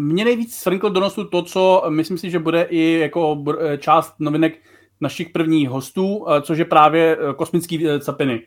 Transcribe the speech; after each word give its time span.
mě 0.00 0.24
nejvíc 0.24 0.54
svrnklo 0.54 0.88
do 0.88 1.00
nosu 1.00 1.24
to, 1.24 1.42
co 1.42 1.84
myslím 1.88 2.18
si, 2.18 2.30
že 2.30 2.38
bude 2.38 2.62
i 2.62 2.98
jako 3.00 3.44
část 3.78 4.14
novinek 4.18 4.58
našich 5.00 5.30
prvních 5.30 5.68
hostů, 5.68 6.26
což 6.42 6.58
je 6.58 6.64
právě 6.64 7.18
kosmický 7.36 7.86
capiny. 8.00 8.42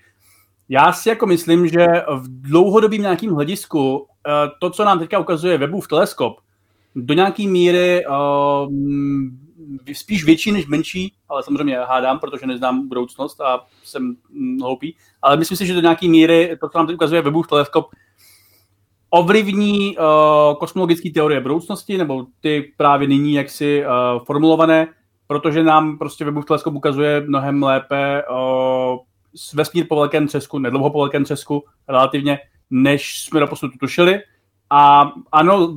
Já 0.70 0.93
si 0.93 1.09
jako 1.09 1.25
myslím, 1.25 1.67
že 1.67 1.88
v 2.15 2.41
dlouhodobým 2.41 3.01
nějakým 3.01 3.31
hledisku 3.31 4.07
to, 4.59 4.70
co 4.70 4.85
nám 4.85 4.99
teďka 4.99 5.20
ukazuje 5.20 5.57
webův 5.57 5.88
teleskop, 5.88 6.39
do 6.96 7.13
nějaké 7.13 7.44
míry 7.47 8.04
spíš 9.94 10.26
větší 10.26 10.52
než 10.52 10.68
menší, 10.68 11.13
ale 11.29 11.44
samozřejmě 11.44 11.78
hádám, 11.79 12.20
protože 12.20 12.46
neznám 12.46 12.88
budoucnost 12.88 13.42
a 13.42 13.66
jsem 13.84 14.16
hloupý, 14.62 14.96
ale 15.22 15.38
myslím 15.38 15.58
si, 15.58 15.66
že 15.66 15.74
do 15.74 15.81
nějaké 15.81 16.08
míry 16.08 16.58
to, 16.62 16.70
co 16.70 16.77
nám 16.77 16.88
teď 16.88 16.95
ukazuje 16.95 17.22
webův 17.22 17.48
teleskop, 17.48 17.88
ovlivní 19.09 19.98
uh, 19.98 20.03
kosmologické 20.59 21.09
teorie 21.09 21.41
budoucnosti, 21.41 21.98
nebo 21.98 22.25
ty 22.41 22.73
právě 22.77 23.07
nyní 23.07 23.34
jaksi 23.34 23.84
uh, 23.85 24.25
formulované, 24.25 24.88
protože 25.27 25.63
nám 25.63 25.97
prostě 25.97 26.25
webův 26.25 26.45
teleskop 26.45 26.73
ukazuje 26.73 27.21
mnohem 27.27 27.63
lépe 27.63 28.23
uh, 28.31 28.98
vesmír 29.53 29.85
po 29.89 29.95
velkém 29.95 30.27
třesku, 30.27 30.59
nedlouho 30.59 30.89
po 30.89 30.99
velkém 30.99 31.23
třesku 31.23 31.63
relativně, 31.87 32.39
než 32.70 33.23
jsme 33.23 33.39
doposud 33.39 33.71
tušili. 33.79 34.20
A 34.70 35.12
ano, 35.31 35.73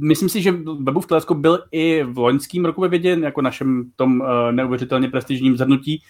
myslím 0.00 0.28
si, 0.28 0.42
že 0.42 0.54
Webův 0.80 1.06
teleskop 1.06 1.38
byl 1.38 1.64
i 1.72 2.02
v 2.02 2.18
loňském 2.18 2.64
roku 2.64 2.80
ve 2.80 2.88
vědě, 2.88 3.18
jako 3.22 3.42
našem 3.42 3.90
tom 3.96 4.20
uh, 4.20 4.26
neuvěřitelně 4.50 5.08
prestižním 5.08 5.56
zhrnutí, 5.56 6.02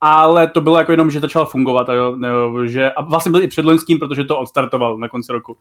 ale 0.00 0.46
to 0.46 0.60
bylo 0.60 0.78
jako 0.78 0.92
jenom, 0.92 1.10
že 1.10 1.20
začal 1.20 1.46
fungovat 1.46 1.88
a, 1.88 1.94
jo, 1.94 2.16
že, 2.64 2.92
a 2.92 3.02
vlastně 3.02 3.30
byl 3.30 3.42
i 3.42 3.48
před 3.48 3.64
loňským, 3.64 3.98
protože 3.98 4.24
to 4.24 4.38
odstartoval 4.38 4.98
na 4.98 5.08
konci 5.08 5.32
roku. 5.32 5.56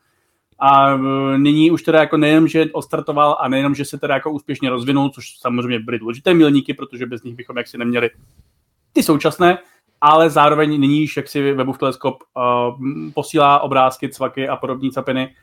A 0.63 0.95
uh, 0.95 1.01
nyní 1.37 1.71
už 1.71 1.83
teda 1.83 1.99
jako 1.99 2.17
nejenom, 2.17 2.47
že 2.47 2.65
odstartoval 2.71 3.37
a 3.39 3.47
nejenom, 3.47 3.75
že 3.75 3.85
se 3.85 3.97
teda 3.97 4.13
jako 4.13 4.31
úspěšně 4.31 4.69
rozvinul, 4.69 5.09
což 5.09 5.37
samozřejmě 5.39 5.79
byly 5.79 5.99
důležité 5.99 6.33
milníky, 6.33 6.73
protože 6.73 7.05
bez 7.05 7.23
nich 7.23 7.35
bychom 7.35 7.57
jaksi 7.57 7.77
neměli 7.77 8.09
ty 8.93 9.03
současné, 9.03 9.57
ale 10.01 10.29
zároveň 10.29 10.79
nyní 10.79 10.99
již 10.99 11.17
jaksi 11.17 11.53
Webův 11.53 11.77
teleskop 11.77 12.23
uh, 12.35 12.79
posílá 13.13 13.59
obrázky, 13.59 14.09
cvaky 14.09 14.49
a 14.49 14.55
podobní 14.55 14.91
capiny, 14.91 15.35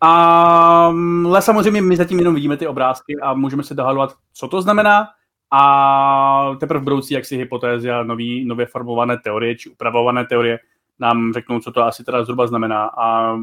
ale 0.00 1.42
samozřejmě 1.42 1.82
my 1.82 1.96
zatím 1.96 2.18
jenom 2.18 2.34
vidíme 2.34 2.56
ty 2.56 2.66
obrázky 2.66 3.16
a 3.22 3.34
můžeme 3.34 3.62
se 3.62 3.74
dohadovat, 3.74 4.14
co 4.32 4.48
to 4.48 4.62
znamená 4.62 5.06
a 5.50 6.56
teprve 6.60 6.80
budoucí 6.80 7.14
jaksi 7.14 7.36
hypotézy 7.36 7.90
a 7.90 8.02
nový, 8.02 8.44
nově 8.44 8.66
formované 8.66 9.18
teorie 9.18 9.56
či 9.56 9.70
upravované 9.70 10.24
teorie 10.24 10.58
nám 10.98 11.32
řeknou, 11.32 11.60
co 11.60 11.72
to 11.72 11.82
asi 11.82 12.04
teda 12.04 12.24
zhruba 12.24 12.46
znamená. 12.46 12.84
A 12.84 13.36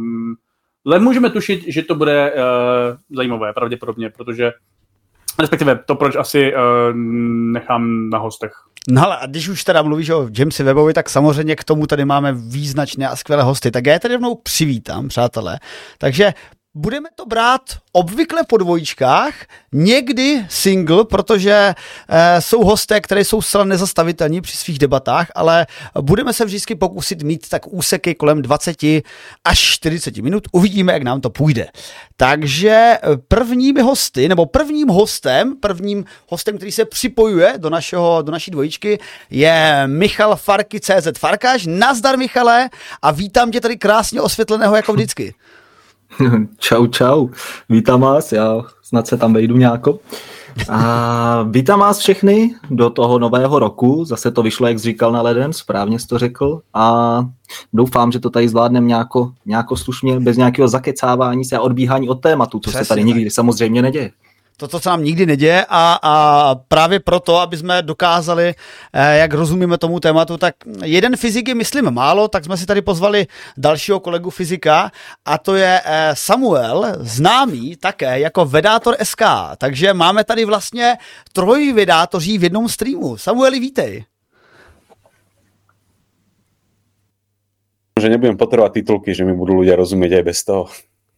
len 0.86 1.04
můžeme 1.04 1.30
tušit, 1.30 1.64
že 1.68 1.82
to 1.82 1.96
bude 1.96 2.34
uh, 2.34 2.40
zajímavé, 3.16 3.54
pravděpodobně, 3.54 4.10
protože 4.10 4.52
respektive 5.40 5.80
to, 5.86 5.96
proč 5.96 6.16
asi 6.16 6.54
uh, 6.54 6.60
nechám 7.54 8.10
na 8.10 8.18
hostech. 8.18 8.52
No 8.90 9.04
ale 9.04 9.18
a 9.18 9.26
když 9.26 9.50
už 9.50 9.64
teda 9.64 9.82
mluvíš 9.82 10.10
o 10.10 10.30
Jamesi 10.38 10.64
Webovi, 10.64 10.94
tak 10.94 11.10
samozřejmě 11.10 11.56
k 11.56 11.64
tomu 11.64 11.88
tady 11.88 12.06
máme 12.06 12.34
význačné 12.34 13.08
a 13.08 13.16
skvělé 13.16 13.44
hosty. 13.44 13.72
Tak 13.72 13.86
já 13.86 13.94
je 13.94 14.00
tady 14.00 14.14
rovnou 14.14 14.36
přivítám, 14.36 15.08
přátelé. 15.08 15.60
Takže 15.98 16.34
budeme 16.76 17.10
to 17.16 17.26
brát 17.26 17.62
obvykle 17.92 18.44
po 18.48 18.58
dvojičkách, 18.58 19.34
někdy 19.72 20.46
single, 20.50 21.06
protože 21.06 21.76
e, 22.10 22.42
jsou 22.42 22.64
hosté, 22.64 23.02
které 23.02 23.26
jsou 23.26 23.42
zcela 23.42 23.64
nezastavitelní 23.64 24.42
při 24.42 24.58
svých 24.58 24.80
debatách, 24.80 25.32
ale 25.36 25.68
budeme 26.02 26.34
se 26.34 26.46
vždycky 26.46 26.76
pokusit 26.76 27.24
mít 27.24 27.50
tak 27.50 27.68
úseky 27.68 28.16
kolem 28.16 28.42
20 28.42 28.78
až 29.46 29.60
40 29.60 30.18
minut. 30.18 30.48
Uvidíme, 30.52 30.94
jak 30.94 31.04
nám 31.04 31.22
to 31.22 31.30
půjde. 31.30 31.68
Takže 32.18 32.98
prvními 33.28 33.82
hosty, 33.82 34.30
nebo 34.30 34.46
prvním 34.46 34.88
hostem, 34.88 35.56
prvním 35.56 36.06
hostem, 36.28 36.58
který 36.58 36.72
se 36.72 36.86
připojuje 36.86 37.54
do, 37.58 37.70
našeho, 37.70 38.22
do 38.22 38.32
naší 38.32 38.52
dvojičky, 38.52 39.00
je 39.30 39.84
Michal 39.86 40.36
Farky 40.36 40.80
CZ 40.80 41.20
Farkáš. 41.20 41.66
Nazdar 41.66 42.18
Michale 42.18 42.70
a 43.02 43.12
vítám 43.12 43.52
tě 43.52 43.62
tady 43.62 43.78
krásně 43.78 44.22
osvětleného 44.22 44.76
jako 44.76 44.94
vždycky. 44.94 45.34
čau, 46.58 46.88
čau. 46.88 47.28
Vítám 47.70 48.02
vás, 48.02 48.32
já 48.32 48.62
snad 48.84 49.08
se 49.08 49.18
tam 49.18 49.34
vejdu 49.34 49.58
nějako. 49.58 50.00
A 50.70 51.44
vítám 51.44 51.80
vás 51.80 52.00
všechny 52.00 52.56
do 52.70 52.90
toho 52.90 53.20
nového 53.20 53.60
roku. 53.60 54.06
Zase 54.06 54.32
to 54.32 54.44
vyšlo, 54.44 54.68
jak 54.68 54.80
říkal 54.80 55.12
na 55.12 55.22
leden, 55.22 55.54
správně 55.54 56.00
jsi 56.00 56.08
to 56.08 56.18
řekl. 56.18 56.62
A 56.74 57.26
doufám, 57.74 58.12
že 58.12 58.20
to 58.20 58.30
tady 58.30 58.50
zvládneme 58.50 58.88
nějako, 58.88 59.32
nějako 59.46 59.78
slušně, 59.78 60.20
bez 60.20 60.38
nějakého 60.38 60.68
zakecávání 60.68 61.46
se 61.46 61.58
a 61.58 61.62
odbíhání 61.62 62.10
od 62.10 62.22
tématu, 62.22 62.60
co 62.60 62.70
Přesně 62.70 62.86
se 62.86 62.90
tady 62.90 63.04
nikdy 63.04 63.30
samozřejmě 63.30 63.82
neděje 63.82 64.12
to, 64.62 64.68
co 64.68 64.80
se 64.80 64.90
nám 64.90 65.04
nikdy 65.04 65.26
neděje 65.26 65.66
a, 65.70 66.00
a 66.02 66.56
právě 66.56 67.00
proto, 67.00 67.38
aby 67.38 67.58
jsme 67.58 67.82
dokázali, 67.82 68.54
eh, 68.94 69.18
jak 69.18 69.34
rozumíme 69.34 69.78
tomu 69.78 70.00
tématu, 70.00 70.38
tak 70.38 70.56
jeden 70.84 71.18
fyzik 71.18 71.48
je, 71.48 71.56
myslím, 71.56 71.92
málo, 71.92 72.28
tak 72.28 72.46
jsme 72.46 72.58
si 72.58 72.66
tady 72.66 72.82
pozvali 72.82 73.28
dalšího 73.58 74.00
kolegu 74.00 74.30
fyzika 74.30 74.92
a 75.26 75.38
to 75.38 75.56
je 75.56 75.82
eh, 75.86 76.12
Samuel, 76.14 76.86
známý 77.00 77.76
také 77.76 78.20
jako 78.20 78.46
Vedátor 78.46 78.96
SK, 79.04 79.22
takže 79.58 79.94
máme 79.94 80.24
tady 80.24 80.46
vlastně 80.46 80.98
troj 81.34 81.74
vedátoří 81.74 82.38
v 82.38 82.44
jednom 82.44 82.70
streamu. 82.70 83.18
Samueli, 83.18 83.60
vítej. 83.60 84.06
že 88.02 88.10
nebudem 88.10 88.38
potřebovat 88.38 88.74
titulky, 88.74 89.14
že 89.16 89.26
mi 89.26 89.34
budou 89.34 89.60
lidé 89.60 89.76
rozumět 89.76 90.16
aj 90.16 90.24
bez 90.24 90.44
toho. 90.44 90.68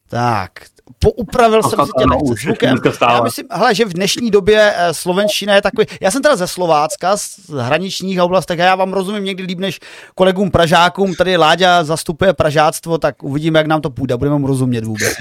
Tak, 0.10 0.52
poupravil 1.00 1.64
jsem 1.64 1.86
si 1.86 1.92
tě 1.98 2.06
zvukem. 2.42 2.78
Já 3.02 3.24
myslím, 3.24 3.48
hele, 3.52 3.76
že 3.76 3.86
v 3.86 3.94
dnešní 3.94 4.32
době 4.32 4.74
eh, 4.76 4.94
slovenština 4.94 5.56
je 5.56 5.62
takový, 5.62 5.88
já 6.02 6.12
jsem 6.12 6.22
teda 6.22 6.36
ze 6.36 6.48
Slovácka, 6.48 7.18
z 7.18 7.50
hraničních 7.60 8.22
oblastech 8.22 8.60
a 8.60 8.64
já 8.64 8.76
vám 8.76 8.94
rozumím 8.94 9.24
někdy 9.24 9.44
líp 9.44 9.60
než 9.60 9.80
kolegům 10.16 10.52
Pražákům, 10.52 11.16
tady 11.16 11.38
Láďa 11.38 11.84
zastupuje 11.84 12.34
Pražáctvo, 12.34 12.98
tak 12.98 13.24
uvidíme, 13.24 13.60
jak 13.60 13.68
nám 13.68 13.82
to 13.82 13.90
půjde, 13.90 14.18
budeme 14.18 14.38
mu 14.38 14.48
rozumět 14.48 14.86
vůbec. 14.86 15.14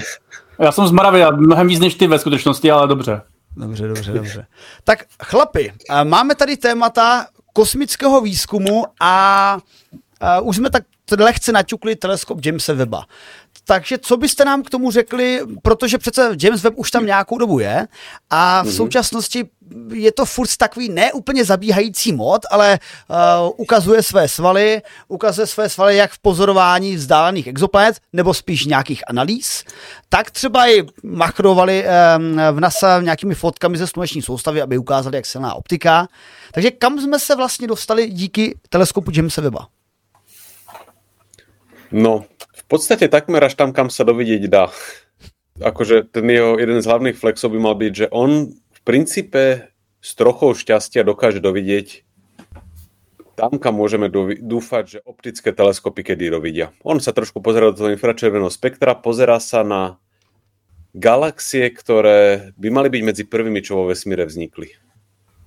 Já 0.59 0.71
jsem 0.71 0.87
z 0.87 0.91
Moravy 0.91 1.23
a 1.23 1.31
mnohem 1.31 1.67
víc 1.67 1.79
než 1.79 1.95
ty 1.95 2.07
ve 2.07 2.19
skutečnosti, 2.19 2.71
ale 2.71 2.87
dobře. 2.87 3.21
Dobře, 3.57 3.87
dobře, 3.87 4.11
dobře. 4.11 4.45
Tak 4.83 5.05
chlapi, 5.23 5.73
eh, 5.89 6.03
máme 6.03 6.35
tady 6.35 6.57
témata 6.57 7.25
kosmického 7.53 8.21
výzkumu 8.21 8.83
a 8.99 9.57
uh, 10.41 10.47
už 10.47 10.55
jsme 10.55 10.69
tak 10.69 10.83
lehce 11.19 11.51
naťukli 11.51 11.95
teleskop 11.95 12.45
Jamesa 12.45 12.73
Weba. 12.73 13.05
Takže 13.65 13.97
co 13.97 14.17
byste 14.17 14.45
nám 14.45 14.63
k 14.63 14.69
tomu 14.69 14.91
řekli, 14.91 15.41
protože 15.61 15.97
přece 15.97 16.35
James 16.41 16.63
Webb 16.63 16.77
už 16.77 16.91
tam 16.91 17.05
nějakou 17.05 17.37
dobu 17.37 17.59
je 17.59 17.87
a 18.29 18.63
v 18.63 18.67
mm-hmm. 18.67 18.75
současnosti 18.75 19.49
je 19.93 20.11
to 20.11 20.25
furt 20.25 20.57
takový 20.57 20.89
neúplně 20.89 21.45
zabíhající 21.45 22.11
mod, 22.11 22.41
ale 22.51 22.79
uh, 23.09 23.15
ukazuje 23.57 24.03
své 24.03 24.27
svaly, 24.27 24.81
ukazuje 25.07 25.47
své 25.47 25.69
svaly 25.69 25.95
jak 25.95 26.11
v 26.11 26.19
pozorování 26.19 26.95
vzdálených 26.95 27.47
exoplanet, 27.47 27.99
nebo 28.13 28.33
spíš 28.33 28.65
nějakých 28.65 29.03
analýz, 29.09 29.63
tak 30.09 30.31
třeba 30.31 30.69
i 30.69 30.83
machrovali 31.03 31.85
um, 32.17 32.37
v 32.51 32.59
NASA 32.59 33.01
nějakými 33.01 33.35
fotkami 33.35 33.77
ze 33.77 33.87
sluneční 33.87 34.21
soustavy, 34.21 34.61
aby 34.61 34.77
ukázali, 34.77 35.15
jak 35.15 35.25
silná 35.25 35.53
optika. 35.53 36.07
Takže 36.51 36.71
kam 36.71 36.99
jsme 36.99 37.19
se 37.19 37.35
vlastně 37.35 37.67
dostali 37.67 38.09
díky 38.09 38.59
teleskopu 38.69 39.11
Jamesa 39.15 39.41
Webba? 39.41 39.67
No, 41.91 42.25
v 42.63 42.67
podstate 42.71 43.11
takmer 43.11 43.43
až 43.43 43.59
tam, 43.59 43.75
kam 43.75 43.91
sa 43.91 44.07
dovidieť 44.07 44.43
dá. 44.47 44.71
Akože 45.61 46.09
ten 46.09 46.25
jeho 46.25 46.57
jeden 46.57 46.81
z 46.81 46.89
hlavných 46.89 47.19
flexov 47.19 47.53
by 47.53 47.59
mal 47.61 47.75
byť, 47.77 47.93
že 47.93 48.07
on 48.09 48.55
v 48.55 48.79
princípe 48.81 49.69
s 50.03 50.11
trochou 50.17 50.57
šťastia 50.57 51.05
dokáže 51.05 51.39
dovidieť 51.39 52.03
tam, 53.33 53.57
kam 53.57 53.81
môžeme 53.81 54.13
dúfať, 54.39 54.83
že 54.85 54.99
optické 55.01 55.49
teleskopy 55.49 56.05
kedy 56.05 56.29
dovidia. 56.29 56.69
On 56.85 57.01
sa 57.01 57.15
trošku 57.15 57.41
pozera 57.41 57.73
do 57.73 57.77
toho 57.77 57.89
infračerveného 57.89 58.53
spektra, 58.53 58.93
pozera 58.93 59.41
sa 59.41 59.65
na 59.65 59.97
galaxie, 60.93 61.73
ktoré 61.73 62.53
by 62.53 62.69
mali 62.69 62.93
byť 62.93 63.01
medzi 63.01 63.23
prvými, 63.25 63.65
čo 63.65 63.81
vo 63.81 63.89
vesmíre 63.89 64.29
vznikli. 64.29 64.77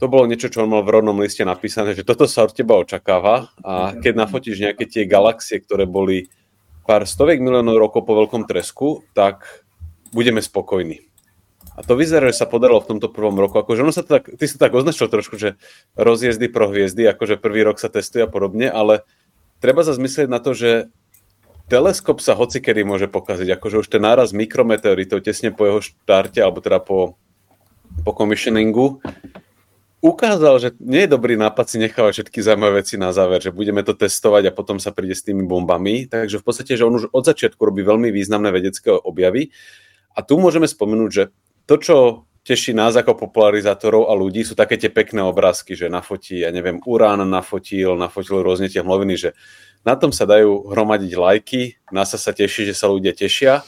To 0.02 0.10
bolo 0.10 0.26
niečo, 0.28 0.52
čo 0.52 0.66
on 0.66 0.74
mal 0.74 0.84
v 0.84 0.98
rodnom 0.98 1.16
liste 1.22 1.46
napísané, 1.46 1.96
že 1.96 2.04
toto 2.04 2.28
sa 2.28 2.44
od 2.44 2.52
teba 2.52 2.76
očakáva 2.76 3.54
a 3.64 3.96
keď 3.96 4.12
nafotíš 4.12 4.60
nejaké 4.60 4.84
tie 4.84 5.08
galaxie, 5.08 5.62
ktoré 5.62 5.88
boli 5.88 6.28
pár 6.86 7.04
stoviek 7.04 7.42
miliónov 7.42 7.76
rokov 7.76 8.06
po 8.06 8.14
veľkom 8.14 8.46
tresku, 8.46 9.02
tak 9.12 9.66
budeme 10.14 10.38
spokojní. 10.40 11.02
A 11.76 11.84
to 11.84 11.92
vyzerá, 11.92 12.32
že 12.32 12.40
sa 12.40 12.48
podarilo 12.48 12.80
v 12.80 12.96
tomto 12.96 13.12
prvom 13.12 13.36
roku. 13.36 13.60
Akože 13.60 13.84
ono 13.84 13.92
sa 13.92 14.00
to 14.00 14.16
tak, 14.16 14.32
ty 14.32 14.44
si 14.48 14.56
tak 14.56 14.72
označil 14.72 15.12
trošku, 15.12 15.36
že 15.36 15.60
rozjezdy 15.92 16.48
pro 16.48 16.72
hviezdy, 16.72 17.04
akože 17.04 17.36
prvý 17.36 17.68
rok 17.68 17.76
sa 17.76 17.92
testuje 17.92 18.24
a 18.24 18.30
podobne, 18.30 18.72
ale 18.72 19.04
treba 19.60 19.84
sa 19.84 19.92
zmyslieť 19.92 20.28
na 20.32 20.40
to, 20.40 20.56
že 20.56 20.88
teleskop 21.68 22.24
sa 22.24 22.32
hocikedy 22.32 22.80
môže 22.80 23.12
pokaziť. 23.12 23.60
Akože 23.60 23.84
už 23.84 23.92
ten 23.92 24.00
náraz 24.00 24.32
mikrometeoritov 24.32 25.20
tesne 25.20 25.52
po 25.52 25.68
jeho 25.68 25.84
štarte, 25.84 26.40
alebo 26.40 26.64
teda 26.64 26.80
po, 26.80 27.20
po 28.08 28.12
commissioningu, 28.16 29.04
ukázal, 30.00 30.54
že 30.60 30.69
nie 30.81 31.04
je 31.04 31.14
dobrý 31.14 31.37
nápad 31.37 31.66
si 31.66 31.76
nechávať 31.81 32.12
všetky 32.22 32.38
zaujímavé 32.43 32.84
veci 32.84 32.96
na 33.00 33.10
záver, 33.12 33.40
že 33.40 33.54
budeme 33.54 33.81
to 33.82 33.96
testovať 33.96 34.50
a 34.50 34.56
potom 34.56 34.76
sa 34.81 34.93
príde 34.93 35.16
s 35.16 35.25
tými 35.25 35.44
bombami. 35.44 36.08
Takže 36.08 36.40
v 36.40 36.44
podstate, 36.44 36.76
že 36.76 36.84
on 36.84 36.96
už 36.96 37.12
od 37.12 37.25
začiatku 37.25 37.60
robí 37.60 37.82
veľmi 37.82 38.12
významné 38.12 38.52
vedecké 38.52 38.93
objavy. 38.93 39.50
A 40.16 40.25
tu 40.25 40.40
môžeme 40.40 40.64
spomenúť, 40.64 41.10
že 41.12 41.25
to, 41.69 41.75
čo 41.76 41.96
teší 42.46 42.78
nás 42.78 42.94
ako 42.94 43.19
popularizátorov 43.19 44.06
a 44.06 44.14
ľudí, 44.14 44.46
sú 44.46 44.54
také 44.54 44.78
tie 44.78 44.87
pekné 44.87 45.26
obrázky, 45.26 45.75
že 45.75 45.90
nafotí, 45.90 46.46
ja 46.46 46.54
neviem, 46.54 46.78
Urán 46.87 47.26
nafotil, 47.26 47.98
nafotil 47.98 48.38
rôzne 48.38 48.70
tie 48.70 48.87
hmloviny, 48.87 49.19
že 49.19 49.31
na 49.82 49.98
tom 49.98 50.14
sa 50.14 50.31
dajú 50.31 50.70
hromadiť 50.70 51.12
lajky, 51.19 51.60
NASA 51.90 52.19
sa 52.19 52.31
teší, 52.31 52.70
že 52.70 52.75
sa 52.78 52.87
ľudia 52.87 53.14
tešia, 53.19 53.66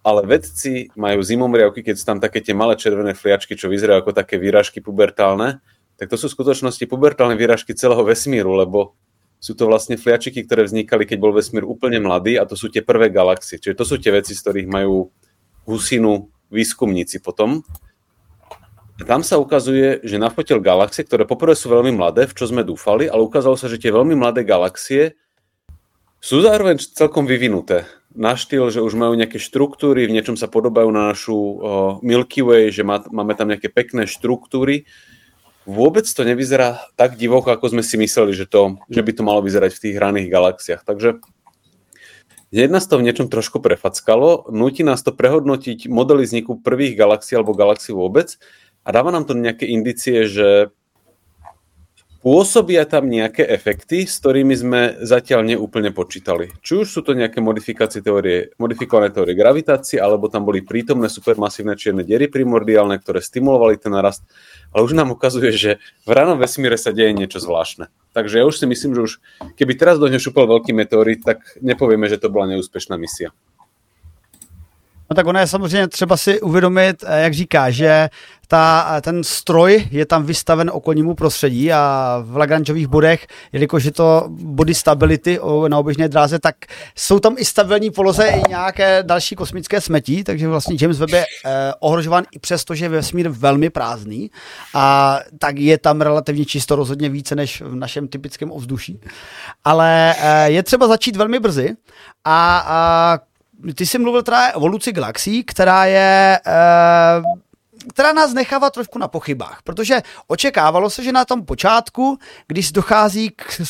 ale 0.00 0.24
vedci 0.24 0.88
majú 0.96 1.20
zimomriavky, 1.20 1.84
keď 1.84 1.94
sú 2.00 2.04
tam 2.08 2.18
také 2.18 2.40
tie 2.40 2.56
malé 2.56 2.76
červené 2.76 3.12
fliačky, 3.12 3.52
čo 3.52 3.68
vyzerajú 3.68 4.00
ako 4.00 4.12
také 4.16 4.40
výražky 4.40 4.80
pubertálne, 4.80 5.60
tak 6.00 6.08
to 6.08 6.16
sú 6.16 6.32
v 6.32 6.36
skutočnosti 6.40 6.84
pubertálne 6.88 7.36
výražky 7.36 7.76
celého 7.76 8.00
vesmíru, 8.00 8.56
lebo 8.56 8.96
sú 9.40 9.52
to 9.52 9.68
vlastne 9.68 10.00
fliačiky, 10.00 10.44
ktoré 10.44 10.64
vznikali, 10.64 11.04
keď 11.04 11.18
bol 11.20 11.32
vesmír 11.36 11.64
úplne 11.64 12.00
mladý 12.00 12.40
a 12.40 12.48
to 12.48 12.56
sú 12.56 12.72
tie 12.72 12.80
prvé 12.80 13.12
galaxie. 13.12 13.60
Čiže 13.60 13.76
to 13.76 13.84
sú 13.84 13.96
tie 14.00 14.12
veci, 14.12 14.32
z 14.32 14.40
ktorých 14.40 14.68
majú 14.68 15.12
husinu 15.68 16.32
výskumníci 16.48 17.20
potom. 17.20 17.60
A 19.00 19.02
tam 19.04 19.24
sa 19.24 19.40
ukazuje, 19.40 20.04
že 20.04 20.20
nafotil 20.20 20.60
galaxie, 20.60 21.04
ktoré 21.04 21.24
poprvé 21.24 21.56
sú 21.56 21.72
veľmi 21.72 21.92
mladé, 21.96 22.28
v 22.28 22.36
čo 22.36 22.48
sme 22.48 22.64
dúfali, 22.64 23.08
ale 23.08 23.24
ukázalo 23.24 23.56
sa, 23.56 23.68
že 23.68 23.80
tie 23.80 23.92
veľmi 23.92 24.12
mladé 24.12 24.44
galaxie 24.44 25.16
sú 26.20 26.44
zároveň 26.44 26.76
celkom 26.76 27.24
vyvinuté. 27.24 27.88
Na 28.10 28.34
štýl, 28.34 28.74
že 28.74 28.82
už 28.82 28.98
majú 28.98 29.14
nejaké 29.14 29.38
štruktúry, 29.38 30.06
v 30.06 30.14
niečom 30.18 30.34
sa 30.34 30.50
podobajú 30.50 30.90
na 30.90 31.14
našu 31.14 31.38
Milky 32.02 32.42
Way, 32.42 32.74
že 32.74 32.82
má, 32.82 32.98
máme 33.06 33.38
tam 33.38 33.46
nejaké 33.46 33.70
pekné 33.70 34.10
štruktúry. 34.10 34.90
Vôbec 35.62 36.02
to 36.02 36.26
nevyzerá 36.26 36.90
tak 36.98 37.14
divoko, 37.14 37.54
ako 37.54 37.70
sme 37.70 37.86
si 37.86 37.94
mysleli, 38.02 38.34
že, 38.34 38.50
to, 38.50 38.82
že 38.90 39.06
by 39.06 39.12
to 39.14 39.22
malo 39.22 39.38
vyzerať 39.46 39.78
v 39.78 39.82
tých 39.86 39.94
hraných 39.94 40.26
galaxiách. 40.26 40.82
Takže 40.82 41.22
Hneď 42.50 42.66
nás 42.66 42.90
to 42.90 42.98
v 42.98 43.06
niečom 43.06 43.30
trošku 43.30 43.62
prefackalo, 43.62 44.50
nutí 44.50 44.82
nás 44.82 45.06
to 45.06 45.14
prehodnotiť 45.14 45.86
modely 45.86 46.26
vzniku 46.26 46.58
prvých 46.58 46.98
galaxií 46.98 47.38
alebo 47.38 47.54
galaxií 47.54 47.94
vôbec 47.94 48.42
a 48.82 48.90
dáva 48.90 49.14
nám 49.14 49.22
to 49.22 49.38
nejaké 49.38 49.70
indicie, 49.70 50.26
že 50.26 50.74
pôsobia 52.20 52.84
tam 52.84 53.08
nejaké 53.08 53.44
efekty, 53.48 54.04
s 54.04 54.20
ktorými 54.20 54.54
sme 54.56 54.80
zatiaľ 55.00 55.44
neúplne 55.44 55.88
počítali. 55.90 56.52
Či 56.60 56.84
už 56.84 56.86
sú 56.88 57.00
to 57.00 57.16
nejaké 57.16 57.40
modifikácie 57.40 58.04
teórie, 58.04 58.52
modifikované 58.60 59.08
teórie 59.08 59.32
gravitácie, 59.32 59.96
alebo 59.96 60.28
tam 60.28 60.44
boli 60.44 60.60
prítomné 60.60 61.08
supermasívne 61.08 61.74
čierne 61.80 62.04
diery 62.04 62.28
primordiálne, 62.28 63.00
ktoré 63.00 63.24
stimulovali 63.24 63.80
ten 63.80 63.96
narast, 63.96 64.22
ale 64.70 64.84
už 64.84 64.92
nám 64.92 65.16
ukazuje, 65.16 65.50
že 65.56 65.70
v 66.04 66.10
ranom 66.12 66.36
vesmíre 66.36 66.76
sa 66.76 66.92
deje 66.92 67.16
niečo 67.16 67.40
zvláštne. 67.40 67.88
Takže 68.12 68.42
ja 68.42 68.44
už 68.44 68.60
si 68.60 68.66
myslím, 68.68 68.94
že 68.94 69.00
už 69.00 69.12
keby 69.56 69.72
teraz 69.80 69.96
do 69.96 70.06
ňa 70.06 70.20
šupal 70.20 70.44
veľký 70.44 70.76
meteorit, 70.76 71.24
tak 71.24 71.56
nepovieme, 71.64 72.04
že 72.06 72.20
to 72.20 72.28
bola 72.28 72.52
neúspešná 72.52 73.00
misia. 73.00 73.32
No 75.10 75.14
tak 75.14 75.26
ono 75.26 75.38
je 75.38 75.46
samozřejmě 75.46 75.88
třeba 75.88 76.16
si 76.16 76.40
uvědomit, 76.40 77.04
eh, 77.06 77.22
jak 77.22 77.34
říká, 77.34 77.70
že 77.70 78.08
ta, 78.48 78.94
eh, 78.96 79.00
ten 79.00 79.24
stroj 79.24 79.88
je 79.90 80.06
tam 80.06 80.24
vystaven 80.24 80.70
okolnímu 80.74 81.14
prostředí 81.14 81.72
a 81.72 82.18
v 82.24 82.36
Lagrangeových 82.36 82.86
bodech, 82.86 83.26
jelikož 83.52 83.84
je 83.84 83.92
to 83.92 84.24
body 84.28 84.74
stability 84.74 85.38
na 85.68 85.78
oběžné 85.78 86.08
dráze, 86.08 86.38
tak 86.38 86.56
jsou 86.96 87.18
tam 87.18 87.34
i 87.38 87.44
stabilní 87.44 87.90
poloze 87.90 88.26
i 88.26 88.42
nějaké 88.48 89.02
další 89.02 89.36
kosmické 89.36 89.80
smetí, 89.80 90.24
takže 90.24 90.48
vlastně 90.48 90.76
James 90.80 90.98
Webb 90.98 91.12
je 91.12 91.24
eh, 91.44 91.72
ohrožován 91.80 92.24
i 92.32 92.38
přesto, 92.38 92.74
že 92.74 92.84
je 92.84 92.88
vesmír 92.88 93.28
velmi 93.28 93.70
prázdný 93.70 94.30
a 94.74 95.18
tak 95.38 95.58
je 95.58 95.78
tam 95.78 96.00
relativně 96.00 96.44
čisto 96.44 96.76
rozhodně 96.76 97.08
více 97.08 97.34
než 97.34 97.60
v 97.60 97.74
našem 97.74 98.08
typickém 98.08 98.52
ovzduší. 98.52 99.00
Ale 99.64 100.14
je 100.44 100.62
třeba 100.62 100.88
začít 100.88 101.16
velmi 101.16 101.40
brzy 101.40 101.76
a, 102.24 102.64
a 102.66 103.18
ty 103.74 103.86
jsi 103.86 103.98
mluvil 103.98 104.22
teda 104.22 104.52
o 104.52 104.56
evoluci 104.56 104.92
galaxií, 104.92 105.44
která 105.44 105.84
je 105.84 106.40
eh, 106.46 107.22
která 107.88 108.12
nás 108.12 108.34
nechává 108.34 108.70
trošku 108.70 108.98
na 108.98 109.08
pochybách, 109.08 109.58
protože 109.64 110.02
očekávalo 110.26 110.90
se, 110.90 111.04
že 111.04 111.12
na 111.12 111.24
tom 111.24 111.44
počátku, 111.44 112.18
když 112.46 112.72
dochází 112.72 113.30
k 113.30 113.60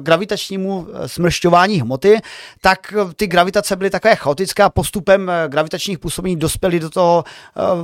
gravitačnímu 0.00 0.86
eh, 0.92 1.08
smršťování 1.08 1.80
hmoty, 1.80 2.20
tak 2.60 2.94
eh, 2.96 3.14
ty 3.14 3.26
gravitace 3.26 3.76
byly 3.76 3.90
takové 3.90 4.16
chaotické 4.16 4.62
a 4.62 4.68
postupem 4.70 5.30
eh, 5.30 5.48
gravitačních 5.48 5.98
působení 5.98 6.36
dospěly 6.36 6.80
do 6.80 6.90
toho 6.90 7.24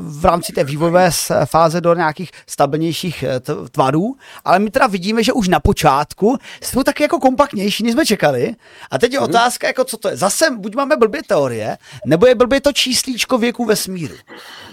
v 0.01 0.25
rámci 0.25 0.53
té 0.53 0.65
vývojové 0.65 1.11
fáze 1.45 1.81
do 1.81 1.95
nějakých 1.95 2.31
stabilnějších 2.47 3.25
tvarů, 3.71 4.17
ale 4.45 4.59
my 4.59 4.71
teda 4.71 4.87
vidíme, 4.87 5.23
že 5.23 5.33
už 5.33 5.49
na 5.49 5.61
počátku 5.61 6.39
jsou 6.63 6.83
taky 6.83 7.03
jako 7.03 7.19
kompaktnější, 7.19 7.83
než 7.83 7.93
jsme 7.93 8.07
čekali. 8.07 8.55
A 8.91 8.99
teď 8.99 9.13
je 9.13 9.19
mhm. 9.19 9.29
otázka, 9.29 9.67
jako 9.67 9.85
co 9.85 9.97
to 9.97 10.09
je. 10.09 10.17
Zase 10.17 10.51
buď 10.51 10.75
máme 10.75 10.97
blbě 10.97 11.23
teorie, 11.27 11.79
nebo 12.07 12.27
je 12.27 12.35
blbě 12.35 12.61
to 12.61 12.73
číslíčko 12.73 13.39
věku 13.39 13.65
vesmíru. 13.65 14.15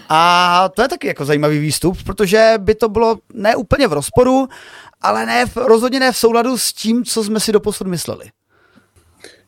A 0.08 0.68
to 0.76 0.82
je 0.82 0.88
taky 0.88 1.06
jako 1.06 1.24
zajímavý 1.24 1.58
výstup, 1.58 1.98
protože 2.04 2.54
by 2.58 2.74
to 2.74 2.88
bylo 2.88 3.16
ne 3.34 3.56
úplně 3.56 3.88
v 3.88 3.92
rozporu, 3.92 4.48
ale 5.02 5.26
ne, 5.26 5.44
rozhodně 5.56 6.00
ne 6.00 6.12
v 6.12 6.16
souladu 6.16 6.58
s 6.58 6.72
tím, 6.72 7.04
co 7.04 7.24
jsme 7.24 7.40
si 7.40 7.52
doposud 7.52 7.86
mysleli. 7.86 8.24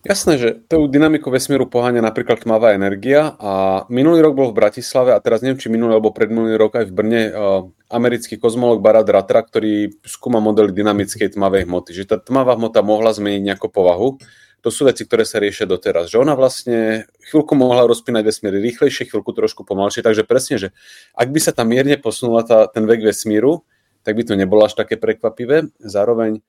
Jasné, 0.06 0.38
že 0.38 0.54
tou 0.70 0.86
dynamiku 0.86 1.34
vesmíru 1.34 1.66
poháňa 1.66 1.98
napríklad 1.98 2.38
tmavá 2.46 2.70
energia 2.70 3.34
a 3.42 3.82
minulý 3.90 4.22
rok 4.22 4.38
bol 4.38 4.48
v 4.54 4.58
Bratislave 4.62 5.10
a 5.10 5.18
teraz 5.18 5.42
neviem, 5.42 5.58
či 5.58 5.66
minulý 5.66 5.98
alebo 5.98 6.14
predminulý 6.14 6.54
rok 6.54 6.78
aj 6.78 6.86
v 6.86 6.94
Brne 6.94 7.22
uh, 7.34 7.66
americký 7.90 8.38
kozmolog 8.38 8.78
Barad 8.78 9.10
Ratra, 9.10 9.42
ktorý 9.42 9.98
skúma 10.06 10.38
modely 10.38 10.70
dynamickej 10.70 11.34
tmavej 11.34 11.66
hmoty, 11.66 11.90
že 11.90 12.06
tá 12.06 12.22
tmavá 12.22 12.54
hmota 12.54 12.86
mohla 12.86 13.10
zmeniť 13.10 13.42
nejakú 13.50 13.66
povahu 13.66 14.22
to 14.60 14.68
sú 14.72 14.88
veci, 14.88 15.06
ktoré 15.06 15.22
sa 15.22 15.38
riešia 15.38 15.68
doteraz. 15.68 16.10
Že 16.10 16.26
ona 16.26 16.34
vlastne 16.34 17.06
chvíľku 17.28 17.54
mohla 17.54 17.86
rozpínať 17.86 18.22
vesmír 18.26 18.54
rýchlejšie, 18.58 19.06
chvíľku 19.06 19.30
trošku 19.30 19.62
pomalšie, 19.62 20.02
takže 20.02 20.26
presne, 20.26 20.58
že 20.58 20.68
ak 21.14 21.30
by 21.30 21.38
sa 21.38 21.52
tam 21.54 21.70
mierne 21.70 21.94
posunula 22.00 22.42
tá, 22.42 22.66
ten 22.66 22.82
vek 22.82 23.04
vesmíru, 23.06 23.62
tak 24.02 24.14
by 24.18 24.22
to 24.22 24.34
nebolo 24.38 24.66
až 24.66 24.78
také 24.78 24.94
prekvapivé. 24.94 25.70
Zároveň, 25.82 26.42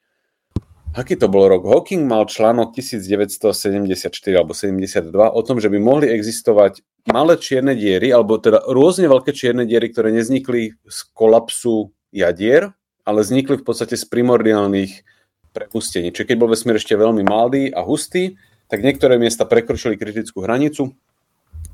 aký 0.93 1.17
to 1.17 1.25
bol 1.29 1.49
rok? 1.49 1.65
Hawking 1.65 2.05
mal 2.05 2.29
článok 2.29 2.73
1974 2.77 4.09
alebo 4.33 4.53
72 4.53 5.09
o 5.13 5.41
tom, 5.41 5.57
že 5.57 5.69
by 5.69 5.77
mohli 5.81 6.09
existovať 6.13 6.85
malé 7.09 7.39
čierne 7.39 7.73
diery, 7.73 8.11
alebo 8.13 8.37
teda 8.37 8.67
rôzne 8.67 9.07
veľké 9.07 9.31
čierne 9.33 9.63
diery, 9.65 9.89
ktoré 9.89 10.13
neznikli 10.13 10.75
z 10.85 10.99
kolapsu 11.15 11.89
jadier, 12.11 12.75
ale 13.07 13.23
vznikli 13.23 13.57
v 13.57 13.65
podstate 13.65 13.95
z 13.95 14.05
primordiálnych 14.05 15.16
prepustení. 15.57 16.13
Čiže 16.13 16.29
keď 16.29 16.37
bol 16.37 16.53
vesmír 16.53 16.77
ešte 16.77 16.93
veľmi 16.93 17.25
mladý 17.25 17.73
a 17.73 17.81
hustý, 17.81 18.37
tak 18.69 18.85
niektoré 18.85 19.17
miesta 19.17 19.49
prekročili 19.49 19.97
kritickú 19.97 20.45
hranicu 20.45 20.93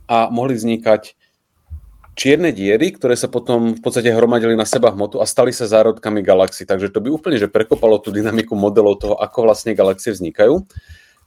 a 0.08 0.32
mohli 0.32 0.56
vznikať 0.56 1.20
čierne 2.14 2.54
diery, 2.54 2.94
ktoré 2.94 3.18
sa 3.18 3.28
potom 3.28 3.74
v 3.74 3.82
podstate 3.82 4.14
hromadili 4.14 4.54
na 4.54 4.70
seba 4.70 4.94
hmotu 4.94 5.20
a 5.20 5.26
stali 5.26 5.50
sa 5.50 5.66
zárodkami 5.66 6.22
galaxií. 6.22 6.64
Takže 6.64 6.94
to 6.94 7.02
by 7.02 7.10
úplne 7.10 7.42
že 7.42 7.50
prekopalo 7.50 8.00
tú 8.00 8.14
dynamiku 8.14 8.54
modelov 8.54 9.02
toho, 9.02 9.16
ako 9.18 9.50
vlastne 9.50 9.74
galaxie 9.74 10.14
vznikajú. 10.14 10.64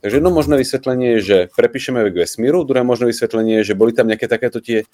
Takže 0.05 0.23
jedno 0.23 0.31
možné 0.31 0.61
vysvetlenie 0.61 1.19
je, 1.19 1.21
že 1.21 1.39
prepíšeme 1.57 1.99
vek 2.07 2.15
vesmíru, 2.15 2.63
druhé 2.63 2.87
možné 2.87 3.11
vysvetlenie 3.11 3.65
je, 3.65 3.75
že 3.75 3.79
boli 3.79 3.91
tam 3.91 4.07
nejaké 4.07 4.31
takéto 4.31 4.63
tie 4.63 4.87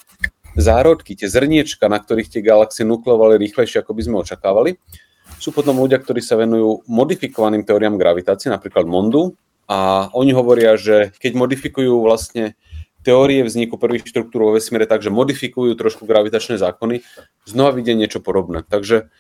zárodky, 0.56 1.12
tie 1.12 1.28
zrniečka, 1.28 1.90
na 1.90 2.00
ktorých 2.00 2.32
tie 2.32 2.40
galaxie 2.40 2.88
nukleovali 2.88 3.36
rýchlejšie, 3.36 3.82
ako 3.84 3.92
by 3.92 4.02
sme 4.08 4.16
očakávali. 4.24 4.80
Sú 5.42 5.50
potom 5.50 5.74
ľudia, 5.82 5.98
ktorí 5.98 6.22
sa 6.22 6.38
venujú 6.38 6.86
modifikovaným 6.86 7.66
teóriám 7.66 7.98
gravitácie, 7.98 8.46
napríklad 8.46 8.86
Mondu, 8.86 9.34
a 9.66 10.06
oni 10.14 10.30
hovoria, 10.30 10.78
že 10.78 11.10
keď 11.18 11.32
modifikujú 11.34 11.98
vlastne 11.98 12.54
teórie 13.02 13.42
vzniku 13.42 13.74
prvých 13.74 14.06
štruktúr 14.06 14.46
vo 14.46 14.54
vesmíre 14.54 14.86
tak, 14.86 15.02
že 15.02 15.10
modifikujú 15.10 15.74
trošku 15.74 16.06
gravitačné 16.06 16.62
zákony, 16.62 17.02
znova 17.42 17.74
vidie 17.74 17.98
niečo 17.98 18.22
podobné. 18.22 18.62
Takže 18.62 19.10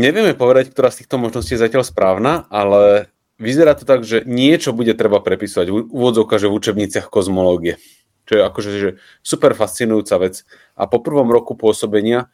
nevieme 0.00 0.32
povedať, 0.32 0.72
ktorá 0.72 0.88
z 0.88 1.04
týchto 1.04 1.20
možností 1.20 1.56
je 1.56 1.64
zatiaľ 1.68 1.84
správna, 1.84 2.48
ale 2.48 3.12
vyzerá 3.36 3.76
to 3.76 3.84
tak, 3.84 4.08
že 4.08 4.24
niečo 4.24 4.72
bude 4.72 4.96
treba 4.96 5.20
prepisovať 5.20 5.68
v 5.68 5.84
úvodzovka, 5.84 6.40
že 6.40 6.48
v 6.48 6.56
učebniciach 6.56 7.12
kozmológie. 7.12 7.76
Čo 8.24 8.32
je 8.40 8.42
akože 8.42 8.70
že 8.72 8.90
super 9.20 9.52
fascinujúca 9.52 10.16
vec. 10.16 10.48
A 10.72 10.88
po 10.88 11.04
prvom 11.04 11.28
roku 11.28 11.52
pôsobenia 11.52 12.32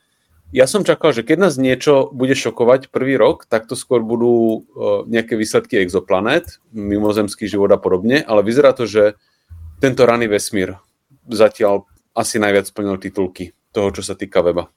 ja 0.52 0.68
som 0.68 0.84
čakal, 0.84 1.16
že 1.16 1.24
keď 1.24 1.48
nás 1.48 1.54
niečo 1.56 2.12
bude 2.12 2.36
šokovať 2.36 2.92
prvý 2.92 3.16
rok, 3.16 3.48
tak 3.48 3.64
to 3.64 3.72
skôr 3.72 4.04
budú 4.04 4.60
uh, 4.60 5.08
nejaké 5.08 5.32
výsledky 5.34 5.80
exoplanét, 5.80 6.60
mimozemský 6.76 7.48
život 7.48 7.72
a 7.72 7.80
podobne, 7.80 8.20
ale 8.20 8.44
vyzerá 8.44 8.76
to, 8.76 8.84
že 8.84 9.16
tento 9.80 10.04
raný 10.04 10.28
vesmír 10.28 10.76
zatiaľ 11.24 11.88
asi 12.12 12.36
najviac 12.36 12.68
splnil 12.68 13.00
titulky 13.00 13.56
toho, 13.72 13.88
čo 13.90 14.04
sa 14.04 14.12
týka 14.12 14.44
weba. 14.44 14.68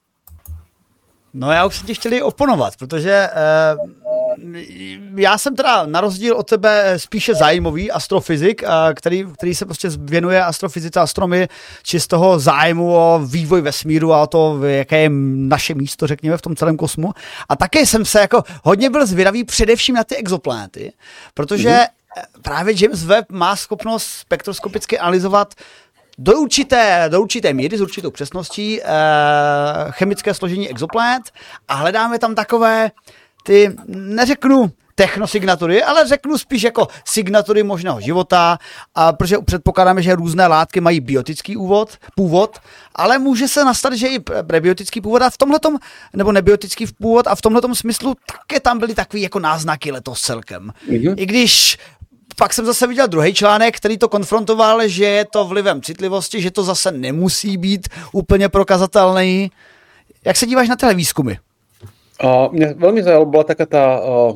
No 1.36 1.52
já 1.52 1.66
už 1.66 1.76
jsem 1.76 1.86
ti 1.86 1.94
chtěl 1.94 2.26
oponovat, 2.26 2.76
protože 2.76 3.28
uh, 3.28 4.05
já 5.16 5.38
jsem 5.38 5.56
teda 5.56 5.86
na 5.86 6.00
rozdíl 6.00 6.36
od 6.36 6.48
tebe 6.48 6.94
spíše 6.96 7.34
zájmový 7.34 7.90
astrofyzik, 7.90 8.62
uh, 8.62 8.68
který, 8.94 9.24
který 9.34 9.54
se 9.54 9.64
prostě 9.64 9.88
věnuje 9.98 10.44
astrofyzice 10.44 11.00
astromy 11.00 11.48
či 11.82 12.00
z 12.00 12.06
toho 12.06 12.38
zájmu 12.38 12.94
o 12.94 13.20
vývoj 13.26 13.60
vesmíru 13.60 14.12
a 14.12 14.22
o 14.22 14.26
to, 14.26 14.64
jaké 14.64 14.98
je 14.98 15.10
naše 15.48 15.74
místo, 15.74 16.06
řekněme, 16.06 16.36
v 16.36 16.42
tom 16.42 16.56
celém 16.56 16.76
kosmu. 16.76 17.12
A 17.48 17.56
také 17.56 17.86
jsem 17.86 18.04
se 18.04 18.20
jako 18.20 18.42
hodně 18.64 18.90
byl 18.90 19.06
zvědavý 19.06 19.44
především 19.44 19.94
na 19.94 20.04
ty 20.04 20.16
exoplanety, 20.16 20.92
protože 21.34 21.68
mm-hmm. 21.68 22.42
právě 22.42 22.74
James 22.82 23.04
Webb 23.04 23.32
má 23.32 23.56
schopnost 23.56 24.06
spektroskopicky 24.06 24.98
analyzovat 24.98 25.54
do 26.18 26.40
určité, 26.40 27.04
do 27.08 27.20
určité 27.20 27.52
míry, 27.52 27.78
s 27.78 27.80
určitou 27.80 28.10
přesností, 28.10 28.80
chemické 29.90 30.34
složení 30.34 30.68
exoplanet 30.68 31.22
a 31.68 31.74
hledáme 31.74 32.18
tam 32.18 32.34
takové 32.34 32.90
ty, 33.46 33.76
neřeknu, 33.86 34.72
technosignatury, 34.94 35.82
ale 35.82 36.08
řeknu 36.08 36.38
spíš 36.38 36.62
jako 36.62 36.88
signatury 37.04 37.62
možného 37.62 38.00
života, 38.00 38.58
a 38.94 39.12
protože 39.12 39.38
předpokládáme, 39.38 40.02
že 40.02 40.14
různé 40.14 40.46
látky 40.46 40.80
mají 40.80 41.00
biotický 41.00 41.56
úvod, 41.56 41.96
původ, 42.16 42.58
ale 42.94 43.18
může 43.18 43.48
se 43.48 43.64
nastat, 43.64 43.92
že 43.92 44.08
i 44.08 44.18
prebiotický 44.18 45.00
původ 45.00 45.22
a 45.22 45.30
v 45.30 45.36
tomhletom, 45.36 45.78
nebo 46.14 46.32
nebiotický 46.32 46.86
původ 46.86 47.26
a 47.26 47.34
v 47.34 47.42
tomhletom 47.42 47.74
smyslu 47.74 48.14
také 48.26 48.60
tam 48.60 48.78
byly 48.78 48.94
takový 48.94 49.22
jako 49.22 49.38
náznaky 49.38 49.92
letos 49.92 50.20
celkem. 50.20 50.72
Mm-hmm. 50.88 51.14
I 51.16 51.26
když 51.26 51.78
pak 52.36 52.52
jsem 52.52 52.66
zase 52.66 52.86
viděl 52.86 53.06
druhý 53.06 53.34
článek, 53.34 53.76
který 53.76 53.98
to 53.98 54.08
konfrontoval, 54.08 54.88
že 54.88 55.04
je 55.04 55.24
to 55.32 55.44
vlivem 55.44 55.82
citlivosti, 55.82 56.42
že 56.42 56.50
to 56.50 56.64
zase 56.64 56.92
nemusí 56.92 57.56
být 57.56 57.88
úplně 58.12 58.48
prokazatelný. 58.48 59.50
Jak 60.24 60.36
se 60.36 60.46
díváš 60.46 60.68
na 60.68 60.76
tyhle 60.76 60.94
výzkumy? 60.94 61.36
Uh, 62.16 62.48
mňa 62.48 62.80
veľmi 62.80 63.00
zaujalo, 63.04 63.28
bola 63.28 63.44
taká 63.44 63.68
tá 63.68 63.84
uh, 64.00 64.32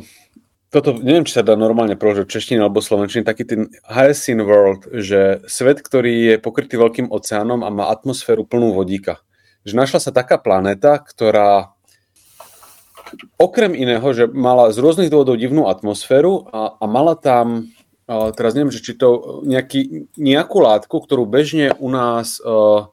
toto, 0.71 0.95
neviem, 1.03 1.27
či 1.27 1.35
sa 1.35 1.43
dá 1.43 1.59
normálne 1.59 1.99
preložiť 1.99 2.31
češtine 2.31 2.63
alebo 2.63 2.79
slovenčine, 2.79 3.27
taký 3.27 3.43
ten 3.43 3.75
Hyacinth 3.91 4.47
World, 4.47 4.87
že 5.03 5.43
svet, 5.51 5.83
ktorý 5.83 6.35
je 6.35 6.37
pokrytý 6.39 6.79
veľkým 6.79 7.11
oceánom 7.11 7.67
a 7.67 7.75
má 7.75 7.91
atmosféru 7.91 8.47
plnú 8.47 8.71
vodíka. 8.79 9.19
Že 9.67 9.75
našla 9.83 9.99
sa 9.99 10.15
taká 10.15 10.39
planéta, 10.39 11.03
ktorá 11.03 11.75
okrem 13.35 13.75
iného, 13.75 14.07
že 14.15 14.31
mala 14.31 14.71
z 14.71 14.79
rôznych 14.79 15.11
dôvodov 15.11 15.43
divnú 15.43 15.67
atmosféru 15.67 16.47
a, 16.55 16.79
a 16.79 16.85
mala 16.87 17.19
tam, 17.19 17.67
a 18.07 18.31
teraz 18.31 18.55
neviem, 18.55 18.71
že 18.71 18.79
či 18.79 18.95
to 18.95 19.43
nejaký, 19.43 20.07
nejakú 20.15 20.63
látku, 20.63 21.03
ktorú 21.03 21.27
bežne 21.27 21.75
u 21.83 21.91
nás 21.91 22.39
uh, 22.39 22.87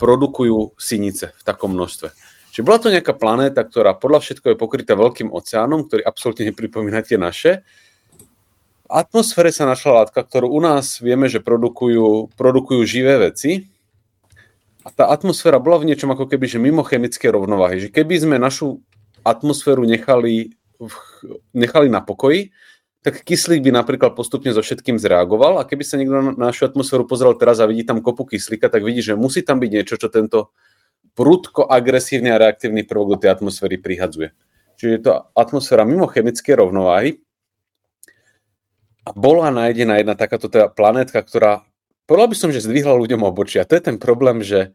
produkujú 0.00 0.80
sinice 0.80 1.36
v 1.36 1.42
takom 1.44 1.76
množstve. 1.76 2.31
Čiže 2.52 2.68
bola 2.68 2.78
to 2.84 2.92
nejaká 2.92 3.16
planéta, 3.16 3.64
ktorá 3.64 3.96
podľa 3.96 4.20
všetko 4.20 4.52
je 4.52 4.60
pokrytá 4.60 4.92
veľkým 4.92 5.32
oceánom, 5.32 5.88
ktorý 5.88 6.04
absolútne 6.04 6.52
nepripomína 6.52 7.00
tie 7.00 7.16
naše. 7.16 7.64
V 8.84 8.88
atmosfére 8.92 9.48
sa 9.48 9.64
našla 9.64 10.04
látka, 10.04 10.20
ktorú 10.20 10.52
u 10.52 10.60
nás 10.60 11.00
vieme, 11.00 11.32
že 11.32 11.40
produkujú, 11.40 12.36
produkujú 12.36 12.84
živé 12.84 13.32
veci. 13.32 13.72
A 14.84 14.92
tá 14.92 15.08
atmosféra 15.08 15.56
bola 15.56 15.80
v 15.80 15.88
niečom 15.88 16.12
ako 16.12 16.28
keby, 16.28 16.44
že 16.44 16.60
mimo 16.60 16.84
chemické 16.84 17.32
rovnováhy. 17.32 17.88
Že 17.88 17.88
keby 17.88 18.14
sme 18.20 18.36
našu 18.36 18.84
atmosféru 19.24 19.88
nechali, 19.88 20.52
nechali 21.56 21.88
na 21.88 22.04
pokoji, 22.04 22.52
tak 23.00 23.24
kyslík 23.24 23.64
by 23.64 23.72
napríklad 23.72 24.12
postupne 24.12 24.52
so 24.52 24.60
všetkým 24.60 25.00
zreagoval 25.00 25.56
a 25.56 25.64
keby 25.64 25.82
sa 25.88 25.96
niekto 25.96 26.36
na 26.36 26.52
našu 26.52 26.68
atmosféru 26.68 27.08
pozrel 27.08 27.32
teraz 27.34 27.58
a 27.58 27.66
vidí 27.66 27.82
tam 27.82 28.04
kopu 28.04 28.28
kyslíka, 28.28 28.68
tak 28.68 28.84
vidí, 28.84 29.00
že 29.00 29.16
musí 29.16 29.40
tam 29.40 29.56
byť 29.56 29.70
niečo, 29.72 29.96
čo 29.96 30.12
tento 30.12 30.52
prudko 31.12 31.68
agresívny 31.68 32.32
a 32.32 32.40
reaktívny 32.40 32.84
prvok 32.88 33.16
do 33.16 33.20
tej 33.20 33.36
atmosféry 33.36 33.76
prihadzuje. 33.76 34.32
Čiže 34.80 34.90
je 34.90 35.02
to 35.04 35.12
atmosféra 35.36 35.84
mimo 35.84 36.08
chemické 36.08 36.56
rovnováhy 36.56 37.20
a 39.02 39.10
bola 39.12 39.52
nájdená 39.52 40.00
jedna 40.00 40.14
takáto 40.14 40.46
teda 40.48 40.72
planétka, 40.72 41.20
ktorá 41.20 41.66
povedal 42.06 42.28
by 42.32 42.36
som, 42.38 42.50
že 42.50 42.64
zdvihla 42.64 42.96
ľuďom 42.96 43.22
obočí. 43.22 43.60
A 43.60 43.68
to 43.68 43.76
je 43.76 43.82
ten 43.82 43.98
problém, 44.00 44.42
že 44.42 44.74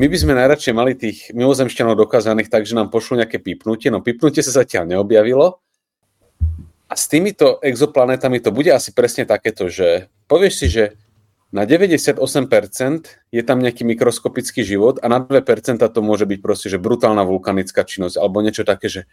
my 0.00 0.08
by 0.08 0.16
sme 0.16 0.32
najradšej 0.38 0.72
mali 0.72 0.96
tých 0.96 1.28
mimozemšťanov 1.36 2.00
dokázaných 2.00 2.48
tak, 2.48 2.64
že 2.64 2.78
nám 2.78 2.88
pošlo 2.88 3.20
nejaké 3.20 3.42
pipnutie, 3.42 3.92
no 3.92 4.00
pipnutie 4.00 4.40
sa 4.40 4.64
zatiaľ 4.64 4.88
neobjavilo. 4.88 5.60
A 6.88 6.94
s 6.96 7.08
týmito 7.08 7.60
exoplanetami 7.64 8.40
to 8.40 8.52
bude 8.52 8.68
asi 8.68 8.92
presne 8.92 9.24
takéto, 9.24 9.68
že 9.68 10.12
povieš 10.28 10.54
si, 10.64 10.66
že 10.68 10.96
na 11.52 11.68
98% 11.68 12.16
je 13.28 13.42
tam 13.44 13.60
nejaký 13.60 13.84
mikroskopický 13.84 14.64
život 14.64 14.96
a 15.04 15.06
na 15.12 15.20
2% 15.20 15.84
to 15.84 16.00
môže 16.00 16.24
byť 16.24 16.40
proste, 16.40 16.72
že 16.72 16.80
brutálna 16.80 17.28
vulkanická 17.28 17.84
činnosť 17.84 18.16
alebo 18.16 18.40
niečo 18.40 18.64
také, 18.64 18.88
že 18.88 19.04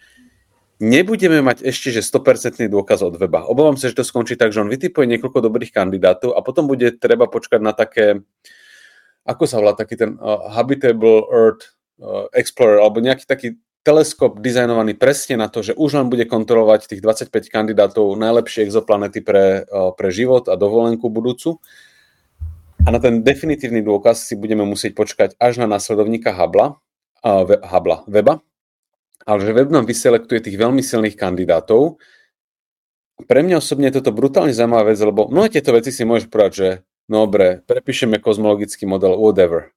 nebudeme 0.79 1.43
mať 1.43 1.67
ešte, 1.67 1.91
že 1.91 1.99
100% 1.99 2.63
dôkaz 2.71 3.03
od 3.03 3.19
weba. 3.19 3.43
Obávam 3.43 3.75
sa, 3.75 3.91
že 3.91 3.99
to 3.99 4.07
skončí 4.07 4.39
tak, 4.39 4.55
že 4.55 4.63
on 4.63 4.71
vytipuje 4.71 5.03
niekoľko 5.11 5.51
dobrých 5.51 5.75
kandidátov 5.75 6.31
a 6.31 6.39
potom 6.39 6.63
bude 6.71 6.95
treba 6.95 7.27
počkať 7.27 7.59
na 7.59 7.75
také, 7.75 8.23
ako 9.27 9.43
sa 9.43 9.59
volá, 9.59 9.75
taký 9.75 9.99
ten 9.99 10.15
uh, 10.15 10.47
Habitable 10.55 11.27
Earth 11.27 11.75
uh, 11.99 12.31
Explorer 12.31 12.79
alebo 12.79 13.03
nejaký 13.03 13.27
taký 13.27 13.59
teleskop 13.83 14.39
dizajnovaný 14.39 14.95
presne 14.95 15.35
na 15.35 15.51
to, 15.51 15.59
že 15.59 15.75
už 15.75 15.99
len 15.99 16.07
bude 16.07 16.23
kontrolovať 16.23 16.87
tých 16.87 17.03
25 17.03 17.51
kandidátov 17.51 18.15
najlepšie 18.15 18.63
exoplanety 18.63 19.19
pre, 19.19 19.67
uh, 19.67 19.91
pre 19.91 20.07
život 20.07 20.47
a 20.47 20.55
dovolenku 20.55 21.11
budúcu 21.11 21.59
a 22.83 22.87
na 22.91 22.99
ten 22.99 23.21
definitívny 23.21 23.83
dôkaz 23.83 24.27
si 24.27 24.35
budeme 24.39 24.63
musieť 24.63 24.95
počkať 24.95 25.29
až 25.39 25.61
na 25.61 25.67
následovníka 25.67 26.31
Hubble, 26.31 26.75
uh, 27.23 27.43
Hubble 27.67 28.03
Weba, 28.07 28.43
ale 29.27 29.37
že 29.45 29.53
web 29.53 29.69
nám 29.69 29.85
vyselektuje 29.85 30.41
tých 30.41 30.57
veľmi 30.57 30.81
silných 30.81 31.19
kandidátov. 31.19 32.01
Pre 33.19 33.39
mňa 33.45 33.59
osobne 33.59 33.91
je 33.91 33.99
toto 33.99 34.15
brutálne 34.15 34.55
zaujímavá 34.55 34.89
vec, 34.89 34.99
lebo 35.03 35.27
mnohé 35.29 35.53
tieto 35.53 35.75
veci 35.75 35.91
si 35.91 36.07
môžeš 36.07 36.31
povedať, 36.31 36.53
že 36.55 36.67
no 37.11 37.29
dobre, 37.29 37.61
prepíšeme 37.67 38.17
kozmologický 38.17 38.89
model, 38.89 39.19
whatever. 39.19 39.75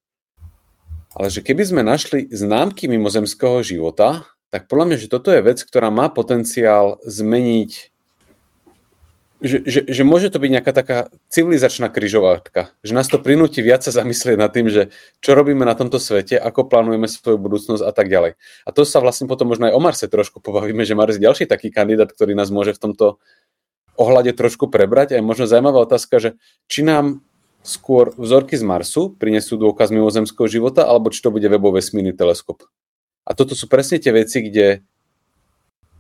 Ale 1.13 1.29
že 1.29 1.45
keby 1.45 1.63
sme 1.69 1.83
našli 1.85 2.33
známky 2.33 2.89
mimozemského 2.89 3.61
života, 3.61 4.25
tak 4.49 4.69
podľa 4.69 4.85
mňa, 4.89 4.97
že 5.01 5.13
toto 5.13 5.29
je 5.29 5.45
vec, 5.45 5.61
ktorá 5.61 5.93
má 5.93 6.09
potenciál 6.09 6.97
zmeniť 7.05 7.92
že, 9.43 9.59
že, 9.67 9.81
že 9.91 10.03
môže 10.07 10.31
to 10.31 10.39
byť 10.39 10.51
nejaká 10.55 10.73
taká 10.73 10.99
civilizačná 11.27 11.91
kryžovatka, 11.91 12.71
že 12.87 12.95
nás 12.95 13.11
to 13.11 13.19
prinúti 13.19 13.59
viac 13.59 13.83
sa 13.83 13.91
zamyslieť 13.91 14.39
nad 14.39 14.55
tým, 14.55 14.71
že 14.71 14.95
čo 15.19 15.35
robíme 15.35 15.67
na 15.67 15.75
tomto 15.75 15.99
svete, 15.99 16.39
ako 16.39 16.71
plánujeme 16.71 17.11
svoju 17.11 17.43
budúcnosť 17.43 17.83
a 17.83 17.93
tak 17.93 18.07
ďalej. 18.07 18.39
A 18.39 18.71
to 18.71 18.87
sa 18.87 19.03
vlastne 19.03 19.27
potom 19.27 19.51
možno 19.51 19.67
aj 19.69 19.75
o 19.75 19.81
Marse 19.83 20.07
trošku 20.07 20.39
pobavíme, 20.39 20.87
že 20.87 20.95
Mars 20.95 21.19
je 21.19 21.27
ďalší 21.27 21.51
taký 21.51 21.75
kandidát, 21.75 22.09
ktorý 22.15 22.39
nás 22.39 22.55
môže 22.55 22.73
v 22.73 22.81
tomto 22.81 23.07
ohľade 23.99 24.33
trošku 24.39 24.71
prebrať. 24.71 25.13
A 25.13 25.21
je 25.21 25.27
možno 25.27 25.51
zaujímavá 25.51 25.85
otázka, 25.85 26.23
že 26.23 26.31
či 26.71 26.87
nám 26.87 27.21
skôr 27.67 28.15
vzorky 28.15 28.55
z 28.59 28.65
Marsu 28.67 29.15
prinesú 29.15 29.59
dôkaz 29.59 29.91
mimozemského 29.91 30.47
života, 30.47 30.87
alebo 30.87 31.11
či 31.11 31.23
to 31.23 31.35
bude 31.35 31.47
webový 31.47 31.83
vesmírny 31.83 32.15
teleskop. 32.15 32.63
A 33.23 33.39
toto 33.39 33.55
sú 33.55 33.71
presne 33.71 34.03
tie 34.03 34.11
veci, 34.11 34.43
kde 34.43 34.83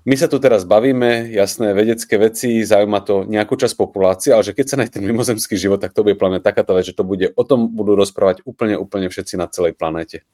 my 0.02 0.14
sa 0.18 0.26
tu 0.26 0.42
teraz 0.42 0.66
bavíme, 0.66 1.30
jasné, 1.30 1.71
vedecké 1.75 2.18
veci, 2.18 2.66
zaujíma 2.66 3.00
to 3.06 3.23
nejakú 3.23 3.54
časť 3.54 3.78
populácie, 3.78 4.35
ale 4.35 4.42
že 4.42 4.50
keď 4.50 4.66
sa 4.66 4.76
nájde 4.76 4.99
ten 4.99 5.06
mimozemský 5.06 5.54
život, 5.54 5.78
tak 5.78 5.94
to 5.94 6.02
bude 6.02 6.18
plne 6.18 6.42
taká 6.42 6.66
vec, 6.75 6.90
že 6.90 6.99
to 6.99 7.06
bude, 7.06 7.30
o 7.30 7.44
tom 7.47 7.71
budú 7.71 7.94
rozprávať 7.94 8.42
úplne, 8.42 8.75
úplne 8.75 9.06
všetci 9.06 9.38
na 9.38 9.47
celej 9.47 9.78
planéte. 9.78 10.26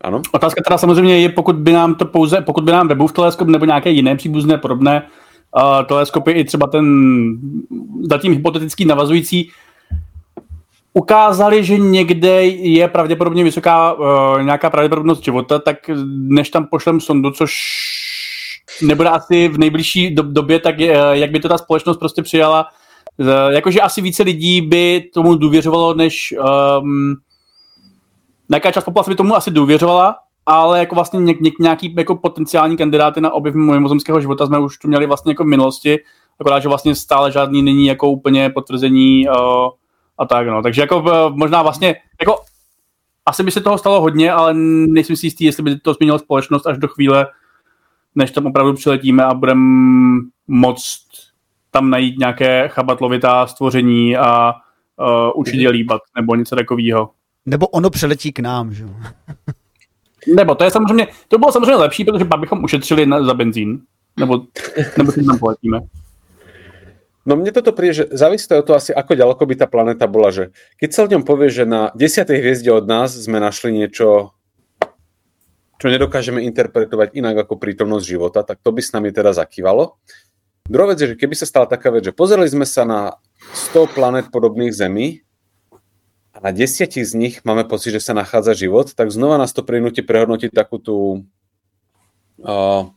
Ano? 0.00 0.22
Otázka 0.32 0.62
teda 0.62 0.78
samozřejmě 0.78 1.18
je, 1.18 1.28
pokud 1.28 1.56
by 1.56 1.72
nám 1.72 1.94
to 1.94 2.06
pouze, 2.06 2.40
pokud 2.40 2.64
by 2.64 2.72
nám 2.72 2.88
webův 2.88 3.12
teleskop 3.12 3.48
nebo 3.48 3.64
nějaké 3.64 3.90
jiné 3.90 4.16
příbuzné 4.16 4.58
podobné 4.58 5.02
uh, 5.02 5.86
teleskopy, 5.86 6.32
i 6.32 6.44
třeba 6.44 6.66
ten 6.66 6.86
zatím 8.10 8.32
hypotetický 8.32 8.84
navazující, 8.84 9.50
ukázali, 10.92 11.64
že 11.64 11.78
někde 11.78 12.46
je 12.46 12.88
pravděpodobně 12.88 13.44
vysoká 13.44 13.92
uh, 13.92 14.42
nějaká 14.42 14.70
pravděpodobnost 14.70 15.24
života, 15.24 15.58
tak 15.58 15.76
než 16.06 16.50
tam 16.50 16.66
pošlem 16.66 17.00
sondu, 17.00 17.30
což 17.30 17.52
nebude 18.82 19.08
asi 19.08 19.48
v 19.48 19.58
nejbližší 19.58 20.14
do, 20.14 20.22
době, 20.22 20.58
tak 20.58 20.80
je, 20.80 20.96
jak 21.12 21.30
by 21.30 21.40
to 21.40 21.48
ta 21.48 21.58
společnost 21.58 21.96
prostě 21.96 22.22
přijala. 22.22 22.66
Uh, 23.16 23.28
jakože 23.50 23.80
asi 23.80 24.00
více 24.00 24.22
lidí 24.22 24.60
by 24.60 25.04
tomu 25.14 25.34
důvěřovalo, 25.34 25.94
než 25.94 26.34
um, 26.80 27.14
nějaká 28.48 28.72
část 28.72 28.84
populace 28.84 29.10
by 29.10 29.16
tomu 29.16 29.36
asi 29.36 29.50
důvěřovala, 29.50 30.16
ale 30.46 30.78
jako 30.78 30.94
vlastně 30.94 31.20
něk, 31.20 31.40
něk, 31.40 31.54
nějaký 31.58 31.94
jako 31.98 32.16
potenciální 32.16 32.76
kandidáty 32.76 33.20
na 33.20 33.32
objev 33.32 33.54
mimozemského 33.54 34.20
života 34.20 34.46
jsme 34.46 34.58
už 34.58 34.78
tu 34.78 34.88
měli 34.88 35.06
vlastně 35.06 35.30
jako 35.30 35.44
v 35.44 35.46
minulosti, 35.46 35.98
akorát, 36.40 36.60
že 36.60 36.68
vlastně 36.68 36.94
stále 36.94 37.32
žádný 37.32 37.62
není 37.62 37.86
jako 37.86 38.10
úplně 38.10 38.50
potvrzení 38.50 39.28
uh, 39.28 39.34
a 40.20 40.26
tak, 40.26 40.46
no. 40.46 40.62
Takže 40.62 40.80
jako 40.80 41.04
eh, 41.12 41.32
možná 41.34 41.62
vlastně, 41.62 41.96
jako 42.20 42.40
asi 43.26 43.42
by 43.42 43.50
se 43.50 43.60
toho 43.60 43.78
stalo 43.78 44.00
hodně, 44.00 44.32
ale 44.32 44.54
nejsem 44.54 45.16
si 45.16 45.26
jistý, 45.26 45.44
jestli 45.44 45.62
by 45.62 45.78
to 45.78 45.94
změnilo 45.94 46.18
společnost 46.18 46.66
až 46.66 46.78
do 46.78 46.88
chvíle, 46.88 47.26
než 48.14 48.30
tam 48.30 48.46
opravdu 48.46 48.74
přiletíme 48.74 49.24
a 49.24 49.34
budeme 49.34 49.62
moct 50.48 51.06
tam 51.70 51.90
najít 51.90 52.18
nějaké 52.18 52.68
chabatlovitá 52.68 53.46
stvoření 53.46 54.16
a 54.16 54.52
uh, 54.96 55.40
učit 55.40 55.56
je 55.56 55.70
líbat, 55.70 56.00
nebo 56.16 56.34
něco 56.34 56.56
takového. 56.56 57.10
Nebo 57.46 57.66
ono 57.66 57.90
přeletí 57.90 58.32
k 58.32 58.38
nám, 58.38 58.74
že 58.74 58.84
Nebo 60.36 60.54
to 60.54 60.64
je 60.64 60.70
samozřejmě, 60.70 61.06
to 61.28 61.38
bylo 61.38 61.52
samozřejmě 61.52 61.74
lepší, 61.74 62.04
protože 62.04 62.24
pak 62.24 62.40
bychom 62.40 62.64
ušetřili 62.64 63.06
na, 63.06 63.24
za 63.24 63.34
benzín. 63.34 63.80
Nebo, 64.18 64.42
nebo 64.98 65.12
si 65.12 65.24
tam 65.24 65.38
poletíme. 65.38 65.80
No 67.28 67.36
mne 67.36 67.52
toto 67.52 67.76
príde, 67.76 67.92
že 68.00 68.04
závisí 68.16 68.48
to 68.48 68.56
od 68.56 68.64
toho 68.64 68.76
asi, 68.80 68.96
ako 68.96 69.12
ďaleko 69.12 69.42
by 69.44 69.54
tá 69.60 69.66
planéta 69.68 70.08
bola, 70.08 70.32
že 70.32 70.56
keď 70.80 70.88
sa 70.88 71.04
ňom 71.04 71.24
povie, 71.28 71.52
že 71.52 71.68
na 71.68 71.92
desiatej 71.92 72.40
hviezde 72.40 72.72
od 72.72 72.88
nás 72.88 73.12
sme 73.12 73.36
našli 73.36 73.76
niečo, 73.76 74.32
čo 75.76 75.86
nedokážeme 75.88 76.40
interpretovať 76.48 77.12
inak 77.12 77.44
ako 77.44 77.60
prítomnosť 77.60 78.04
života, 78.08 78.40
tak 78.40 78.64
to 78.64 78.72
by 78.72 78.80
s 78.80 78.96
nami 78.96 79.12
teda 79.12 79.36
zakývalo. 79.36 80.00
Druhá 80.64 80.92
vec 80.92 81.02
je, 81.02 81.12
že 81.12 81.20
keby 81.20 81.34
sa 81.36 81.48
stala 81.48 81.68
taká 81.68 81.92
vec, 81.92 82.08
že 82.08 82.16
pozreli 82.16 82.48
sme 82.48 82.64
sa 82.64 82.88
na 82.88 83.20
100 83.52 83.90
planet 83.92 84.26
podobných 84.32 84.72
Zemi 84.72 85.20
a 86.32 86.38
na 86.40 86.50
desiatich 86.56 87.04
z 87.04 87.18
nich 87.18 87.34
máme 87.44 87.68
pocit, 87.68 87.96
že 87.96 88.00
sa 88.00 88.16
nachádza 88.16 88.56
život, 88.56 88.92
tak 88.96 89.12
znova 89.12 89.36
nás 89.36 89.52
to 89.52 89.60
prinúti 89.60 90.00
prehodnotiť 90.00 90.54
takú 90.54 90.78
tú 90.78 90.96
uh, 92.40 92.88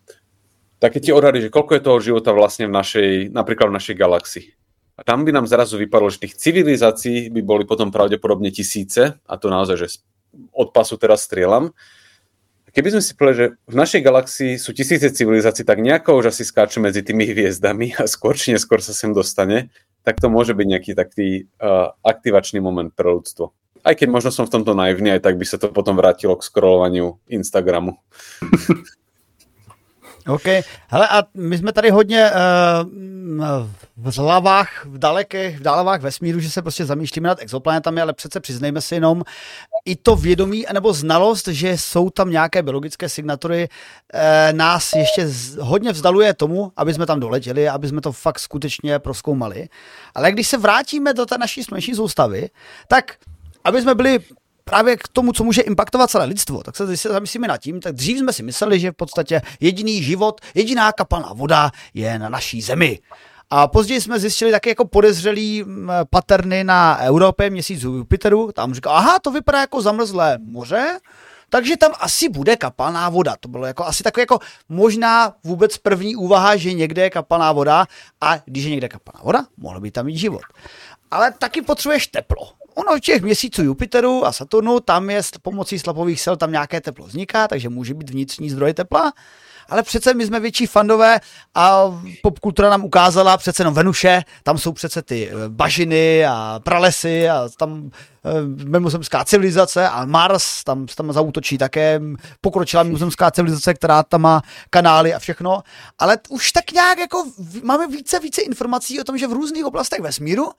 také 0.84 1.00
tie 1.00 1.16
odhady, 1.16 1.48
že 1.48 1.54
koľko 1.54 1.80
je 1.80 1.86
toho 1.88 2.00
života 2.04 2.36
vlastne 2.36 2.68
v 2.68 2.76
našej, 2.76 3.32
napríklad 3.32 3.72
v 3.72 3.78
našej 3.80 3.96
galaxii. 3.96 4.46
A 5.00 5.02
tam 5.08 5.24
by 5.24 5.32
nám 5.32 5.48
zrazu 5.48 5.80
vypadlo, 5.80 6.12
že 6.12 6.28
tých 6.28 6.36
civilizácií 6.36 7.32
by 7.32 7.42
boli 7.42 7.64
potom 7.64 7.88
pravdepodobne 7.88 8.52
tisíce, 8.52 9.16
a 9.16 9.34
to 9.40 9.48
naozaj, 9.48 9.80
že 9.80 10.04
od 10.52 10.76
pasu 10.76 11.00
teraz 11.00 11.24
strieľam. 11.24 11.72
Keby 12.74 13.00
sme 13.00 13.02
si 13.06 13.14
povedali, 13.16 13.38
že 13.38 13.48
v 13.70 13.76
našej 13.80 14.02
galaxii 14.02 14.54
sú 14.60 14.74
tisíce 14.76 15.08
civilizácií, 15.08 15.64
tak 15.64 15.80
nejako 15.80 16.20
už 16.20 16.36
asi 16.36 16.44
skáče 16.44 16.82
medzi 16.84 17.06
tými 17.06 17.26
hviezdami 17.26 17.98
a 18.02 18.10
skôr 18.10 18.36
či 18.36 18.52
neskôr 18.54 18.82
sa 18.82 18.92
sem 18.92 19.14
dostane, 19.14 19.70
tak 20.04 20.20
to 20.20 20.28
môže 20.28 20.58
byť 20.58 20.68
nejaký 20.68 20.92
taký 20.98 21.48
uh, 21.62 21.94
aktivačný 22.02 22.60
moment 22.60 22.90
pre 22.92 23.14
ľudstvo. 23.14 23.54
Aj 23.86 23.94
keď 23.94 24.10
možno 24.10 24.34
som 24.34 24.50
v 24.50 24.58
tomto 24.58 24.74
naivný, 24.74 25.14
aj 25.16 25.22
tak 25.22 25.38
by 25.38 25.46
sa 25.46 25.62
to 25.62 25.70
potom 25.70 25.96
vrátilo 25.96 26.34
k 26.34 26.46
scrollovaniu 26.50 27.22
Instagramu. 27.30 28.02
OK. 30.28 30.46
Hele, 30.88 31.08
a 31.08 31.24
my 31.34 31.58
jsme 31.58 31.74
tady 31.74 31.90
hodně 31.90 32.32
uh, 32.32 33.68
v 33.98 34.18
hlavách, 34.18 34.86
v 34.86 34.98
dalekých, 34.98 35.60
v 35.60 35.62
dálevách 35.62 36.02
vesmíru, 36.02 36.40
že 36.40 36.50
se 36.50 36.62
prostě 36.62 36.86
zamýšlíme 36.86 37.28
nad 37.30 37.42
exoplanetami, 37.42 38.02
ale 38.02 38.14
přece 38.14 38.40
přiznejme 38.40 38.82
si 38.82 38.96
jenom 38.96 39.24
i 39.86 39.96
to 39.96 40.16
vědomí 40.16 40.66
nebo 40.74 40.94
znalost, 40.94 41.48
že 41.48 41.78
jsou 41.78 42.10
tam 42.10 42.30
nějaké 42.30 42.64
biologické 42.64 43.10
signatury, 43.10 43.70
uh, 44.14 44.20
nás 44.58 44.94
ještě 44.94 45.28
z, 45.28 45.58
hodně 45.58 45.92
vzdaluje 45.92 46.34
tomu, 46.34 46.72
aby 46.78 46.94
jsme 46.94 47.06
tam 47.06 47.20
doletěli, 47.20 47.70
aby 47.70 47.88
jsme 47.88 48.02
to 48.02 48.12
fakt 48.12 48.40
skutečně 48.40 49.00
proskoumali. 49.00 49.70
Ale 50.16 50.32
když 50.32 50.48
se 50.48 50.58
vrátíme 50.58 51.14
do 51.14 51.26
té 51.26 51.38
naší 51.38 51.64
sluneční 51.64 51.96
soustavy, 51.96 52.50
tak 52.88 53.16
aby 53.64 53.82
jsme 53.82 53.96
byli 53.96 54.20
právě 54.64 54.98
k 54.98 55.08
tomu, 55.08 55.34
co 55.34 55.44
může 55.44 55.62
impaktovat 55.62 56.10
celé 56.10 56.26
lidstvo, 56.26 56.64
tak 56.64 56.76
se 56.76 56.96
zamyslíme 56.96 57.48
nad 57.48 57.58
tím, 57.58 57.80
tak 57.80 57.96
dřív 57.96 58.18
jsme 58.18 58.34
si 58.34 58.44
mysleli, 58.44 58.80
že 58.80 58.92
v 58.92 58.96
podstatě 58.96 59.42
jediný 59.60 60.04
život, 60.04 60.42
jediná 60.56 60.92
kapalná 60.92 61.34
voda 61.34 61.72
je 61.94 62.20
na 62.20 62.30
naší 62.30 62.62
zemi. 62.62 63.00
A 63.50 63.68
později 63.68 64.02
jsme 64.02 64.20
zjistili 64.20 64.52
taky 64.52 64.70
jako 64.70 64.86
podezřelý 64.88 65.66
paterny 66.10 66.64
na 66.64 66.98
Evropě, 66.98 67.50
měsíc 67.50 67.84
Jupiteru. 67.84 68.52
Tam 68.52 68.74
říkal, 68.74 68.98
aha, 68.98 69.20
to 69.20 69.32
vypadá 69.32 69.60
jako 69.60 69.82
zamrzlé 69.82 70.38
moře, 70.42 71.00
takže 71.50 71.78
tam 71.78 71.92
asi 72.00 72.30
bude 72.30 72.56
kapalná 72.56 73.10
voda. 73.10 73.36
To 73.40 73.50
bylo 73.50 73.66
jako 73.66 73.86
asi 73.86 74.04
takové 74.04 74.22
jako 74.22 74.40
možná 74.70 75.34
vůbec 75.44 75.78
první 75.78 76.16
úvaha, 76.16 76.56
že 76.56 76.74
někde 76.74 77.02
je 77.02 77.10
kapalná 77.10 77.52
voda 77.52 77.86
a 78.22 78.38
když 78.46 78.64
je 78.64 78.72
někde 78.72 78.90
kapalná 78.90 79.24
voda, 79.24 79.46
mohl 79.58 79.80
by 79.80 79.92
tam 79.92 80.06
mít 80.06 80.18
život. 80.18 80.42
Ale 81.12 81.32
taky 81.32 81.62
potřebuješ 81.62 82.08
teplo 82.08 82.52
ono 82.76 82.98
v 82.98 83.00
těch 83.00 83.22
měsíců 83.22 83.64
Jupiteru 83.64 84.26
a 84.26 84.32
Saturnu, 84.32 84.80
tam 84.80 85.10
je 85.10 85.22
pomocí 85.42 85.80
slapových 85.80 86.22
sil, 86.24 86.36
tam 86.38 86.52
nějaké 86.52 86.82
teplo 86.82 87.06
vzniká, 87.06 87.48
takže 87.48 87.70
může 87.70 87.94
být 87.94 88.10
vnitřní 88.10 88.50
zdroj 88.50 88.74
tepla, 88.74 89.14
ale 89.70 89.84
přece 89.84 90.14
my 90.14 90.26
jsme 90.26 90.40
větší 90.40 90.66
fandové 90.66 91.20
a 91.56 91.84
popkultura 92.22 92.70
nám 92.70 92.86
ukázala 92.86 93.38
přece 93.38 93.62
jenom 93.62 93.74
Venuše, 93.74 94.24
tam 94.44 94.58
jsou 94.58 94.72
přece 94.72 95.02
ty 95.02 95.30
eh, 95.30 95.34
bažiny 95.48 96.26
a 96.26 96.60
pralesy 96.64 97.30
a 97.30 97.50
tam 97.58 97.90
eh, 98.26 98.66
mimozemská 98.66 99.26
civilizace 99.26 99.90
a 99.90 100.06
Mars, 100.06 100.64
tam, 100.64 100.86
tam 100.86 101.14
zautočí 101.14 101.58
také 101.58 102.02
pokročila 102.42 102.84
mimozemská 102.84 103.32
civilizace, 103.32 103.74
která 103.74 104.04
tam 104.04 104.22
má 104.22 104.42
kanály 104.70 105.14
a 105.14 105.20
všechno, 105.20 105.64
ale 106.00 106.18
už 106.30 106.52
tak 106.52 106.72
nějak 106.72 107.00
jako 107.00 107.26
máme 107.64 107.88
více 107.88 108.20
více 108.20 108.42
informací 108.42 109.02
o 109.02 109.04
tom, 109.04 109.18
že 109.18 109.28
v 109.28 109.34
různých 109.34 109.66
oblastech 109.66 110.00
vesmíru 110.00 110.52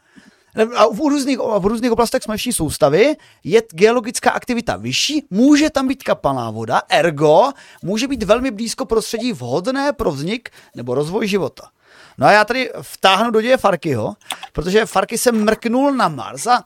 a 0.76 0.86
v 0.86 0.98
různých, 0.98 1.38
v 1.38 1.66
různých 1.66 1.92
oblastech 1.92 2.22
sluneční 2.22 2.52
soustavy 2.52 3.16
je 3.44 3.62
geologická 3.72 4.30
aktivita 4.30 4.76
vyšší, 4.76 5.26
může 5.30 5.70
tam 5.70 5.88
být 5.88 6.02
kapalná 6.02 6.50
voda, 6.50 6.82
ergo 6.88 7.52
může 7.82 8.08
být 8.08 8.22
velmi 8.22 8.50
blízko 8.50 8.84
prostředí 8.84 9.32
vhodné 9.32 9.92
pro 9.92 10.10
vznik 10.10 10.50
nebo 10.74 10.94
rozvoj 10.94 11.28
života. 11.28 11.68
No 12.18 12.26
a 12.26 12.32
já 12.32 12.44
tady 12.44 12.70
vtáhnu 12.82 13.30
do 13.30 13.40
děje 13.40 13.56
Farkyho, 13.56 14.14
protože 14.52 14.86
Farky 14.86 15.18
se 15.18 15.32
mrknul 15.32 15.94
na 15.94 16.08
Mars 16.08 16.46
a 16.46 16.64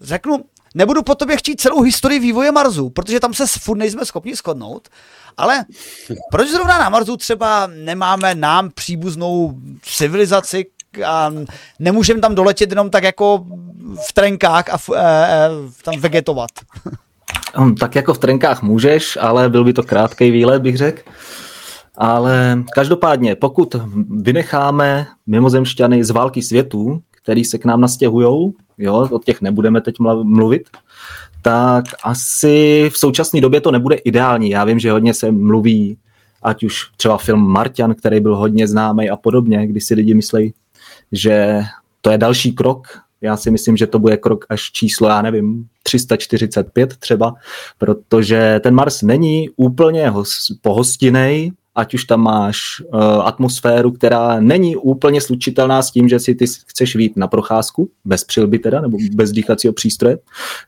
řeknu, 0.00 0.44
nebudu 0.74 1.02
po 1.02 1.14
tobě 1.14 1.36
chtít 1.36 1.60
celou 1.60 1.80
historii 1.82 2.20
vývoje 2.20 2.52
Marsu, 2.52 2.90
protože 2.90 3.20
tam 3.20 3.34
se 3.34 3.46
furt 3.46 3.76
nejsme 3.76 4.04
schopni 4.04 4.34
shodnout, 4.34 4.88
ale 5.36 5.64
proč 6.30 6.48
zrovna 6.48 6.78
na 6.78 6.88
Marsu 6.88 7.16
třeba 7.16 7.66
nemáme 7.66 8.34
nám 8.34 8.70
příbuznou 8.70 9.58
civilizaci, 9.82 10.66
a 11.04 11.32
nemůžeme 11.78 12.20
tam 12.20 12.34
doletět 12.34 12.70
jenom 12.70 12.90
tak 12.90 13.04
jako 13.04 13.44
v 14.08 14.12
trenkách 14.12 14.64
a 14.70 14.78
v, 14.78 14.90
e, 14.90 14.96
e, 14.96 15.50
tam 15.84 16.00
vegetovat. 16.00 16.50
Hm, 17.58 17.74
tak 17.74 17.94
jako 17.94 18.14
v 18.14 18.18
trenkách 18.18 18.62
můžeš, 18.62 19.18
ale 19.20 19.48
byl 19.48 19.64
by 19.64 19.72
to 19.72 19.82
krátký 19.82 20.30
výlet, 20.30 20.62
bych 20.62 20.76
řekl. 20.76 21.02
Ale 21.96 22.58
každopádně, 22.74 23.34
pokud 23.34 23.76
vynecháme 24.10 25.06
mimozemšťany 25.26 26.04
z 26.04 26.10
války 26.10 26.42
světů, 26.42 27.00
který 27.22 27.44
se 27.44 27.58
k 27.58 27.64
nám 27.64 27.80
nastěhují, 27.80 28.52
jo, 28.78 29.08
o 29.10 29.18
těch 29.18 29.40
nebudeme 29.40 29.80
teď 29.80 29.94
mluvit, 30.22 30.62
tak 31.42 31.84
asi 32.02 32.90
v 32.92 32.98
současné 32.98 33.40
době 33.40 33.60
to 33.60 33.70
nebude 33.70 33.94
ideální. 33.94 34.50
Já 34.50 34.64
vím, 34.64 34.78
že 34.78 34.92
hodně 34.92 35.14
se 35.14 35.30
mluví, 35.30 35.98
ať 36.42 36.64
už 36.64 36.90
třeba 36.96 37.18
film 37.18 37.40
Martian, 37.40 37.94
který 37.94 38.20
byl 38.20 38.36
hodně 38.36 38.68
známý 38.68 39.10
a 39.10 39.16
podobně, 39.16 39.66
kdy 39.66 39.80
si 39.80 39.94
lidi 39.94 40.14
myslí, 40.14 40.54
že 41.12 41.62
to 42.00 42.10
je 42.10 42.18
další 42.18 42.52
krok. 42.52 42.86
Já 43.20 43.36
si 43.36 43.50
myslím, 43.50 43.76
že 43.76 43.86
to 43.86 43.98
bude 43.98 44.16
krok 44.16 44.44
až 44.48 44.72
číslo, 44.72 45.08
já 45.08 45.22
nevím, 45.22 45.66
345 45.82 46.96
třeba, 46.96 47.34
protože 47.78 48.60
ten 48.62 48.74
Mars 48.74 49.02
není 49.02 49.50
úplně 49.56 50.12
pohostinej, 50.62 51.52
ať 51.74 51.94
už 51.94 52.04
tam 52.04 52.20
máš 52.20 52.58
uh, 52.80 53.00
atmosféru, 53.02 53.90
která 53.90 54.40
není 54.40 54.76
úplně 54.76 55.20
slučitelná 55.20 55.82
s 55.82 55.90
tím, 55.90 56.08
že 56.08 56.20
si 56.20 56.34
ty 56.34 56.46
chceš 56.66 56.96
vít 56.96 57.16
na 57.16 57.26
procházku, 57.26 57.90
bez 58.04 58.24
přilby 58.24 58.58
teda, 58.58 58.80
nebo 58.80 58.98
bez 59.14 59.32
dýchacího 59.32 59.72
přístroje. 59.72 60.18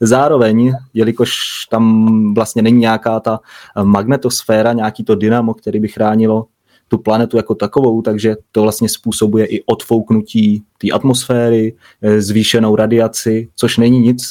Zároveň, 0.00 0.72
jelikož 0.94 1.32
tam 1.70 2.34
vlastně 2.34 2.62
není 2.62 2.78
nějaká 2.78 3.20
ta 3.20 3.40
magnetosféra, 3.82 4.72
nějaký 4.72 5.04
to 5.04 5.14
dynamo, 5.14 5.54
který 5.54 5.80
by 5.80 5.88
chránilo 5.88 6.46
tu 6.90 6.98
planetu 6.98 7.36
jako 7.36 7.54
takovou, 7.54 8.02
takže 8.02 8.36
to 8.52 8.62
vlastně 8.62 8.88
způsobuje 8.88 9.46
i 9.46 9.62
odfouknutí 9.66 10.62
té 10.78 10.90
atmosféry, 10.90 11.74
eh, 12.02 12.20
zvýšenou 12.20 12.76
radiaci, 12.76 13.48
což 13.56 13.76
není 13.76 14.00
nic, 14.00 14.30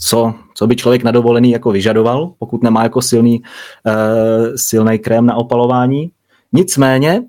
co, 0.00 0.34
co 0.54 0.66
by 0.66 0.76
člověk 0.76 1.02
na 1.02 1.10
dovolený 1.10 1.50
jako 1.50 1.70
vyžadoval, 1.70 2.32
pokud 2.38 2.62
nemá 2.62 2.82
jako 2.82 3.02
silný, 3.02 3.42
uh, 3.86 4.56
silný 4.56 4.98
krém 4.98 5.26
na 5.26 5.34
opalování. 5.34 6.10
Nicméně 6.52 7.22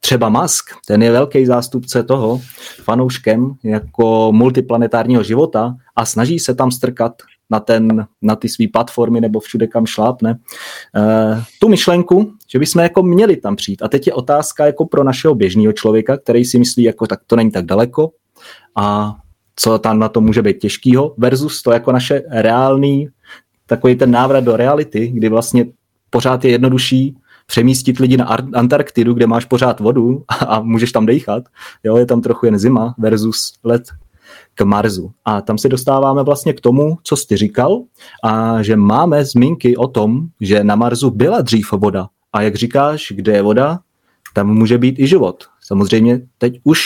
třeba 0.00 0.28
Musk, 0.28 0.64
ten 0.86 1.02
je 1.02 1.12
velký 1.12 1.46
zástupce 1.46 2.02
toho, 2.02 2.40
fanouškem 2.82 3.54
jako 3.62 4.32
multiplanetárního 4.32 5.22
života 5.22 5.76
a 5.96 6.06
snaží 6.06 6.38
se 6.38 6.54
tam 6.54 6.70
strkat 6.70 7.12
na, 7.50 7.60
ten, 7.60 8.06
na 8.22 8.36
ty 8.36 8.48
své 8.48 8.64
platformy 8.72 9.20
nebo 9.20 9.40
všude, 9.40 9.66
kam 9.66 9.86
šlápne, 9.86 10.38
uh, 10.96 11.42
tu 11.60 11.68
myšlenku, 11.68 12.32
že 12.52 12.58
bychom 12.58 12.82
jako 12.82 13.02
měli 13.02 13.36
tam 13.36 13.56
přijít. 13.56 13.82
A 13.82 13.88
teď 13.88 14.06
je 14.06 14.12
otázka 14.12 14.66
jako 14.66 14.86
pro 14.86 15.04
našeho 15.04 15.34
běžného 15.34 15.72
člověka, 15.72 16.16
který 16.16 16.44
si 16.44 16.58
myslí, 16.58 16.82
jako 16.82 17.06
tak 17.06 17.20
to 17.26 17.36
není 17.36 17.50
tak 17.50 17.64
daleko 17.64 18.10
a 18.76 19.16
co 19.56 19.78
tam 19.78 19.98
na 19.98 20.08
to 20.08 20.20
může 20.20 20.42
být 20.42 20.58
těžkýho, 20.58 21.14
versus 21.18 21.62
to 21.62 21.72
jako 21.72 21.92
naše 21.92 22.22
reálný, 22.30 23.08
takový 23.66 23.96
ten 23.96 24.10
návrat 24.10 24.44
do 24.44 24.56
reality, 24.56 25.08
kdy 25.08 25.28
vlastně 25.28 25.66
pořád 26.10 26.44
je 26.44 26.50
jednodušší 26.50 27.16
přemístit 27.46 27.98
lidi 27.98 28.16
na 28.16 28.24
Antarktidu, 28.54 29.14
kde 29.14 29.26
máš 29.26 29.44
pořád 29.44 29.80
vodu 29.80 30.24
a 30.46 30.60
můžeš 30.60 30.92
tam 30.92 31.06
dejchat. 31.06 31.44
Jo, 31.84 31.96
je 31.96 32.06
tam 32.06 32.20
trochu 32.20 32.46
jen 32.46 32.58
zima 32.58 32.94
versus 32.98 33.52
let 33.64 33.82
k 34.54 34.64
Marsu. 34.64 35.10
A 35.24 35.40
tam 35.40 35.58
se 35.58 35.68
dostáváme 35.68 36.22
vlastně 36.22 36.52
k 36.52 36.60
tomu, 36.60 36.98
co 37.02 37.16
jsi 37.16 37.36
říkal, 37.36 37.82
a 38.24 38.62
že 38.62 38.76
máme 38.76 39.24
zmínky 39.24 39.76
o 39.76 39.88
tom, 39.88 40.26
že 40.40 40.64
na 40.64 40.74
Marsu 40.74 41.10
byla 41.10 41.40
dřív 41.40 41.72
voda. 41.72 42.08
A 42.32 42.42
jak 42.42 42.54
říkáš, 42.54 43.12
kde 43.16 43.32
je 43.32 43.42
voda, 43.42 43.80
tam 44.34 44.48
může 44.48 44.78
být 44.78 44.98
i 44.98 45.06
život. 45.06 45.44
Samozřejmě 45.60 46.20
teď 46.38 46.60
už 46.64 46.80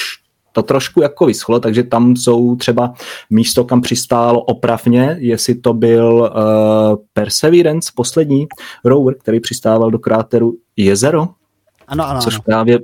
to 0.52 0.62
trošku 0.62 1.02
jako 1.02 1.26
vyschlo, 1.26 1.61
takže 1.61 1.83
tam 1.83 2.16
jsou 2.16 2.57
třeba 2.57 2.94
místo, 3.31 3.64
kam 3.64 3.81
přistálo 3.81 4.40
opravně, 4.40 5.16
jestli 5.20 5.54
to 5.54 5.72
byl 5.72 6.12
uh, 6.12 7.04
Perseverance, 7.12 7.92
poslední 7.94 8.46
rover, 8.85 9.14
který 9.14 9.40
přistával 9.40 9.90
do 9.90 9.98
kráteru 9.98 10.57
Jezero, 10.76 11.28
ano, 11.88 12.09
ano, 12.09 12.20
což 12.20 12.35
ano. 12.35 12.42
právě 12.46 12.78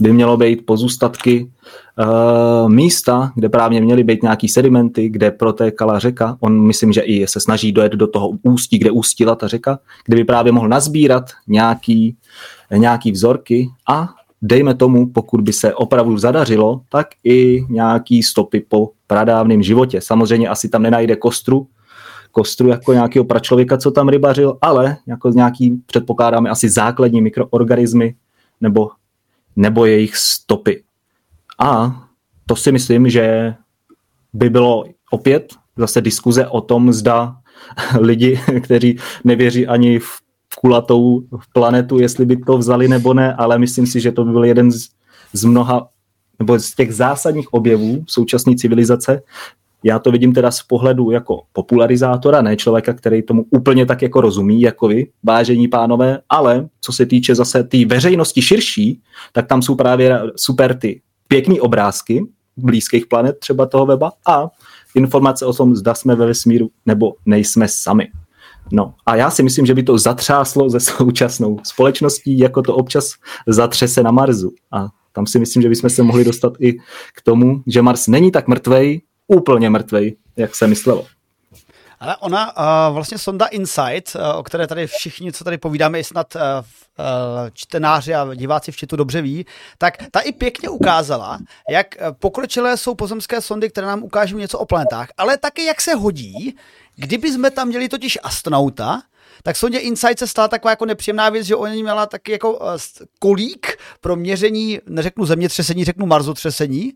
by 0.00 0.12
mělo 0.12 0.36
být 0.36 0.66
pozůstatky 0.66 1.50
uh, 1.98 2.68
místa, 2.70 3.32
kde 3.34 3.48
právě 3.48 3.80
měly 3.80 4.04
být 4.04 4.22
nějaký 4.22 4.48
sedimenty, 4.48 5.08
kde 5.08 5.30
protékala 5.30 5.98
řeka. 5.98 6.36
On 6.40 6.66
myslím, 6.66 6.92
že 6.92 7.00
i 7.00 7.26
se 7.26 7.40
snaží 7.40 7.72
dojet 7.72 7.92
do 7.92 8.06
toho 8.06 8.30
ústí, 8.42 8.78
kde 8.78 8.90
ústila 8.90 9.34
ta 9.34 9.48
řeka, 9.48 9.78
kde 10.04 10.16
by 10.16 10.24
právě 10.24 10.52
mohl 10.52 10.68
nazbírat 10.68 11.24
nějaký, 11.46 12.16
nějaký 12.76 13.12
vzorky 13.12 13.68
a 13.88 14.08
dejme 14.42 14.74
tomu, 14.74 15.06
pokud 15.06 15.40
by 15.40 15.52
se 15.52 15.74
opravdu 15.74 16.18
zadařilo, 16.18 16.80
tak 16.88 17.06
i 17.24 17.64
nějaký 17.68 18.22
stopy 18.22 18.64
po 18.68 18.90
pradávném 19.06 19.62
životě. 19.62 20.00
Samozřejmě 20.00 20.48
asi 20.48 20.68
tam 20.68 20.82
nenajde 20.82 21.16
kostru, 21.16 21.66
kostru 22.30 22.68
jako 22.68 22.92
nějakého 22.92 23.24
pračlověka, 23.24 23.76
co 23.78 23.90
tam 23.90 24.08
rybařil, 24.08 24.58
ale 24.60 24.96
jako 25.06 25.28
nějaký, 25.30 25.82
předpokládáme, 25.86 26.50
asi 26.50 26.68
základní 26.68 27.22
mikroorganismy 27.22 28.14
nebo, 28.60 28.90
nebo 29.56 29.86
jejich 29.86 30.16
stopy. 30.16 30.82
A 31.62 32.02
to 32.46 32.56
si 32.56 32.72
myslím, 32.72 33.10
že 33.10 33.54
by 34.32 34.50
bylo 34.50 34.84
opět 35.10 35.54
zase 35.76 36.00
diskuze 36.00 36.46
o 36.46 36.60
tom, 36.60 36.92
zda 36.92 37.36
lidi, 37.98 38.40
kteří 38.62 38.98
nevěří 39.24 39.66
ani 39.66 39.98
v 39.98 40.08
kulatou 40.60 41.22
planetu, 41.52 41.98
jestli 41.98 42.26
by 42.26 42.36
to 42.36 42.58
vzali 42.58 42.88
nebo 42.88 43.14
ne, 43.14 43.34
ale 43.34 43.58
myslím 43.58 43.86
si, 43.86 44.00
že 44.00 44.12
to 44.12 44.24
by 44.24 44.32
byl 44.32 44.44
jeden 44.44 44.72
z, 44.72 44.88
z 45.32 45.44
mnoha 45.44 45.88
nebo 46.38 46.58
z 46.58 46.74
těch 46.74 46.94
zásadních 46.94 47.52
objevů 47.52 48.04
současné 48.08 48.54
civilizace. 48.54 49.22
Já 49.84 49.98
to 49.98 50.10
vidím 50.10 50.32
teda 50.32 50.50
z 50.50 50.62
pohledu 50.62 51.10
jako 51.10 51.42
popularizátora, 51.52 52.42
ne 52.42 52.56
člověka, 52.56 52.92
který 52.92 53.22
tomu 53.22 53.44
úplně 53.50 53.86
tak 53.86 54.02
jako 54.02 54.20
rozumí, 54.20 54.60
jako 54.60 54.88
vy, 54.88 55.06
vážení 55.22 55.68
pánové, 55.68 56.18
ale 56.28 56.68
co 56.80 56.92
se 56.92 57.06
týče 57.06 57.34
zase 57.34 57.62
té 57.62 57.68
tý 57.68 57.84
veřejnosti 57.84 58.42
širší, 58.42 59.00
tak 59.32 59.46
tam 59.46 59.62
jsou 59.62 59.74
právě 59.74 60.20
super 60.36 60.78
ty 60.78 61.00
pěkný 61.32 61.60
obrázky 61.60 62.26
blízkých 62.56 63.06
planet 63.06 63.38
třeba 63.38 63.66
toho 63.66 63.86
weba 63.86 64.12
a 64.26 64.48
informace 64.94 65.46
o 65.46 65.52
tom, 65.52 65.76
zda 65.76 65.94
jsme 65.94 66.14
ve 66.14 66.26
vesmíru 66.26 66.70
nebo 66.86 67.14
nejsme 67.26 67.68
sami. 67.68 68.08
No 68.72 68.94
a 69.06 69.16
já 69.16 69.30
si 69.30 69.42
myslím, 69.42 69.66
že 69.66 69.74
by 69.74 69.82
to 69.82 69.98
zatřáslo 69.98 70.70
ze 70.70 70.80
současnou 70.90 71.58
společností, 71.62 72.38
jako 72.38 72.62
to 72.62 72.74
občas 72.74 73.12
zatřese 73.46 74.02
na 74.02 74.10
Marsu. 74.10 74.52
A 74.72 74.88
tam 75.12 75.26
si 75.26 75.38
myslím, 75.38 75.62
že 75.62 75.68
bychom 75.68 75.90
se 75.90 76.02
mohli 76.02 76.24
dostat 76.24 76.52
i 76.60 76.72
k 77.14 77.22
tomu, 77.24 77.62
že 77.66 77.82
Mars 77.82 78.06
není 78.06 78.30
tak 78.30 78.48
mrtvej, 78.48 79.00
úplně 79.28 79.70
mrtvej, 79.70 80.16
jak 80.36 80.54
se 80.54 80.66
myslelo. 80.66 81.06
Ale 82.02 82.16
ona 82.16 82.56
uh, 82.56 82.94
vlastně 82.94 83.18
sonda 83.18 83.46
Insight, 83.46 84.14
uh, 84.14 84.38
o 84.38 84.42
které 84.42 84.66
tady 84.66 84.86
všichni, 84.86 85.32
co 85.32 85.44
tady 85.44 85.58
povídáme, 85.58 86.00
i 86.00 86.04
snad 86.04 86.34
uh, 86.36 86.42
čtenáři 87.52 88.14
a 88.14 88.34
diváci 88.34 88.72
v 88.72 88.76
čitu 88.76 88.96
dobře 88.96 89.22
ví, 89.22 89.46
tak 89.78 89.94
ta 90.10 90.20
i 90.20 90.32
pěkně 90.32 90.68
ukázala, 90.68 91.38
jak 91.70 91.86
pokročilé 92.18 92.76
jsou 92.76 92.94
pozemské 92.94 93.40
sondy, 93.40 93.70
které 93.70 93.86
nám 93.86 94.02
ukážou 94.02 94.38
něco 94.38 94.58
o 94.58 94.66
planetách, 94.66 95.08
ale 95.16 95.38
taky 95.38 95.64
jak 95.64 95.80
se 95.80 95.94
hodí, 95.94 96.56
kdyby 96.96 97.32
jsme 97.32 97.50
tam 97.50 97.68
měli 97.68 97.88
totiž 97.88 98.18
astronauta, 98.22 99.02
tak 99.42 99.56
sondě 99.56 99.78
Insight 99.78 100.18
se 100.18 100.26
stala 100.26 100.48
taková 100.48 100.70
jako 100.70 100.86
nepříjemná 100.86 101.28
věc, 101.28 101.46
že 101.46 101.56
oni 101.56 101.82
měla 101.82 102.06
taky 102.06 102.32
jako 102.32 102.52
uh, 102.52 102.68
kolík 103.18 103.76
pro 104.00 104.16
měření, 104.16 104.80
neřeknu 104.86 105.26
zemětřesení, 105.26 105.84
řeknu 105.84 106.06
marzotřesení. 106.06 106.92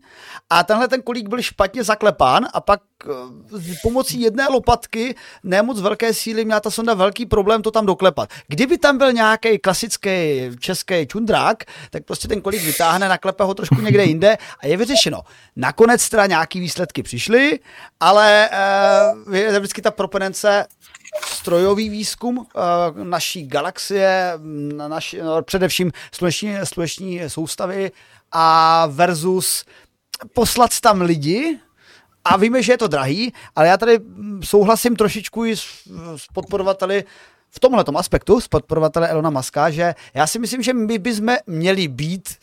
A 0.49 0.63
tenhle 0.63 0.87
ten 0.87 1.01
kolík 1.01 1.27
byl 1.29 1.41
špatně 1.41 1.83
zaklepán 1.83 2.47
a 2.53 2.61
pak 2.61 2.81
uh, 3.05 3.13
pomocí 3.83 4.21
jedné 4.21 4.47
lopatky, 4.47 5.15
ne 5.43 5.61
moc 5.61 5.81
velké 5.81 6.13
síly, 6.13 6.45
měla 6.45 6.59
ta 6.59 6.71
sonda 6.71 6.93
velký 6.93 7.25
problém 7.25 7.61
to 7.61 7.71
tam 7.71 7.85
doklepat. 7.85 8.29
Kdyby 8.47 8.77
tam 8.77 8.97
byl 8.97 9.13
nějaký 9.13 9.59
klasický 9.59 10.09
český 10.59 11.07
čundrák, 11.07 11.63
tak 11.89 12.05
prostě 12.05 12.27
ten 12.27 12.41
kolík 12.41 12.63
vytáhne, 12.63 13.09
naklepe 13.09 13.43
ho 13.43 13.53
trošku 13.53 13.75
někde 13.75 14.03
jinde 14.05 14.37
a 14.59 14.67
je 14.67 14.77
vyřešeno. 14.77 15.21
Nakonec 15.55 16.09
teda 16.09 16.25
nějaký 16.25 16.59
výsledky 16.59 17.03
přišly, 17.03 17.59
ale 17.99 18.49
uh, 19.27 19.57
vždycky 19.59 19.81
ta 19.81 19.91
propenence 19.91 20.65
strojový 21.25 21.89
výzkum 21.89 22.37
uh, 22.37 22.45
naší 23.03 23.47
galaxie, 23.47 24.33
na 24.75 24.87
naši, 24.87 25.21
no, 25.21 25.43
především 25.43 25.91
sluneční, 26.11 26.55
sluneční 26.63 27.21
soustavy 27.27 27.91
a 28.31 28.85
versus 28.87 29.65
poslat 30.33 30.79
tam 30.79 31.01
lidi, 31.01 31.59
a 32.25 32.37
víme, 32.37 32.63
že 32.63 32.73
je 32.73 32.77
to 32.77 32.87
drahý, 32.87 33.33
ale 33.55 33.67
já 33.67 33.77
tady 33.77 33.99
souhlasím 34.43 34.95
trošičku 34.95 35.45
i 35.45 35.57
s, 35.57 35.65
s 36.15 36.27
podporovateli 36.33 37.03
v 37.49 37.59
tomhle 37.59 37.83
aspektu, 37.95 38.41
s 38.41 38.47
podporovateli 38.47 39.07
Elona 39.07 39.29
Muska, 39.29 39.69
že 39.69 39.95
já 40.13 40.27
si 40.27 40.39
myslím, 40.39 40.61
že 40.63 40.73
my 40.73 40.97
bychom 40.97 41.35
měli 41.47 41.87
být 41.87 42.35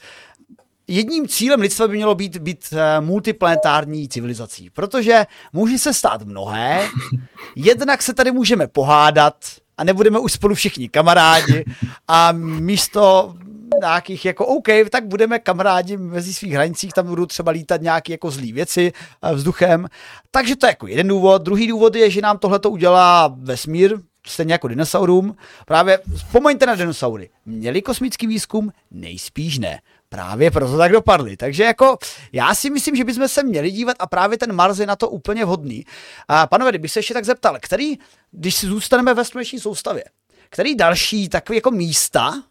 jedním 0.88 1.28
cílem 1.28 1.60
lidstva 1.60 1.88
by 1.88 1.96
mělo 1.96 2.14
být, 2.14 2.36
být 2.36 2.64
eh, 2.72 3.00
multiplanetární 3.00 4.08
civilizací, 4.08 4.70
protože 4.70 5.26
může 5.52 5.78
se 5.78 5.94
stát 5.94 6.22
mnohé, 6.22 6.88
jednak 7.56 8.02
se 8.02 8.14
tady 8.14 8.32
můžeme 8.32 8.66
pohádat 8.66 9.36
a 9.78 9.84
nebudeme 9.84 10.18
už 10.18 10.32
spolu 10.32 10.54
všichni 10.54 10.88
kamarádi 10.88 11.64
a 12.08 12.32
místo 12.32 13.34
nějakých 13.80 14.24
jako 14.24 14.46
OK, 14.46 14.68
tak 14.90 15.06
budeme 15.06 15.38
kamarádi 15.38 15.96
mezi 15.96 16.34
svých 16.34 16.52
hranicích, 16.52 16.92
tam 16.92 17.06
budou 17.06 17.26
třeba 17.26 17.52
lítat 17.52 17.80
nějaké 17.80 18.12
jako 18.12 18.30
zlý 18.30 18.52
věci 18.52 18.92
eh, 19.22 19.34
vzduchem. 19.34 19.86
Takže 20.30 20.56
to 20.56 20.66
je 20.66 20.70
jako 20.70 20.86
jeden 20.86 21.08
důvod. 21.08 21.42
Druhý 21.42 21.66
důvod 21.66 21.94
je, 21.94 22.10
že 22.10 22.20
nám 22.20 22.38
tohle 22.38 22.58
to 22.58 22.70
udělá 22.70 23.34
vesmír, 23.36 23.98
stejně 24.26 24.54
jako 24.54 24.68
dinosaurům. 24.68 25.36
Právě 25.66 25.98
vzpomeňte 26.16 26.66
na 26.66 26.74
dinosaury. 26.74 27.30
Měli 27.46 27.82
kosmický 27.82 28.26
výzkum? 28.26 28.72
Nejspíš 28.90 29.58
ne 29.58 29.80
právě 30.14 30.50
proto 30.50 30.78
tak 30.78 30.92
dopadly. 30.92 31.36
Takže 31.36 31.64
jako 31.64 31.98
já 32.32 32.54
si 32.54 32.70
myslím, 32.70 32.96
že 32.96 33.04
bychom 33.04 33.28
se 33.28 33.42
měli 33.42 33.70
dívat 33.70 33.96
a 33.98 34.06
právě 34.06 34.38
ten 34.38 34.52
Mars 34.52 34.78
je 34.78 34.86
na 34.86 34.96
to 34.96 35.08
úplně 35.08 35.44
vhodný. 35.44 35.84
A 36.28 36.46
panové, 36.46 36.70
kdybych 36.70 36.90
se 36.90 36.98
ještě 36.98 37.14
tak 37.14 37.24
zeptal, 37.24 37.58
který, 37.60 37.98
když 38.30 38.54
si 38.54 38.66
zůstaneme 38.66 39.14
ve 39.14 39.24
sluneční 39.24 39.60
soustavě, 39.60 40.04
který 40.50 40.74
další 40.74 41.28
takové 41.28 41.56
jako 41.56 41.70
místa 41.70 42.42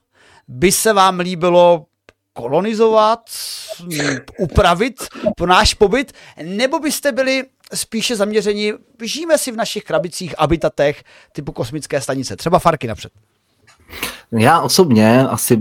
by 0.47 0.71
se 0.71 0.93
vám 0.93 1.19
líbilo 1.19 1.85
kolonizovat, 2.33 3.29
upravit 4.39 5.03
pro 5.37 5.47
náš 5.47 5.73
pobyt, 5.73 6.13
nebo 6.43 6.79
byste 6.79 7.11
byli 7.11 7.43
spíše 7.73 8.15
zaměřeni, 8.15 8.73
žijeme 9.03 9.37
si 9.37 9.51
v 9.51 9.55
našich 9.55 9.83
krabicích, 9.83 10.35
habitatech 10.39 11.03
typu 11.31 11.51
kosmické 11.51 12.01
stanice, 12.01 12.35
třeba 12.35 12.59
Farky 12.59 12.87
napřed. 12.87 13.11
Já 14.37 14.61
osobně 14.61 15.27
asi, 15.27 15.59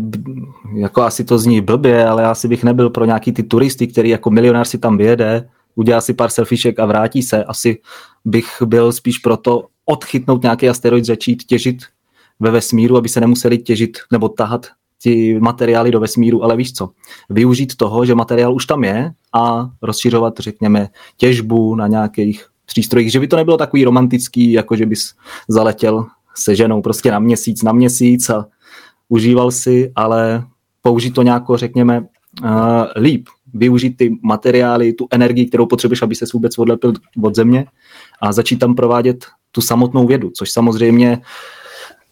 jako 0.75 1.03
asi 1.03 1.25
to 1.25 1.39
zní 1.39 1.61
blbě, 1.61 2.07
ale 2.07 2.25
asi 2.25 2.49
bych 2.49 2.65
nebyl 2.65 2.91
pro 2.91 3.05
nějaký 3.05 3.33
ty 3.33 3.43
turisty, 3.43 3.87
který 3.87 4.09
jako 4.09 4.31
milionář 4.31 4.69
si 4.69 4.79
tam 4.79 4.97
vyjede, 4.97 5.49
udělá 5.75 6.01
si 6.01 6.15
pár 6.15 6.31
selfiešek 6.31 6.79
a 6.79 6.87
vrátí 6.87 7.23
se. 7.23 7.45
Asi 7.45 7.79
bych 8.25 8.63
byl 8.65 8.93
spíš 8.93 9.19
proto 9.19 9.67
odchytnout 9.85 10.43
nějaký 10.43 10.69
asteroid, 10.69 11.05
začít 11.05 11.45
těžit 11.45 11.83
ve 12.41 12.51
vesmíru, 12.51 12.97
aby 12.97 13.09
se 13.09 13.21
nemuseli 13.21 13.59
těžit 13.59 13.99
nebo 14.13 14.29
tahat 14.29 14.67
ty 15.03 15.41
materiály 15.41 15.91
do 15.91 16.01
vesmíru, 16.01 16.45
ale 16.45 16.57
víš 16.57 16.73
co, 16.73 16.91
využít 17.31 17.77
toho, 17.77 18.05
že 18.05 18.15
materiál 18.15 18.55
už 18.55 18.67
tam 18.67 18.85
je 18.85 19.13
a 19.33 19.71
rozšiřovat, 19.83 20.39
řekněme, 20.39 20.89
těžbu 21.17 21.75
na 21.75 21.87
nějakých 21.87 22.47
přístrojích, 22.67 23.13
že 23.13 23.21
by 23.21 23.29
to 23.29 23.37
nebylo 23.37 23.57
takový 23.57 23.85
romantický, 23.85 24.53
jako 24.53 24.77
že 24.77 24.87
bys 24.87 25.15
zaletěl 25.49 26.07
se 26.35 26.57
ženou 26.57 26.83
prostě 26.83 27.11
na 27.11 27.19
měsíc, 27.19 27.63
na 27.63 27.73
měsíc 27.73 28.31
a 28.31 28.47
užíval 29.13 29.51
si, 29.51 29.93
ale 29.97 30.45
použít 30.83 31.11
to 31.11 31.23
nějako, 31.23 31.57
řekněme, 31.57 32.01
uh, 32.01 32.49
líp. 32.97 33.29
Využít 33.55 33.97
ty 33.97 34.17
materiály, 34.23 34.93
tu 34.93 35.09
energii, 35.11 35.47
kterou 35.47 35.67
potřebuješ, 35.67 36.03
aby 36.03 36.15
se 36.15 36.25
vůbec 36.35 36.59
odlepil 36.59 36.93
od 37.23 37.35
země 37.35 37.67
a 38.21 38.33
začít 38.33 38.57
tam 38.57 38.75
provádět 38.75 39.25
tu 39.53 39.61
samotnou 39.61 40.07
vědu, 40.07 40.31
což 40.37 40.51
samozřejmě 40.51 41.21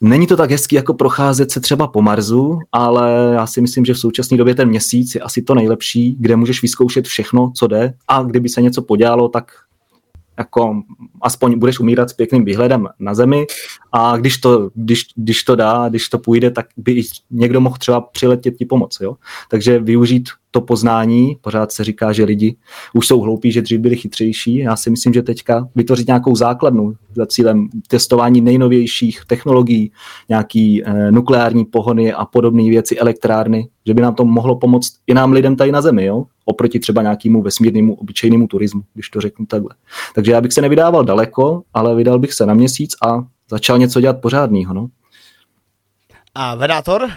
Není 0.03 0.27
to 0.27 0.37
tak 0.37 0.51
hezký, 0.51 0.77
jako 0.77 0.95
procházet 0.95 1.51
se 1.51 1.61
třeba 1.61 1.89
po 1.89 2.03
Marsu, 2.03 2.59
ale 2.73 3.31
já 3.35 3.47
si 3.47 3.61
myslím, 3.61 3.85
že 3.85 3.95
v 3.95 3.99
současné 3.99 4.37
době 4.37 4.55
ten 4.55 4.69
měsíc 4.69 5.15
je 5.15 5.21
asi 5.21 5.43
to 5.43 5.55
nejlepší, 5.55 6.17
kde 6.19 6.37
můžeš 6.37 6.63
vyzkoušet 6.63 7.05
všechno, 7.07 7.53
co 7.57 7.67
jde 7.67 7.95
a 8.09 8.23
kdyby 8.23 8.49
se 8.49 8.63
něco 8.63 8.83
podělalo, 8.83 9.29
tak 9.29 9.53
jako 10.39 10.83
aspoň 11.23 11.59
budeš 11.59 11.81
umírat 11.81 12.11
s 12.11 12.13
pěkným 12.13 12.45
výhledem 12.45 12.89
na 12.99 13.15
zemi 13.15 13.47
a 13.93 14.17
když 14.17 14.39
to, 14.39 14.71
když, 14.75 15.07
když 15.17 15.45
to 15.45 15.57
dá, 15.57 15.89
když 15.89 16.09
to 16.09 16.19
půjde, 16.19 16.51
tak 16.51 16.67
by 16.77 17.03
někdo 17.31 17.61
mohl 17.61 17.77
třeba 17.79 18.01
přiletět 18.01 18.57
ti 18.57 18.65
pomoct. 18.65 19.01
Jo? 19.01 19.17
Takže 19.49 19.79
využít 19.79 20.29
to 20.51 20.61
poznání, 20.61 21.37
pořád 21.41 21.73
se 21.73 21.85
říká, 21.85 22.13
že 22.13 22.25
lidi 22.25 22.57
už 22.95 23.07
jsou 23.07 23.21
hloupí, 23.21 23.53
že 23.53 23.63
dřív 23.63 23.81
byli 23.81 23.97
chytřejší. 23.97 24.57
Já 24.57 24.77
si 24.77 24.91
myslím, 24.91 25.13
že 25.13 25.23
teďka 25.23 25.69
vytvořit 25.75 26.07
nějakou 26.07 26.37
základnu 26.37 26.95
za 27.15 27.27
cílem 27.27 27.69
testování 27.89 28.41
nejnovějších 28.41 29.21
technologií, 29.27 29.93
nějaký 30.29 30.85
eh, 30.85 31.13
nukleární 31.13 31.65
pohony 31.65 32.13
a 32.13 32.25
podobné 32.25 32.63
věci, 32.63 32.99
elektrárny, 32.99 33.69
že 33.87 33.95
by 33.95 34.03
nám 34.03 34.15
to 34.15 34.25
mohlo 34.25 34.57
pomoct 34.57 34.93
i 35.07 35.15
nám 35.15 35.33
lidem 35.33 35.57
tady 35.57 35.73
na 35.73 35.83
Zemi, 35.83 36.05
jo? 36.05 36.25
Oproti 36.51 36.79
třeba 36.79 37.03
nějakému 37.03 37.43
vesmírnému 37.43 37.95
obyčejnému 37.95 38.47
turismu, 38.47 38.83
když 38.95 39.09
to 39.09 39.21
řeknu 39.21 39.47
takhle. 39.47 39.75
Takže 40.15 40.33
já 40.33 40.41
bych 40.41 40.53
se 40.53 40.61
nevydával 40.61 41.05
daleko, 41.05 41.63
ale 41.75 41.95
vydal 41.95 42.19
bych 42.19 42.33
se 42.33 42.47
na 42.47 42.55
měsíc 42.55 42.97
a 43.07 43.25
začal 43.51 43.79
něco 43.79 44.01
dělat 44.01 44.21
pořádného. 44.21 44.75
No. 44.75 44.89
A 46.35 46.55
vedátor? 46.55 47.11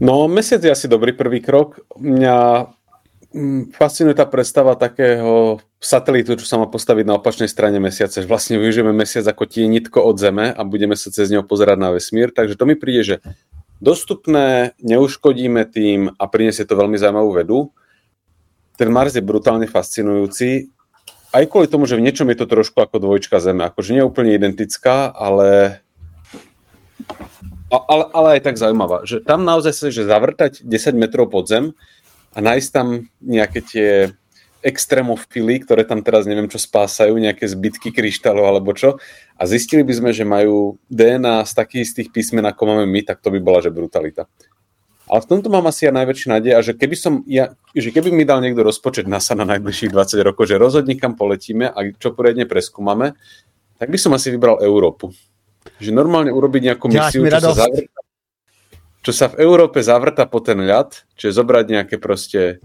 No, 0.00 0.28
mesiac 0.28 0.64
je 0.64 0.70
asi 0.70 0.88
dobrý 0.88 1.12
prvý 1.12 1.40
krok. 1.40 1.78
Mňa 1.98 2.66
mm, 3.34 3.70
fascinuje 3.70 4.18
tá 4.18 4.26
predstava 4.26 4.74
takého 4.74 5.62
satelitu, 5.78 6.34
čo 6.34 6.46
sa 6.46 6.58
má 6.58 6.66
postaviť 6.66 7.06
na 7.06 7.22
opačnej 7.22 7.46
strane 7.46 7.78
mesiace. 7.78 8.26
Vlastne 8.26 8.58
využijeme 8.58 8.90
mesiac 8.90 9.26
ako 9.30 9.46
tienitko 9.46 10.02
od 10.02 10.18
Zeme 10.18 10.50
a 10.50 10.60
budeme 10.66 10.98
sa 10.98 11.10
cez 11.14 11.30
neho 11.30 11.46
pozerať 11.46 11.78
na 11.78 11.94
vesmír. 11.94 12.34
Takže 12.34 12.58
to 12.58 12.66
mi 12.66 12.74
príde, 12.74 13.02
že 13.02 13.16
dostupné, 13.82 14.78
neuškodíme 14.78 15.66
tým 15.66 16.14
a 16.14 16.24
priniesie 16.30 16.62
to 16.62 16.78
veľmi 16.78 16.94
zaujímavú 16.94 17.30
vedu. 17.34 17.58
Ten 18.78 18.94
Mars 18.94 19.18
je 19.18 19.26
brutálne 19.26 19.66
fascinujúci, 19.66 20.70
aj 21.32 21.48
kvôli 21.48 21.66
tomu, 21.66 21.88
že 21.88 21.96
v 21.96 22.04
niečom 22.04 22.28
je 22.28 22.38
to 22.38 22.46
trošku 22.46 22.76
ako 22.78 23.00
dvojčka 23.00 23.40
Zeme, 23.40 23.64
akože 23.64 23.96
nie 23.96 24.04
úplne 24.04 24.36
identická, 24.36 25.10
ale 25.10 25.80
ale, 27.72 28.04
ale 28.12 28.28
aj 28.36 28.40
tak 28.44 28.60
zaujímavá, 28.60 29.08
že 29.08 29.24
tam 29.24 29.48
naozaj 29.48 29.72
sa, 29.72 29.86
že 29.88 30.04
zavrtať 30.04 30.60
10 30.60 30.92
metrov 30.92 31.32
pod 31.32 31.48
zem 31.48 31.72
a 32.36 32.38
nájsť 32.44 32.68
tam 32.68 33.08
nejaké 33.24 33.60
tie 33.64 33.90
extrémofily, 34.62 35.60
ktoré 35.66 35.82
tam 35.82 36.00
teraz 36.00 36.24
neviem 36.24 36.46
čo 36.46 36.56
spásajú, 36.56 37.18
nejaké 37.18 37.50
zbytky 37.50 37.90
kryštálov 37.90 38.46
alebo 38.46 38.70
čo 38.72 38.96
a 39.34 39.42
zistili 39.44 39.82
by 39.82 39.92
sme, 39.92 40.10
že 40.14 40.22
majú 40.22 40.78
DNA 40.86 41.42
z 41.42 41.52
takých 41.52 41.82
istých 41.82 42.08
písmen, 42.14 42.46
ako 42.46 42.62
máme 42.70 42.86
my, 42.86 43.02
tak 43.02 43.18
to 43.18 43.34
by 43.34 43.42
bola 43.42 43.58
že 43.58 43.74
brutalita. 43.74 44.30
Ale 45.10 45.18
v 45.18 45.28
tomto 45.28 45.50
mám 45.50 45.66
asi 45.66 45.84
ja 45.84 45.92
najväčší 45.92 46.26
nádej 46.30 46.52
a 46.56 46.60
že 46.62 46.72
keby, 46.78 46.94
som 46.96 47.26
ja, 47.28 47.52
že 47.74 47.90
keby 47.90 48.14
mi 48.14 48.22
dal 48.22 48.40
niekto 48.40 48.62
rozpočet 48.62 49.04
NASA 49.10 49.34
na 49.34 49.44
najbližších 49.44 49.92
20 49.92 50.22
rokov, 50.24 50.48
že 50.48 50.56
rozhodne 50.56 50.94
kam 50.96 51.18
poletíme 51.18 51.68
a 51.68 51.78
čo 51.98 52.14
poriadne 52.14 52.46
preskúmame, 52.46 53.18
tak 53.76 53.90
by 53.90 53.98
som 53.98 54.14
asi 54.14 54.30
vybral 54.30 54.62
Európu. 54.62 55.10
Že 55.82 55.90
normálne 55.90 56.30
urobiť 56.30 56.70
nejakú 56.70 56.86
misiu, 56.86 57.26
čo 57.26 57.38
sa, 57.42 57.66
zavrta, 57.66 58.00
čo 59.02 59.12
sa 59.12 59.26
v 59.34 59.42
Európe 59.42 59.82
zavrta 59.82 60.24
po 60.30 60.38
ten 60.38 60.62
ľad, 60.62 60.94
čiže 61.18 61.34
zobrať 61.34 61.64
nejaké 61.66 61.96
proste 61.98 62.62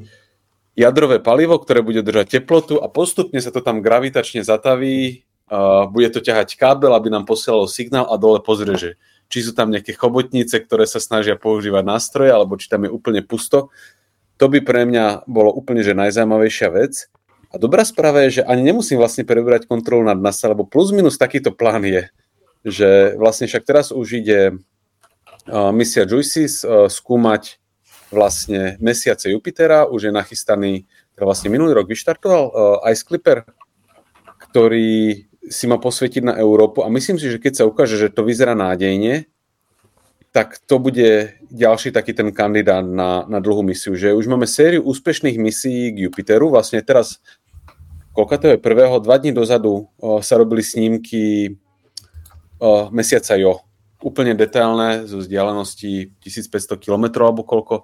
jadrové 0.77 1.17
palivo, 1.17 1.57
ktoré 1.57 1.81
bude 1.81 2.05
držať 2.05 2.39
teplotu 2.39 2.77
a 2.77 2.85
postupne 2.85 3.41
sa 3.41 3.49
to 3.49 3.65
tam 3.65 3.81
gravitačne 3.81 4.45
zataví, 4.45 5.25
uh, 5.49 5.89
bude 5.89 6.13
to 6.13 6.21
ťahať 6.21 6.53
kábel, 6.53 6.93
aby 6.93 7.09
nám 7.09 7.25
posielalo 7.25 7.65
signál 7.65 8.05
a 8.05 8.15
dole 8.21 8.39
pozrie, 8.45 8.77
že 8.77 8.89
či 9.27 9.43
sú 9.43 9.51
tam 9.51 9.73
nejaké 9.73 9.97
chobotnice, 9.97 10.55
ktoré 10.63 10.87
sa 10.87 11.01
snažia 11.03 11.35
používať 11.35 11.83
nástroje, 11.83 12.31
alebo 12.31 12.55
či 12.55 12.69
tam 12.69 12.87
je 12.87 12.93
úplne 12.93 13.25
pusto. 13.25 13.73
To 14.37 14.45
by 14.47 14.61
pre 14.61 14.85
mňa 14.85 15.25
bolo 15.25 15.49
úplne 15.51 15.81
že 15.81 15.97
najzaujímavejšia 15.97 16.69
vec. 16.71 17.09
A 17.51 17.57
dobrá 17.57 17.81
správa 17.83 18.23
je, 18.27 18.39
že 18.39 18.47
ani 18.47 18.71
nemusím 18.71 19.01
vlastne 19.01 19.25
prebrať 19.25 19.65
kontrolu 19.65 20.05
nad 20.05 20.19
NASA, 20.19 20.51
lebo 20.51 20.63
plus 20.63 20.93
minus 20.93 21.17
takýto 21.17 21.51
plán 21.51 21.83
je, 21.83 22.07
že 22.63 22.89
vlastne 23.17 23.49
však 23.49 23.63
teraz 23.65 23.89
už 23.89 24.23
ide 24.23 24.39
uh, 24.53 25.71
misia 25.73 26.05
Juices 26.05 26.61
uh, 26.61 26.87
skúmať 26.87 27.57
vlastne 28.09 28.79
mesiace 28.79 29.31
Jupitera, 29.31 29.87
už 29.87 30.09
je 30.09 30.13
nachystaný, 30.13 30.87
teda 31.15 31.25
vlastne 31.27 31.51
minulý 31.51 31.75
rok 31.75 31.87
vyštartoval 31.91 32.43
uh, 32.47 32.89
Ice 32.91 33.03
Clipper, 33.03 33.43
ktorý 34.47 35.27
si 35.47 35.65
má 35.67 35.79
posvetiť 35.79 36.23
na 36.23 36.35
Európu 36.35 36.83
a 36.83 36.91
myslím 36.91 37.19
si, 37.19 37.31
že 37.31 37.39
keď 37.39 37.63
sa 37.63 37.67
ukáže, 37.67 37.95
že 37.95 38.11
to 38.11 38.27
vyzerá 38.27 38.55
nádejne, 38.55 39.27
tak 40.35 40.59
to 40.67 40.77
bude 40.77 41.39
ďalší 41.49 41.89
taký 41.95 42.13
ten 42.13 42.29
kandidát 42.35 42.83
na, 42.83 43.25
na 43.25 43.39
dlhú 43.39 43.63
misiu, 43.63 43.95
že 43.95 44.13
už 44.13 44.27
máme 44.27 44.45
sériu 44.45 44.83
úspešných 44.85 45.39
misií 45.39 45.95
k 45.95 46.05
Jupiteru, 46.05 46.51
vlastne 46.51 46.83
teraz 46.83 47.23
koľko 48.13 48.33
to 48.37 48.47
je 48.53 48.57
prvého, 48.57 48.97
dva 48.97 49.21
dní 49.21 49.29
dozadu 49.29 49.87
o, 49.97 50.21
sa 50.25 50.41
robili 50.41 50.65
snímky 50.65 51.55
o, 52.57 52.89
mesiaca 52.89 53.37
Jo, 53.37 53.66
úplne 54.07 54.31
detailné 54.39 55.03
zo 55.03 55.19
vzdialenosti 55.19 56.15
1500 56.23 56.79
km 56.79 57.27
alebo 57.27 57.43
koľko. 57.43 57.83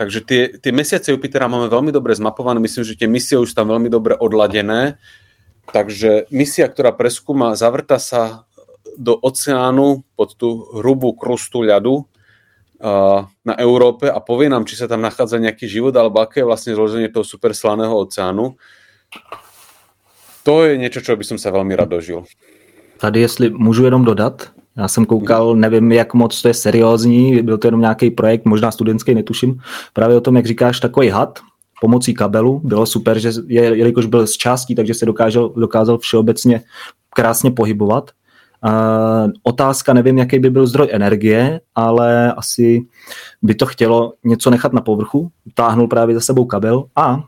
Takže 0.00 0.24
tie, 0.24 0.42
tie 0.56 0.72
mesiace 0.72 1.12
Jupitera 1.12 1.52
máme 1.52 1.68
veľmi 1.68 1.92
dobre 1.92 2.16
zmapované, 2.16 2.56
myslím, 2.64 2.88
že 2.88 2.96
tie 2.96 3.10
misie 3.10 3.36
už 3.36 3.52
tam 3.52 3.68
veľmi 3.68 3.92
dobre 3.92 4.16
odladené 4.16 4.96
Takže 5.68 6.32
misia, 6.32 6.64
ktorá 6.68 6.96
preskúma, 6.96 7.52
zavrta 7.52 8.00
sa 8.00 8.48
do 8.96 9.14
oceánu 9.20 10.02
pod 10.16 10.34
tú 10.34 10.64
hrubú 10.80 11.12
krustu 11.12 11.62
ľadu 11.62 12.08
na 13.44 13.54
Európe 13.58 14.08
a 14.08 14.18
povie 14.22 14.48
nám, 14.48 14.64
či 14.64 14.78
sa 14.78 14.88
tam 14.88 15.02
nachádza 15.02 15.42
nejaký 15.42 15.66
život, 15.66 15.92
alebo 15.98 16.22
aké 16.22 16.40
je 16.40 16.48
vlastne 16.48 16.72
zloženie 16.72 17.10
toho 17.10 17.26
super 17.26 17.52
slaného 17.52 17.92
oceánu. 17.92 18.56
To 20.46 20.64
je 20.64 20.78
něco, 20.78 21.00
čo 21.00 21.16
by 21.16 21.24
som 21.26 21.38
sa 21.38 21.50
veľmi 21.50 21.76
rád 21.76 21.90
dožil. 22.00 22.24
Tady, 22.98 23.20
jestli 23.20 23.50
můžu 23.50 23.84
jenom 23.84 24.04
dodat, 24.04 24.50
já 24.78 24.88
jsem 24.88 25.04
koukal, 25.04 25.56
nevím, 25.56 25.92
jak 25.92 26.14
moc 26.14 26.42
to 26.42 26.48
je 26.48 26.54
seriózní, 26.54 27.42
byl 27.42 27.58
to 27.58 27.66
jenom 27.66 27.80
nějaký 27.80 28.10
projekt, 28.10 28.44
možná 28.44 28.70
studentský, 28.70 29.14
netuším, 29.14 29.60
právě 29.92 30.16
o 30.16 30.20
tom, 30.20 30.36
jak 30.36 30.46
říkáš, 30.46 30.80
takový 30.80 31.08
had, 31.08 31.38
pomocí 31.80 32.14
kabelu. 32.14 32.60
Bylo 32.64 32.86
super, 32.86 33.18
že 33.18 33.32
je, 33.46 33.62
jelikož 33.62 34.06
byl 34.06 34.26
z 34.26 34.32
částí, 34.32 34.74
takže 34.74 34.94
se 34.94 35.06
dokázal, 35.06 35.52
dokázal 35.56 35.98
všeobecně 35.98 36.60
krásně 37.14 37.50
pohybovat. 37.50 38.10
Uh, 38.64 39.30
otázka, 39.42 39.92
nevím, 39.92 40.18
jaký 40.18 40.38
by 40.38 40.50
byl 40.50 40.66
zdroj 40.66 40.88
energie, 40.90 41.60
ale 41.74 42.32
asi 42.32 42.86
by 43.42 43.54
to 43.54 43.66
chtělo 43.66 44.12
něco 44.24 44.50
nechat 44.50 44.72
na 44.72 44.80
povrchu. 44.80 45.30
Táhnul 45.54 45.88
právě 45.88 46.14
za 46.14 46.20
sebou 46.20 46.44
kabel 46.44 46.84
a 46.96 47.24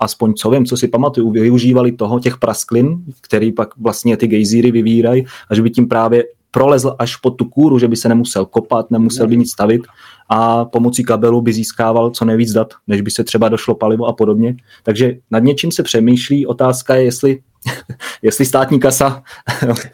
aspoň 0.00 0.34
co 0.34 0.50
vím, 0.50 0.66
co 0.66 0.76
si 0.76 0.88
pamatuju, 0.88 1.30
využívali 1.30 1.92
toho, 1.92 2.20
těch 2.20 2.36
prasklin, 2.36 3.04
který 3.20 3.52
pak 3.52 3.76
vlastně 3.76 4.16
ty 4.16 4.26
gejzíry 4.26 4.70
vyvírají 4.70 5.26
a 5.50 5.54
že 5.54 5.62
by 5.62 5.70
tím 5.70 5.88
právě 5.88 6.24
prolezl 6.50 6.96
až 6.98 7.16
pod 7.16 7.30
tu 7.30 7.44
kůru, 7.44 7.78
že 7.78 7.88
by 7.88 7.96
se 7.96 8.08
nemusel 8.08 8.46
kopat, 8.46 8.90
nemusel 8.90 9.26
by 9.26 9.36
nic 9.36 9.52
stavit 9.52 9.82
a 10.28 10.64
pomocí 10.64 11.04
kabelu 11.04 11.40
by 11.40 11.52
získával 11.52 12.10
co 12.10 12.24
nejvíc 12.24 12.52
dat, 12.52 12.74
než 12.86 13.00
by 13.00 13.10
se 13.10 13.24
třeba 13.24 13.48
došlo 13.48 13.74
palivo 13.74 14.06
a 14.06 14.12
podobně. 14.12 14.56
Takže 14.82 15.16
nad 15.30 15.38
něčím 15.38 15.72
se 15.72 15.82
přemýšlí. 15.82 16.46
Otázka 16.46 16.94
je, 16.94 17.04
jestli, 17.04 17.42
jestli 18.22 18.44
státní 18.44 18.80
kasa 18.80 19.22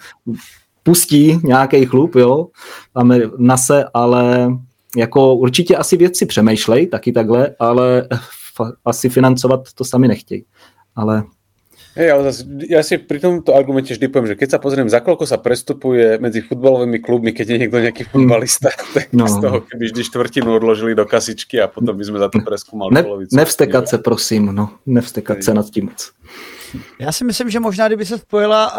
pustí 0.83 1.38
nějaký 1.43 1.87
chlup, 1.87 2.14
jo, 2.14 2.47
na 3.38 3.57
se, 3.57 3.85
ale 3.95 4.49
jako 4.97 5.35
určitě 5.35 5.77
asi 5.77 5.97
vědci 5.97 6.27
přemýšlej 6.27 6.87
taky 6.87 7.12
takhle, 7.12 7.51
ale 7.59 8.09
asi 8.85 9.09
financovat 9.09 9.61
to 9.75 9.85
sami 9.85 10.09
nechtějí. 10.09 10.45
Ale 10.97 11.25
Hej, 11.94 12.09
ale 12.11 12.22
zase, 12.26 12.42
ja 12.66 12.83
si 12.83 12.98
pri 12.98 13.22
tomto 13.22 13.54
argumente 13.54 13.94
vždy 13.94 14.11
poviem, 14.11 14.35
že 14.35 14.38
keď 14.38 14.48
sa 14.50 14.59
pozriem, 14.59 14.90
za 14.90 14.98
koľko 14.98 15.30
sa 15.30 15.38
prestupuje 15.38 16.18
medzi 16.18 16.42
futbalovými 16.42 16.98
klubmi, 16.98 17.30
keď 17.30 17.54
je 17.54 17.59
niekto 17.62 17.78
nejaký 17.78 18.02
mm. 18.02 18.11
futbalista, 18.11 18.74
tak 18.98 19.14
no. 19.14 19.30
z 19.30 19.38
toho 19.38 19.62
keby 19.62 19.85
vždy 19.94 20.02
štvrtinu 20.02 20.50
odložili 20.59 20.98
do 20.98 21.07
kasičky 21.07 21.62
a 21.62 21.70
potom 21.70 21.94
by 21.94 22.02
sme 22.02 22.18
za 22.18 22.28
to 22.35 22.42
preskúmali 22.42 22.90
ne, 22.90 23.02
polovicu. 23.07 23.30
Nevstekat 23.37 23.88
se, 23.88 23.98
prosím, 23.98 24.50
no. 24.50 24.83
Nevstekat 24.87 25.42
se 25.42 25.54
nad 25.54 25.70
tím 25.70 25.85
moc. 25.94 26.11
Já 26.98 27.12
si 27.12 27.24
myslím, 27.24 27.50
že 27.50 27.61
možná, 27.61 27.87
kdyby 27.87 28.07
se 28.07 28.18
spojila, 28.18 28.72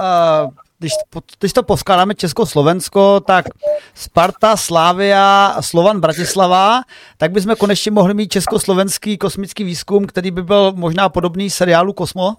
uh, 0.45 0.51
když, 0.79 0.93
když 1.39 1.53
to 1.53 1.63
poskládáme 1.63 2.15
Česko-Slovensko, 2.15 3.19
tak 3.19 3.45
Sparta, 3.93 4.57
Slávia, 4.57 5.55
Slovan, 5.61 5.99
Bratislava, 5.99 6.81
tak 7.17 7.31
bychom 7.31 7.55
konečně 7.55 7.91
mohli 7.91 8.13
mít 8.13 8.31
československý 8.31 9.17
kosmický 9.17 9.63
výzkum, 9.63 10.05
který 10.05 10.31
by 10.31 10.43
byl 10.43 10.73
možná 10.75 11.09
podobný 11.09 11.49
seriálu 11.49 11.93
Kosmo, 11.93 12.35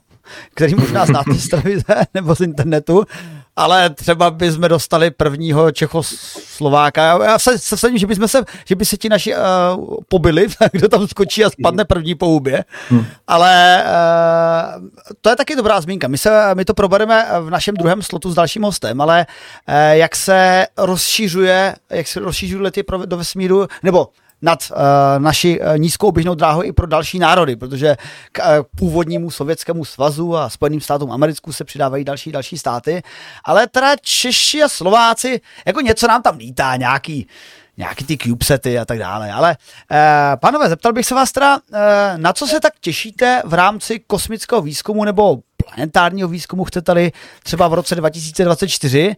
který 0.54 0.74
možná 0.74 1.06
znáte 1.06 1.34
z 1.34 1.48
televize 1.48 1.94
nebo 2.14 2.34
z 2.34 2.40
internetu, 2.40 3.04
ale 3.56 3.90
třeba 3.90 4.30
bychom 4.30 4.68
dostali 4.68 5.10
prvního 5.10 5.72
Čechoslováka. 5.72 7.24
Já 7.24 7.38
se, 7.38 7.58
se 7.58 7.76
vsadím, 7.76 7.98
že, 7.98 8.06
se, 8.26 8.44
že 8.64 8.74
by 8.74 8.84
se 8.84 8.96
ti 8.96 9.08
naši 9.08 9.34
uh, 9.34 9.40
pobili, 10.08 10.46
kdo 10.72 10.88
tam 10.88 11.08
skočí 11.08 11.44
a 11.44 11.50
spadne 11.50 11.84
první 11.84 12.14
po 12.14 12.26
hubě. 12.26 12.64
Hmm. 12.88 13.06
Ale 13.26 13.84
uh, 13.84 14.88
to 15.20 15.30
je 15.30 15.36
taky 15.36 15.56
dobrá 15.56 15.80
zmínka. 15.80 16.08
My, 16.08 16.18
se, 16.18 16.54
my 16.54 16.64
to 16.64 16.74
probereme 16.74 17.26
v 17.40 17.50
našem 17.50 17.74
druhém 17.74 18.02
slotu 18.02 18.30
s 18.30 18.34
dalším 18.34 18.62
hostem, 18.62 19.00
ale 19.00 19.26
uh, 19.68 19.74
jak 19.90 20.16
se 20.16 20.66
rozšířuje, 20.76 21.74
jak 21.90 22.08
se 22.08 22.20
rozšířují 22.20 22.62
lety 22.62 22.84
do 23.06 23.16
vesmíru, 23.16 23.66
nebo 23.82 24.08
nad 24.42 24.70
uh, 24.70 24.76
naši 25.18 25.60
uh, 25.60 25.78
nízkou 25.78 26.12
běžnou 26.12 26.34
dráhu 26.34 26.62
i 26.62 26.72
pro 26.72 26.86
další 26.86 27.18
národy, 27.18 27.56
protože 27.56 27.96
k 28.32 28.38
uh, 28.38 28.64
původnímu 28.76 29.30
sovětskému 29.30 29.84
svazu 29.84 30.36
a 30.36 30.50
Spojeným 30.50 30.80
státům 30.80 31.12
americkým 31.12 31.52
se 31.52 31.64
přidávají 31.64 32.04
další 32.04 32.32
další 32.32 32.58
státy, 32.58 33.02
ale 33.44 33.66
teda 33.66 33.96
Češi 34.02 34.62
a 34.62 34.68
Slováci, 34.68 35.40
jako 35.66 35.80
něco 35.80 36.08
nám 36.08 36.22
tam 36.22 36.36
lítá, 36.36 36.76
nějaký 36.76 37.26
nějaký 37.76 38.04
ty 38.04 38.18
CubeSety 38.18 38.78
a 38.78 38.84
tak 38.84 38.98
dále. 38.98 39.32
Ale 39.32 39.56
eh, 39.92 40.36
pánové, 40.40 40.68
zeptal 40.68 40.92
bych 40.92 41.06
se 41.06 41.14
vás 41.14 41.32
teda, 41.32 41.60
eh, 41.72 42.12
na 42.16 42.32
co 42.32 42.46
se 42.46 42.60
tak 42.60 42.72
těšíte 42.80 43.42
v 43.44 43.54
rámci 43.54 44.00
kosmického 44.06 44.62
výzkumu 44.62 45.04
nebo 45.04 45.38
planetárního 45.56 46.28
výzkumu, 46.28 46.64
chcete-li 46.64 47.12
třeba 47.42 47.68
v 47.68 47.74
roce 47.74 47.94
2024, 47.94 49.16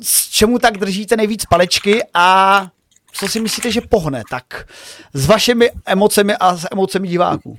s 0.00 0.28
čemu 0.28 0.58
tak 0.58 0.78
držíte 0.78 1.16
nejvíc 1.16 1.44
palečky 1.44 2.02
a 2.14 2.66
co 3.12 3.28
si 3.28 3.40
myslíte, 3.40 3.68
že 3.70 3.80
pohne 3.84 4.24
tak 4.24 4.66
s 5.12 5.22
vašimi 5.26 5.70
emocemi 5.86 6.34
a 6.34 6.56
s 6.56 6.66
emocemi 6.72 7.08
diváků? 7.08 7.58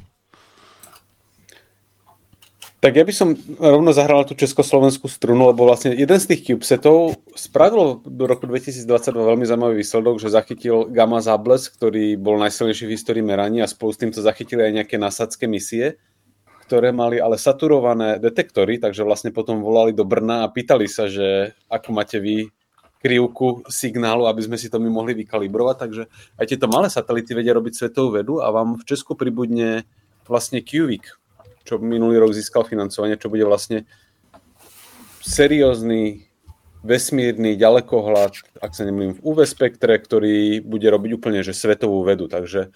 Tak 2.83 2.99
ja 2.99 3.07
by 3.07 3.13
som 3.15 3.31
rovno 3.63 3.95
zahral 3.95 4.27
tú 4.27 4.35
československú 4.35 5.07
strunu, 5.07 5.47
lebo 5.47 5.63
vlastne 5.63 5.95
jeden 5.95 6.19
z 6.19 6.35
tých 6.35 6.51
CubeSetov 6.51 7.15
spravil 7.31 8.03
do 8.03 8.27
roku 8.27 8.43
2022 8.43 8.83
veľmi 9.07 9.47
zaujímavý 9.47 9.79
výsledok, 9.79 10.19
že 10.19 10.27
zachytil 10.27 10.91
gamma 10.91 11.23
zábles, 11.23 11.71
ktorý 11.71 12.19
bol 12.19 12.35
najsilnejší 12.43 12.83
v 12.83 12.95
histórii 12.99 13.23
meraní 13.23 13.63
a 13.63 13.71
spolu 13.71 13.95
s 13.95 14.03
týmto 14.03 14.19
zachytili 14.19 14.67
aj 14.67 14.83
nejaké 14.83 14.99
nasadské 14.99 15.47
misie, 15.47 15.95
ktoré 16.67 16.91
mali 16.91 17.23
ale 17.23 17.39
saturované 17.39 18.19
detektory, 18.19 18.83
takže 18.83 19.07
vlastne 19.07 19.31
potom 19.31 19.63
volali 19.63 19.95
do 19.95 20.03
Brna 20.03 20.43
a 20.43 20.51
pýtali 20.51 20.91
sa, 20.91 21.07
že 21.07 21.55
ako 21.71 21.95
máte 21.95 22.19
vy 22.19 22.51
krivku 23.03 23.67
signálu, 23.67 24.31
aby 24.31 24.47
sme 24.47 24.55
si 24.55 24.71
to 24.71 24.79
my 24.79 24.87
mohli 24.87 25.11
vykalibrovať, 25.11 25.75
takže 25.75 26.03
aj 26.39 26.45
tieto 26.47 26.71
malé 26.71 26.87
satelity 26.87 27.35
vedia 27.35 27.51
robiť 27.51 27.75
svetovú 27.75 28.15
vedu 28.15 28.39
a 28.39 28.47
vám 28.47 28.79
v 28.79 28.87
Česku 28.87 29.19
pribudne 29.19 29.83
vlastne 30.23 30.63
QVIC, 30.63 31.03
čo 31.67 31.83
minulý 31.83 32.23
rok 32.23 32.31
získal 32.31 32.63
financovanie, 32.63 33.19
čo 33.19 33.27
bude 33.27 33.43
vlastne 33.43 33.83
seriózny 35.19 36.31
vesmírny 36.83 37.59
ďalekohľad, 37.59 38.59
ak 38.59 38.71
sa 38.71 38.87
nemýlim, 38.87 39.19
v 39.19 39.23
UV 39.23 39.47
spektre, 39.47 39.95
ktorý 39.99 40.63
bude 40.63 40.87
robiť 40.87 41.11
úplne 41.15 41.39
že 41.43 41.55
svetovú 41.55 42.03
vedu. 42.03 42.27
Takže 42.27 42.71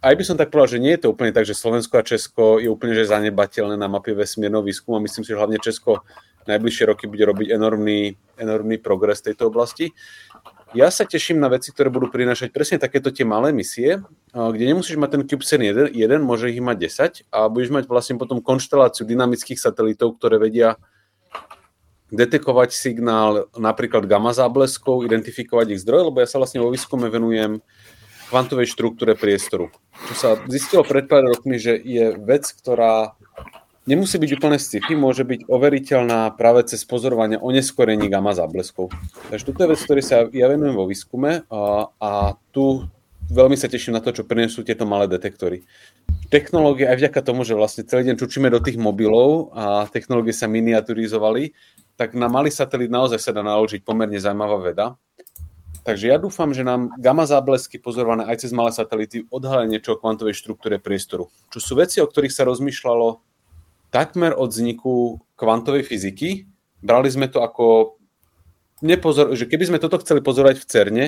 aj 0.00 0.14
by 0.16 0.24
som 0.24 0.36
tak 0.40 0.48
povedal, 0.48 0.76
že 0.76 0.82
nie 0.82 0.96
je 0.96 1.04
to 1.04 1.12
úplne 1.12 1.32
tak, 1.36 1.44
že 1.44 1.52
Slovensko 1.52 2.00
a 2.00 2.06
Česko 2.06 2.56
je 2.56 2.68
úplne 2.68 2.96
že 2.96 3.08
zanebateľné 3.08 3.76
na 3.76 3.88
mape 3.88 4.16
vesmírneho 4.16 4.64
výskumu 4.64 5.00
a 5.00 5.04
myslím 5.04 5.24
si, 5.24 5.32
že 5.32 5.38
hlavne 5.38 5.60
Česko 5.60 6.04
najbližšie 6.46 6.84
roky 6.86 7.04
bude 7.10 7.22
robiť 7.26 7.54
enormný, 7.54 8.14
enormný 8.38 8.78
progres 8.78 9.22
v 9.22 9.32
tejto 9.32 9.50
oblasti. 9.50 9.90
Ja 10.74 10.90
sa 10.90 11.06
teším 11.06 11.38
na 11.38 11.46
veci, 11.46 11.70
ktoré 11.70 11.88
budú 11.88 12.10
prinášať 12.10 12.50
presne 12.50 12.76
takéto 12.82 13.14
tie 13.14 13.22
malé 13.22 13.54
misie, 13.54 14.02
kde 14.34 14.64
nemusíš 14.66 14.98
mať 14.98 15.10
ten 15.14 15.22
CubeSat 15.24 15.62
1, 15.62 15.94
jeden, 15.94 16.20
môže 16.26 16.50
ich 16.50 16.58
mať 16.60 16.76
10 17.24 17.32
a 17.32 17.46
budeš 17.46 17.70
mať 17.70 17.84
vlastne 17.86 18.18
potom 18.18 18.42
konšteláciu 18.42 19.06
dynamických 19.06 19.62
satelitov, 19.62 20.18
ktoré 20.18 20.42
vedia 20.42 20.76
detekovať 22.10 22.70
signál 22.70 23.50
napríklad 23.58 24.06
gamma 24.06 24.30
zábleskov, 24.30 25.06
identifikovať 25.06 25.74
ich 25.74 25.82
zdroj, 25.82 26.10
lebo 26.12 26.22
ja 26.22 26.28
sa 26.28 26.38
vlastne 26.38 26.62
vo 26.62 26.70
výskume 26.70 27.10
venujem 27.10 27.62
kvantovej 28.26 28.66
štruktúre 28.66 29.14
priestoru. 29.14 29.70
Čo 30.10 30.14
sa 30.18 30.28
zistilo 30.50 30.82
pred 30.82 31.06
pár 31.06 31.26
rokmi, 31.26 31.62
že 31.62 31.78
je 31.78 32.10
vec, 32.18 32.46
ktorá 32.58 33.14
nemusí 33.86 34.18
byť 34.18 34.30
úplne 34.36 34.58
sci-fi, 34.58 34.98
môže 34.98 35.22
byť 35.22 35.46
overiteľná 35.46 36.34
práve 36.34 36.66
cez 36.66 36.82
pozorovanie 36.82 37.38
oneskorení 37.38 38.10
gamma 38.10 38.34
zábleskov. 38.34 38.90
Takže 39.30 39.46
toto 39.46 39.62
je 39.64 39.70
vec, 39.72 39.80
ktorý 39.80 40.02
sa 40.02 40.26
ja 40.28 40.46
venujem 40.50 40.74
vo 40.74 40.90
výskume 40.90 41.46
a, 41.46 41.88
a 41.96 42.10
tu 42.50 42.84
veľmi 43.30 43.54
sa 43.54 43.70
teším 43.70 43.94
na 43.94 44.02
to, 44.02 44.14
čo 44.14 44.26
prinesú 44.26 44.66
tieto 44.66 44.86
malé 44.86 45.06
detektory. 45.10 45.62
Technológie, 46.26 46.90
aj 46.90 46.98
vďaka 46.98 47.20
tomu, 47.22 47.46
že 47.46 47.54
vlastne 47.54 47.86
celý 47.86 48.10
deň 48.10 48.18
čučíme 48.18 48.50
do 48.50 48.58
tých 48.58 48.78
mobilov 48.78 49.54
a 49.54 49.86
technológie 49.86 50.34
sa 50.34 50.50
miniaturizovali, 50.50 51.54
tak 51.94 52.12
na 52.18 52.26
malý 52.26 52.50
satelit 52.50 52.90
naozaj 52.90 53.22
sa 53.22 53.30
dá 53.32 53.40
naložiť 53.46 53.86
pomerne 53.86 54.18
zaujímavá 54.18 54.58
veda. 54.60 54.86
Takže 55.86 56.10
ja 56.10 56.18
dúfam, 56.18 56.50
že 56.50 56.66
nám 56.66 56.90
gamma 56.98 57.30
záblesky 57.30 57.78
pozorované 57.78 58.26
aj 58.26 58.42
cez 58.42 58.50
malé 58.50 58.74
satelity 58.74 59.22
odhalia 59.30 59.70
niečo 59.70 59.94
o 59.94 60.00
kvantovej 60.02 60.34
štruktúre 60.34 60.82
priestoru. 60.82 61.30
Čo 61.54 61.58
sú 61.62 61.72
veci, 61.78 62.02
o 62.02 62.10
ktorých 62.10 62.34
sa 62.34 62.42
rozmýšľalo 62.42 63.22
takmer 63.90 64.34
od 64.34 64.50
vzniku 64.52 65.22
kvantovej 65.36 65.86
fyziky. 65.86 66.48
Brali 66.80 67.08
sme 67.10 67.26
to 67.30 67.42
ako 67.42 67.96
nepozor, 68.84 69.32
že 69.32 69.48
keby 69.48 69.64
sme 69.72 69.78
toto 69.82 70.00
chceli 70.02 70.20
pozorovať 70.20 70.56
v 70.60 70.68
CERNE, 70.68 71.06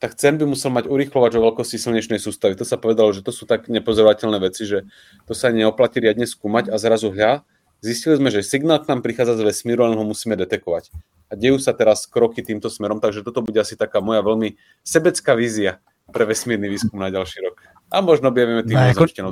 tak 0.00 0.16
CERN 0.16 0.40
by 0.40 0.46
musel 0.48 0.72
mať 0.72 0.88
urýchlovač 0.88 1.36
o 1.36 1.44
veľkosti 1.44 1.76
slnečnej 1.76 2.16
sústavy. 2.16 2.56
To 2.56 2.64
sa 2.64 2.80
povedalo, 2.80 3.12
že 3.12 3.20
to 3.20 3.36
sú 3.36 3.44
tak 3.44 3.68
nepozorovateľné 3.68 4.38
veci, 4.40 4.64
že 4.64 4.88
to 5.28 5.36
sa 5.36 5.52
neoplatí 5.52 6.00
riadne 6.00 6.24
skúmať 6.24 6.72
a 6.72 6.80
zrazu 6.80 7.12
hľa, 7.12 7.44
zistili 7.84 8.16
sme, 8.16 8.32
že 8.32 8.40
signál 8.40 8.80
k 8.80 8.88
nám 8.88 9.04
prichádza 9.04 9.36
z 9.36 9.44
vesmíru, 9.52 9.84
len 9.84 9.96
ho 10.00 10.04
musíme 10.04 10.40
detekovať. 10.40 10.88
A 11.28 11.36
dejú 11.36 11.60
sa 11.60 11.76
teraz 11.76 12.08
kroky 12.08 12.40
týmto 12.40 12.72
smerom, 12.72 12.96
takže 12.96 13.20
toto 13.20 13.44
bude 13.44 13.60
asi 13.60 13.76
taká 13.76 14.00
moja 14.00 14.24
veľmi 14.24 14.56
sebecká 14.80 15.36
vízia 15.36 15.84
pre 16.10 16.24
vesmírny 16.24 16.66
výskum 16.72 16.96
na 16.96 17.12
ďalší 17.12 17.44
rok. 17.44 17.60
A 17.92 18.00
možno 18.00 18.32
objavíme 18.32 18.64
tým 18.64 18.78
no, 19.26 19.30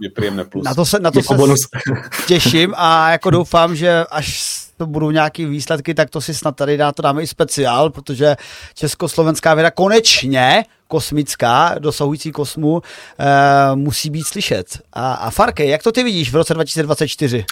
je 0.00 0.10
příjemné 0.10 0.44
plus. 0.44 0.64
Na 0.64 0.74
to 0.74 0.86
se, 0.86 1.00
na 1.00 1.10
to 1.10 1.22
se 1.22 1.34
bonus. 1.34 1.60
těším 2.26 2.74
a 2.76 3.10
jako 3.10 3.30
doufám, 3.30 3.76
že 3.76 4.04
až 4.10 4.56
to 4.76 4.86
budou 4.86 5.10
nějaký 5.10 5.46
výsledky, 5.46 5.94
tak 5.94 6.10
to 6.10 6.20
si 6.20 6.34
snad 6.34 6.56
tady 6.56 6.76
dá 6.76 6.92
to 6.92 7.02
dáme 7.02 7.22
i 7.22 7.26
speciál, 7.26 7.90
protože 7.90 8.36
československá 8.74 9.54
věda 9.54 9.70
konečně 9.70 10.64
kosmická, 10.88 11.74
dosahující 11.78 12.32
kosmu, 12.32 12.82
e, 13.18 13.76
musí 13.76 14.10
být 14.10 14.26
slyšet. 14.26 14.78
A, 14.92 15.12
a 15.12 15.30
Farke, 15.30 15.64
jak 15.64 15.82
to 15.82 15.92
ty 15.92 16.02
vidíš 16.02 16.32
v 16.32 16.36
roce 16.36 16.54
2024? 16.54 17.44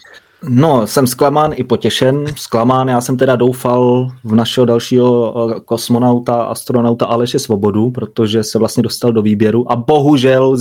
No, 0.49 0.87
jsem 0.87 1.07
zklamán 1.07 1.53
i 1.57 1.65
potěšen. 1.65 2.25
Zklamán, 2.37 2.89
já 2.89 3.01
jsem 3.01 3.17
teda 3.17 3.37
doufal 3.37 4.09
v 4.25 4.35
našeho 4.35 4.65
dalšího 4.65 5.35
eh, 5.51 5.61
kosmonauta, 5.61 6.43
astronauta 6.43 7.07
Aleše 7.07 7.39
Svobodu, 7.39 7.91
protože 7.91 8.45
se 8.45 8.59
vlastně 8.59 8.83
dostal 8.83 9.13
do 9.13 9.23
výběru 9.23 9.73
a 9.73 9.77
bohužel 9.77 10.57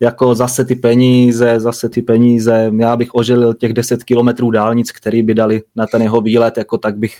jako 0.00 0.34
zase 0.34 0.64
ty 0.64 0.74
peníze, 0.74 1.60
zase 1.60 1.88
ty 1.88 2.02
peníze, 2.02 2.72
já 2.78 2.96
bych 2.96 3.14
oželil 3.14 3.54
těch 3.54 3.72
10 3.72 4.04
kilometrů 4.04 4.50
dálnic, 4.50 4.92
který 4.92 5.22
by 5.22 5.34
dali 5.34 5.62
na 5.76 5.86
ten 5.86 6.02
jeho 6.02 6.20
výlet, 6.20 6.58
jako 6.58 6.78
tak 6.78 6.98
bych 6.98 7.18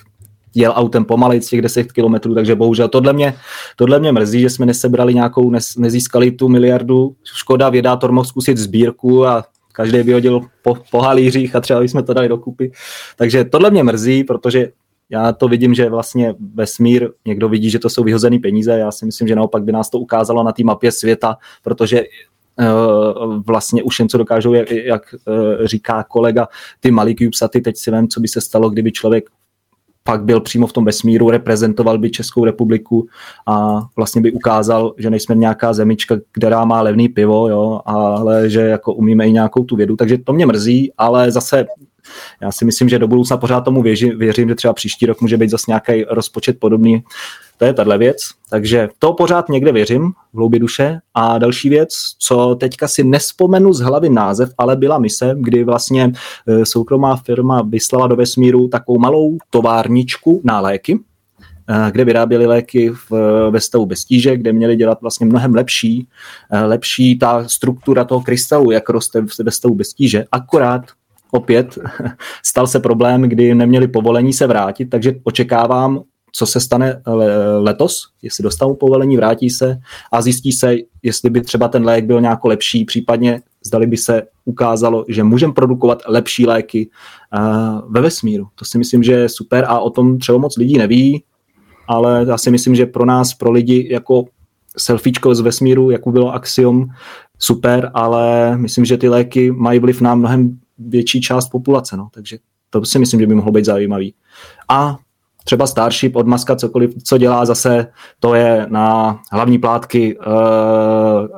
jel 0.55 0.73
autem 0.75 1.05
pomalej 1.05 1.41
z 1.41 1.49
těch 1.49 1.61
10 1.61 1.91
kilometrů, 1.91 2.35
takže 2.35 2.55
bohužel 2.55 2.87
tohle 2.87 3.13
mě, 3.13 3.33
tohle 3.75 3.99
mě 3.99 4.11
mrzí, 4.11 4.41
že 4.41 4.49
jsme 4.49 4.65
nesebrali 4.65 5.13
nějakou, 5.13 5.49
ne, 5.49 5.59
nezískali 5.77 6.31
tu 6.31 6.49
miliardu. 6.49 7.15
Škoda, 7.23 7.69
vědátor 7.69 8.11
mohl 8.11 8.25
zkusit 8.25 8.57
sbírku 8.57 9.27
a 9.27 9.43
každý 9.71 10.03
vyhodil 10.03 10.41
po, 10.61 10.77
po 10.91 11.01
halířích 11.01 11.55
a 11.55 11.61
třeba 11.61 11.81
jsme 11.81 12.03
to 12.03 12.13
dali 12.13 12.29
dokupy. 12.29 12.71
Takže 13.17 13.43
tohle 13.43 13.71
mě 13.71 13.83
mrzí, 13.83 14.23
protože 14.23 14.71
já 15.09 15.31
to 15.31 15.47
vidím, 15.47 15.73
že 15.73 15.89
vlastně 15.89 16.35
vesmír, 16.53 17.09
někdo 17.25 17.49
vidí, 17.49 17.69
že 17.69 17.79
to 17.79 17.89
jsou 17.89 18.03
vyhozené 18.03 18.39
peníze, 18.39 18.71
já 18.71 18.91
si 18.91 19.05
myslím, 19.05 19.27
že 19.27 19.35
naopak 19.35 19.63
by 19.63 19.71
nás 19.71 19.89
to 19.89 19.99
ukázalo 19.99 20.43
na 20.43 20.51
té 20.51 20.63
mapě 20.63 20.91
světa, 20.91 21.37
protože 21.63 22.03
uh, 22.59 23.43
vlastně 23.43 23.83
už 23.83 23.99
jen 23.99 24.09
co 24.09 24.17
dokážou, 24.17 24.53
jak, 24.53 24.71
jak 24.71 25.15
uh, 25.27 25.65
říká 25.65 26.03
kolega, 26.03 26.47
ty 26.79 26.91
malý 26.91 27.15
CubeSaty, 27.15 27.61
teď 27.61 27.77
si 27.77 27.91
vím, 27.91 28.07
co 28.07 28.19
by 28.19 28.27
se 28.27 28.41
stalo, 28.41 28.69
kdyby 28.69 28.91
člověk 28.91 29.29
pak 30.03 30.23
byl 30.23 30.41
přímo 30.41 30.67
v 30.67 30.73
tom 30.73 30.85
vesmíru, 30.85 31.29
reprezentoval 31.29 31.97
by 31.97 32.09
Českou 32.09 32.45
republiku 32.45 33.07
a 33.47 33.81
vlastně 33.95 34.21
by 34.21 34.31
ukázal, 34.31 34.93
že 34.97 35.09
nejsme 35.09 35.35
nějaká 35.35 35.73
zemička, 35.73 36.15
která 36.31 36.65
má 36.65 36.81
levný 36.81 37.09
pivo, 37.09 37.49
jo, 37.49 37.81
ale 37.85 38.49
že 38.49 38.61
jako 38.61 38.93
umíme 38.93 39.27
i 39.27 39.31
nějakou 39.31 39.63
tu 39.63 39.75
vědu, 39.75 39.95
takže 39.95 40.17
to 40.17 40.33
mě 40.33 40.45
mrzí, 40.45 40.91
ale 40.97 41.31
zase 41.31 41.65
já 42.41 42.51
si 42.51 42.65
myslím, 42.65 42.89
že 42.89 42.99
do 42.99 43.07
budoucna 43.07 43.37
pořád 43.37 43.61
tomu 43.61 43.81
věřím, 43.81 44.19
věřím, 44.19 44.49
že 44.49 44.55
třeba 44.55 44.73
příští 44.73 45.05
rok 45.05 45.21
může 45.21 45.37
být 45.37 45.49
zase 45.49 45.65
nějaký 45.67 46.03
rozpočet 46.09 46.59
podobný 46.59 47.03
to 47.61 47.65
je 47.65 47.73
tahle 47.73 47.97
věc. 47.97 48.17
Takže 48.49 48.89
to 48.99 49.13
pořád 49.13 49.49
někde 49.49 49.71
věřím 49.71 50.11
v 50.33 50.37
hloubi 50.37 50.59
duše. 50.59 50.99
A 51.13 51.37
další 51.37 51.69
věc, 51.69 51.89
co 52.19 52.55
teďka 52.55 52.87
si 52.87 53.03
nespomenu 53.03 53.73
z 53.73 53.79
hlavy 53.79 54.09
název, 54.09 54.49
ale 54.57 54.75
byla 54.75 54.97
mise, 54.97 55.35
kdy 55.37 55.63
vlastně 55.63 56.11
e, 56.47 56.65
soukromá 56.65 57.15
firma 57.15 57.61
vyslala 57.61 58.07
do 58.07 58.15
vesmíru 58.15 58.67
takovou 58.67 58.99
malou 58.99 59.37
továrničku 59.49 60.41
na 60.43 60.59
léky, 60.59 60.99
e, 61.69 61.91
kde 61.91 62.05
vyráběli 62.05 62.45
léky 62.45 62.89
v, 62.89 63.11
ve 63.51 63.61
stavu 63.61 63.85
bez 63.85 64.05
tíže, 64.05 64.37
kde 64.37 64.53
měli 64.53 64.75
dělat 64.75 65.01
vlastně 65.01 65.25
mnohem 65.25 65.55
lepší, 65.55 66.07
e, 66.51 66.65
lepší 66.65 67.19
ta 67.19 67.47
struktura 67.47 68.03
toho 68.03 68.21
krystalu, 68.21 68.71
jak 68.71 68.89
roste 68.89 69.25
ve 69.43 69.51
stavu 69.51 69.75
bez 69.75 69.93
tíže. 69.93 70.25
Akorát 70.31 70.81
opět 71.31 71.77
stal 72.45 72.67
se 72.67 72.79
problém, 72.79 73.21
kdy 73.21 73.55
neměli 73.55 73.87
povolení 73.87 74.33
se 74.33 74.47
vrátit, 74.47 74.85
takže 74.85 75.13
očekávám 75.23 76.03
co 76.31 76.45
se 76.45 76.59
stane 76.59 77.01
letos, 77.59 78.03
jestli 78.21 78.43
dostanou 78.43 78.75
povolení, 78.75 79.17
vrátí 79.17 79.49
se 79.49 79.77
a 80.11 80.21
zjistí 80.21 80.51
se, 80.51 80.75
jestli 81.03 81.29
by 81.29 81.41
třeba 81.41 81.67
ten 81.67 81.85
lék 81.85 82.05
byl 82.05 82.21
nějak 82.21 82.45
lepší, 82.45 82.85
případně 82.85 83.41
zdali 83.65 83.87
by 83.87 83.97
se 83.97 84.23
ukázalo, 84.45 85.05
že 85.07 85.23
můžeme 85.23 85.53
produkovat 85.53 86.01
lepší 86.07 86.45
léky 86.45 86.89
ve 87.89 88.01
vesmíru. 88.01 88.47
To 88.55 88.65
si 88.65 88.77
myslím, 88.77 89.03
že 89.03 89.11
je 89.11 89.29
super 89.29 89.65
a 89.67 89.79
o 89.79 89.89
tom 89.89 90.17
třeba 90.17 90.37
moc 90.37 90.57
lidí 90.57 90.77
neví, 90.77 91.23
ale 91.87 92.25
já 92.29 92.37
si 92.37 92.51
myslím, 92.51 92.75
že 92.75 92.85
pro 92.85 93.05
nás, 93.05 93.33
pro 93.33 93.51
lidi 93.51 93.87
jako 93.91 94.25
selfiečko 94.77 95.35
z 95.35 95.39
vesmíru, 95.39 95.91
jako 95.91 96.11
bylo 96.11 96.33
Axiom, 96.33 96.85
super, 97.39 97.91
ale 97.93 98.57
myslím, 98.57 98.85
že 98.85 98.97
ty 98.97 99.09
léky 99.09 99.51
mají 99.51 99.79
vliv 99.79 100.01
na 100.01 100.15
mnohem 100.15 100.59
větší 100.87 101.21
část 101.21 101.49
populace, 101.49 101.97
no, 101.97 102.09
takže 102.13 102.37
to 102.69 102.85
si 102.85 102.99
myslím, 102.99 103.19
že 103.19 103.27
by 103.27 103.35
mohlo 103.35 103.51
být 103.51 103.65
zajímavý. 103.65 104.13
A 104.69 104.97
třeba 105.43 105.67
Starship 105.67 106.15
od 106.15 106.27
Maska, 106.27 106.55
cokoliv, 106.55 106.93
co 107.03 107.17
dělá 107.17 107.45
zase, 107.45 107.87
to 108.19 108.35
je 108.35 108.65
na 108.69 109.19
hlavní 109.31 109.59
plátky, 109.59 110.17
eh, 110.19 110.25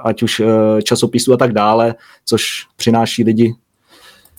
ať 0.03 0.23
už 0.23 0.39
eh, 0.39 0.81
časopisů 0.81 1.33
a 1.33 1.37
tak 1.37 1.53
dále, 1.53 1.95
což 2.25 2.67
přináší 2.75 3.23
lidi 3.23 3.55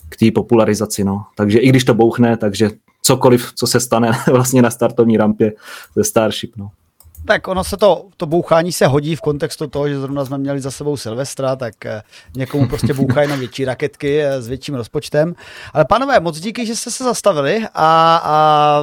k 0.09 0.17
té 0.17 0.31
popularizaci. 0.31 1.03
No. 1.03 1.23
Takže 1.35 1.59
i 1.59 1.69
když 1.69 1.83
to 1.83 1.93
bouchne, 1.93 2.37
takže 2.37 2.69
cokoliv, 3.01 3.53
co 3.55 3.67
se 3.67 3.79
stane 3.79 4.11
vlastně 4.31 4.61
na 4.61 4.71
startovní 4.71 5.17
rampě 5.17 5.53
ze 5.95 6.03
Starship. 6.03 6.57
No. 6.57 6.69
Tak 7.25 7.47
ono 7.47 7.63
se 7.63 7.77
to, 7.77 8.05
to 8.17 8.25
bouchání 8.25 8.71
se 8.71 8.87
hodí 8.87 9.15
v 9.15 9.21
kontextu 9.21 9.67
toho, 9.67 9.89
že 9.89 9.99
zrovna 9.99 10.25
jsme 10.25 10.37
měli 10.37 10.61
za 10.61 10.71
sebou 10.71 10.97
Silvestra, 10.97 11.55
tak 11.55 11.85
eh, 11.85 12.01
někomu 12.35 12.67
prostě 12.67 12.93
bouchají 12.93 13.29
na 13.29 13.35
větší 13.35 13.65
raketky 13.65 14.23
s 14.23 14.47
větším 14.47 14.75
rozpočtem. 14.75 15.35
Ale 15.73 15.85
panové, 15.85 16.19
moc 16.19 16.39
díky, 16.39 16.65
že 16.65 16.75
jste 16.75 16.91
se 16.91 17.03
zastavili 17.03 17.65
a, 17.73 18.21
a 18.23 18.81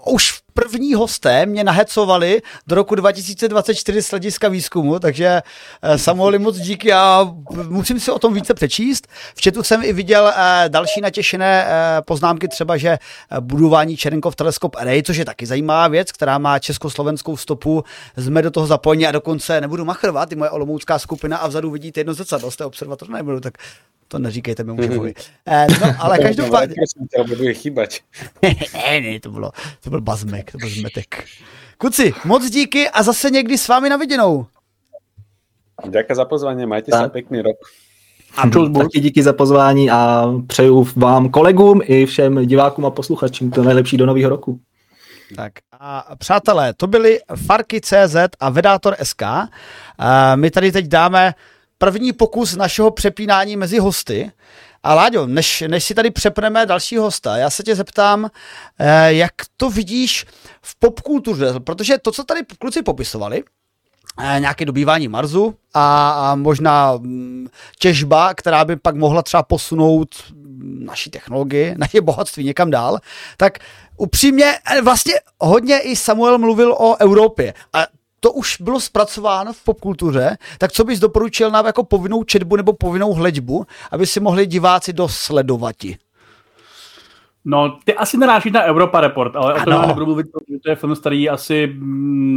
už 0.00 0.42
první 0.54 0.94
hosté 0.94 1.46
mě 1.46 1.64
nahecovali 1.64 2.42
do 2.66 2.74
roku 2.74 2.94
2024 2.94 4.02
z 4.02 4.10
hlediska 4.10 4.48
výzkumu, 4.48 4.98
takže 4.98 5.42
eh, 5.82 5.98
Samueli 5.98 6.38
moc 6.38 6.58
díky 6.58 6.92
a 6.92 7.34
musím 7.68 8.00
si 8.00 8.10
o 8.10 8.18
tom 8.18 8.34
více 8.34 8.54
přečíst. 8.54 9.08
V 9.36 9.44
chatu 9.44 9.62
jsem 9.62 9.82
i 9.84 9.92
viděl 9.92 10.32
eh, 10.36 10.64
další 10.68 11.00
natěšené 11.00 11.66
eh, 11.66 12.02
poznámky, 12.02 12.48
třeba, 12.48 12.76
že 12.76 12.98
budování 13.40 13.96
Čerenkov 13.96 14.36
Teleskop 14.36 14.76
Array, 14.76 15.02
což 15.02 15.16
je 15.16 15.24
taky 15.24 15.46
zajímavá 15.46 15.88
věc, 15.88 16.12
která 16.12 16.38
má 16.38 16.58
československou 16.58 17.36
stopu, 17.36 17.84
jsme 18.16 18.42
do 18.42 18.50
toho 18.50 18.66
zapojeni 18.66 19.06
a 19.06 19.12
dokonce 19.12 19.60
nebudu 19.60 19.84
machrovat, 19.84 20.32
i 20.32 20.36
moje 20.36 20.50
olomoucká 20.50 20.98
skupina 20.98 21.36
a 21.36 21.46
vzadu 21.46 21.70
vidíte 21.70 22.00
jedno 22.00 22.14
zrcadlo 22.14 22.50
z 22.50 22.56
té 22.56 22.64
observatoře, 22.64 23.12
nebudu, 23.12 23.40
tak 23.40 23.54
to 24.12 24.18
neříkejte 24.18 24.64
mému 24.64 24.82
šéfovi. 24.82 25.14
Mm-hmm. 25.46 25.86
no, 25.86 25.94
ale 25.98 26.18
každopádně... 26.22 26.74
to 27.16 27.24
bude 27.24 27.54
chýbať. 27.54 28.00
ne, 28.42 29.00
ne, 29.00 29.20
to 29.20 29.30
bylo, 29.30 29.50
to 29.80 29.90
byl 29.90 30.00
bazmek, 30.00 30.52
to 30.52 30.58
byl 30.58 30.68
zmetek. 30.68 31.24
Kuci, 31.78 32.12
moc 32.24 32.50
díky 32.50 32.88
a 32.88 33.02
zase 33.02 33.30
někdy 33.30 33.58
s 33.58 33.68
vámi 33.68 33.88
na 33.88 33.96
viděnou. 33.96 34.46
Děkuji 35.88 36.14
za 36.14 36.24
pozvání, 36.24 36.66
majte 36.66 36.90
tak. 36.90 37.04
se 37.04 37.08
pěkný 37.08 37.40
rok. 37.40 37.56
A 38.36 38.48
taky 38.48 39.00
díky 39.00 39.22
za 39.22 39.32
pozvání 39.32 39.90
a 39.90 40.26
přeju 40.46 40.88
vám 40.96 41.28
kolegům 41.28 41.80
i 41.84 42.06
všem 42.06 42.46
divákům 42.46 42.86
a 42.86 42.90
posluchačům 42.90 43.50
to 43.50 43.62
nejlepší 43.62 43.96
do 43.96 44.06
nového 44.06 44.30
roku. 44.30 44.60
Tak 45.36 45.52
a 45.80 46.16
přátelé, 46.16 46.74
to 46.74 46.86
byly 46.86 47.20
Farky.cz 47.46 48.16
a 48.40 48.50
Vedátor 48.50 48.96
SK. 49.02 49.22
A 49.98 50.36
my 50.36 50.50
tady 50.50 50.72
teď 50.72 50.86
dáme 50.86 51.34
první 51.82 52.12
pokus 52.12 52.56
našeho 52.56 52.90
přepínání 52.90 53.56
mezi 53.56 53.78
hosty. 53.78 54.30
A 54.82 54.94
Láďo, 54.94 55.26
než, 55.26 55.64
než 55.66 55.84
si 55.84 55.94
tady 55.94 56.10
přepneme 56.10 56.66
další 56.66 56.96
hosta, 56.96 57.36
já 57.36 57.50
se 57.50 57.62
tě 57.62 57.74
zeptám, 57.74 58.30
eh, 58.78 59.12
jak 59.14 59.32
to 59.56 59.70
vidíš 59.70 60.26
v 60.62 60.78
popkultuře, 60.78 61.46
protože 61.64 61.98
to, 61.98 62.12
co 62.12 62.24
tady 62.24 62.40
kluci 62.58 62.82
popisovali, 62.82 63.42
eh, 64.18 64.40
nějaké 64.40 64.64
dobývání 64.64 65.08
Marsu 65.08 65.54
a, 65.74 66.10
a 66.10 66.34
možná 66.34 66.96
mm, 66.96 67.46
těžba, 67.78 68.34
která 68.34 68.64
by 68.64 68.76
pak 68.76 68.96
mohla 68.96 69.22
třeba 69.22 69.42
posunout 69.42 70.08
naší 70.78 71.10
technologii, 71.10 71.74
naše 71.78 72.00
bohatství 72.00 72.44
někam 72.44 72.70
dál, 72.70 72.98
tak 73.36 73.58
upřímně 73.96 74.58
eh, 74.70 74.82
vlastně 74.82 75.14
hodně 75.40 75.78
i 75.78 75.96
Samuel 75.96 76.38
mluvil 76.38 76.72
o 76.72 76.96
Evropě. 76.96 77.54
A 77.72 77.86
to 78.24 78.32
už 78.32 78.60
bylo 78.60 78.80
zpracováno 78.80 79.52
v 79.52 79.64
popkultuře, 79.64 80.36
tak 80.58 80.72
co 80.72 80.84
bys 80.84 80.98
doporučil 80.98 81.50
nám 81.50 81.66
jako 81.66 81.84
povinnou 81.84 82.24
četbu 82.24 82.56
nebo 82.56 82.72
povinnou 82.72 83.12
hleďbu, 83.12 83.66
aby 83.90 84.06
si 84.06 84.20
mohli 84.20 84.46
diváci 84.46 84.92
dosledovati? 84.92 85.96
No, 87.44 87.78
ty 87.84 87.94
asi 87.94 88.16
narážíš 88.16 88.52
na 88.52 88.62
Europa 88.62 89.00
Report, 89.00 89.36
ale 89.36 89.54
ano. 89.54 89.62
o 89.62 89.64
tom 89.64 89.72
já 89.72 89.86
nebudu 89.86 90.06
mluvit, 90.06 90.26
protože 90.32 90.58
to 90.62 90.70
je 90.70 90.76
film 90.76 90.96
starý 90.96 91.28
asi 91.28 91.66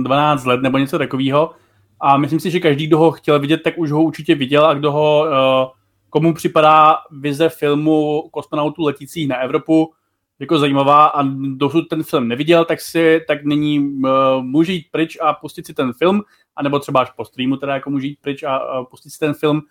12 0.03 0.43
mm, 0.43 0.49
let 0.49 0.61
nebo 0.61 0.77
něco 0.77 0.97
takového. 0.97 1.51
A 1.99 2.17
myslím 2.17 2.39
si, 2.39 2.51
že 2.51 2.59
každý, 2.59 2.87
kdo 2.87 2.97
ho 2.97 3.11
chtěl 3.11 3.39
vidět, 3.39 3.57
tak 3.63 3.77
už 3.77 3.91
ho 3.91 4.03
určitě 4.03 4.35
viděl 4.35 4.65
a 4.65 4.73
kdo 4.73 4.91
ho, 4.91 5.25
eh, 5.27 5.67
komu 6.09 6.33
připadá 6.33 6.97
vize 7.11 7.49
filmu 7.49 8.23
kosmonautů 8.31 8.83
letících 8.83 9.27
na 9.27 9.37
Evropu, 9.37 9.91
jako 10.39 10.59
zajímavá 10.59 11.05
a 11.05 11.23
dosud 11.55 11.81
ten 11.81 12.03
film 12.03 12.27
neviděl, 12.27 12.65
tak 12.65 12.81
si 12.81 13.21
tak 13.27 13.43
nyní 13.43 13.79
uh, 13.79 14.09
může 14.41 14.73
jít 14.73 14.87
pryč 14.91 15.17
a 15.21 15.33
pustit 15.33 15.65
si 15.65 15.73
ten 15.73 15.93
film, 15.93 16.21
anebo 16.55 16.79
třeba 16.79 17.01
až 17.01 17.11
po 17.11 17.25
streamu 17.25 17.57
teda 17.57 17.73
jako 17.73 17.89
může 17.89 18.07
jít 18.07 18.19
pryč 18.21 18.43
a 18.43 18.79
uh, 18.79 18.85
pustit 18.85 19.09
si 19.09 19.19
ten 19.19 19.33
film. 19.33 19.61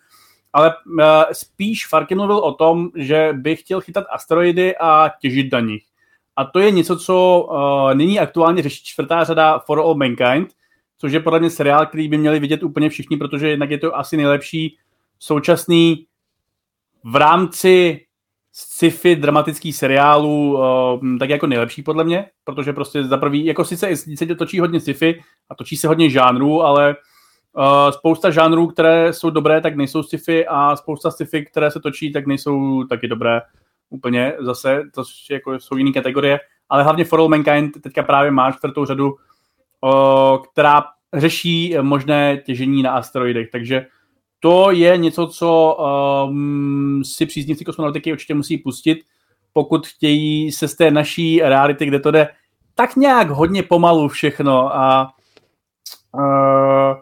Ale 0.53 0.75
uh, 0.85 1.03
spíš 1.31 1.87
Farkin 1.87 2.17
mluvil 2.17 2.37
o 2.37 2.53
tom, 2.53 2.89
že 2.95 3.33
by 3.33 3.55
chtěl 3.55 3.81
chytat 3.81 4.05
asteroidy 4.09 4.77
a 4.77 5.11
těžit 5.21 5.51
na 5.51 5.59
nich. 5.59 5.83
A 6.35 6.45
to 6.45 6.59
je 6.59 6.71
něco, 6.71 6.97
co 6.97 7.47
uh, 7.49 7.93
nyní 7.93 8.19
aktuálně 8.19 8.63
řeší 8.63 8.83
čtvrtá 8.85 9.23
řada 9.23 9.59
For 9.59 9.79
All 9.79 9.95
Mankind, 9.95 10.53
což 10.97 11.11
je 11.11 11.19
podle 11.19 11.39
mě 11.39 11.49
seriál, 11.49 11.85
který 11.85 12.07
by 12.07 12.17
měli 12.17 12.39
vidět 12.39 12.63
úplně 12.63 12.89
všichni, 12.89 13.17
protože 13.17 13.49
jednak 13.49 13.71
je 13.71 13.77
to 13.77 13.97
asi 13.97 14.17
nejlepší 14.17 14.77
současný 15.19 16.05
v 17.03 17.15
rámci 17.15 18.04
sci-fi 18.57 19.15
dramatický 19.15 19.73
seriálů 19.73 20.53
uh, 20.53 21.17
tak 21.19 21.29
jako 21.29 21.47
nejlepší 21.47 21.83
podle 21.83 22.03
mě, 22.03 22.25
protože 22.43 22.73
prostě 22.73 23.03
za 23.03 23.17
prvý, 23.17 23.45
jako 23.45 23.65
sice 23.65 23.95
se 23.95 24.35
točí 24.35 24.59
hodně 24.59 24.79
sci-fi 24.79 25.21
a 25.49 25.55
točí 25.55 25.77
se 25.77 25.87
hodně 25.87 26.09
žánrů, 26.09 26.63
ale 26.63 26.95
uh, 27.53 27.91
spousta 27.91 28.31
žánrů, 28.31 28.67
které 28.67 29.13
jsou 29.13 29.29
dobré, 29.29 29.61
tak 29.61 29.75
nejsou 29.75 30.03
sci-fi 30.03 30.47
a 30.47 30.75
spousta 30.75 31.11
sci-fi, 31.11 31.45
které 31.45 31.71
se 31.71 31.79
točí, 31.79 32.13
tak 32.13 32.27
nejsou 32.27 32.83
taky 32.83 33.07
dobré 33.07 33.41
úplně 33.89 34.33
zase, 34.39 34.81
to 34.93 35.03
jako 35.31 35.59
jsou 35.59 35.77
jiné 35.77 35.91
kategorie, 35.91 36.39
ale 36.69 36.83
hlavně 36.83 37.05
For 37.05 37.19
All 37.19 37.29
Mankind 37.29 37.81
teďka 37.81 38.03
právě 38.03 38.31
má 38.31 38.51
čtvrtou 38.51 38.85
řadu, 38.85 39.15
uh, 39.81 40.43
která 40.51 40.83
řeší 41.13 41.75
možné 41.81 42.37
těžení 42.37 42.83
na 42.83 42.91
asteroidech, 42.91 43.49
takže 43.51 43.85
to 44.45 44.71
je 44.71 44.97
něco, 44.97 45.27
co 45.27 45.77
um, 46.29 47.01
si 47.03 47.25
příznivci 47.25 47.65
kosmonautiky 47.65 48.11
určitě 48.11 48.33
musí 48.33 48.57
pustit, 48.57 48.97
pokud 49.53 49.87
chtějí 49.87 50.51
se 50.51 50.67
z 50.67 50.75
té 50.75 50.91
naší 50.91 51.41
reality, 51.41 51.85
kde 51.85 51.99
to 51.99 52.11
jde 52.11 52.27
tak 52.75 52.95
nějak 52.95 53.29
hodně 53.29 53.63
pomalu 53.63 54.07
všechno 54.07 54.75
a 54.75 55.13
uh, 56.11 56.93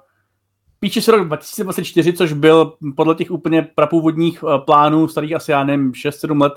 píše 0.80 1.02
se 1.02 1.12
rok 1.12 1.28
2024, 1.28 2.14
což 2.14 2.34
byl 2.34 2.74
podle 2.96 3.16
těch 3.16 3.32
úplně 3.32 3.62
prapůvodních 3.76 4.44
uh, 4.44 4.58
plánů, 4.58 5.08
starých 5.08 5.36
asi, 5.36 5.52
já 5.52 5.64
nevím, 5.64 5.92
6-7 5.92 6.42
let, 6.42 6.54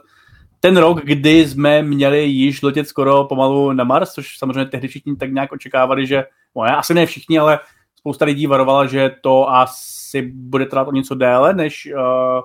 ten 0.60 0.76
rok, 0.76 1.00
kdy 1.04 1.48
jsme 1.48 1.82
měli 1.82 2.24
již 2.24 2.62
letět 2.62 2.88
skoro 2.88 3.24
pomalu 3.24 3.72
na 3.72 3.84
Mars, 3.84 4.12
což 4.12 4.38
samozřejmě 4.38 4.64
tehdy 4.64 4.88
všichni 4.88 5.16
tak 5.16 5.32
nějak 5.32 5.52
očekávali, 5.52 6.06
že, 6.06 6.24
no 6.56 6.62
asi 6.62 6.94
ne 6.94 7.06
všichni, 7.06 7.38
ale 7.38 7.58
spousta 7.98 8.24
lidí 8.24 8.46
varovala, 8.46 8.86
že 8.86 9.10
to 9.20 9.50
asi 9.50 10.22
bude 10.22 10.66
trvat 10.66 10.88
o 10.88 10.92
něco 10.92 11.14
déle, 11.14 11.54
než 11.54 11.88
uh, 11.94 12.42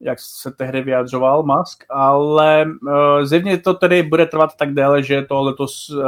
jak 0.00 0.18
se 0.20 0.50
tehdy 0.50 0.82
vyjadřoval 0.82 1.42
Musk, 1.42 1.84
ale 1.90 2.66
uh, 2.82 3.24
zjevně 3.24 3.58
to 3.58 3.74
tedy 3.74 4.02
bude 4.02 4.26
trvat 4.26 4.56
tak 4.56 4.74
déle, 4.74 5.02
že 5.02 5.22
to 5.22 5.42
letos 5.42 5.90
uh, 5.90 6.04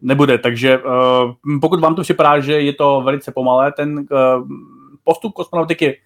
nebude. 0.00 0.38
Takže 0.38 0.78
uh, 0.78 1.58
pokud 1.60 1.80
vám 1.80 1.94
to 1.94 2.02
připadá, 2.02 2.40
že 2.40 2.60
je 2.60 2.72
to 2.72 3.02
velice 3.04 3.32
pomalé, 3.32 3.72
ten 3.72 3.98
uh, 3.98 4.48
postup 5.04 5.32
kosmonautiky 5.32 6.00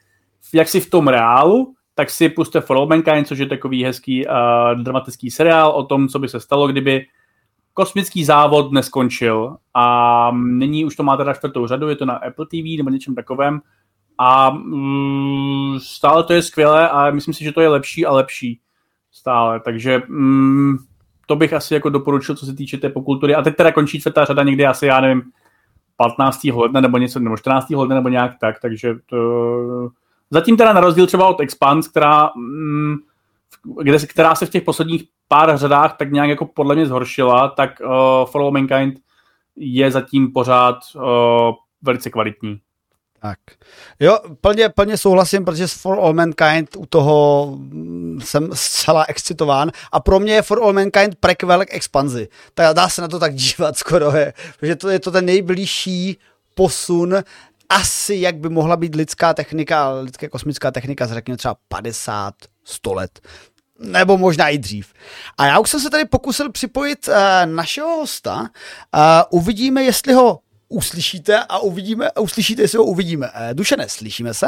jak 0.54 0.68
si 0.68 0.80
v 0.80 0.90
tom 0.90 1.08
reálu, 1.08 1.74
tak 1.94 2.10
si 2.10 2.28
puste 2.28 2.60
For 2.60 2.76
All 2.76 2.86
Mankind, 2.86 3.26
což 3.26 3.38
je 3.38 3.46
takový 3.46 3.84
hezký 3.84 4.26
uh, 4.26 4.32
dramatický 4.82 5.30
seriál 5.30 5.70
o 5.70 5.84
tom, 5.84 6.08
co 6.08 6.18
by 6.18 6.28
se 6.28 6.40
stalo, 6.40 6.68
kdyby 6.68 7.06
kosmický 7.80 8.24
závod 8.24 8.72
neskončil 8.72 9.56
a 9.74 10.30
nyní 10.34 10.84
už 10.84 10.96
to 10.96 11.02
má 11.02 11.16
teda 11.16 11.34
čtvrtou 11.34 11.66
řadu, 11.66 11.88
je 11.88 11.96
to 11.96 12.06
na 12.06 12.14
Apple 12.14 12.46
TV 12.46 12.76
nebo 12.76 12.90
něčem 12.90 13.14
takovém 13.14 13.60
a 14.18 14.50
mm, 14.50 15.78
stále 15.78 16.24
to 16.24 16.32
je 16.32 16.42
skvělé 16.42 16.88
a 16.88 17.10
myslím 17.10 17.34
si, 17.34 17.44
že 17.44 17.52
to 17.52 17.60
je 17.60 17.68
lepší 17.68 18.06
a 18.06 18.12
lepší 18.12 18.60
stále, 19.12 19.60
takže 19.60 20.02
mm, 20.08 20.76
to 21.26 21.36
bych 21.36 21.52
asi 21.52 21.74
jako 21.74 21.88
doporučil, 21.88 22.34
co 22.34 22.46
se 22.46 22.54
týče 22.54 22.78
té 22.78 22.88
pokultury. 22.88 23.34
A 23.34 23.42
teď 23.42 23.56
teda 23.56 23.72
končí 23.72 24.00
čtvrtá 24.00 24.24
řada 24.24 24.42
někdy 24.42 24.66
asi, 24.66 24.86
já 24.86 25.00
nevím, 25.00 25.22
15. 25.96 26.44
ledna 26.44 26.80
nebo 26.80 26.98
něco, 26.98 27.18
nebo 27.18 27.36
14. 27.36 27.70
ledna 27.70 27.94
nebo 27.94 28.08
nějak 28.08 28.32
tak, 28.40 28.60
takže 28.60 28.94
to... 29.06 29.90
Zatím 30.30 30.56
teda 30.56 30.72
na 30.72 30.80
rozdíl 30.80 31.06
třeba 31.06 31.26
od 31.28 31.40
Expans, 31.40 31.88
která, 31.88 32.30
mm, 32.36 32.96
kde, 33.82 33.98
která 33.98 34.34
se 34.34 34.46
v 34.46 34.50
těch 34.50 34.62
posledních 34.62 35.04
pár 35.28 35.58
řadách 35.58 35.96
tak 35.96 36.12
nějak 36.12 36.28
jako 36.28 36.46
podle 36.46 36.74
mě 36.74 36.86
zhoršila, 36.86 37.48
tak 37.48 37.70
uh, 37.80 38.42
All 38.42 38.50
Mankind 38.50 38.94
je 39.56 39.90
zatím 39.90 40.32
pořád 40.32 40.76
uh, 40.94 41.02
velice 41.82 42.10
kvalitní. 42.10 42.60
Tak. 43.22 43.38
Jo, 44.00 44.18
plně, 44.40 44.68
plně 44.68 44.96
souhlasím, 44.96 45.44
protože 45.44 45.66
For 45.66 45.98
All 45.98 46.12
Mankind 46.12 46.76
u 46.76 46.86
toho 46.86 47.46
mm, 47.56 48.20
jsem 48.24 48.50
zcela 48.52 49.04
excitován 49.08 49.70
a 49.92 50.00
pro 50.00 50.20
mě 50.20 50.32
je 50.32 50.42
For 50.42 50.62
All 50.62 50.72
Mankind 50.72 51.14
prequel 51.20 51.64
k 51.64 51.74
expanzi. 51.74 52.28
Tak 52.54 52.74
dá 52.76 52.88
se 52.88 53.02
na 53.02 53.08
to 53.08 53.18
tak 53.18 53.34
dívat 53.34 53.76
skoro, 53.76 54.10
je, 54.16 54.32
protože 54.60 54.76
to 54.76 54.88
je 54.88 54.98
to 54.98 55.10
ten 55.10 55.24
nejbližší 55.24 56.18
posun 56.54 57.14
asi 57.70 58.14
jak 58.14 58.36
by 58.36 58.48
mohla 58.48 58.76
být 58.76 58.94
lidská 58.94 59.34
technika, 59.34 59.90
lidská 59.90 60.28
kosmická 60.28 60.70
technika 60.70 61.06
řekněme 61.06 61.36
třeba 61.36 61.56
50, 61.68 62.34
100 62.64 62.94
let 62.94 63.20
nebo 63.80 64.18
možná 64.18 64.48
i 64.48 64.58
dřív. 64.58 64.92
A 65.38 65.46
já 65.46 65.58
už 65.58 65.70
jsem 65.70 65.80
se 65.80 65.90
tady 65.90 66.04
pokusil 66.04 66.52
připojit 66.52 67.08
uh, 67.08 67.14
našeho 67.54 67.88
hosta. 67.88 68.40
Uh, 68.40 68.48
uvidíme, 69.30 69.82
jestli 69.82 70.12
ho 70.12 70.40
uslyšíte 70.68 71.44
a 71.48 71.58
uvidíme, 71.58 72.10
a 72.10 72.20
uslyšíte, 72.20 72.62
jestli 72.62 72.78
ho 72.78 72.84
uvidíme. 72.84 73.26
Uh, 73.26 73.54
Dušené, 73.54 73.88
slyšíme 73.88 74.34
se? 74.34 74.46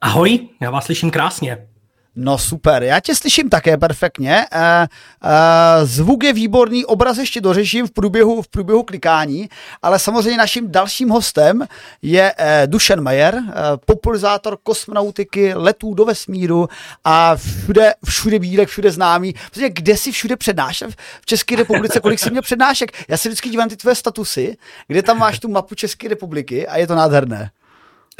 Ahoj, 0.00 0.48
já 0.60 0.70
vás 0.70 0.84
slyším 0.84 1.10
krásně. 1.10 1.68
No 2.16 2.38
super, 2.38 2.82
já 2.82 3.00
tě 3.00 3.14
slyším 3.14 3.48
také 3.48 3.76
perfektně. 3.76 4.46
Uh, 4.54 4.60
uh, 4.60 5.86
zvuk 5.86 6.24
je 6.24 6.32
výborný, 6.32 6.84
obraz 6.84 7.18
ještě 7.18 7.40
dořeším 7.40 7.86
v 7.86 7.90
průběhu, 7.90 8.42
v 8.42 8.48
průběhu 8.48 8.82
klikání, 8.82 9.48
ale 9.82 9.98
samozřejmě 9.98 10.38
naším 10.38 10.72
dalším 10.72 11.08
hostem 11.08 11.66
je 12.02 12.32
uh, 12.38 12.46
Dušan 12.66 13.00
Majer, 13.00 13.34
uh, 13.34 13.50
popularizátor 13.86 14.58
kosmonautiky, 14.62 15.54
letů 15.54 15.94
do 15.94 16.04
vesmíru 16.04 16.68
a 17.04 17.36
všude, 17.36 17.94
všude 18.04 18.38
bílek, 18.38 18.68
všude 18.68 18.90
známý. 18.90 19.34
Protože 19.50 19.70
kde 19.70 19.96
si 19.96 20.12
všude 20.12 20.36
přednášel 20.36 20.90
v 21.20 21.26
České 21.26 21.56
republice, 21.56 22.00
kolik 22.00 22.18
jsi 22.18 22.30
měl 22.30 22.42
přednášek? 22.42 22.92
Já 23.08 23.16
si 23.16 23.28
vždycky 23.28 23.48
dívám 23.48 23.68
ty 23.68 23.76
tvoje 23.76 23.94
statusy, 23.94 24.56
kde 24.86 25.02
tam 25.02 25.18
máš 25.18 25.38
tu 25.38 25.48
mapu 25.48 25.74
České 25.74 26.08
republiky 26.08 26.68
a 26.68 26.76
je 26.76 26.86
to 26.86 26.94
nádherné. 26.94 27.50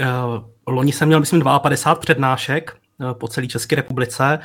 Uh, 0.01 0.45
loni 0.67 0.93
jsem 0.93 1.09
měl, 1.09 1.21
myslím, 1.21 1.43
52 1.63 1.95
přednášek, 1.95 2.80
po 3.13 3.29
celé 3.29 3.47
České 3.47 3.77
republice, 3.77 4.39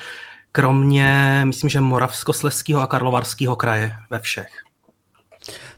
kromě, 0.52 1.42
myslím, 1.44 1.70
že 1.70 1.82
Moravskosleského 1.82 2.82
a 2.82 2.88
Karlovarského 2.88 3.56
kraje 3.56 3.96
ve 4.10 4.20
všech. 4.20 4.50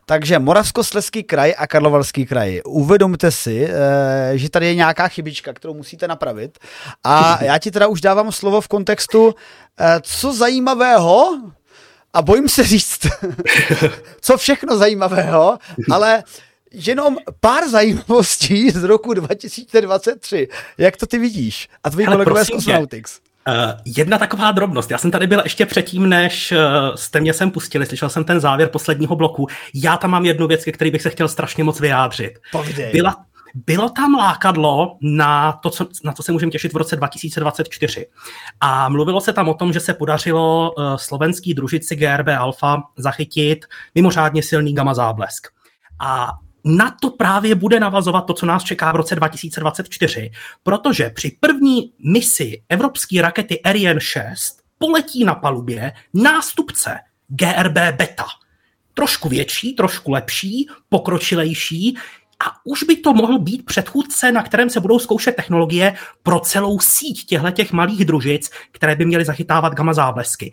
Takže 0.05 0.39
Moravskosleský 0.39 1.23
kraj 1.23 1.53
a 1.57 1.67
Karlovarský 1.67 2.25
kraj. 2.25 2.61
Uvědomte 2.65 3.31
si, 3.31 3.67
eh, 3.69 4.37
že 4.37 4.49
tady 4.49 4.65
je 4.65 4.75
nějaká 4.75 5.07
chybička, 5.07 5.53
kterou 5.53 5.73
musíte 5.73 6.07
napravit. 6.07 6.57
A 7.03 7.43
já 7.43 7.57
ti 7.57 7.71
teda 7.71 7.87
už 7.87 8.01
dávám 8.01 8.31
slovo 8.31 8.61
v 8.61 8.67
kontextu, 8.67 9.35
eh, 9.79 9.99
co 10.01 10.33
zajímavého, 10.33 11.39
a 12.13 12.21
bojím 12.21 12.49
se 12.49 12.63
říct, 12.63 13.07
co 14.21 14.37
všechno 14.37 14.77
zajímavého, 14.77 15.57
ale 15.91 16.23
jenom 16.71 17.17
pár 17.39 17.69
zajímavostí 17.69 18.69
z 18.69 18.83
roku 18.83 19.13
2023. 19.13 20.47
Jak 20.77 20.97
to 20.97 21.05
ty 21.05 21.17
vidíš? 21.17 21.69
A 21.83 21.89
tvoji 21.89 22.05
kolegové 22.05 22.45
z 22.45 22.47
Cosmonautics. 22.47 23.19
Uh, 23.47 23.53
jedna 23.85 24.17
taková 24.17 24.51
drobnost. 24.51 24.91
Já 24.91 24.97
jsem 24.97 25.11
tady 25.11 25.27
byl 25.27 25.41
ještě 25.43 25.65
předtím, 25.65 26.09
než 26.09 26.51
uh, 26.51 26.57
jste 26.95 27.19
mě 27.19 27.33
sem 27.33 27.51
pustili. 27.51 27.85
Slyšel 27.85 28.09
jsem 28.09 28.23
ten 28.23 28.39
závěr 28.39 28.69
posledního 28.69 29.15
bloku. 29.15 29.47
Já 29.73 29.97
tam 29.97 30.11
mám 30.11 30.25
jednu 30.25 30.47
věc, 30.47 30.63
ke 30.63 30.71
který 30.71 30.91
bych 30.91 31.01
se 31.01 31.09
chtěl 31.09 31.27
strašně 31.27 31.63
moc 31.63 31.79
vyjádřit. 31.79 32.39
Povídej. 32.51 32.91
Byla, 32.91 33.15
bylo 33.65 33.89
tam 33.89 34.15
lákadlo 34.15 34.97
na 35.01 35.51
to, 35.51 35.69
co, 35.69 35.87
na 36.03 36.13
co 36.13 36.23
se 36.23 36.31
můžeme 36.31 36.51
těšit 36.51 36.73
v 36.73 36.77
roce 36.77 36.95
2024. 36.95 38.05
A 38.61 38.89
mluvilo 38.89 39.21
se 39.21 39.33
tam 39.33 39.49
o 39.49 39.53
tom, 39.53 39.73
že 39.73 39.79
se 39.79 39.93
podařilo 39.93 40.71
uh, 40.71 40.95
slovenský 40.95 41.53
družici 41.53 41.95
GRB 41.95 42.27
Alpha 42.37 42.83
zachytit 42.97 43.65
mimořádně 43.95 44.43
silný 44.43 44.73
gamma 44.73 44.93
záblesk. 44.93 45.47
A 45.99 46.31
na 46.67 46.95
to 47.01 47.09
právě 47.09 47.55
bude 47.55 47.79
navazovat 47.79 48.21
to, 48.21 48.33
co 48.33 48.45
nás 48.45 48.63
čeká 48.63 48.91
v 48.91 48.95
roce 48.95 49.15
2024, 49.15 50.31
protože 50.63 51.09
při 51.09 51.37
první 51.39 51.93
misi 51.99 52.61
evropské 52.69 53.21
rakety 53.21 53.61
Ariane 53.61 54.01
6 54.01 54.61
poletí 54.77 55.23
na 55.23 55.35
palubě 55.35 55.93
nástupce 56.13 56.99
GRB 57.27 57.73
Beta. 57.73 58.25
Trošku 58.93 59.29
větší, 59.29 59.73
trošku 59.73 60.11
lepší, 60.11 60.67
pokročilejší, 60.89 61.97
a 62.45 62.51
už 62.63 62.83
by 62.83 62.95
to 62.95 63.13
mohl 63.13 63.39
být 63.39 63.65
předchůdce, 63.65 64.31
na 64.31 64.43
kterém 64.43 64.69
se 64.69 64.79
budou 64.79 64.99
zkoušet 64.99 65.35
technologie 65.35 65.93
pro 66.23 66.39
celou 66.39 66.79
síť 66.79 67.25
těchto 67.25 67.75
malých 67.75 68.05
družic, 68.05 68.49
které 68.71 68.95
by 68.95 69.05
měly 69.05 69.25
zachytávat 69.25 69.73
gamma 69.73 69.93
záblesky. 69.93 70.51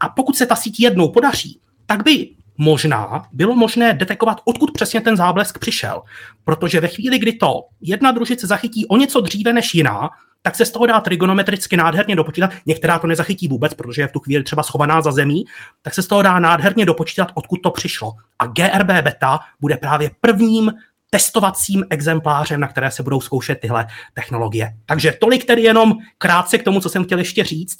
A 0.00 0.08
pokud 0.08 0.36
se 0.36 0.46
ta 0.46 0.56
síť 0.56 0.80
jednou 0.80 1.08
podaří, 1.08 1.60
tak 1.86 2.04
by 2.04 2.28
možná 2.58 3.26
bylo 3.32 3.54
možné 3.54 3.94
detekovat, 3.94 4.40
odkud 4.44 4.70
přesně 4.72 5.00
ten 5.00 5.16
záblesk 5.16 5.58
přišel. 5.58 6.02
Protože 6.44 6.80
ve 6.80 6.88
chvíli, 6.88 7.18
kdy 7.18 7.32
to 7.32 7.60
jedna 7.80 8.12
družice 8.12 8.46
zachytí 8.46 8.86
o 8.86 8.96
něco 8.96 9.20
dříve 9.20 9.52
než 9.52 9.74
jiná, 9.74 10.10
tak 10.42 10.54
se 10.54 10.64
z 10.64 10.70
toho 10.70 10.86
dá 10.86 11.00
trigonometricky 11.00 11.76
nádherně 11.76 12.16
dopočítat. 12.16 12.50
Některá 12.66 12.98
to 12.98 13.06
nezachytí 13.06 13.48
vůbec, 13.48 13.74
protože 13.74 14.02
je 14.02 14.08
v 14.08 14.12
tu 14.12 14.20
chvíli 14.20 14.44
třeba 14.44 14.62
schovaná 14.62 15.02
za 15.02 15.12
zemí, 15.12 15.44
tak 15.82 15.94
se 15.94 16.02
z 16.02 16.06
toho 16.06 16.22
dá 16.22 16.38
nádherně 16.38 16.86
dopočítat, 16.86 17.32
odkud 17.34 17.56
to 17.56 17.70
přišlo. 17.70 18.12
A 18.38 18.46
GRB 18.46 18.86
beta 18.86 19.40
bude 19.60 19.76
právě 19.76 20.10
prvním 20.20 20.72
testovacím 21.10 21.84
exemplářem, 21.90 22.60
na 22.60 22.68
které 22.68 22.90
se 22.90 23.02
budou 23.02 23.20
zkoušet 23.20 23.60
tyhle 23.60 23.86
technologie. 24.14 24.74
Takže 24.86 25.12
tolik 25.20 25.44
tedy 25.44 25.62
jenom 25.62 25.92
krátce 26.18 26.58
k 26.58 26.62
tomu, 26.62 26.80
co 26.80 26.88
jsem 26.88 27.04
chtěl 27.04 27.18
ještě 27.18 27.44
říct 27.44 27.76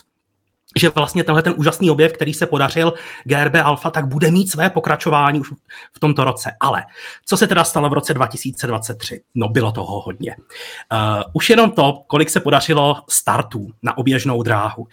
že 0.79 0.89
vlastně 0.89 1.25
tenhle 1.25 1.43
ten 1.43 1.55
úžasný 1.57 1.91
objev, 1.91 2.12
který 2.12 2.35
se 2.35 2.47
podařil 2.47 2.95
GRB 3.25 3.55
Alpha, 3.64 3.91
tak 3.91 4.07
bude 4.07 4.31
mít 4.31 4.51
své 4.51 4.70
pokračování 4.70 5.41
už 5.41 5.53
v 5.93 6.01
tomto 6.01 6.25
roce. 6.25 6.53
Ale 6.61 6.85
co 7.27 7.37
se 7.37 7.47
teda 7.47 7.64
stalo 7.64 7.91
v 7.91 7.93
roce 7.93 8.14
2023? 8.14 9.22
No 9.35 9.49
bylo 9.49 9.72
toho 9.72 10.01
hodně. 10.01 10.37
Uh, 10.93 11.22
už 11.33 11.51
jenom 11.51 11.70
to, 11.70 12.03
kolik 12.07 12.31
se 12.31 12.41
podařilo 12.41 13.03
startů 13.11 13.70
na 13.83 13.99
oběžnou 13.99 14.43
dráhu. 14.43 14.83
Uh, 14.83 14.89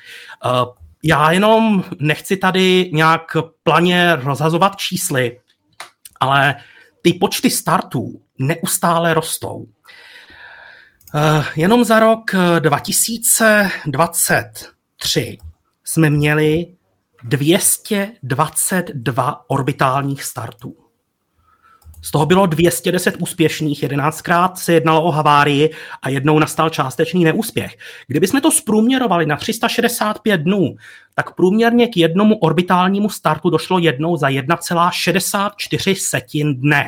já 1.03 1.31
jenom 1.31 1.83
nechci 1.99 2.37
tady 2.37 2.89
nějak 2.93 3.37
planě 3.63 4.15
rozhazovat 4.15 4.75
čísly, 4.75 5.39
ale 6.19 6.55
ty 7.01 7.13
počty 7.13 7.49
startů 7.49 8.21
neustále 8.39 9.13
rostou. 9.13 9.65
Uh, 11.13 11.45
jenom 11.55 11.83
za 11.83 11.99
rok 11.99 12.31
2023 12.59 15.37
jsme 15.91 16.09
měli 16.09 16.67
222 17.23 19.45
orbitálních 19.47 20.23
startů. 20.23 20.75
Z 22.01 22.11
toho 22.11 22.25
bylo 22.25 22.45
210 22.45 23.15
úspěšných, 23.19 23.83
11krát 23.83 24.55
se 24.55 24.73
jednalo 24.73 25.03
o 25.03 25.11
havárii 25.11 25.73
a 26.01 26.09
jednou 26.09 26.39
nastal 26.39 26.69
částečný 26.69 27.23
neúspěch. 27.23 27.77
Kdybychom 28.07 28.41
to 28.41 28.51
zprůměrovali 28.51 29.25
na 29.25 29.37
365 29.37 30.41
dnů, 30.41 30.75
tak 31.15 31.35
průměrně 31.35 31.87
k 31.87 31.97
jednomu 31.97 32.37
orbitálnímu 32.37 33.09
startu 33.09 33.49
došlo 33.49 33.79
jednou 33.79 34.17
za 34.17 34.29
1,64 34.29 35.95
setin 35.95 36.61
dne. 36.61 36.85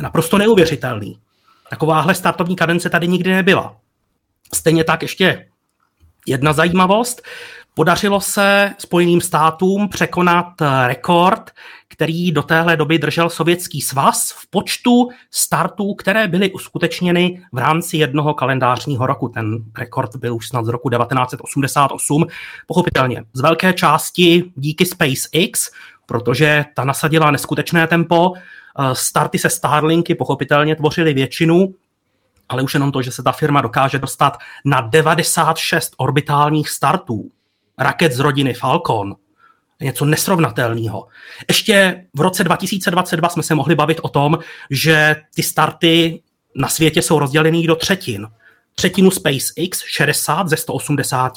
Naprosto 0.00 0.38
neuvěřitelný. 0.38 1.20
Takováhle 1.70 2.14
startovní 2.14 2.56
kadence 2.56 2.90
tady 2.90 3.08
nikdy 3.08 3.32
nebyla. 3.32 3.76
Stejně 4.54 4.84
tak 4.84 5.02
ještě 5.02 5.49
Jedna 6.26 6.52
zajímavost, 6.52 7.22
podařilo 7.74 8.20
se 8.20 8.74
Spojeným 8.78 9.20
státům 9.20 9.88
překonat 9.88 10.46
eh, 10.62 10.88
rekord, 10.88 11.50
který 11.88 12.32
do 12.32 12.42
téhle 12.42 12.76
doby 12.76 12.98
držel 12.98 13.30
Sovětský 13.30 13.80
svaz 13.80 14.30
v 14.30 14.50
počtu 14.50 15.08
startů, 15.30 15.94
které 15.94 16.28
byly 16.28 16.52
uskutečněny 16.52 17.42
v 17.52 17.58
rámci 17.58 17.96
jednoho 17.96 18.34
kalendářního 18.34 19.06
roku. 19.06 19.28
Ten 19.28 19.58
rekord 19.78 20.16
byl 20.16 20.36
už 20.36 20.48
snad 20.48 20.64
z 20.64 20.68
roku 20.68 20.90
1988. 20.90 22.26
Pochopitelně 22.66 23.24
z 23.32 23.40
velké 23.40 23.72
části 23.72 24.44
díky 24.56 24.86
SpaceX, 24.86 25.70
protože 26.06 26.64
ta 26.74 26.84
nasadila 26.84 27.30
neskutečné 27.30 27.86
tempo. 27.86 28.32
Eh, 28.34 28.94
starty 28.94 29.38
se 29.38 29.50
Starlinky 29.50 30.14
pochopitelně 30.14 30.76
tvořily 30.76 31.14
většinu, 31.14 31.74
ale 32.50 32.62
už 32.62 32.74
jenom 32.74 32.92
to, 32.92 33.02
že 33.02 33.10
se 33.10 33.22
ta 33.22 33.32
firma 33.32 33.60
dokáže 33.60 33.98
dostat 33.98 34.38
na 34.64 34.80
96 34.80 35.94
orbitálních 35.96 36.70
startů 36.70 37.30
raket 37.78 38.12
z 38.12 38.18
rodiny 38.18 38.54
Falcon, 38.54 39.16
něco 39.80 40.04
nesrovnatelného. 40.04 41.06
Ještě 41.48 42.04
v 42.16 42.20
roce 42.20 42.44
2022 42.44 43.28
jsme 43.28 43.42
se 43.42 43.54
mohli 43.54 43.74
bavit 43.74 44.00
o 44.02 44.08
tom, 44.08 44.38
že 44.70 45.16
ty 45.34 45.42
starty 45.42 46.22
na 46.54 46.68
světě 46.68 47.02
jsou 47.02 47.18
rozdělený 47.18 47.66
do 47.66 47.76
třetin. 47.76 48.28
Třetinu 48.74 49.10
SpaceX, 49.10 49.82
60 49.86 50.48
ze 50.48 50.56
180, 50.56 51.32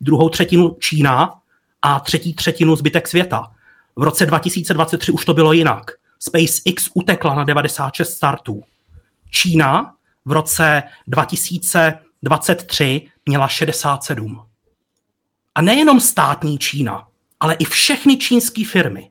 druhou 0.00 0.28
třetinu 0.28 0.76
Čína 0.80 1.34
a 1.82 2.00
třetí 2.00 2.34
třetinu 2.34 2.76
zbytek 2.76 3.08
světa. 3.08 3.52
V 3.96 4.02
roce 4.02 4.26
2023 4.26 5.12
už 5.12 5.24
to 5.24 5.34
bylo 5.34 5.52
jinak. 5.52 5.90
SpaceX 6.18 6.90
utekla 6.94 7.34
na 7.34 7.44
96 7.44 8.10
startů. 8.10 8.62
Čína 9.30 9.94
v 10.30 10.32
roce 10.32 10.82
2023 11.06 13.08
měla 13.26 13.48
67. 13.48 14.46
A 15.54 15.62
nejenom 15.62 16.00
státní 16.00 16.58
Čína, 16.58 17.08
ale 17.40 17.54
i 17.54 17.64
všechny 17.64 18.16
čínské 18.16 18.64
firmy. 18.64 19.10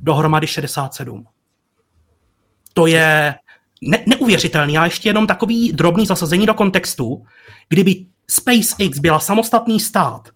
Dohromady 0.00 0.46
67. 0.46 1.26
To 2.74 2.86
je 2.86 3.34
ne- 3.82 4.04
neuvěřitelný. 4.06 4.78
A 4.78 4.84
ještě 4.84 5.08
jenom 5.08 5.26
takový 5.26 5.72
drobný 5.72 6.06
zasazení 6.06 6.46
do 6.46 6.54
kontextu. 6.54 7.26
Kdyby 7.68 8.06
SpaceX 8.30 8.98
byla 8.98 9.20
samostatný 9.20 9.80
stát, 9.80 10.28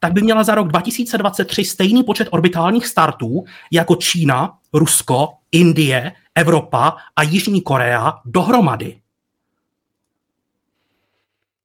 tak 0.00 0.12
by 0.12 0.22
měla 0.22 0.44
za 0.44 0.54
rok 0.54 0.68
2023 0.68 1.64
stejný 1.64 2.04
počet 2.04 2.28
orbitálních 2.30 2.86
startů 2.86 3.44
jako 3.72 3.96
Čína, 3.96 4.58
Rusko, 4.72 5.28
Indie, 5.52 6.12
Evropa 6.34 6.96
a 7.16 7.22
Jižní 7.22 7.62
Korea 7.62 8.14
dohromady. 8.24 9.00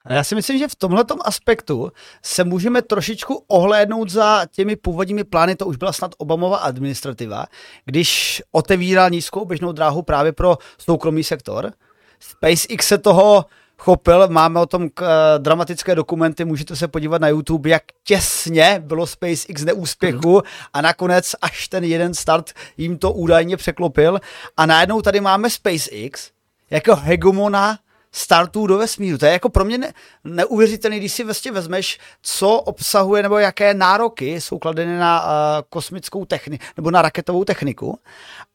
Já 0.10 0.24
si 0.24 0.36
myslím, 0.36 0.58
že 0.58 0.68
v 0.68 0.76
tomhle 0.76 1.04
aspektu 1.22 1.92
se 2.24 2.44
můžeme 2.44 2.82
trošičku 2.82 3.44
ohlédnout 3.48 4.10
za 4.10 4.46
těmi 4.52 4.76
původními 4.76 5.24
plány, 5.24 5.56
to 5.56 5.66
už 5.66 5.78
byla 5.78 5.94
snad 5.94 6.12
Obamova 6.18 6.58
administrativa, 6.58 7.46
když 7.86 8.44
otevíral 8.52 9.10
nízkou 9.10 9.46
běžnou 9.46 9.72
dráhu 9.72 10.02
právě 10.02 10.32
pro 10.32 10.58
soukromý 10.78 11.24
sektor. 11.24 11.72
SpaceX 12.20 12.88
se 12.88 12.98
toho 12.98 13.46
chopil. 13.78 14.28
Máme 14.28 14.60
o 14.60 14.66
tom 14.66 14.90
k, 14.90 15.02
uh, 15.02 15.44
dramatické 15.44 15.96
dokumenty, 15.96 16.46
můžete 16.46 16.76
se 16.76 16.88
podívat 16.88 17.22
na 17.22 17.28
YouTube, 17.28 17.70
jak 17.70 17.84
těsně 18.04 18.84
bylo 18.86 19.08
SpaceX 19.08 19.64
neúspěchu 19.64 20.42
a 20.74 20.82
nakonec 20.82 21.36
až 21.42 21.68
ten 21.68 21.84
jeden 21.84 22.14
start 22.14 22.54
jim 22.78 22.98
to 22.98 23.12
údajně 23.12 23.58
překlopil. 23.58 24.20
A 24.58 24.66
najednou 24.66 25.02
tady 25.02 25.22
máme 25.22 25.50
SpaceX 25.50 26.32
jako 26.70 26.96
hegemona 26.96 27.78
startů 28.12 28.68
do 28.68 28.78
vesmíru. 28.78 29.18
To 29.18 29.26
je 29.26 29.32
jako 29.32 29.50
pro 29.50 29.66
mě 29.66 29.78
ne, 29.78 29.94
neuvěřitelné, 30.24 30.98
když 30.98 31.14
si 31.14 31.24
vlastně 31.24 31.52
vezmeš, 31.52 32.00
co 32.22 32.50
obsahuje 32.50 33.24
nebo 33.24 33.38
jaké 33.38 33.74
nároky 33.74 34.42
jsou 34.42 34.60
kladeny 34.60 34.98
na 34.98 35.24
uh, 35.24 35.30
kosmickou 35.70 36.26
techniku 36.26 36.66
nebo 36.78 36.92
na 36.92 37.02
raketovou 37.02 37.44
techniku. 37.44 38.00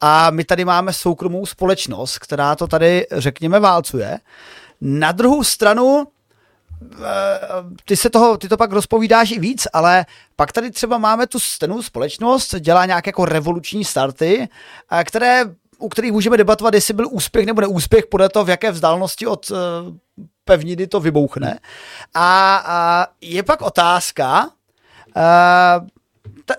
A 0.01 0.31
my 0.31 0.45
tady 0.45 0.65
máme 0.65 0.93
soukromou 0.93 1.47
společnost, 1.47 2.19
která 2.19 2.57
to 2.57 2.67
tady, 2.67 3.07
řekněme, 3.13 3.61
válcuje. 3.61 4.19
Na 4.81 5.13
druhou 5.13 5.45
stranu, 5.45 6.07
ty 7.85 7.97
se 7.97 8.11
toho, 8.11 8.37
ty 8.37 8.49
to 8.49 8.57
pak 8.57 8.73
rozpovídáš 8.73 9.31
i 9.31 9.39
víc, 9.39 9.67
ale 9.73 10.07
pak 10.37 10.53
tady 10.53 10.71
třeba 10.71 10.99
máme 10.99 11.27
tu 11.27 11.41
stejnou 11.41 11.83
společnost, 11.83 12.55
dělá 12.61 12.87
nějaké 12.87 13.09
jako 13.09 13.25
revoluční 13.25 13.85
starty, 13.85 14.49
které 15.05 15.45
u 15.79 15.89
kterých 15.89 16.13
můžeme 16.13 16.37
debatovat, 16.37 16.75
jestli 16.75 16.95
byl 16.95 17.09
úspěch 17.11 17.47
nebo 17.47 17.61
neúspěch, 17.61 18.07
podle 18.07 18.29
toho, 18.29 18.45
v 18.45 18.49
jaké 18.49 18.71
vzdálenosti 18.71 19.27
od 19.27 19.51
uh, 19.51 19.57
pevniny 20.45 20.87
to 20.87 21.01
vybouchne. 21.01 21.59
A, 22.15 22.57
a 22.67 23.07
je 23.21 23.43
pak 23.43 23.63
otázka, 23.63 24.51
uh, 25.17 25.87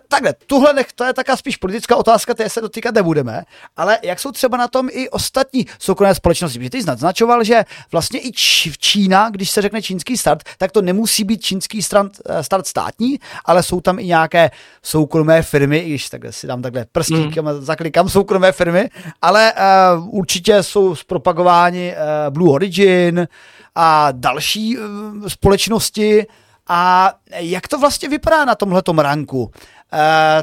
takhle, 0.07 0.33
tuhle 0.47 0.73
nech, 0.73 0.93
to 0.93 1.03
je 1.03 1.13
taká 1.13 1.37
spíš 1.37 1.57
politická 1.57 1.95
otázka, 1.95 2.33
té 2.33 2.49
se 2.49 2.61
dotýkat 2.61 2.95
nebudeme, 2.95 3.43
ale 3.77 3.99
jak 4.03 4.19
jsou 4.19 4.31
třeba 4.31 4.57
na 4.57 4.67
tom 4.67 4.89
i 4.91 5.09
ostatní 5.09 5.65
soukromé 5.79 6.15
společnosti? 6.15 6.59
Protože 6.59 6.69
ty 6.69 6.83
naznačoval, 6.83 7.43
že 7.43 7.65
vlastně 7.91 8.19
i 8.19 8.31
Čína, 8.77 9.29
když 9.29 9.49
se 9.49 9.61
řekne 9.61 9.81
čínský 9.81 10.17
start, 10.17 10.43
tak 10.57 10.71
to 10.71 10.81
nemusí 10.81 11.23
být 11.23 11.41
čínský 11.41 11.81
start, 11.81 12.11
eh, 12.25 12.43
start 12.43 12.67
státní, 12.67 13.19
ale 13.45 13.63
jsou 13.63 13.81
tam 13.81 13.99
i 13.99 14.05
nějaké 14.05 14.51
soukromé 14.83 15.41
firmy, 15.41 15.77
i 15.77 15.89
když 15.89 16.09
takhle 16.09 16.31
si 16.31 16.47
dám 16.47 16.61
takhle 16.61 16.85
prstíkem 16.91 17.45
mm. 17.45 17.61
zaklikám 17.61 18.09
soukromé 18.09 18.51
firmy, 18.51 18.89
ale 19.21 19.53
uh, 19.97 20.15
určitě 20.15 20.63
jsou 20.63 20.95
zpropagováni 20.95 21.93
uh, 21.93 22.33
Blue 22.33 22.53
Origin 22.53 23.27
a 23.75 24.11
další 24.11 24.77
uh, 24.77 24.83
společnosti, 25.27 26.25
a 26.69 27.13
jak 27.35 27.67
to 27.67 27.79
vlastně 27.79 28.09
vypadá 28.09 28.45
na 28.45 28.55
tomhletom 28.55 28.99
ranku, 28.99 29.51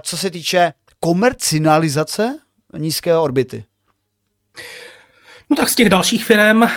co 0.00 0.16
se 0.16 0.30
týče 0.30 0.72
komercinalizace 1.00 2.38
nízké 2.78 3.18
orbity? 3.18 3.64
No 5.50 5.56
tak 5.56 5.68
z 5.68 5.74
těch 5.74 5.88
dalších 5.88 6.24
firm, 6.24 6.62
uh, 6.62 6.68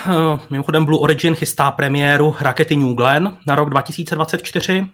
mimochodem 0.50 0.84
Blue 0.84 1.00
Origin 1.00 1.34
chystá 1.34 1.70
premiéru 1.70 2.36
rakety 2.40 2.76
New 2.76 2.94
Glenn 2.94 3.36
na 3.46 3.54
rok 3.54 3.70
2024 3.70 4.80
už 4.80 4.88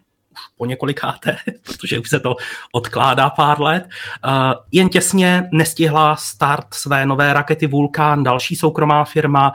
po 0.56 0.66
několikáté, 0.66 1.36
protože 1.62 1.98
už 1.98 2.08
se 2.08 2.20
to 2.20 2.36
odkládá 2.72 3.30
pár 3.30 3.60
let. 3.60 3.88
Uh, 4.24 4.32
jen 4.72 4.88
těsně 4.88 5.48
nestihla 5.52 6.16
start 6.16 6.74
své 6.74 7.06
nové 7.06 7.32
rakety 7.32 7.66
Vulkan 7.66 8.22
další 8.22 8.56
soukromá 8.56 9.04
firma 9.04 9.52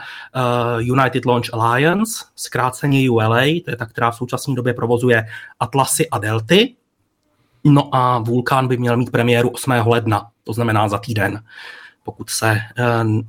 United 0.80 1.26
Launch 1.26 1.54
Alliance, 1.54 2.26
zkráceně 2.36 3.12
ULA, 3.12 3.42
to 3.66 3.72
je 3.72 3.76
ta, 3.78 3.86
která 3.86 4.12
v 4.12 4.16
současné 4.16 4.56
době 4.56 4.74
provozuje 4.74 5.26
Atlasy 5.60 6.10
a 6.10 6.18
Delty. 6.18 6.76
No 7.64 7.96
a 7.96 8.20
Vulkan 8.20 8.68
by 8.68 8.78
měl 8.78 8.98
mít 8.98 9.12
premiéru 9.12 9.50
8. 9.50 9.72
ledna, 9.86 10.28
to 10.44 10.54
znamená 10.54 10.90
za 10.90 10.98
týden, 10.98 11.44
pokud 12.04 12.30
se 12.30 12.52
uh, 12.52 13.22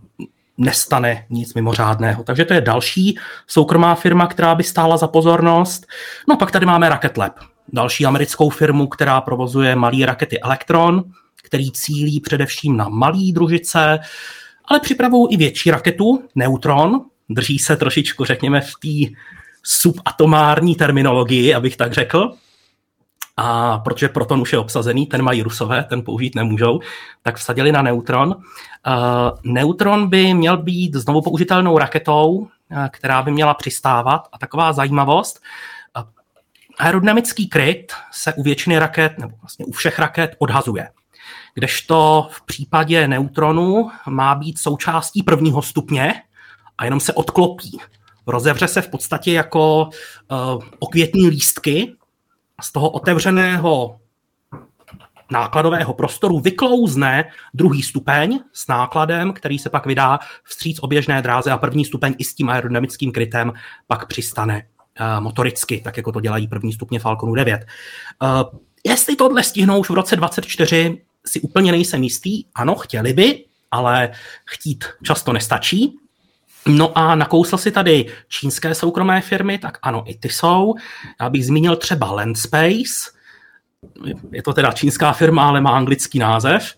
nestane 0.58 1.26
nic 1.30 1.54
mimořádného. 1.54 2.24
Takže 2.24 2.44
to 2.44 2.54
je 2.54 2.60
další 2.60 3.18
soukromá 3.46 3.94
firma, 3.94 4.26
která 4.26 4.54
by 4.54 4.64
stála 4.64 4.96
za 4.96 5.08
pozornost. 5.08 5.86
No 6.28 6.36
pak 6.36 6.50
tady 6.50 6.66
máme 6.66 6.88
Rocket 6.88 7.16
Lab, 7.16 7.38
další 7.72 8.06
americkou 8.06 8.50
firmu, 8.50 8.86
která 8.86 9.20
provozuje 9.20 9.76
malé 9.76 10.06
rakety 10.06 10.40
Electron, 10.40 11.04
který 11.42 11.72
cílí 11.72 12.20
především 12.20 12.76
na 12.76 12.88
malé 12.88 13.32
družice, 13.32 13.98
ale 14.64 14.80
připravují 14.80 15.34
i 15.34 15.36
větší 15.36 15.70
raketu, 15.70 16.22
Neutron, 16.34 17.00
drží 17.30 17.58
se 17.58 17.76
trošičku, 17.76 18.24
řekněme, 18.24 18.60
v 18.60 18.72
té 18.82 19.14
subatomární 19.62 20.74
terminologii, 20.74 21.54
abych 21.54 21.76
tak 21.76 21.92
řekl. 21.92 22.32
A 23.42 23.78
protože 23.78 24.08
proton 24.08 24.40
už 24.40 24.52
je 24.52 24.58
obsazený, 24.58 25.06
ten 25.06 25.22
mají 25.22 25.42
rusové, 25.42 25.84
ten 25.84 26.02
použít 26.02 26.34
nemůžou, 26.34 26.80
tak 27.22 27.36
vsadili 27.36 27.72
na 27.72 27.82
neutron. 27.82 28.28
Uh, 28.28 29.38
neutron 29.44 30.08
by 30.08 30.34
měl 30.34 30.56
být 30.56 30.94
znovu 30.94 31.22
použitelnou 31.22 31.78
raketou, 31.78 32.28
uh, 32.28 32.48
která 32.90 33.22
by 33.22 33.30
měla 33.30 33.54
přistávat. 33.54 34.28
A 34.32 34.38
taková 34.38 34.72
zajímavost, 34.72 35.40
uh, 35.96 36.02
aerodynamický 36.78 37.48
kryt 37.48 37.92
se 38.12 38.34
u 38.34 38.42
většiny 38.42 38.78
raket, 38.78 39.18
nebo 39.18 39.36
vlastně 39.40 39.64
u 39.64 39.72
všech 39.72 39.98
raket 39.98 40.36
odhazuje. 40.38 40.88
Kdežto 41.54 42.28
v 42.30 42.42
případě 42.46 43.08
neutronu 43.08 43.90
má 44.08 44.34
být 44.34 44.58
součástí 44.58 45.22
prvního 45.22 45.62
stupně 45.62 46.22
a 46.78 46.84
jenom 46.84 47.00
se 47.00 47.12
odklopí. 47.12 47.78
Rozevře 48.26 48.68
se 48.68 48.82
v 48.82 48.88
podstatě 48.88 49.32
jako 49.32 49.82
uh, 49.82 50.62
okvětní 50.78 51.28
lístky 51.28 51.96
z 52.60 52.72
toho 52.72 52.90
otevřeného 52.90 54.00
nákladového 55.30 55.94
prostoru 55.94 56.40
vyklouzne 56.40 57.24
druhý 57.54 57.82
stupeň 57.82 58.40
s 58.52 58.66
nákladem, 58.66 59.32
který 59.32 59.58
se 59.58 59.70
pak 59.70 59.86
vydá 59.86 60.18
vstříc 60.44 60.78
oběžné 60.80 61.22
dráze 61.22 61.50
a 61.50 61.58
první 61.58 61.84
stupeň 61.84 62.14
i 62.18 62.24
s 62.24 62.34
tím 62.34 62.48
aerodynamickým 62.48 63.12
krytem 63.12 63.52
pak 63.86 64.06
přistane 64.06 64.66
uh, 65.00 65.22
motoricky, 65.22 65.80
tak 65.84 65.96
jako 65.96 66.12
to 66.12 66.20
dělají 66.20 66.48
první 66.48 66.72
stupně 66.72 67.00
Falconu 67.00 67.34
9. 67.34 67.66
Uh, 68.22 68.60
jestli 68.86 69.16
tohle 69.16 69.42
stihnou 69.42 69.80
už 69.80 69.90
v 69.90 69.94
roce 69.94 70.16
24, 70.16 71.02
si 71.26 71.40
úplně 71.40 71.72
nejsem 71.72 72.02
jistý. 72.02 72.44
Ano, 72.54 72.74
chtěli 72.74 73.12
by, 73.12 73.44
ale 73.70 74.10
chtít 74.44 74.84
často 75.02 75.32
nestačí. 75.32 75.98
No 76.66 76.98
a 76.98 77.14
nakousl 77.14 77.58
si 77.58 77.70
tady 77.70 78.06
čínské 78.28 78.74
soukromé 78.74 79.20
firmy, 79.20 79.58
tak 79.58 79.78
ano, 79.82 80.02
i 80.06 80.14
ty 80.14 80.28
jsou. 80.28 80.74
Já 81.20 81.30
bych 81.30 81.46
zmínil 81.46 81.76
třeba 81.76 82.10
Landspace, 82.10 83.10
je 84.32 84.42
to 84.42 84.52
teda 84.52 84.72
čínská 84.72 85.12
firma, 85.12 85.48
ale 85.48 85.60
má 85.60 85.70
anglický 85.70 86.18
název. 86.18 86.74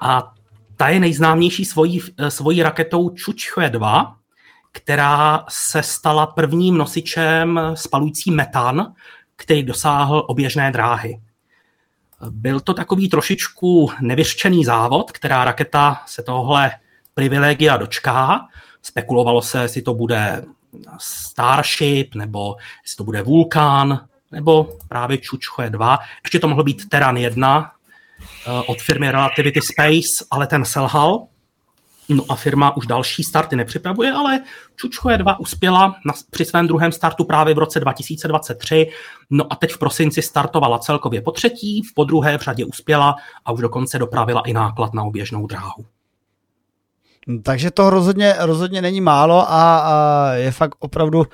A 0.00 0.32
ta 0.76 0.88
je 0.88 1.00
nejznámější 1.00 1.64
svojí, 1.64 2.00
svojí 2.28 2.62
raketou 2.62 3.14
Chuchue 3.24 3.70
2, 3.70 4.16
která 4.72 5.44
se 5.48 5.82
stala 5.82 6.26
prvním 6.26 6.78
nosičem 6.78 7.60
spalující 7.74 8.30
metan, 8.30 8.94
který 9.36 9.62
dosáhl 9.62 10.24
oběžné 10.28 10.72
dráhy. 10.72 11.20
Byl 12.30 12.60
to 12.60 12.74
takový 12.74 13.08
trošičku 13.08 13.90
nevyřčený 14.00 14.64
závod, 14.64 15.12
která 15.12 15.44
raketa 15.44 16.02
se 16.06 16.22
tohle 16.22 16.70
privilegia 17.14 17.76
dočká, 17.76 18.48
Spekulovalo 18.82 19.42
se, 19.42 19.62
jestli 19.62 19.82
to 19.82 19.94
bude 19.94 20.44
Starship, 21.00 22.14
nebo 22.14 22.56
jestli 22.84 22.96
to 22.96 23.04
bude 23.04 23.22
Vulkan, 23.22 24.06
nebo 24.32 24.78
právě 24.88 25.18
Čučchoje 25.18 25.70
2. 25.70 25.98
Ještě 26.24 26.38
to 26.38 26.48
mohlo 26.48 26.64
být 26.64 26.88
Terran 26.88 27.16
1 27.16 27.72
eh, 28.46 28.50
od 28.66 28.80
firmy 28.80 29.10
Relativity 29.10 29.60
Space, 29.60 30.24
ale 30.30 30.46
ten 30.46 30.64
selhal. 30.64 31.26
No 32.08 32.24
a 32.28 32.34
firma 32.34 32.76
už 32.76 32.86
další 32.86 33.24
starty 33.24 33.56
nepřipravuje, 33.56 34.12
ale 34.12 34.40
Čučchoje 34.76 35.18
2 35.18 35.40
uspěla 35.40 35.96
na, 36.06 36.14
při 36.30 36.44
svém 36.44 36.66
druhém 36.66 36.92
startu 36.92 37.24
právě 37.24 37.54
v 37.54 37.58
roce 37.58 37.80
2023. 37.80 38.90
No 39.30 39.52
a 39.52 39.56
teď 39.56 39.72
v 39.72 39.78
prosinci 39.78 40.22
startovala 40.22 40.78
celkově 40.78 41.22
po 41.22 41.30
třetí, 41.30 41.82
v 41.82 41.94
podruhé 41.94 42.38
v 42.38 42.42
řadě 42.42 42.64
uspěla 42.64 43.16
a 43.44 43.52
už 43.52 43.60
dokonce 43.60 43.98
dopravila 43.98 44.40
i 44.40 44.52
náklad 44.52 44.94
na 44.94 45.02
oběžnou 45.02 45.46
dráhu. 45.46 45.86
Takže 47.42 47.70
to 47.70 47.90
rozhodně, 47.90 48.34
rozhodně 48.38 48.82
není 48.82 49.00
málo 49.00 49.52
a, 49.52 49.78
a 49.78 50.32
je 50.32 50.52
fakt 50.52 50.74
opravdu 50.78 51.26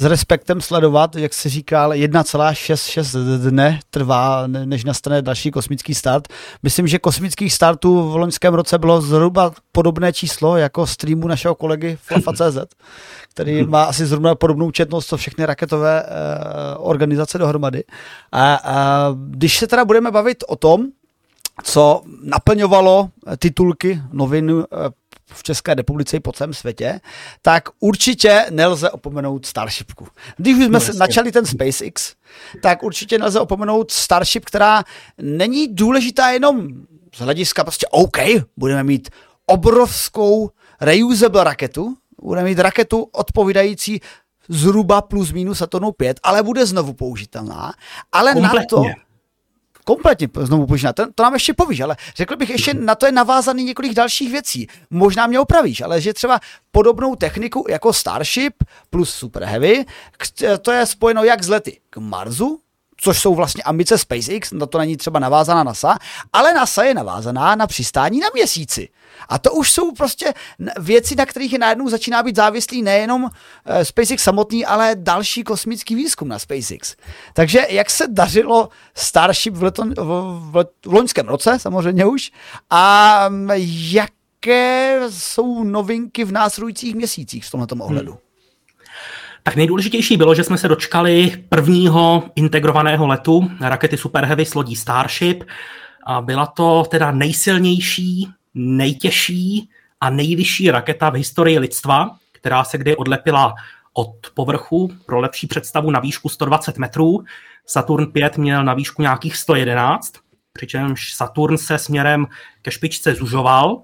s 0.00 0.04
respektem 0.04 0.60
sledovat, 0.60 1.16
jak 1.16 1.34
se 1.34 1.48
říkal, 1.48 1.90
1,66 1.90 3.38
dne 3.38 3.80
trvá, 3.90 4.46
než 4.46 4.84
nastane 4.84 5.22
další 5.22 5.50
kosmický 5.50 5.94
start. 5.94 6.28
Myslím, 6.62 6.86
že 6.86 6.98
kosmických 6.98 7.52
startů 7.52 8.10
v 8.10 8.16
loňském 8.16 8.54
roce 8.54 8.78
bylo 8.78 9.00
zhruba 9.00 9.52
podobné 9.72 10.12
číslo 10.12 10.56
jako 10.56 10.86
streamu 10.86 11.28
našeho 11.28 11.54
kolegy 11.54 11.98
Flafa.cz, 12.02 12.58
který 13.28 13.62
má 13.62 13.82
asi 13.82 14.06
zhruba 14.06 14.34
podobnou 14.34 14.70
četnost, 14.70 15.06
co 15.06 15.16
všechny 15.16 15.46
raketové 15.46 16.02
uh, 16.02 16.08
organizace 16.88 17.38
dohromady. 17.38 17.84
A, 18.32 18.54
a 18.54 19.08
když 19.28 19.58
se 19.58 19.66
teda 19.66 19.84
budeme 19.84 20.10
bavit 20.10 20.44
o 20.48 20.56
tom, 20.56 20.86
co 21.62 22.02
naplňovalo 22.22 23.10
titulky 23.38 24.02
novin 24.12 24.64
eh, 24.72 24.90
v 25.32 25.42
České 25.42 25.74
republice 25.74 26.16
i 26.16 26.20
po 26.20 26.32
celém 26.32 26.54
světě, 26.54 27.00
tak 27.42 27.68
určitě 27.80 28.46
nelze 28.50 28.90
opomenout 28.90 29.46
Starshipku. 29.46 30.06
Když 30.36 30.56
už 30.56 30.64
jsme 30.64 30.78
no, 30.78 30.98
načali 30.98 31.32
ten 31.32 31.46
SpaceX, 31.46 32.14
tak 32.62 32.82
určitě 32.82 33.18
nelze 33.18 33.40
opomenout 33.40 33.90
Starship, 33.90 34.44
která 34.44 34.84
není 35.18 35.74
důležitá 35.74 36.30
jenom 36.30 36.68
z 37.14 37.18
hlediska 37.18 37.64
prostě 37.64 37.86
OK, 37.90 38.18
budeme 38.56 38.82
mít 38.82 39.10
obrovskou 39.46 40.50
reusable 40.80 41.44
raketu, 41.44 41.96
budeme 42.22 42.48
mít 42.48 42.58
raketu 42.58 43.08
odpovídající 43.12 44.00
zhruba 44.48 45.02
plus 45.02 45.32
minus 45.32 45.58
Saturnu 45.58 45.92
5, 45.92 46.20
ale 46.22 46.42
bude 46.42 46.66
znovu 46.66 46.92
použitelná. 46.92 47.72
Ale 48.12 48.32
Kompletně. 48.32 48.58
na 48.58 48.64
to 48.64 49.09
kompletně 49.90 50.28
znovu 50.40 50.66
použitelná. 50.66 50.92
To, 50.92 51.12
to 51.14 51.22
nám 51.22 51.34
ještě 51.34 51.54
povíš, 51.54 51.80
ale 51.80 51.96
řekl 52.16 52.36
bych, 52.36 52.50
ještě 52.50 52.74
na 52.74 52.94
to 52.94 53.06
je 53.06 53.12
navázaný 53.12 53.64
několik 53.64 53.94
dalších 53.94 54.32
věcí. 54.32 54.66
Možná 54.90 55.26
mě 55.26 55.40
opravíš, 55.40 55.80
ale 55.80 56.00
že 56.00 56.14
třeba 56.14 56.40
podobnou 56.70 57.16
techniku 57.16 57.64
jako 57.68 57.92
Starship 57.92 58.54
plus 58.90 59.10
Super 59.10 59.44
Heavy, 59.44 59.84
to 60.62 60.72
je 60.72 60.86
spojeno 60.86 61.24
jak 61.24 61.42
z 61.42 61.48
lety 61.48 61.80
k 61.90 61.96
Marsu, 61.96 62.60
což 63.00 63.18
jsou 63.18 63.34
vlastně 63.34 63.62
ambice 63.62 63.98
SpaceX, 63.98 64.52
na 64.52 64.66
to 64.66 64.78
není 64.78 64.96
třeba 64.96 65.18
navázaná 65.18 65.62
NASA, 65.62 65.98
ale 66.32 66.52
NASA 66.52 66.82
je 66.82 66.94
navázaná 66.94 67.54
na 67.54 67.66
přistání 67.66 68.20
na 68.20 68.26
měsíci. 68.34 68.88
A 69.28 69.38
to 69.38 69.52
už 69.52 69.72
jsou 69.72 69.92
prostě 69.92 70.34
věci, 70.78 71.16
na 71.16 71.26
kterých 71.26 71.52
je 71.52 71.58
najednou 71.58 71.88
začíná 71.88 72.22
být 72.22 72.36
závislý 72.36 72.82
nejenom 72.82 73.30
eh, 73.66 73.84
SpaceX 73.84 74.22
samotný, 74.22 74.66
ale 74.66 74.92
další 74.94 75.44
kosmický 75.44 75.94
výzkum 75.94 76.28
na 76.28 76.38
SpaceX. 76.38 76.96
Takže 77.32 77.66
jak 77.68 77.90
se 77.90 78.08
dařilo 78.08 78.68
Starship 78.94 79.54
v, 79.54 79.62
leto, 79.62 79.84
v, 79.84 79.94
v, 80.52 80.64
v 80.86 80.92
loňském 80.92 81.28
roce, 81.28 81.58
samozřejmě 81.58 82.06
už, 82.06 82.30
a 82.70 83.24
mm, 83.28 83.50
jaké 83.56 85.00
jsou 85.10 85.64
novinky 85.64 86.24
v 86.24 86.32
následujících 86.32 86.94
měsících 86.94 87.44
v 87.44 87.50
tomto 87.50 87.76
ohledu? 87.84 88.18
Tak 89.42 89.56
nejdůležitější 89.56 90.16
bylo, 90.16 90.34
že 90.34 90.44
jsme 90.44 90.58
se 90.58 90.68
dočkali 90.68 91.44
prvního 91.48 92.22
integrovaného 92.34 93.06
letu 93.06 93.50
rakety 93.60 93.96
Super 93.96 94.24
Heavy 94.24 94.46
s 94.46 94.54
lodí 94.54 94.76
Starship. 94.76 95.44
A 96.06 96.20
byla 96.20 96.46
to 96.46 96.84
teda 96.90 97.10
nejsilnější, 97.10 98.28
nejtěžší 98.54 99.68
a 100.00 100.10
nejvyšší 100.10 100.70
raketa 100.70 101.10
v 101.10 101.14
historii 101.14 101.58
lidstva, 101.58 102.16
která 102.32 102.64
se 102.64 102.78
kdy 102.78 102.96
odlepila 102.96 103.54
od 103.92 104.16
povrchu 104.34 104.90
pro 105.06 105.20
lepší 105.20 105.46
představu 105.46 105.90
na 105.90 106.00
výšku 106.00 106.28
120 106.28 106.78
metrů. 106.78 107.24
Saturn 107.66 108.06
5 108.06 108.38
měl 108.38 108.64
na 108.64 108.74
výšku 108.74 109.02
nějakých 109.02 109.36
111, 109.36 110.12
přičemž 110.52 111.14
Saturn 111.14 111.58
se 111.58 111.78
směrem 111.78 112.26
ke 112.62 112.70
špičce 112.70 113.14
zužoval. 113.14 113.82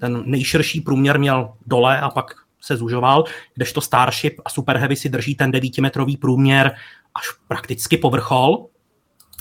Ten 0.00 0.22
nejširší 0.26 0.80
průměr 0.80 1.18
měl 1.18 1.52
dole 1.66 2.00
a 2.00 2.10
pak 2.10 2.34
se 2.60 2.76
zužoval, 2.76 3.24
kdežto 3.54 3.80
Starship 3.80 4.40
a 4.44 4.50
Super 4.50 4.76
Heavy 4.76 4.96
si 4.96 5.08
drží 5.08 5.34
ten 5.34 5.50
9-metrový 5.50 6.16
průměr 6.16 6.74
až 7.14 7.24
prakticky 7.48 7.96
po 7.96 8.10
vrchol. 8.10 8.66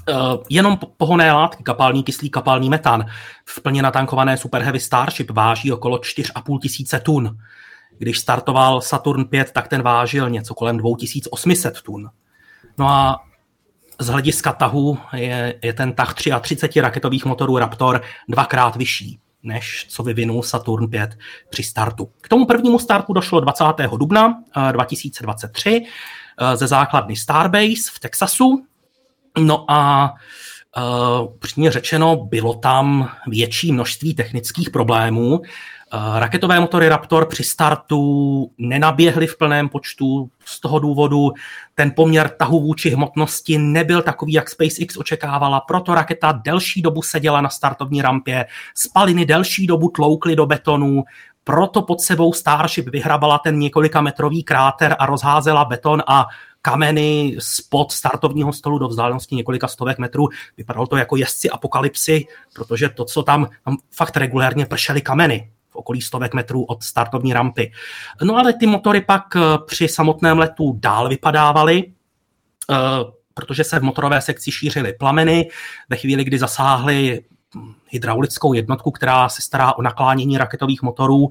Uh, 0.09 0.43
jenom 0.49 0.77
po- 0.77 0.87
pohonné 0.97 1.33
látky, 1.33 1.63
kapalný 1.63 2.03
kyslík, 2.03 2.33
kapalný 2.33 2.69
metan 2.69 3.05
v 3.45 3.61
plně 3.61 3.81
natankované 3.81 4.37
Super 4.37 4.61
Heavy 4.61 4.79
Starship 4.79 5.31
váží 5.31 5.71
okolo 5.71 5.97
4,5 5.97 6.59
tisíce 6.59 6.99
tun. 6.99 7.37
Když 7.97 8.19
startoval 8.19 8.81
Saturn 8.81 9.25
5, 9.25 9.51
tak 9.51 9.67
ten 9.67 9.81
vážil 9.81 10.29
něco 10.29 10.53
kolem 10.53 10.77
2800 10.77 11.81
tun. 11.81 12.09
No 12.77 12.89
a 12.89 13.19
z 13.99 14.07
hlediska 14.07 14.53
tahu 14.53 14.97
je, 15.15 15.59
je 15.63 15.73
ten 15.73 15.93
tah 15.93 16.15
33 16.41 16.81
raketových 16.81 17.25
motorů 17.25 17.57
Raptor 17.57 18.01
dvakrát 18.29 18.75
vyšší 18.75 19.19
než 19.47 19.85
co 19.89 20.03
vyvinul 20.03 20.43
Saturn 20.43 20.87
5 20.87 21.17
při 21.49 21.63
startu. 21.63 22.09
K 22.21 22.29
tomu 22.29 22.45
prvnímu 22.45 22.79
startu 22.79 23.13
došlo 23.13 23.39
20. 23.39 23.63
dubna 23.97 24.43
eh, 24.69 24.73
2023 24.73 25.81
eh, 25.81 26.57
ze 26.57 26.67
základny 26.67 27.15
Starbase 27.15 27.91
v 27.93 27.99
Texasu. 27.99 28.65
No 29.39 29.71
a 29.71 30.13
uh, 30.77 31.37
přímě 31.39 31.71
řečeno, 31.71 32.15
bylo 32.15 32.53
tam 32.53 33.09
větší 33.27 33.71
množství 33.71 34.15
technických 34.15 34.69
problémů. 34.69 35.41
Uh, 35.93 36.19
raketové 36.19 36.59
motory 36.59 36.89
Raptor 36.89 37.25
při 37.25 37.43
startu 37.43 38.51
nenaběhly 38.57 39.27
v 39.27 39.37
plném 39.37 39.69
počtu, 39.69 40.29
z 40.45 40.59
toho 40.59 40.79
důvodu. 40.79 41.31
Ten 41.75 41.91
poměr 41.95 42.29
tahu 42.29 42.61
vůči 42.61 42.89
hmotnosti 42.89 43.57
nebyl 43.57 44.01
takový, 44.01 44.33
jak 44.33 44.49
SpaceX 44.49 44.97
očekávala, 44.97 45.59
proto 45.59 45.95
raketa 45.95 46.31
delší 46.31 46.81
dobu 46.81 47.01
seděla 47.01 47.41
na 47.41 47.49
startovní 47.49 48.01
rampě, 48.01 48.45
spaliny 48.75 49.25
delší 49.25 49.67
dobu 49.67 49.89
tloukly 49.89 50.35
do 50.35 50.45
betonu, 50.45 51.03
proto 51.43 51.81
pod 51.81 52.01
sebou 52.01 52.33
Starship 52.33 52.89
vyhrabala 52.89 53.39
ten 53.39 53.59
několika 53.59 54.01
metrový 54.01 54.43
kráter 54.43 54.95
a 54.99 55.05
rozházela 55.05 55.65
beton 55.65 56.03
a 56.07 56.25
kameny 56.61 57.35
spod 57.39 57.91
startovního 57.91 58.53
stolu 58.53 58.79
do 58.79 58.87
vzdálenosti 58.87 59.35
několika 59.35 59.67
stovek 59.67 59.97
metrů. 59.97 60.27
Vypadalo 60.57 60.87
to 60.87 60.97
jako 60.97 61.15
jezdci 61.15 61.49
apokalypsy, 61.49 62.25
protože 62.55 62.89
to, 62.89 63.05
co 63.05 63.23
tam, 63.23 63.47
tam 63.65 63.77
fakt 63.91 64.17
regulérně 64.17 64.65
pršely 64.65 65.01
kameny 65.01 65.51
okolí 65.77 66.01
stovek 66.01 66.33
metrů 66.33 66.63
od 66.63 66.83
startovní 66.83 67.33
rampy. 67.33 67.71
No 68.23 68.35
ale 68.35 68.53
ty 68.53 68.67
motory 68.67 69.01
pak 69.01 69.35
eh, 69.35 69.39
při 69.65 69.87
samotném 69.87 70.39
letu 70.39 70.75
dál 70.79 71.09
vypadávaly, 71.09 71.83
eh, 72.71 72.75
protože 73.33 73.63
se 73.63 73.79
v 73.79 73.83
motorové 73.83 74.21
sekci 74.21 74.51
šířily 74.51 74.93
plameny. 74.93 75.49
Ve 75.89 75.97
chvíli, 75.97 76.23
kdy 76.23 76.39
zasáhly 76.39 77.23
hydraulickou 77.89 78.53
jednotku, 78.53 78.91
která 78.91 79.29
se 79.29 79.41
stará 79.41 79.77
o 79.77 79.81
naklánění 79.81 80.37
raketových 80.37 80.81
motorů, 80.81 81.29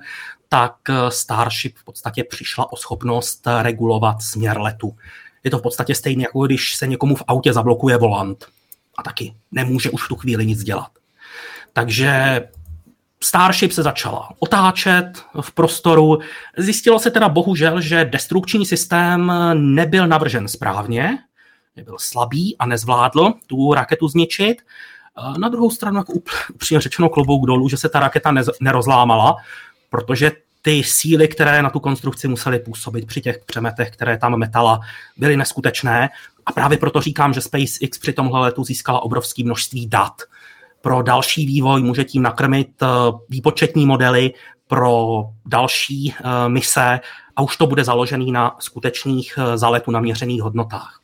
tak 0.49 0.75
eh, 0.89 1.11
Starship 1.11 1.77
v 1.77 1.85
podstatě 1.85 2.25
přišla 2.25 2.73
o 2.73 2.77
schopnost 2.77 3.47
regulovat 3.63 4.23
směr 4.23 4.61
letu. 4.61 4.97
Je 5.45 5.51
to 5.51 5.59
v 5.59 5.63
podstatě 5.63 5.95
stejné, 5.95 6.23
jako 6.23 6.47
když 6.47 6.77
se 6.77 6.87
někomu 6.87 7.17
v 7.17 7.23
autě 7.29 7.53
zablokuje 7.53 7.97
volant 7.97 8.47
a 8.99 9.03
taky 9.03 9.35
nemůže 9.53 9.91
už 9.91 10.05
v 10.05 10.09
tu 10.09 10.17
chvíli 10.17 10.47
nic 10.47 10.63
dělat. 10.63 10.91
Takže 11.73 12.41
Starship 13.21 13.73
se 13.73 13.83
začala 13.83 14.29
otáčet 14.39 15.25
v 15.41 15.53
prostoru. 15.53 16.19
Zjistilo 16.57 16.99
se 16.99 17.11
teda 17.11 17.29
bohužel, 17.29 17.81
že 17.81 18.05
destrukční 18.05 18.67
systém 18.67 19.33
nebyl 19.55 20.07
navržen 20.07 20.49
správně, 20.49 21.19
byl 21.85 21.97
slabý 21.99 22.57
a 22.59 22.67
nezvládl 22.67 23.33
tu 23.47 23.75
raketu 23.75 24.09
zničit. 24.09 24.63
Na 25.39 25.49
druhou 25.49 25.71
stranu, 25.71 25.99
jako 25.99 26.13
upřímně 26.55 26.81
řečeno 26.81 27.09
klobouk 27.09 27.47
dolů, 27.47 27.69
že 27.69 27.77
se 27.77 27.89
ta 27.89 28.01
raketa 28.01 28.35
nerozlámala, 28.61 29.37
protože 29.91 30.33
ty 30.63 30.83
síly, 30.85 31.29
které 31.29 31.63
na 31.63 31.71
tu 31.71 31.81
konstrukci 31.81 32.29
musely 32.29 32.59
působit 32.59 33.07
při 33.07 33.21
těch 33.21 33.39
přemetech, 33.47 33.91
které 33.91 34.19
tam 34.19 34.37
metala, 34.37 34.81
byly 35.17 35.37
neskutečné. 35.37 36.09
A 36.47 36.53
právě 36.53 36.79
proto 36.79 37.01
říkám, 37.01 37.35
že 37.35 37.41
SpaceX 37.41 37.99
při 37.99 38.13
tomhle 38.13 38.41
letu 38.41 38.65
získala 38.65 39.01
obrovské 39.01 39.45
množství 39.45 39.87
dat. 39.87 40.23
Pro 40.81 41.03
další 41.03 41.47
vývoj 41.47 41.83
může 41.83 42.05
tím 42.05 42.23
nakrmit 42.23 42.69
eh, 42.83 42.87
výpočetní 43.29 43.87
modely 43.87 44.33
pro 44.69 45.25
další 45.47 46.15
eh, 46.19 46.49
mise 46.49 47.01
a 47.37 47.43
už 47.43 47.57
to 47.57 47.67
bude 47.67 47.85
založený 47.85 48.33
na 48.33 48.57
skutečných 48.59 49.39
eh, 49.39 49.59
za 49.59 49.69
letu 49.69 49.91
naměřených 49.91 50.43
hodnotách. 50.43 51.01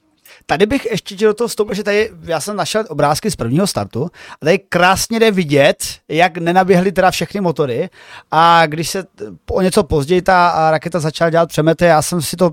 Tady 0.46 0.66
bych 0.66 0.86
ještě 0.90 1.16
do 1.16 1.34
toho 1.34 1.48
vstoupil, 1.48 1.74
že 1.74 1.82
tady 1.82 2.10
já 2.22 2.40
jsem 2.40 2.56
našel 2.56 2.84
obrázky 2.88 3.30
z 3.30 3.36
prvního 3.36 3.66
startu 3.66 4.10
a 4.40 4.44
tady 4.44 4.58
krásně 4.58 5.20
jde 5.20 5.30
vidět, 5.30 5.76
jak 6.08 6.38
nenaběhly 6.38 6.92
teda 6.92 7.10
všechny 7.10 7.40
motory 7.40 7.90
a 8.30 8.66
když 8.66 8.90
se 8.90 9.04
o 9.50 9.60
něco 9.60 9.82
později 9.82 10.22
ta 10.22 10.70
raketa 10.70 11.00
začala 11.00 11.30
dělat 11.30 11.48
přemety, 11.48 11.84
já 11.84 12.02
jsem 12.02 12.22
si 12.22 12.36
to 12.36 12.50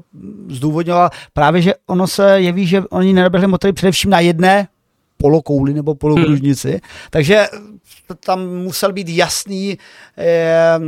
zdůvodňoval 0.49 1.09
právě, 1.33 1.61
že 1.61 1.73
ono 1.87 2.07
se 2.07 2.41
jeví, 2.41 2.67
že 2.67 2.81
oni 2.89 3.13
nenaběhly 3.13 3.47
motory 3.47 3.73
především 3.73 4.11
na 4.11 4.19
jedné 4.19 4.67
polokouli 5.21 5.73
nebo 5.73 5.95
polokružnici, 5.95 6.69
hmm. 6.69 6.79
takže 7.09 7.47
tam 8.25 8.47
musel 8.47 8.93
být 8.93 9.09
jasný 9.09 9.77
eh, 10.17 10.79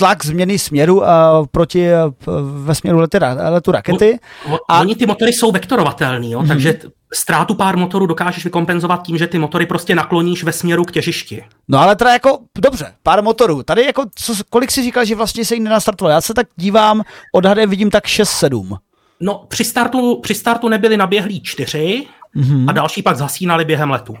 tlak 0.00 0.24
změny 0.24 0.58
směru 0.58 1.00
uh, 1.00 1.06
proti 1.50 1.88
uh, 1.92 2.34
ve 2.64 2.74
směru 2.74 2.98
letu, 2.98 3.18
letu 3.48 3.72
rakety. 3.72 4.18
O, 4.50 4.58
a... 4.68 4.80
Oni 4.80 4.94
ty 4.94 5.06
motory 5.06 5.32
jsou 5.32 5.52
vektorovatelný, 5.52 6.30
jo? 6.30 6.40
Mm-hmm. 6.40 6.48
takže 6.48 6.78
ztrátu 7.14 7.54
pár 7.54 7.76
motorů 7.76 8.06
dokážeš 8.06 8.44
vykompenzovat 8.44 9.02
tím, 9.02 9.18
že 9.18 9.26
ty 9.26 9.38
motory 9.38 9.66
prostě 9.66 9.94
nakloníš 9.94 10.44
ve 10.44 10.52
směru 10.52 10.84
k 10.84 10.92
těžišti. 10.92 11.44
No 11.68 11.78
ale 11.78 11.96
teda 11.96 12.12
jako, 12.12 12.38
dobře, 12.58 12.92
pár 13.02 13.22
motorů. 13.22 13.62
Tady 13.62 13.84
jako, 13.84 14.04
co, 14.14 14.34
kolik 14.50 14.70
si 14.70 14.82
říkal, 14.82 15.04
že 15.04 15.14
vlastně 15.14 15.44
se 15.44 15.54
jim 15.54 15.64
nenastartoval? 15.64 16.12
Já 16.12 16.20
se 16.20 16.34
tak 16.34 16.46
dívám, 16.56 17.02
odhadem 17.34 17.70
vidím 17.70 17.90
tak 17.90 18.04
6-7. 18.04 18.76
No 19.20 19.44
při 19.48 19.64
startu, 19.64 20.20
při 20.22 20.34
startu 20.34 20.68
nebyli 20.68 20.96
naběhlí 20.96 21.42
čtyři 21.42 22.06
mm-hmm. 22.36 22.68
a 22.68 22.72
další 22.72 23.02
pak 23.02 23.16
zasínali 23.16 23.64
během 23.64 23.90
letu. 23.90 24.16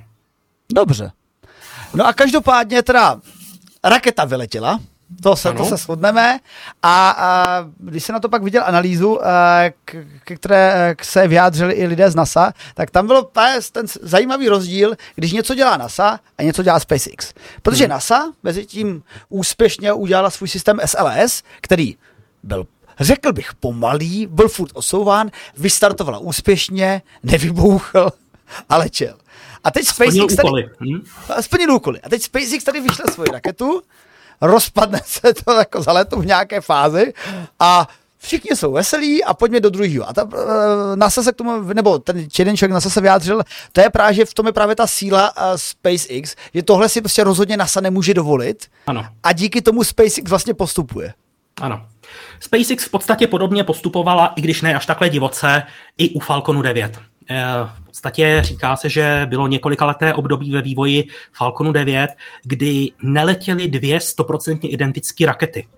Dobře. 0.72 1.12
No 1.94 2.06
a 2.06 2.12
každopádně 2.12 2.82
teda 2.82 3.20
raketa 3.84 4.24
vyletěla, 4.24 4.80
to 5.22 5.36
se, 5.36 5.52
to 5.52 5.64
se 5.64 5.76
shodneme. 5.76 6.38
A, 6.82 7.10
a 7.10 7.64
když 7.78 8.04
se 8.04 8.12
na 8.12 8.20
to 8.20 8.28
pak 8.28 8.42
viděl 8.42 8.62
analýzu, 8.66 9.18
k, 9.84 9.96
k 10.24 10.34
které 10.34 10.94
se 11.02 11.28
vyjádřili 11.28 11.74
i 11.74 11.86
lidé 11.86 12.10
z 12.10 12.14
NASA, 12.14 12.52
tak 12.74 12.90
tam 12.90 13.06
byl 13.06 13.28
ten 13.72 13.86
zajímavý 14.02 14.48
rozdíl, 14.48 14.94
když 15.14 15.32
něco 15.32 15.54
dělá 15.54 15.76
NASA 15.76 16.20
a 16.38 16.42
něco 16.42 16.62
dělá 16.62 16.80
SpaceX. 16.80 17.34
Protože 17.62 17.84
hmm. 17.84 17.90
NASA 17.90 18.32
mezi 18.42 18.66
tím 18.66 19.02
úspěšně 19.28 19.92
udělala 19.92 20.30
svůj 20.30 20.48
systém 20.48 20.80
SLS, 20.84 21.42
který 21.60 21.96
byl 22.42 22.66
řekl 23.00 23.32
bych 23.32 23.54
pomalý, 23.54 24.26
byl 24.26 24.48
furt 24.48 24.70
osouván, 24.74 25.30
vystartovala 25.56 26.18
úspěšně, 26.18 27.02
nevybouchl 27.22 28.10
a 28.68 28.76
letěl. 28.76 29.16
A 29.64 29.70
teď 29.70 29.86
SpaceX 29.86 30.36
tady, 30.36 30.68
hmm? 30.80 31.00
splnil 31.40 31.72
úkoly. 31.74 32.00
A 32.00 32.08
teď 32.08 32.22
SpaceX 32.22 32.64
tady 32.64 32.80
vyšle 32.80 33.04
svoji 33.12 33.30
raketu, 33.32 33.82
rozpadne 34.40 35.00
se 35.04 35.34
to 35.44 35.52
jako 35.52 35.82
za 35.82 35.92
letu 35.92 36.20
v 36.20 36.26
nějaké 36.26 36.60
fázi 36.60 37.12
a 37.58 37.88
všichni 38.18 38.56
jsou 38.56 38.72
veselí 38.72 39.24
a 39.24 39.34
pojďme 39.34 39.60
do 39.60 39.70
druhého. 39.70 40.08
A 40.08 40.12
ta, 40.12 40.24
uh, 40.24 40.30
NASA 40.94 41.22
se 41.22 41.32
k 41.32 41.36
tomu, 41.36 41.62
nebo 41.62 41.98
ten 41.98 42.26
jeden 42.38 42.56
člověk 42.56 42.72
NASA 42.72 42.90
se 42.90 43.00
vyjádřil, 43.00 43.42
to 43.72 43.80
je 43.80 43.90
právě, 43.90 44.14
že 44.14 44.24
v 44.24 44.34
tom 44.34 44.46
je 44.46 44.52
právě 44.52 44.76
ta 44.76 44.86
síla 44.86 45.36
uh, 45.36 45.42
SpaceX, 45.56 46.36
že 46.54 46.62
tohle 46.62 46.88
si 46.88 47.00
prostě 47.00 47.24
rozhodně 47.24 47.56
NASA 47.56 47.80
nemůže 47.80 48.14
dovolit. 48.14 48.66
Ano. 48.86 49.06
A 49.22 49.32
díky 49.32 49.62
tomu 49.62 49.84
SpaceX 49.84 50.30
vlastně 50.30 50.54
postupuje. 50.54 51.14
Ano. 51.60 51.86
SpaceX 52.40 52.84
v 52.84 52.90
podstatě 52.90 53.26
podobně 53.26 53.64
postupovala, 53.64 54.26
i 54.36 54.40
když 54.40 54.62
ne 54.62 54.74
až 54.74 54.86
takhle 54.86 55.08
divoce, 55.08 55.62
i 55.98 56.10
u 56.10 56.20
Falconu 56.20 56.62
9. 56.62 57.00
Eh, 57.30 57.44
v 57.82 57.86
podstatě 57.86 58.38
říká 58.44 58.76
se, 58.76 58.88
že 58.88 59.26
bylo 59.30 59.46
několika 59.46 59.86
leté 59.86 60.14
období 60.14 60.52
ve 60.52 60.62
vývoji 60.62 61.08
Falconu 61.32 61.72
9, 61.72 62.10
kdy 62.42 62.90
neletěly 63.02 63.68
dvě 63.68 64.00
stoprocentně 64.00 64.70
identické 64.70 65.26
rakety. 65.26 65.68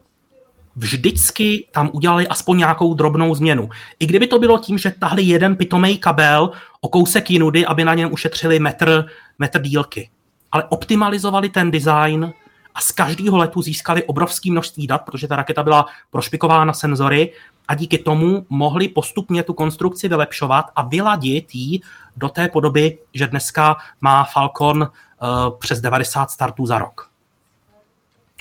Vždycky 0.76 1.66
tam 1.72 1.90
udělali 1.92 2.28
aspoň 2.28 2.58
nějakou 2.58 2.94
drobnou 2.94 3.34
změnu. 3.34 3.68
I 3.98 4.06
kdyby 4.06 4.26
to 4.26 4.38
bylo 4.38 4.58
tím, 4.58 4.78
že 4.78 4.94
tahli 4.98 5.22
jeden 5.22 5.56
pitomý 5.56 5.98
kabel 5.98 6.50
o 6.80 6.88
kousek 6.88 7.30
jinudy, 7.30 7.66
aby 7.66 7.84
na 7.84 7.94
něm 7.94 8.12
ušetřili 8.12 8.58
metr, 8.58 9.04
metr 9.38 9.62
dílky. 9.62 10.10
Ale 10.52 10.64
optimalizovali 10.64 11.48
ten 11.48 11.70
design 11.70 12.32
a 12.74 12.80
z 12.80 12.92
každého 12.92 13.36
letu 13.36 13.62
získali 13.62 14.04
obrovské 14.04 14.50
množství 14.50 14.86
dat, 14.86 14.98
protože 14.98 15.28
ta 15.28 15.36
raketa 15.36 15.62
byla 15.62 15.86
prošpikována 16.10 16.72
senzory 16.72 17.32
a 17.68 17.74
díky 17.74 17.98
tomu 17.98 18.46
mohli 18.48 18.88
postupně 18.88 19.42
tu 19.42 19.54
konstrukci 19.54 20.08
vylepšovat 20.08 20.70
a 20.76 20.82
vyladit 20.82 21.54
ji 21.54 21.80
do 22.16 22.28
té 22.28 22.48
podoby, 22.48 22.98
že 23.14 23.26
dneska 23.26 23.76
má 24.00 24.24
Falcon 24.24 24.82
uh, 24.82 25.58
přes 25.58 25.80
90 25.80 26.30
startů 26.30 26.66
za 26.66 26.78
rok. 26.78 27.10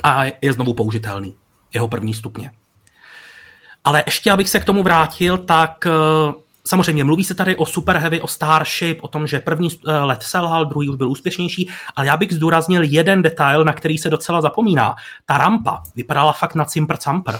A 0.04 0.24
je 0.42 0.54
znovu 0.54 0.74
použitelný, 0.74 1.36
jeho 1.74 1.88
první 1.88 2.14
stupně. 2.14 2.52
Ale 3.84 4.04
ještě, 4.06 4.32
abych 4.32 4.50
se 4.50 4.60
k 4.60 4.66
tomu 4.66 4.84
vrátil, 4.84 5.38
tak 5.38 5.86
uh, 5.86 6.34
Samozřejmě 6.68 7.04
mluví 7.04 7.24
se 7.24 7.36
tady 7.36 7.56
o 7.56 7.66
Super 7.66 7.98
Heavy, 7.98 8.22
o 8.22 8.28
Starship, 8.28 9.04
o 9.04 9.08
tom, 9.08 9.28
že 9.28 9.40
první 9.40 9.70
eh, 9.88 9.92
let 9.92 10.24
selhal, 10.24 10.66
druhý 10.66 10.90
už 10.90 10.96
byl 10.96 11.10
úspěšnější, 11.10 11.70
ale 11.96 12.08
já 12.08 12.18
bych 12.18 12.34
zdůraznil 12.34 12.84
jeden 12.84 13.22
detail, 13.22 13.64
na 13.64 13.74
který 13.74 13.98
se 13.98 14.10
docela 14.10 14.42
zapomíná. 14.42 14.96
Ta 15.26 15.38
rampa 15.38 15.84
vypadala 15.96 16.34
fakt 16.34 16.56
na 16.56 16.66
cimpr 16.66 16.98
campr. 16.98 17.34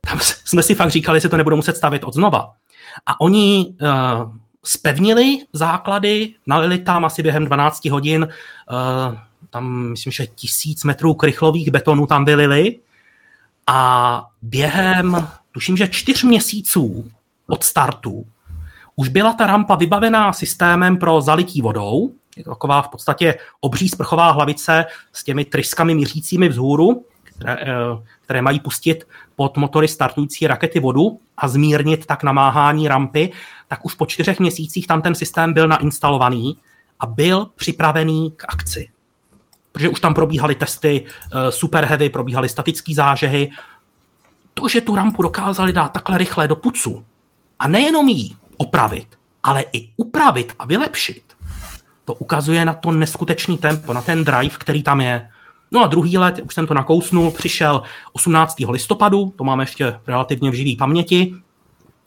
Tam 0.00 0.18
jsme 0.20 0.62
si 0.62 0.74
fakt 0.74 0.90
říkali, 0.90 1.20
že 1.20 1.28
to 1.28 1.36
nebudou 1.36 1.56
muset 1.56 1.76
stavit 1.76 2.04
od 2.04 2.14
znova. 2.14 2.52
A 3.06 3.20
oni 3.20 3.66
uh, 3.66 4.32
spevnili 4.64 5.38
základy, 5.52 6.34
nalili 6.46 6.78
tam 6.78 7.04
asi 7.04 7.22
během 7.22 7.44
12 7.44 7.84
hodin, 7.84 8.28
uh, 8.70 9.18
tam 9.50 9.88
myslím, 9.90 10.12
že 10.12 10.26
tisíc 10.26 10.84
metrů 10.84 11.14
krychlových 11.14 11.70
betonů 11.70 12.06
tam 12.06 12.24
vylili 12.24 12.78
a 13.66 14.26
během, 14.42 15.28
tuším, 15.52 15.76
že 15.76 15.88
čtyř 15.88 16.22
měsíců 16.22 17.10
od 17.46 17.64
startu 17.64 18.26
už 18.96 19.08
byla 19.08 19.32
ta 19.32 19.46
rampa 19.46 19.74
vybavená 19.74 20.32
systémem 20.32 20.96
pro 20.96 21.20
zalití 21.20 21.62
vodou, 21.62 22.12
je 22.36 22.44
to 22.44 22.50
taková 22.50 22.82
v 22.82 22.88
podstatě 22.88 23.34
obří 23.60 23.88
sprchová 23.88 24.30
hlavice 24.30 24.84
s 25.12 25.24
těmi 25.24 25.44
tryskami 25.44 25.94
mířícími 25.94 26.48
vzhůru, 26.48 27.04
které, 27.22 27.56
eh, 27.60 28.02
které 28.20 28.42
mají 28.42 28.60
pustit 28.60 29.06
pod 29.36 29.56
motory 29.56 29.88
startující 29.88 30.46
rakety 30.46 30.80
vodu 30.80 31.20
a 31.36 31.48
zmírnit 31.48 32.06
tak 32.06 32.22
namáhání 32.22 32.88
rampy, 32.88 33.32
tak 33.68 33.84
už 33.84 33.94
po 33.94 34.06
čtyřech 34.06 34.40
měsících 34.40 34.86
tam 34.86 35.02
ten 35.02 35.14
systém 35.14 35.52
byl 35.52 35.68
nainstalovaný 35.68 36.58
a 37.00 37.06
byl 37.06 37.50
připravený 37.54 38.32
k 38.36 38.44
akci. 38.48 38.88
Protože 39.72 39.88
už 39.88 40.00
tam 40.00 40.14
probíhaly 40.14 40.54
testy 40.54 41.04
eh, 41.04 41.52
Super 41.52 41.84
Heavy, 41.84 42.08
probíhaly 42.08 42.48
statické 42.48 42.94
zážehy. 42.94 43.50
To, 44.54 44.68
že 44.68 44.80
tu 44.80 44.96
rampu 44.96 45.22
dokázali 45.22 45.72
dát 45.72 45.88
takhle 45.88 46.18
rychle 46.18 46.48
do 46.48 46.56
pucu 46.56 47.04
a 47.58 47.68
nejenom 47.68 48.08
jí 48.08 48.36
opravit, 48.56 49.08
ale 49.42 49.64
i 49.72 49.88
upravit 49.96 50.52
a 50.58 50.66
vylepšit, 50.66 51.22
to 52.04 52.14
ukazuje 52.14 52.64
na 52.64 52.74
to 52.74 52.92
neskutečný 52.92 53.58
tempo, 53.58 53.92
na 53.92 54.02
ten 54.02 54.24
drive, 54.24 54.56
který 54.58 54.82
tam 54.82 55.00
je. 55.00 55.28
No 55.70 55.84
a 55.84 55.86
druhý 55.86 56.18
let, 56.18 56.40
už 56.44 56.54
jsem 56.54 56.66
to 56.66 56.74
nakousnul, 56.74 57.30
přišel 57.30 57.82
18. 58.12 58.56
listopadu, 58.68 59.32
to 59.36 59.44
máme 59.44 59.62
ještě 59.62 60.00
relativně 60.06 60.50
v 60.50 60.54
živý 60.54 60.76
paměti, 60.76 61.34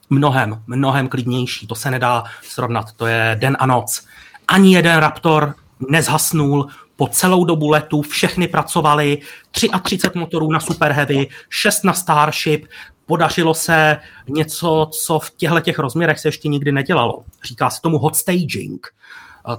mnohem, 0.09 0.63
mnohem 0.67 1.07
klidnější, 1.07 1.67
to 1.67 1.75
se 1.75 1.91
nedá 1.91 2.23
srovnat, 2.41 2.93
to 2.93 3.07
je 3.07 3.35
den 3.39 3.57
a 3.59 3.65
noc. 3.65 4.05
Ani 4.47 4.73
jeden 4.73 4.97
Raptor 4.97 5.55
nezhasnul, 5.89 6.67
po 6.95 7.07
celou 7.07 7.45
dobu 7.45 7.69
letu 7.69 8.01
všechny 8.01 8.47
pracovali, 8.47 9.17
33 9.51 9.99
motorů 10.15 10.51
na 10.51 10.59
Super 10.59 10.91
Heavy, 10.91 11.27
6 11.49 11.83
na 11.83 11.93
Starship, 11.93 12.65
podařilo 13.07 13.53
se 13.53 13.97
něco, 14.27 14.89
co 14.91 15.19
v 15.19 15.31
těchto 15.31 15.59
těch 15.59 15.79
rozměrech 15.79 16.19
se 16.19 16.27
ještě 16.27 16.47
nikdy 16.47 16.71
nedělalo. 16.71 17.23
Říká 17.43 17.69
se 17.69 17.81
tomu 17.81 17.97
hot 17.97 18.15
staging. 18.15 18.87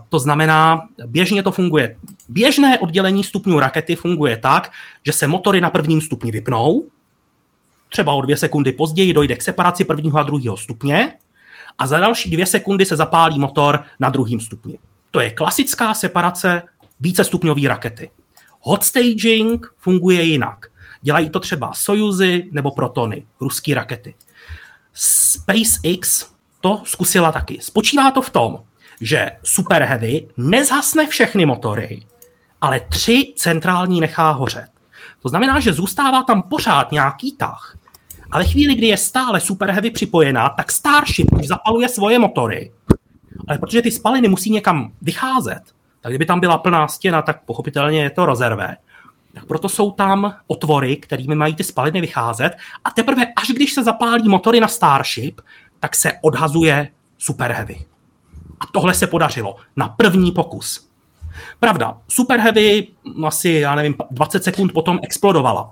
To 0.09 0.19
znamená, 0.19 0.89
běžně 1.07 1.43
to 1.43 1.53
funguje. 1.53 1.97
Běžné 2.29 2.79
oddělení 2.79 3.25
stupňů 3.25 3.61
rakety 3.61 3.97
funguje 3.97 4.37
tak, 4.37 4.73
že 5.07 5.13
se 5.13 5.27
motory 5.27 5.61
na 5.61 5.71
prvním 5.71 6.01
stupni 6.01 6.31
vypnou, 6.31 6.85
třeba 7.89 8.13
o 8.13 8.21
dvě 8.21 8.37
sekundy 8.37 8.73
později 8.73 9.13
dojde 9.13 9.37
k 9.37 9.43
separaci 9.43 9.85
prvního 9.85 10.19
a 10.19 10.23
druhého 10.23 10.57
stupně 10.57 11.15
a 11.79 11.87
za 11.87 11.99
další 11.99 12.31
dvě 12.31 12.47
sekundy 12.47 12.85
se 12.85 12.97
zapálí 12.97 13.39
motor 13.39 13.85
na 14.01 14.11
druhém 14.11 14.41
stupni. 14.41 14.79
To 15.11 15.21
je 15.21 15.31
klasická 15.31 15.95
separace 15.95 16.63
vícestupňové 17.01 17.69
rakety. 17.69 18.11
Hot 18.61 18.85
staging 18.85 19.67
funguje 19.79 20.23
jinak. 20.23 20.67
Dělají 21.03 21.31
to 21.31 21.41
třeba 21.41 21.73
Sojuzy 21.75 22.49
nebo 22.53 22.71
Protony, 22.71 23.27
ruské 23.41 23.75
rakety. 23.75 24.15
SpaceX 24.93 26.27
to 26.61 26.83
zkusila 26.85 27.33
taky. 27.33 27.59
Spočívá 27.61 28.11
to 28.11 28.23
v 28.23 28.31
tom, 28.31 28.59
že 29.01 29.31
Super 29.43 29.83
Heavy 29.83 30.29
nezhasne 30.37 31.07
všechny 31.07 31.47
motory, 31.47 32.03
ale 32.61 32.81
tři 32.81 33.33
centrální 33.37 34.01
nechá 34.01 34.31
hořet. 34.31 34.69
To 35.23 35.29
znamená, 35.29 35.61
že 35.61 35.73
zůstává 35.73 36.23
tam 36.23 36.43
pořád 36.43 36.93
nějaký 36.93 37.37
tah, 37.37 37.79
ale 38.31 38.45
chvíli, 38.45 38.75
kdy 38.75 38.87
je 38.87 38.97
stále 38.97 39.41
Super 39.41 39.71
Heavy 39.71 39.91
připojená, 39.91 40.49
tak 40.49 40.73
Starship 40.73 41.33
už 41.33 41.47
zapaluje 41.47 41.89
svoje 41.89 42.19
motory. 42.19 42.73
Ale 43.49 43.59
protože 43.59 43.83
ty 43.83 43.91
spaliny 43.91 44.29
musí 44.29 44.51
někam 44.51 44.93
vycházet, 45.03 45.63
tak 46.01 46.13
kdyby 46.13 46.27
tam 46.27 46.41
byla 46.41 46.59
plná 46.59 46.89
stěna, 46.89 47.23
tak 47.23 47.43
pochopitelně 47.45 48.03
je 48.03 48.11
to 48.11 48.27
rezervé 48.27 48.69
tak 48.69 48.88
proto 49.47 49.69
jsou 49.69 49.91
tam 49.91 50.35
otvory, 50.47 50.97
kterými 50.97 51.35
mají 51.35 51.55
ty 51.55 51.65
spaliny 51.65 52.01
vycházet 52.01 52.51
a 52.85 52.91
teprve 52.91 53.27
až 53.37 53.49
když 53.49 53.73
se 53.73 53.85
zapálí 53.85 54.29
motory 54.29 54.61
na 54.61 54.69
Starship, 54.69 55.41
tak 55.81 55.97
se 55.97 56.13
odhazuje 56.23 56.89
Super 57.19 57.53
Heavy. 57.53 57.85
A 58.61 58.67
tohle 58.73 58.95
se 58.95 59.07
podařilo 59.07 59.57
na 59.77 59.89
první 59.89 60.33
pokus. 60.33 60.89
Pravda, 61.61 61.99
Super 62.09 62.41
Heavy 62.41 62.87
asi, 63.27 63.51
já 63.51 63.75
nevím, 63.75 63.95
20 64.11 64.45
sekund 64.45 64.73
potom 64.73 64.99
explodovala. 65.03 65.71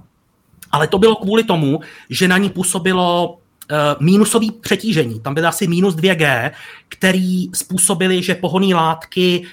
Ale 0.72 0.88
to 0.88 0.98
bylo 0.98 1.16
kvůli 1.16 1.44
tomu, 1.44 1.80
že 2.10 2.28
na 2.28 2.38
ní 2.38 2.50
působilo 2.50 3.38
uh, 3.70 3.76
mínusový 4.00 4.52
přetížení. 4.52 5.20
Tam 5.20 5.34
byly 5.34 5.46
asi 5.46 5.66
minus 5.66 5.94
2G, 5.94 6.50
který 6.88 7.48
způsobili, 7.54 8.22
že 8.22 8.34
pohonné 8.34 8.74
látky 8.74 9.46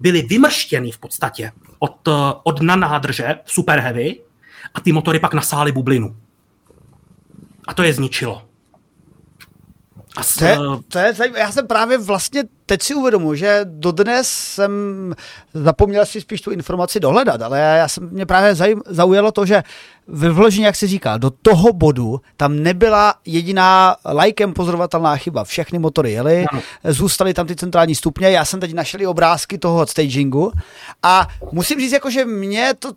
byly 0.00 0.22
vymrštěny 0.22 0.90
v 0.90 0.98
podstatě 0.98 1.52
od, 1.82 2.08
od 2.42 2.62
na 2.62 2.76
nádrže 2.76 3.42
Super 3.44 3.80
Heavy 3.80 4.20
a 4.74 4.80
ty 4.80 4.92
motory 4.92 5.18
pak 5.18 5.34
nasály 5.34 5.72
bublinu. 5.72 6.16
A 7.68 7.74
to 7.74 7.82
je 7.82 7.92
zničilo. 7.92 8.42
A 10.16 10.20
to 10.38 10.44
je, 10.44 10.58
to 10.88 10.98
je 10.98 11.14
zajímavé. 11.14 11.40
Já 11.40 11.52
jsem 11.52 11.66
právě 11.66 11.98
vlastně 11.98 12.44
teď 12.66 12.82
si 12.82 12.94
uvědomuji, 12.94 13.34
že 13.34 13.60
dodnes 13.64 14.28
jsem 14.28 14.72
zapomněl 15.54 16.06
si 16.06 16.20
spíš 16.20 16.40
tu 16.40 16.50
informaci 16.50 17.00
dohledat, 17.00 17.42
ale 17.42 17.58
já 17.58 17.88
jsem, 17.88 18.08
mě 18.10 18.26
právě 18.26 18.54
zajím, 18.54 18.82
zaujalo 18.86 19.32
to, 19.32 19.46
že 19.46 19.62
ve 20.06 20.30
vložení, 20.30 20.64
jak 20.64 20.76
se 20.76 20.86
říká, 20.86 21.16
do 21.16 21.30
toho 21.30 21.72
bodu 21.72 22.20
tam 22.36 22.62
nebyla 22.62 23.14
jediná 23.26 23.96
lajkem 24.04 24.52
pozorovatelná 24.52 25.16
chyba. 25.16 25.44
Všechny 25.44 25.78
motory 25.78 26.12
jely, 26.12 26.46
no. 26.52 26.60
zůstaly 26.84 27.34
tam 27.34 27.46
ty 27.46 27.56
centrální 27.56 27.94
stupně. 27.94 28.30
Já 28.30 28.44
jsem 28.44 28.60
teď 28.60 28.74
našel 28.74 29.00
i 29.00 29.06
obrázky 29.06 29.58
toho 29.58 29.86
stagingu 29.86 30.52
a 31.02 31.28
musím 31.52 31.80
říct, 31.80 31.92
jako, 31.92 32.10
že 32.10 32.24
mě 32.24 32.72
to 32.78 32.92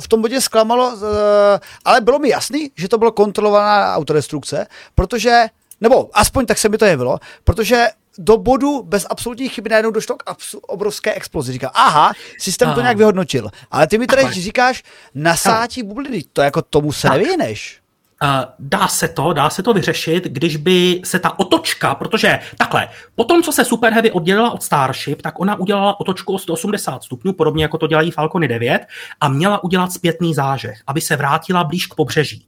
v 0.00 0.08
tom 0.08 0.22
bodě 0.22 0.40
zklamalo, 0.40 0.92
eh, 0.96 1.60
ale 1.84 2.00
bylo 2.00 2.18
mi 2.18 2.28
jasný, 2.28 2.70
že 2.76 2.88
to 2.88 2.98
bylo 2.98 3.12
kontrolovaná 3.12 3.94
autodestrukce, 3.94 4.66
protože 4.94 5.44
nebo 5.84 6.10
aspoň 6.12 6.46
tak 6.46 6.58
se 6.58 6.68
mi 6.68 6.78
to 6.78 6.84
jevilo, 6.84 7.18
protože 7.44 7.86
do 8.18 8.36
bodu 8.36 8.82
bez 8.82 9.06
absolutní 9.10 9.48
chyby 9.48 9.70
najednou 9.70 9.90
došlo 9.90 10.16
k 10.16 10.24
absu- 10.26 10.60
obrovské 10.62 11.14
explozi. 11.14 11.52
Říká, 11.52 11.68
aha, 11.74 12.12
systém 12.40 12.68
aha. 12.68 12.74
to 12.74 12.80
nějak 12.80 12.96
vyhodnotil. 12.96 13.50
Ale 13.70 13.86
ty 13.86 13.98
mi 13.98 14.06
tady 14.06 14.32
říkáš, 14.32 14.82
nasátí 15.14 15.82
bubliny, 15.82 16.22
to 16.32 16.42
jako 16.42 16.62
tomu 16.62 16.92
se 16.92 17.08
tak. 17.08 17.18
nevyhneš. 17.18 17.80
Uh, 18.22 18.28
dá 18.58 18.88
se 18.88 19.08
to, 19.08 19.32
dá 19.32 19.50
se 19.50 19.62
to 19.62 19.72
vyřešit, 19.72 20.24
když 20.24 20.56
by 20.56 21.00
se 21.04 21.18
ta 21.18 21.38
otočka, 21.38 21.94
protože 21.94 22.38
takhle, 22.58 22.88
po 23.14 23.24
tom, 23.24 23.42
co 23.42 23.52
se 23.52 23.64
Super 23.64 23.92
Heavy 23.92 24.10
oddělila 24.10 24.50
od 24.50 24.62
Starship, 24.62 25.22
tak 25.22 25.40
ona 25.40 25.56
udělala 25.56 26.00
otočku 26.00 26.34
o 26.34 26.38
180 26.38 27.02
stupňů, 27.02 27.32
podobně 27.32 27.64
jako 27.64 27.78
to 27.78 27.86
dělají 27.86 28.10
Falcony 28.10 28.48
9, 28.48 28.86
a 29.20 29.28
měla 29.28 29.64
udělat 29.64 29.92
zpětný 29.92 30.34
zážeh, 30.34 30.82
aby 30.86 31.00
se 31.00 31.16
vrátila 31.16 31.64
blíž 31.64 31.86
k 31.86 31.94
pobřeží. 31.94 32.46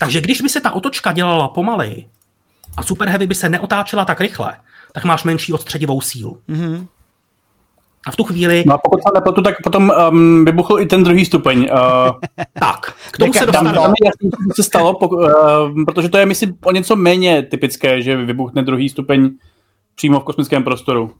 Takže 0.00 0.20
když 0.20 0.40
by 0.40 0.48
se 0.48 0.60
ta 0.60 0.70
otočka 0.70 1.12
dělala 1.12 1.48
pomaleji 1.48 2.06
a 2.76 2.82
Super 2.82 3.08
Heavy 3.08 3.26
by 3.26 3.34
se 3.34 3.48
neotáčela 3.48 4.04
tak 4.04 4.20
rychle, 4.20 4.56
tak 4.92 5.04
máš 5.04 5.24
menší 5.24 5.52
odstředivou 5.52 6.00
sílu. 6.00 6.40
Mm-hmm. 6.48 6.86
A 8.06 8.10
v 8.10 8.16
tu 8.16 8.24
chvíli... 8.24 8.64
No 8.66 8.74
a 8.74 8.78
pokud 8.78 9.00
se 9.02 9.08
nepletu, 9.14 9.42
tak 9.42 9.54
potom 9.62 9.92
um, 10.10 10.44
vybuchl 10.44 10.80
i 10.80 10.86
ten 10.86 11.04
druhý 11.04 11.24
stupeň. 11.24 11.58
Uh, 11.58 11.66
tak, 12.60 12.94
k 13.10 13.18
tomu 13.18 13.32
se 13.32 13.46
dostane. 13.46 13.72
Tam, 13.72 13.82
tam 13.82 13.92
co 14.56 14.62
se 14.62 14.62
stalo, 14.62 14.94
po, 14.94 15.08
uh, 15.08 15.26
protože 15.86 16.08
to 16.08 16.18
je, 16.18 16.26
myslím, 16.26 16.56
o 16.64 16.72
něco 16.72 16.96
méně 16.96 17.42
typické, 17.42 18.02
že 18.02 18.16
vybuchne 18.16 18.62
druhý 18.62 18.88
stupeň 18.88 19.30
přímo 19.94 20.20
v 20.20 20.24
kosmickém 20.24 20.64
prostoru. 20.64 21.14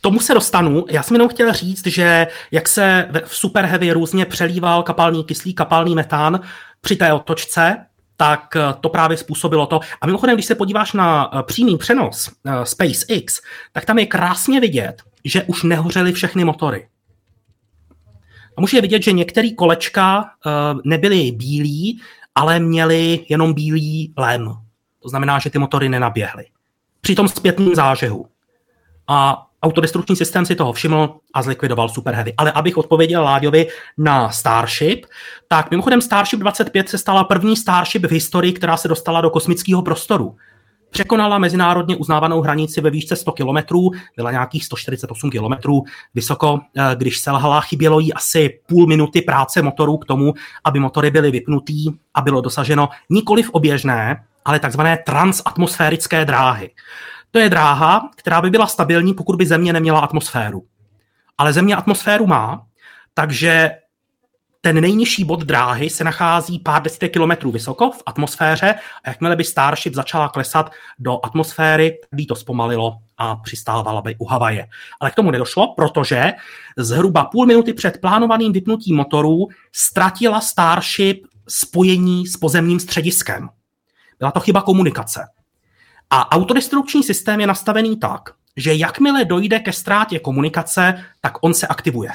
Tomu 0.00 0.20
se 0.20 0.34
dostanu. 0.34 0.84
Já 0.90 1.02
jsem 1.02 1.14
jenom 1.14 1.28
chtěl 1.28 1.52
říct, 1.52 1.86
že 1.86 2.26
jak 2.50 2.68
se 2.68 3.08
v 3.24 3.36
Super 3.36 3.64
Heavy 3.64 3.92
různě 3.92 4.24
přelíval 4.24 4.82
kapalný 4.82 5.24
kyslík, 5.24 5.56
kapalný 5.56 5.94
metán 5.94 6.40
při 6.80 6.96
té 6.96 7.12
otočce, 7.12 7.86
tak 8.16 8.56
eh, 8.56 8.74
to 8.80 8.88
právě 8.88 9.16
způsobilo 9.16 9.66
to. 9.66 9.80
A 10.00 10.06
mimochodem, 10.06 10.36
když 10.36 10.46
se 10.46 10.54
podíváš 10.54 10.92
na 10.92 11.30
eh, 11.32 11.42
přímý 11.42 11.78
přenos 11.78 12.30
eh, 12.44 12.66
SpaceX, 12.66 13.40
tak 13.72 13.84
tam 13.84 13.98
je 13.98 14.06
krásně 14.06 14.60
vidět, 14.60 15.02
že 15.24 15.42
už 15.42 15.62
nehořely 15.62 16.12
všechny 16.12 16.44
motory. 16.44 16.88
A 18.56 18.60
může 18.60 18.80
vidět, 18.80 19.02
že 19.02 19.12
některé 19.12 19.50
kolečka 19.50 20.30
nebyly 20.84 21.32
bílí, 21.32 22.00
ale 22.34 22.60
měly 22.60 23.26
jenom 23.28 23.54
bílý 23.54 24.14
lem. 24.16 24.54
To 25.02 25.08
znamená, 25.08 25.38
že 25.38 25.50
ty 25.50 25.58
motory 25.58 25.88
nenaběhly. 25.88 26.44
Při 27.00 27.14
tom 27.14 27.28
zpětném 27.28 27.74
zážehu. 27.74 28.26
A 29.08 29.46
autodestrukční 29.64 30.16
systém 30.16 30.46
si 30.46 30.54
toho 30.54 30.72
všiml 30.72 31.16
a 31.34 31.42
zlikvidoval 31.42 31.88
Super 31.88 32.14
Heavy. 32.14 32.34
Ale 32.36 32.52
abych 32.52 32.76
odpověděl 32.76 33.22
Láďovi 33.22 33.66
na 33.98 34.30
Starship, 34.30 35.06
tak 35.48 35.70
mimochodem 35.70 36.00
Starship 36.00 36.40
25 36.40 36.88
se 36.88 36.98
stala 36.98 37.24
první 37.24 37.56
Starship 37.56 38.06
v 38.06 38.10
historii, 38.10 38.52
která 38.52 38.76
se 38.76 38.88
dostala 38.88 39.20
do 39.20 39.30
kosmického 39.30 39.82
prostoru. 39.82 40.36
Překonala 40.90 41.38
mezinárodně 41.38 41.96
uznávanou 41.96 42.40
hranici 42.40 42.80
ve 42.80 42.90
výšce 42.90 43.16
100 43.16 43.32
km, 43.32 43.78
byla 44.16 44.30
nějakých 44.30 44.64
148 44.64 45.30
km 45.30 45.72
vysoko, 46.14 46.60
eh, 46.76 46.96
když 46.96 47.18
selhala, 47.18 47.60
chybělo 47.60 48.00
jí 48.00 48.12
asi 48.12 48.60
půl 48.66 48.86
minuty 48.86 49.22
práce 49.22 49.62
motorů 49.62 49.96
k 49.96 50.04
tomu, 50.04 50.34
aby 50.64 50.80
motory 50.80 51.10
byly 51.10 51.30
vypnutý 51.30 51.86
a 52.14 52.20
bylo 52.20 52.40
dosaženo 52.40 52.88
nikoli 53.10 53.42
v 53.42 53.50
oběžné, 53.50 54.24
ale 54.44 54.60
takzvané 54.60 54.98
transatmosférické 55.06 56.24
dráhy. 56.24 56.70
To 57.34 57.38
je 57.38 57.50
dráha, 57.50 58.10
která 58.16 58.40
by 58.40 58.50
byla 58.50 58.66
stabilní, 58.66 59.14
pokud 59.14 59.36
by 59.36 59.46
Země 59.46 59.72
neměla 59.72 60.00
atmosféru. 60.00 60.62
Ale 61.38 61.52
Země 61.52 61.76
atmosféru 61.76 62.26
má, 62.26 62.66
takže 63.14 63.70
ten 64.60 64.80
nejnižší 64.80 65.24
bod 65.24 65.40
dráhy 65.40 65.90
se 65.90 66.04
nachází 66.04 66.58
pár 66.58 66.82
desítek 66.82 67.12
kilometrů 67.12 67.50
vysoko 67.50 67.90
v 67.90 68.02
atmosféře 68.06 68.74
a 69.04 69.08
jakmile 69.08 69.36
by 69.36 69.44
Starship 69.44 69.94
začala 69.94 70.28
klesat 70.28 70.70
do 70.98 71.18
atmosféry, 71.24 71.98
by 72.12 72.26
to 72.26 72.34
zpomalilo 72.34 72.98
a 73.18 73.36
přistávala 73.36 74.02
by 74.02 74.16
u 74.18 74.24
Havaje. 74.24 74.66
Ale 75.00 75.10
k 75.10 75.14
tomu 75.14 75.30
nedošlo, 75.30 75.74
protože 75.76 76.32
zhruba 76.76 77.24
půl 77.24 77.46
minuty 77.46 77.72
před 77.72 78.00
plánovaným 78.00 78.52
vypnutím 78.52 78.96
motorů 78.96 79.48
ztratila 79.72 80.40
Starship 80.40 81.26
spojení 81.48 82.26
s 82.26 82.36
pozemním 82.36 82.80
střediskem. 82.80 83.48
Byla 84.18 84.30
to 84.30 84.40
chyba 84.40 84.62
komunikace. 84.62 85.20
A 86.10 86.32
autodestrukční 86.32 87.02
systém 87.02 87.40
je 87.40 87.46
nastavený 87.46 87.96
tak, 87.96 88.30
že 88.56 88.74
jakmile 88.74 89.24
dojde 89.24 89.58
ke 89.58 89.72
ztrátě 89.72 90.18
komunikace, 90.18 91.04
tak 91.20 91.32
on 91.40 91.54
se 91.54 91.66
aktivuje. 91.66 92.10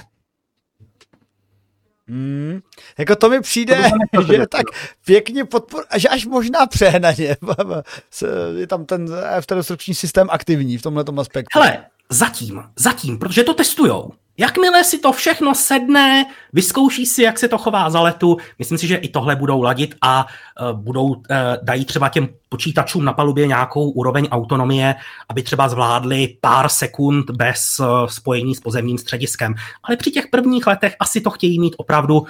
Hmm, 2.08 2.60
jako 2.98 3.16
to 3.16 3.30
mi 3.30 3.42
přijde, 3.42 3.92
to 4.16 4.24
že 4.34 4.48
tak 4.48 4.66
pěkně 5.06 5.46
podpor, 5.46 5.86
že 5.96 6.10
až 6.10 6.26
možná 6.26 6.66
přehnaně 6.66 7.38
je 8.58 8.68
tam 8.68 8.86
ten 8.86 9.08
autodestrukční 9.30 9.96
systém 9.96 10.28
aktivní 10.32 10.78
v 10.78 10.82
tomhle 10.82 11.04
aspektu. 11.18 11.60
Hele, 11.60 11.86
zatím, 12.10 12.64
zatím, 12.76 13.20
protože 13.20 13.44
to 13.44 13.54
testujou. 13.54 14.12
Jakmile 14.40 14.84
si 14.84 15.00
to 15.00 15.12
všechno 15.12 15.56
sedne, 15.56 16.26
vyzkouší 16.54 17.06
si, 17.06 17.24
jak 17.24 17.40
se 17.40 17.48
to 17.48 17.58
chová 17.58 17.90
za 17.90 18.02
letu, 18.02 18.38
myslím 18.60 18.78
si, 18.78 18.88
že 18.88 18.96
i 18.96 19.10
tohle 19.10 19.36
budou 19.36 19.62
ladit 19.62 19.96
a 20.02 20.28
uh, 20.62 20.80
budou 20.80 21.06
uh, 21.06 21.16
dají 21.62 21.86
třeba 21.86 22.10
těm 22.10 22.30
počítačům 22.50 23.06
na 23.06 23.14
palubě 23.14 23.48
nějakou 23.48 23.90
úroveň 23.90 24.28
autonomie, 24.32 24.96
aby 25.30 25.44
třeba 25.44 25.70
zvládli 25.70 26.38
pár 26.42 26.70
sekund 26.70 27.30
bez 27.30 27.80
uh, 27.80 28.08
spojení 28.08 28.56
s 28.56 28.60
pozemním 28.60 28.98
střediskem. 28.98 29.56
Ale 29.84 29.98
při 29.98 30.12
těch 30.12 30.28
prvních 30.28 30.68
letech 30.68 30.96
asi 31.00 31.22
to 31.22 31.30
chtějí 31.30 31.60
mít 31.60 31.76
opravdu 31.78 32.20
uh, 32.20 32.28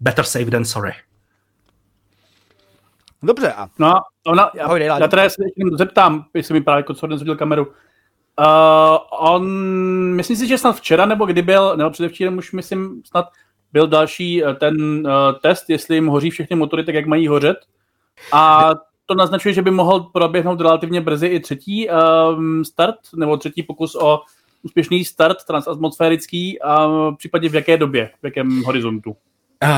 better 0.00 0.24
safe 0.24 0.50
than 0.50 0.64
sorry. 0.64 0.92
Dobře. 3.22 3.52
A... 3.52 3.68
No 3.78 3.94
ona, 4.26 4.50
já, 4.54 4.76
já 4.76 5.08
teda 5.08 5.30
se 5.30 5.42
zeptám, 5.78 6.24
jestli 6.34 6.54
mi 6.54 6.60
právě 6.60 6.84
co 6.94 7.06
dnes 7.06 7.22
kameru. 7.38 7.72
Uh, 8.38 8.96
on, 9.10 9.46
myslím 10.14 10.36
si, 10.36 10.46
že 10.46 10.58
snad 10.58 10.76
včera, 10.76 11.06
nebo 11.06 11.26
kdy 11.26 11.42
byl, 11.42 11.76
nebo 11.76 11.90
předevčírem 11.90 12.38
už 12.38 12.52
myslím, 12.52 13.02
snad 13.04 13.26
byl 13.72 13.86
další 13.86 14.44
uh, 14.44 14.52
ten 14.52 15.06
uh, 15.06 15.12
test, 15.42 15.70
jestli 15.70 15.94
jim 15.96 16.06
hoří 16.06 16.30
všechny 16.30 16.56
motory 16.56 16.84
tak, 16.84 16.94
jak 16.94 17.06
mají 17.06 17.28
hořet. 17.28 17.56
A 18.32 18.70
to 19.06 19.14
naznačuje, 19.14 19.54
že 19.54 19.62
by 19.62 19.70
mohl 19.70 20.00
proběhnout 20.00 20.60
relativně 20.60 21.00
brzy 21.00 21.26
i 21.26 21.40
třetí 21.40 21.88
um, 21.88 22.64
start, 22.64 22.96
nebo 23.16 23.36
třetí 23.36 23.62
pokus 23.62 23.94
o 23.94 24.20
úspěšný 24.62 25.04
start 25.04 25.44
transatmosférický 25.46 26.62
a 26.62 26.86
v 26.86 27.14
případě 27.18 27.48
v 27.48 27.54
jaké 27.54 27.76
době, 27.76 28.10
v 28.22 28.24
jakém 28.24 28.62
horizontu. 28.62 29.16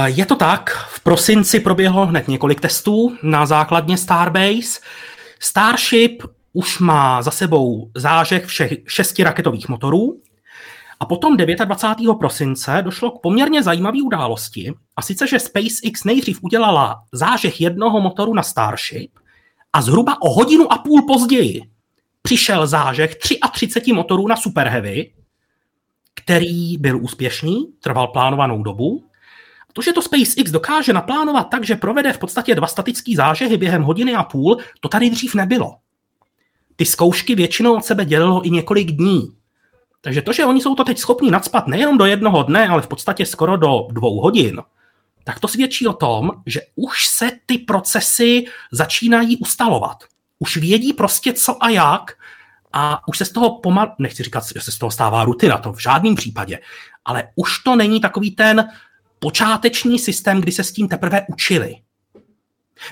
Je 0.05 0.27
to 0.27 0.37
tak. 0.37 0.71
V 0.71 1.01
prosinci 1.01 1.61
proběhlo 1.61 2.07
hned 2.07 2.29
několik 2.29 2.61
testů 2.61 3.17
na 3.23 3.47
základně 3.47 3.97
Starbase. 3.97 4.81
Starship 5.39 6.23
už 6.53 6.79
má 6.79 7.23
za 7.23 7.31
sebou 7.31 7.91
zážeh 7.97 8.45
všech 8.45 8.73
šesti 8.87 9.23
raketových 9.23 9.69
motorů. 9.69 10.21
A 11.01 11.07
potom 11.07 11.37
29. 11.37 12.15
prosince 12.19 12.83
došlo 12.83 13.11
k 13.11 13.23
poměrně 13.23 13.63
zajímavé 13.63 14.03
události, 14.03 14.73
a 14.97 15.03
sice, 15.03 15.27
že 15.27 15.41
SpaceX 15.41 16.05
nejdřív 16.05 16.39
udělala 16.43 17.03
zážeh 17.13 17.61
jednoho 17.61 18.01
motoru 18.01 18.35
na 18.35 18.43
Starship 18.43 19.11
a 19.73 19.83
zhruba 19.83 20.23
o 20.23 20.31
hodinu 20.31 20.73
a 20.73 20.79
půl 20.79 21.03
později 21.07 21.63
přišel 22.23 22.67
zážeh 22.67 23.17
33 23.53 23.93
motorů 23.93 24.29
na 24.29 24.37
Super 24.37 24.69
Heavy, 24.69 25.13
který 26.15 26.79
byl 26.79 27.05
úspěšný, 27.05 27.67
trval 27.81 28.09
plánovanou 28.09 28.63
dobu. 28.63 29.05
To, 29.73 29.83
že 29.83 29.93
to 29.93 30.03
SpaceX 30.03 30.51
dokáže 30.51 30.93
naplánovat 30.93 31.51
tak, 31.51 31.65
že 31.65 31.77
provede 31.77 32.13
v 32.13 32.19
podstatě 32.19 32.55
dva 32.55 32.67
statické 32.67 33.13
zážehy 33.17 33.57
během 33.57 33.83
hodiny 33.83 34.15
a 34.15 34.23
půl, 34.23 34.57
to 34.81 34.89
tady 34.89 35.11
dřív 35.11 35.35
nebylo 35.35 35.77
ty 36.81 36.87
zkoušky 36.87 37.35
většinou 37.35 37.77
od 37.77 37.85
sebe 37.85 38.05
dělilo 38.05 38.47
i 38.47 38.51
několik 38.51 38.93
dní. 38.93 39.33
Takže 40.01 40.23
to, 40.23 40.33
že 40.33 40.45
oni 40.45 40.61
jsou 40.61 40.75
to 40.75 40.85
teď 40.85 40.99
schopni 40.99 41.31
nadspat 41.31 41.67
nejenom 41.67 41.99
do 41.99 42.05
jednoho 42.05 42.43
dne, 42.43 42.69
ale 42.69 42.83
v 42.83 42.87
podstatě 42.87 43.27
skoro 43.27 43.57
do 43.57 43.89
dvou 43.91 44.21
hodin, 44.21 44.63
tak 45.25 45.41
to 45.41 45.49
svědčí 45.49 45.87
o 45.87 45.93
tom, 45.93 46.31
že 46.47 46.61
už 46.77 47.07
se 47.07 47.31
ty 47.47 47.59
procesy 47.59 48.45
začínají 48.73 49.37
ustalovat. 49.37 50.05
Už 50.39 50.57
vědí 50.57 50.93
prostě 50.93 51.33
co 51.33 51.65
a 51.65 51.69
jak 51.69 52.13
a 52.73 53.09
už 53.09 53.19
se 53.19 53.25
z 53.25 53.33
toho 53.33 53.59
pomal, 53.59 53.95
nechci 53.99 54.23
říkat, 54.23 54.45
že 54.55 54.61
se 54.61 54.73
z 54.73 54.79
toho 54.79 54.91
stává 54.91 55.25
rutina, 55.25 55.59
to 55.59 55.73
v 55.73 55.83
žádném 55.83 56.15
případě, 56.15 56.59
ale 57.05 57.29
už 57.37 57.59
to 57.59 57.77
není 57.77 58.01
takový 58.01 58.31
ten 58.31 58.69
počáteční 59.19 59.99
systém, 59.99 60.41
kdy 60.41 60.53
se 60.53 60.65
s 60.65 60.73
tím 60.73 60.89
teprve 60.89 61.27
učili. 61.29 61.77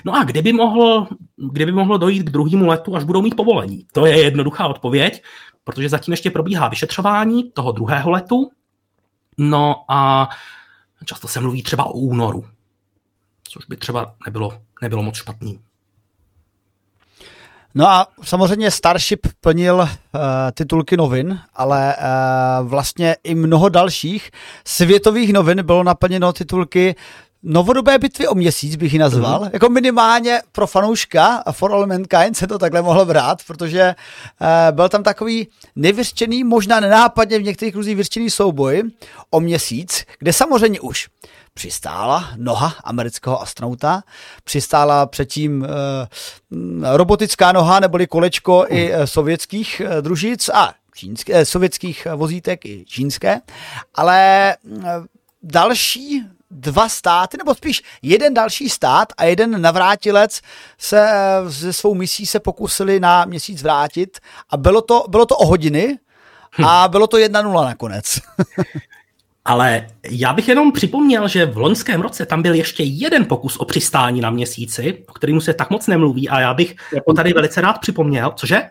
No 0.05 0.15
a 0.15 0.23
kdyby, 0.23 0.53
mohl, 0.53 1.07
kdyby 1.51 1.71
mohlo 1.71 1.97
dojít 1.97 2.23
k 2.23 2.29
druhému 2.29 2.67
letu, 2.67 2.95
až 2.95 3.03
budou 3.03 3.21
mít 3.21 3.35
povolení? 3.35 3.85
To 3.93 4.05
je 4.05 4.23
jednoduchá 4.23 4.67
odpověď, 4.67 5.23
protože 5.63 5.89
zatím 5.89 6.11
ještě 6.11 6.31
probíhá 6.31 6.67
vyšetřování 6.67 7.51
toho 7.51 7.71
druhého 7.71 8.11
letu. 8.11 8.51
No 9.37 9.75
a 9.87 10.29
často 11.05 11.27
se 11.27 11.39
mluví 11.39 11.63
třeba 11.63 11.85
o 11.85 11.91
únoru, 11.91 12.45
což 13.43 13.65
by 13.65 13.77
třeba 13.77 14.15
nebylo, 14.25 14.61
nebylo 14.81 15.03
moc 15.03 15.15
špatný. 15.15 15.59
No 17.75 17.89
a 17.89 18.07
samozřejmě 18.23 18.71
Starship 18.71 19.27
plnil 19.41 19.75
uh, 19.75 19.89
titulky 20.53 20.97
novin, 20.97 21.39
ale 21.53 21.95
uh, 21.95 22.67
vlastně 22.67 23.15
i 23.23 23.35
mnoho 23.35 23.69
dalších 23.69 24.31
světových 24.65 25.33
novin 25.33 25.63
bylo 25.63 25.83
naplněno 25.83 26.33
titulky 26.33 26.95
novodobé 27.43 27.97
bitvy 27.97 28.27
o 28.27 28.35
měsíc 28.35 28.75
bych 28.75 28.93
ji 28.93 28.99
nazval. 28.99 29.41
Mm. 29.41 29.49
Jako 29.53 29.69
minimálně 29.69 30.41
pro 30.51 30.67
fanouška 30.67 31.25
a 31.25 31.51
For 31.51 31.71
All 31.71 31.87
Mankind 31.87 32.37
se 32.37 32.47
to 32.47 32.59
takhle 32.59 32.81
mohlo 32.81 33.05
brát, 33.05 33.41
protože 33.47 33.95
uh, 34.41 34.47
byl 34.75 34.89
tam 34.89 35.03
takový 35.03 35.47
nevyřčený, 35.75 36.43
možná 36.43 36.79
nenápadně 36.79 37.39
v 37.39 37.43
některých 37.43 37.73
kruzích 37.73 37.95
vyřčený 37.95 38.29
souboj 38.29 38.83
o 39.29 39.39
měsíc, 39.39 40.05
kde 40.19 40.33
samozřejmě 40.33 40.79
už 40.79 41.07
přistála 41.53 42.29
noha 42.35 42.75
amerického 42.83 43.41
astronauta, 43.41 44.03
přistála 44.43 45.05
předtím 45.05 45.61
uh, 45.61 46.97
robotická 46.97 47.51
noha 47.51 47.79
neboli 47.79 48.07
kolečko 48.07 48.65
mm. 48.69 48.77
i 48.77 48.93
uh, 48.93 49.03
sovětských 49.03 49.81
uh, 49.85 50.01
družic 50.01 50.49
a 50.49 50.73
čínské, 50.95 51.45
sovětských 51.45 52.07
vozítek 52.15 52.65
i 52.65 52.85
čínské, 52.87 53.41
ale 53.95 54.55
další 55.43 56.23
dva 56.51 56.89
státy, 56.89 57.37
nebo 57.37 57.55
spíš 57.55 57.83
jeden 58.01 58.33
další 58.33 58.69
stát 58.69 59.13
a 59.17 59.23
jeden 59.23 59.61
navrátilec 59.61 60.41
se 60.77 61.09
ze 61.45 61.73
svou 61.73 61.95
misí 61.95 62.25
se 62.25 62.39
pokusili 62.39 62.99
na 62.99 63.25
měsíc 63.25 63.63
vrátit 63.63 64.19
a 64.49 64.57
bylo 64.57 64.81
to, 64.81 65.05
bylo 65.09 65.25
to 65.25 65.37
o 65.37 65.45
hodiny 65.45 65.99
a 66.65 66.87
bylo 66.87 67.07
to 67.07 67.17
1-0 67.17 67.65
nakonec. 67.65 68.19
Ale 69.45 69.87
já 70.09 70.33
bych 70.33 70.47
jenom 70.47 70.71
připomněl, 70.71 71.27
že 71.27 71.45
v 71.45 71.57
loňském 71.57 72.01
roce 72.01 72.25
tam 72.25 72.41
byl 72.41 72.53
ještě 72.53 72.83
jeden 72.83 73.25
pokus 73.25 73.57
o 73.57 73.65
přistání 73.65 74.21
na 74.21 74.29
měsíci, 74.29 75.03
o 75.07 75.13
kterým 75.13 75.41
se 75.41 75.53
tak 75.53 75.69
moc 75.69 75.87
nemluví 75.87 76.29
a 76.29 76.39
já 76.39 76.53
bych 76.53 76.69
Japonský. 76.69 77.03
ho 77.07 77.13
tady 77.13 77.33
velice 77.33 77.61
rád 77.61 77.73
připomněl. 77.73 78.31
Cože? 78.35 78.61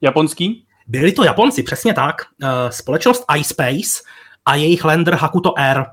Japonský? 0.00 0.64
Byli 0.86 1.12
to 1.12 1.24
Japonci, 1.24 1.62
přesně 1.62 1.94
tak. 1.94 2.22
Eh, 2.42 2.72
společnost 2.72 3.24
iSpace 3.38 4.02
a 4.44 4.54
jejich 4.54 4.84
lander 4.84 5.14
Hakuto 5.14 5.58
Air. 5.58 5.84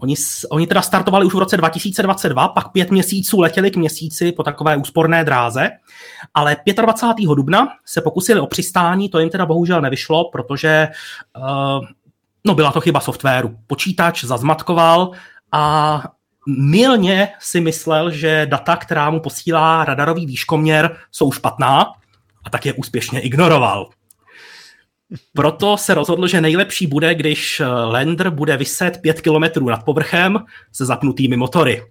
Oni, 0.00 0.14
oni 0.50 0.66
teda 0.66 0.82
startovali 0.82 1.26
už 1.26 1.34
v 1.34 1.38
roce 1.38 1.56
2022, 1.56 2.48
pak 2.48 2.68
pět 2.68 2.90
měsíců 2.90 3.40
letěli 3.40 3.70
k 3.70 3.76
měsíci 3.76 4.32
po 4.32 4.42
takové 4.42 4.76
úsporné 4.76 5.24
dráze, 5.24 5.70
ale 6.34 6.56
25. 6.82 7.26
dubna 7.26 7.68
se 7.84 8.00
pokusili 8.00 8.40
o 8.40 8.46
přistání, 8.46 9.08
to 9.08 9.18
jim 9.18 9.30
teda 9.30 9.46
bohužel 9.46 9.80
nevyšlo, 9.80 10.30
protože 10.30 10.88
uh, 11.36 11.84
no 12.46 12.54
byla 12.54 12.72
to 12.72 12.80
chyba 12.80 13.00
softwaru. 13.00 13.56
Počítač 13.66 14.24
zazmatkoval 14.24 15.10
a 15.52 16.02
milně 16.48 17.28
si 17.40 17.60
myslel, 17.60 18.10
že 18.10 18.46
data, 18.50 18.76
která 18.76 19.10
mu 19.10 19.20
posílá 19.20 19.84
radarový 19.84 20.26
výškoměr, 20.26 20.96
jsou 21.12 21.32
špatná 21.32 21.92
a 22.44 22.50
tak 22.50 22.66
je 22.66 22.72
úspěšně 22.72 23.20
ignoroval. 23.20 23.88
Proto 25.34 25.76
se 25.76 25.94
rozhodl, 25.94 26.26
že 26.26 26.40
nejlepší 26.40 26.86
bude, 26.86 27.14
když 27.14 27.62
lander 27.84 28.30
bude 28.30 28.56
vyset 28.56 28.98
5 29.02 29.20
km 29.20 29.66
nad 29.66 29.84
povrchem 29.84 30.38
se 30.72 30.86
zapnutými 30.86 31.36
motory. 31.36 31.82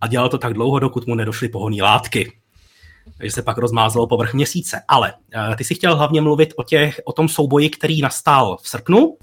A 0.00 0.06
dělal 0.06 0.28
to 0.28 0.38
tak 0.38 0.54
dlouho, 0.54 0.78
dokud 0.78 1.06
mu 1.06 1.14
nedošly 1.14 1.48
pohonné 1.48 1.82
látky. 1.82 2.32
Takže 3.18 3.32
se 3.32 3.42
pak 3.42 3.58
rozmázlo 3.58 4.06
povrch 4.06 4.34
měsíce. 4.34 4.82
Ale 4.88 5.14
ty 5.56 5.64
si 5.64 5.74
chtěl 5.74 5.96
hlavně 5.96 6.20
mluvit 6.20 6.52
o, 6.56 6.62
těch, 6.62 7.00
o 7.04 7.12
tom 7.12 7.28
souboji, 7.28 7.70
který 7.70 8.00
nastal 8.00 8.56
v 8.62 8.68
srpnu. 8.68 9.16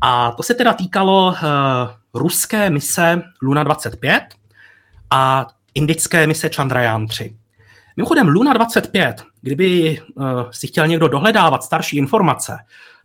A 0.00 0.32
to 0.32 0.42
se 0.42 0.54
teda 0.54 0.72
týkalo 0.72 1.26
uh, 1.26 1.34
ruské 2.14 2.70
mise 2.70 3.22
Luna 3.42 3.62
25 3.62 4.22
a 5.10 5.46
indické 5.74 6.26
mise 6.26 6.48
Chandrayaan 6.48 7.06
3. 7.06 7.37
Mimochodem 7.98 8.28
Luna 8.28 8.52
25, 8.52 9.22
kdyby 9.40 10.00
uh, 10.14 10.24
si 10.50 10.66
chtěl 10.66 10.86
někdo 10.86 11.08
dohledávat 11.08 11.62
starší 11.62 11.96
informace, 11.96 12.58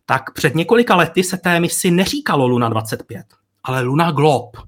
tak 0.06 0.34
před 0.34 0.56
několika 0.56 0.96
lety 0.96 1.24
se 1.24 1.38
té 1.38 1.60
misi 1.60 1.92
neříkalo 1.92 2.48
Luna 2.48 2.70
25, 2.70 3.26
ale 3.64 3.82
Luna 3.82 4.12
Globe. 4.12 4.60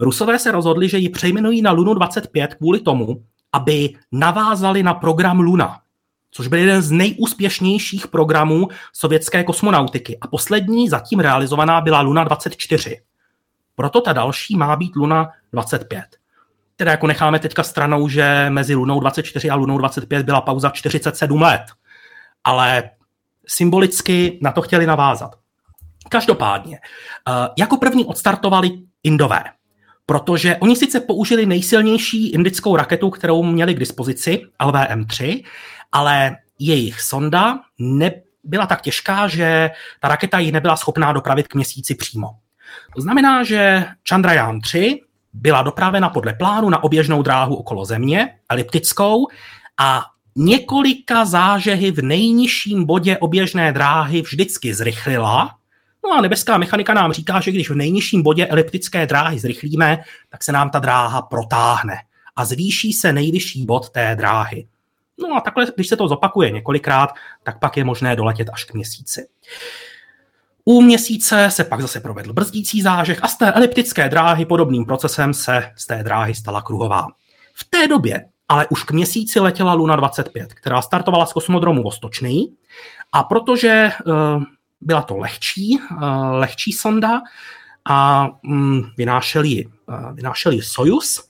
Rusové 0.00 0.38
se 0.38 0.52
rozhodli, 0.52 0.88
že 0.88 0.98
ji 0.98 1.08
přejmenují 1.08 1.62
na 1.62 1.72
Lunu 1.72 1.94
25 1.94 2.54
kvůli 2.54 2.80
tomu, 2.80 3.22
aby 3.52 3.94
navázali 4.12 4.82
na 4.82 4.94
program 4.94 5.40
Luna 5.40 5.80
což 6.30 6.48
byl 6.48 6.58
jeden 6.58 6.82
z 6.82 6.90
nejúspěšnějších 6.90 8.08
programů 8.08 8.68
sovětské 8.92 9.44
kosmonautiky. 9.44 10.18
A 10.20 10.26
poslední 10.26 10.88
zatím 10.88 11.20
realizovaná 11.20 11.80
byla 11.80 12.00
Luna 12.00 12.24
24. 12.24 13.00
Proto 13.74 14.00
ta 14.00 14.12
další 14.12 14.56
má 14.56 14.76
být 14.76 14.96
Luna 14.96 15.28
25. 15.52 16.17
Teda 16.80 16.90
jako 16.90 17.06
necháme 17.06 17.38
teďka 17.38 17.62
stranou, 17.62 18.08
že 18.08 18.46
mezi 18.50 18.74
Lunou 18.74 19.00
24 19.00 19.50
a 19.50 19.54
Lunou 19.54 19.78
25 19.78 20.22
byla 20.22 20.40
pauza 20.40 20.70
47 20.70 21.42
let. 21.42 21.62
Ale 22.44 22.90
symbolicky 23.48 24.38
na 24.42 24.52
to 24.52 24.62
chtěli 24.62 24.86
navázat. 24.86 25.36
Každopádně, 26.08 26.78
eh, 26.78 27.48
jako 27.58 27.76
první 27.76 28.04
odstartovali 28.04 28.70
Indové, 29.02 29.44
protože 30.06 30.56
oni 30.56 30.76
sice 30.76 31.00
použili 31.00 31.46
nejsilnější 31.46 32.30
indickou 32.30 32.76
raketu, 32.76 33.10
kterou 33.10 33.42
měli 33.42 33.74
k 33.74 33.78
dispozici, 33.78 34.42
LVM-3, 34.60 35.44
ale 35.92 36.36
jejich 36.58 37.00
sonda 37.00 37.60
nebyla 37.78 38.66
tak 38.66 38.82
těžká, 38.82 39.28
že 39.28 39.70
ta 40.00 40.08
raketa 40.08 40.38
ji 40.38 40.52
nebyla 40.52 40.76
schopná 40.76 41.12
dopravit 41.12 41.48
k 41.48 41.54
měsíci 41.54 41.94
přímo. 41.94 42.28
To 42.96 43.00
znamená, 43.00 43.44
že 43.44 43.86
Chandrayaan 44.08 44.60
3 44.60 45.00
byla 45.40 45.62
dopravena 45.62 46.08
podle 46.08 46.34
plánu 46.34 46.70
na 46.70 46.84
oběžnou 46.84 47.22
dráhu 47.22 47.54
okolo 47.54 47.84
Země, 47.84 48.34
eliptickou, 48.48 49.26
a 49.80 50.04
několika 50.36 51.24
zážehy 51.24 51.90
v 51.90 52.02
nejnižším 52.02 52.84
bodě 52.84 53.18
oběžné 53.18 53.72
dráhy 53.72 54.22
vždycky 54.22 54.74
zrychlila. 54.74 55.54
No 56.04 56.12
a 56.12 56.20
nebeská 56.20 56.58
mechanika 56.58 56.94
nám 56.94 57.12
říká, 57.12 57.40
že 57.40 57.50
když 57.50 57.70
v 57.70 57.74
nejnižším 57.74 58.22
bodě 58.22 58.46
eliptické 58.46 59.06
dráhy 59.06 59.38
zrychlíme, 59.38 59.98
tak 60.28 60.44
se 60.44 60.52
nám 60.52 60.70
ta 60.70 60.78
dráha 60.78 61.22
protáhne 61.22 61.94
a 62.36 62.44
zvýší 62.44 62.92
se 62.92 63.12
nejvyšší 63.12 63.66
bod 63.66 63.90
té 63.90 64.16
dráhy. 64.16 64.66
No 65.20 65.36
a 65.36 65.40
takhle, 65.40 65.66
když 65.74 65.88
se 65.88 65.96
to 65.96 66.08
zopakuje 66.08 66.50
několikrát, 66.50 67.10
tak 67.42 67.58
pak 67.58 67.76
je 67.76 67.84
možné 67.84 68.16
doletět 68.16 68.48
až 68.52 68.64
k 68.64 68.74
měsíci. 68.74 69.28
U 70.68 70.80
měsíce 70.80 71.50
se 71.50 71.64
pak 71.64 71.80
zase 71.80 72.00
provedl 72.00 72.32
brzdící 72.32 72.82
zážeh 72.82 73.24
a 73.24 73.28
z 73.28 73.38
té 73.38 73.52
eliptické 73.52 74.08
dráhy 74.08 74.46
podobným 74.46 74.84
procesem 74.84 75.34
se 75.34 75.72
z 75.76 75.86
té 75.86 76.02
dráhy 76.02 76.34
stala 76.34 76.62
kruhová. 76.62 77.06
V 77.54 77.64
té 77.70 77.88
době 77.88 78.24
ale 78.48 78.66
už 78.70 78.84
k 78.84 78.90
měsíci 78.90 79.40
letěla 79.40 79.72
Luna 79.72 79.96
25, 79.96 80.54
která 80.54 80.82
startovala 80.82 81.26
z 81.26 81.32
kosmodromu 81.32 81.82
Vostočný 81.82 82.56
a 83.12 83.22
protože 83.22 83.90
uh, 84.06 84.42
byla 84.80 85.02
to 85.02 85.16
lehčí, 85.16 85.78
uh, 85.92 85.98
lehčí 86.30 86.72
sonda 86.72 87.20
a 87.84 88.28
um, 88.44 88.90
vynášel 88.96 89.44
ji, 89.44 89.68
vynášel 90.12 90.52
ji 90.52 90.62
Sojus, 90.62 91.28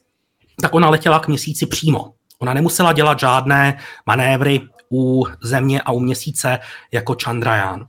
tak 0.63 0.75
ona 0.75 0.91
letěla 0.91 1.21
k 1.21 1.29
měsíci 1.29 1.67
přímo. 1.67 2.15
Ona 2.39 2.55
nemusela 2.55 2.93
dělat 2.93 3.19
žádné 3.19 3.79
manévry 4.07 4.61
u 4.93 5.27
Země 5.43 5.83
a 5.83 5.93
u 5.93 6.01
Měsíce 6.01 6.59
jako 6.93 7.17
Chandrayaan. 7.25 7.87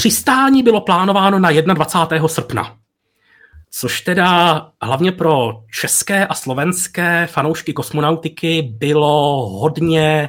Přistání 0.00 0.62
bylo 0.62 0.80
plánováno 0.80 1.38
na 1.38 1.50
21. 1.50 2.28
srpna, 2.28 2.76
což 3.70 4.00
teda 4.00 4.70
hlavně 4.82 5.12
pro 5.12 5.62
české 5.80 6.26
a 6.26 6.34
slovenské 6.34 7.26
fanoušky 7.26 7.72
kosmonautiky 7.72 8.62
bylo 8.62 9.48
hodně 9.48 10.28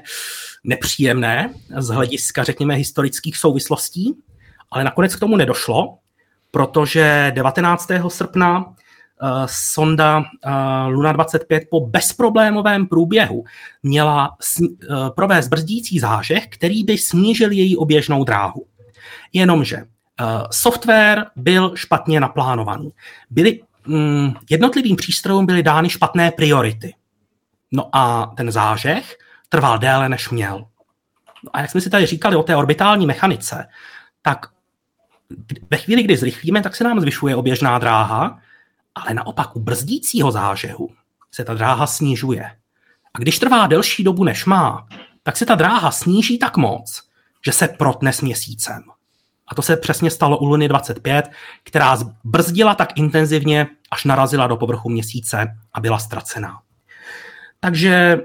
nepříjemné 0.63 1.53
z 1.77 1.87
hlediska, 1.87 2.43
řekněme, 2.43 2.75
historických 2.75 3.37
souvislostí, 3.37 4.13
ale 4.71 4.83
nakonec 4.83 5.15
k 5.15 5.19
tomu 5.19 5.37
nedošlo, 5.37 5.97
protože 6.51 7.31
19. 7.35 7.91
srpna 8.07 8.57
uh, 8.65 8.73
sonda 9.45 10.17
uh, 10.17 10.23
Luna 10.87 11.11
25 11.11 11.63
po 11.69 11.79
bezproblémovém 11.79 12.87
průběhu 12.87 13.43
měla 13.83 14.29
uh, 14.61 14.67
provést 15.15 15.47
brzdící 15.47 15.99
zážeh, 15.99 16.47
který 16.47 16.83
by 16.83 16.97
snížil 16.97 17.51
její 17.51 17.77
oběžnou 17.77 18.23
dráhu. 18.23 18.65
Jenomže 19.33 19.77
uh, 19.77 19.85
software 20.51 21.25
byl 21.35 21.71
špatně 21.75 22.19
naplánovaný. 22.19 22.93
Byly, 23.29 23.61
um, 23.87 24.35
jednotlivým 24.49 24.95
přístrojům 24.95 25.45
byly 25.45 25.63
dány 25.63 25.89
špatné 25.89 26.31
priority. 26.31 26.95
No 27.71 27.95
a 27.95 28.33
ten 28.37 28.51
zážeh 28.51 29.17
trval 29.49 29.79
déle, 29.79 30.09
než 30.09 30.29
měl. 30.29 30.65
No 31.43 31.49
a 31.53 31.61
jak 31.61 31.71
jsme 31.71 31.81
si 31.81 31.89
tady 31.89 32.05
říkali 32.05 32.35
o 32.35 32.43
té 32.43 32.55
orbitální 32.55 33.05
mechanice, 33.05 33.67
tak 34.21 34.45
ve 35.71 35.77
chvíli, 35.77 36.03
kdy 36.03 36.17
zrychlíme, 36.17 36.61
tak 36.61 36.75
se 36.75 36.83
nám 36.83 36.99
zvyšuje 36.99 37.35
oběžná 37.35 37.79
dráha, 37.79 38.39
ale 38.95 39.13
naopak 39.13 39.55
u 39.55 39.59
brzdícího 39.59 40.31
zážehu 40.31 40.89
se 41.31 41.45
ta 41.45 41.53
dráha 41.53 41.87
snižuje. 41.87 42.45
A 43.13 43.19
když 43.19 43.39
trvá 43.39 43.67
delší 43.67 44.03
dobu, 44.03 44.23
než 44.23 44.45
má, 44.45 44.87
tak 45.23 45.37
se 45.37 45.45
ta 45.45 45.55
dráha 45.55 45.91
sníží 45.91 46.39
tak 46.39 46.57
moc, 46.57 47.03
že 47.45 47.51
se 47.51 47.67
protne 47.67 48.13
s 48.13 48.21
měsícem. 48.21 48.83
A 49.51 49.55
to 49.55 49.61
se 49.61 49.77
přesně 49.77 50.11
stalo 50.11 50.37
u 50.37 50.45
Luny 50.45 50.67
25, 50.67 51.31
která 51.63 51.97
brzdila 52.23 52.75
tak 52.75 52.97
intenzivně, 52.97 53.67
až 53.91 54.05
narazila 54.05 54.47
do 54.47 54.57
povrchu 54.57 54.89
měsíce 54.89 55.47
a 55.73 55.79
byla 55.79 55.99
ztracená. 55.99 56.59
Takže 57.59 58.21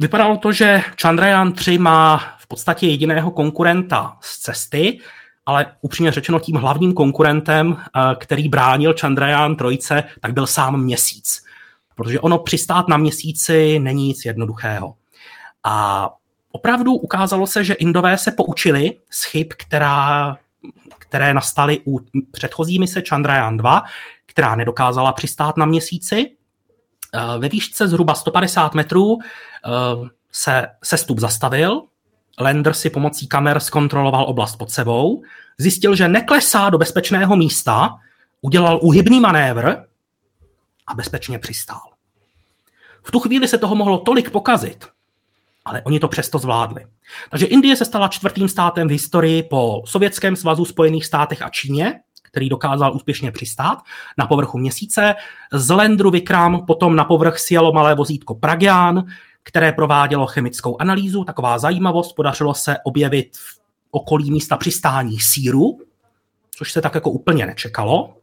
vypadalo 0.00 0.36
to, 0.36 0.52
že 0.52 0.82
Chandrayaan 1.02 1.52
3 1.52 1.78
má 1.78 2.18
v 2.38 2.46
podstatě 2.46 2.86
jediného 2.86 3.30
konkurenta 3.30 4.16
z 4.20 4.38
cesty, 4.38 5.00
ale 5.46 5.66
upřímně 5.80 6.12
řečeno 6.12 6.40
tím 6.40 6.56
hlavním 6.56 6.92
konkurentem, 6.92 7.76
eh, 7.80 8.00
který 8.18 8.48
bránil 8.48 8.94
Chandrayaan 9.00 9.56
trojce, 9.56 10.04
tak 10.20 10.32
byl 10.32 10.46
sám 10.46 10.80
měsíc. 10.80 11.44
Protože 11.94 12.20
ono 12.20 12.38
přistát 12.38 12.88
na 12.88 12.96
měsíci 12.96 13.78
není 13.78 14.06
nic 14.06 14.24
jednoduchého. 14.24 14.94
A 15.64 16.08
opravdu 16.52 16.94
ukázalo 16.94 17.46
se, 17.46 17.64
že 17.64 17.74
Indové 17.74 18.18
se 18.18 18.30
poučili 18.30 18.96
z 19.10 19.24
chyb, 19.24 19.46
která, 19.56 20.36
které 20.98 21.34
nastaly 21.34 21.80
u 21.86 22.00
předchozí 22.32 22.78
mise 22.78 23.02
Chandrayaan 23.08 23.56
2, 23.56 23.82
která 24.26 24.54
nedokázala 24.54 25.12
přistát 25.12 25.56
na 25.56 25.66
měsíci. 25.66 26.30
Eh, 27.14 27.38
ve 27.38 27.48
výšce 27.48 27.88
zhruba 27.88 28.14
150 28.14 28.74
metrů 28.74 29.18
eh, 29.18 29.70
se 30.32 30.66
sestup 30.84 31.18
zastavil, 31.18 31.82
Lander 32.40 32.74
si 32.74 32.90
pomocí 32.90 33.28
kamer 33.28 33.60
zkontroloval 33.60 34.24
oblast 34.24 34.56
pod 34.56 34.70
sebou, 34.70 35.22
zjistil, 35.58 35.94
že 35.94 36.08
neklesá 36.08 36.70
do 36.70 36.78
bezpečného 36.78 37.36
místa 37.36 37.98
udělal 38.40 38.78
uhybný 38.82 39.20
manévr 39.20 39.76
a 40.86 40.94
bezpečně 40.94 41.38
přistál. 41.38 41.90
V 43.02 43.10
tu 43.10 43.20
chvíli 43.20 43.48
se 43.48 43.58
toho 43.58 43.74
mohlo 43.74 43.98
tolik 43.98 44.30
pokazit, 44.30 44.86
ale 45.64 45.82
oni 45.82 46.00
to 46.00 46.08
přesto 46.08 46.38
zvládli. 46.38 46.86
Takže 47.30 47.46
Indie 47.46 47.76
se 47.76 47.84
stala 47.84 48.08
čtvrtým 48.08 48.48
státem 48.48 48.88
v 48.88 48.90
historii 48.90 49.42
po 49.42 49.82
Sovětském 49.86 50.36
svazu, 50.36 50.64
Spojených 50.64 51.06
státech 51.06 51.42
a 51.42 51.48
Číně, 51.48 52.00
který 52.22 52.48
dokázal 52.48 52.94
úspěšně 52.94 53.32
přistát 53.32 53.78
na 54.18 54.26
povrchu 54.26 54.58
měsíce. 54.58 55.14
Z 55.52 55.70
Landru 55.70 56.10
Vikram 56.10 56.66
potom 56.66 56.96
na 56.96 57.04
povrch 57.04 57.38
sjelo 57.38 57.72
malé 57.72 57.94
vozítko 57.94 58.34
Pragyan, 58.34 59.04
které 59.42 59.72
provádělo 59.72 60.26
chemickou 60.26 60.76
analýzu. 60.80 61.24
Taková 61.24 61.58
zajímavost, 61.58 62.12
podařilo 62.12 62.54
se 62.54 62.76
objevit 62.84 63.36
v 63.36 63.60
okolí 63.90 64.30
místa 64.30 64.56
přistání 64.56 65.20
síru, 65.20 65.78
což 66.56 66.72
se 66.72 66.80
tak 66.80 66.94
jako 66.94 67.10
úplně 67.10 67.46
nečekalo. 67.46 68.16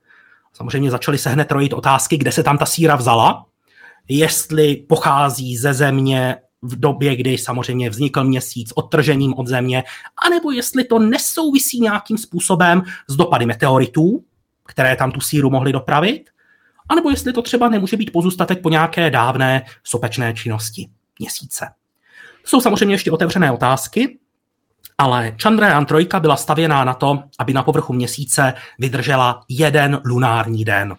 Samozřejmě 0.54 0.92
začaly 0.92 1.18
se 1.18 1.30
hned 1.30 1.52
rojit 1.52 1.74
otázky, 1.74 2.18
kde 2.18 2.32
se 2.32 2.44
tam 2.44 2.58
ta 2.58 2.66
síra 2.66 2.96
vzala, 2.96 3.46
jestli 4.08 4.76
pochází 4.76 5.58
ze 5.58 5.74
země 5.74 6.36
v 6.62 6.80
době, 6.80 7.16
kdy 7.16 7.38
samozřejmě 7.38 7.90
vznikl 7.90 8.24
měsíc 8.24 8.72
odtržením 8.76 9.34
od 9.34 9.48
země, 9.48 9.84
anebo 10.26 10.52
jestli 10.52 10.84
to 10.84 11.00
nesouvisí 11.00 11.80
nějakým 11.80 12.18
způsobem 12.18 12.84
s 13.08 13.16
dopady 13.16 13.46
meteoritů, 13.46 14.24
které 14.66 14.96
tam 14.96 15.12
tu 15.12 15.22
síru 15.22 15.50
mohly 15.50 15.74
dopravit, 15.74 16.30
anebo 16.90 17.10
jestli 17.10 17.34
to 17.34 17.42
třeba 17.42 17.70
nemůže 17.70 17.98
být 17.98 18.12
pozůstatek 18.12 18.62
po 18.62 18.70
nějaké 18.70 19.10
dávné 19.10 19.66
sopečné 19.84 20.34
činnosti 20.34 20.90
měsíce. 21.20 21.70
Jsou 22.44 22.62
samozřejmě 22.62 22.96
ještě 22.96 23.12
otevřené 23.12 23.52
otázky, 23.52 24.20
ale 24.98 25.36
Chandrayaan 25.42 25.86
3 25.86 26.08
byla 26.20 26.36
stavěná 26.36 26.84
na 26.84 26.94
to, 26.94 27.24
aby 27.40 27.54
na 27.54 27.64
povrchu 27.64 27.94
měsíce 27.94 28.54
vydržela 28.80 29.44
jeden 29.50 30.02
lunární 30.06 30.66
den. 30.66 30.96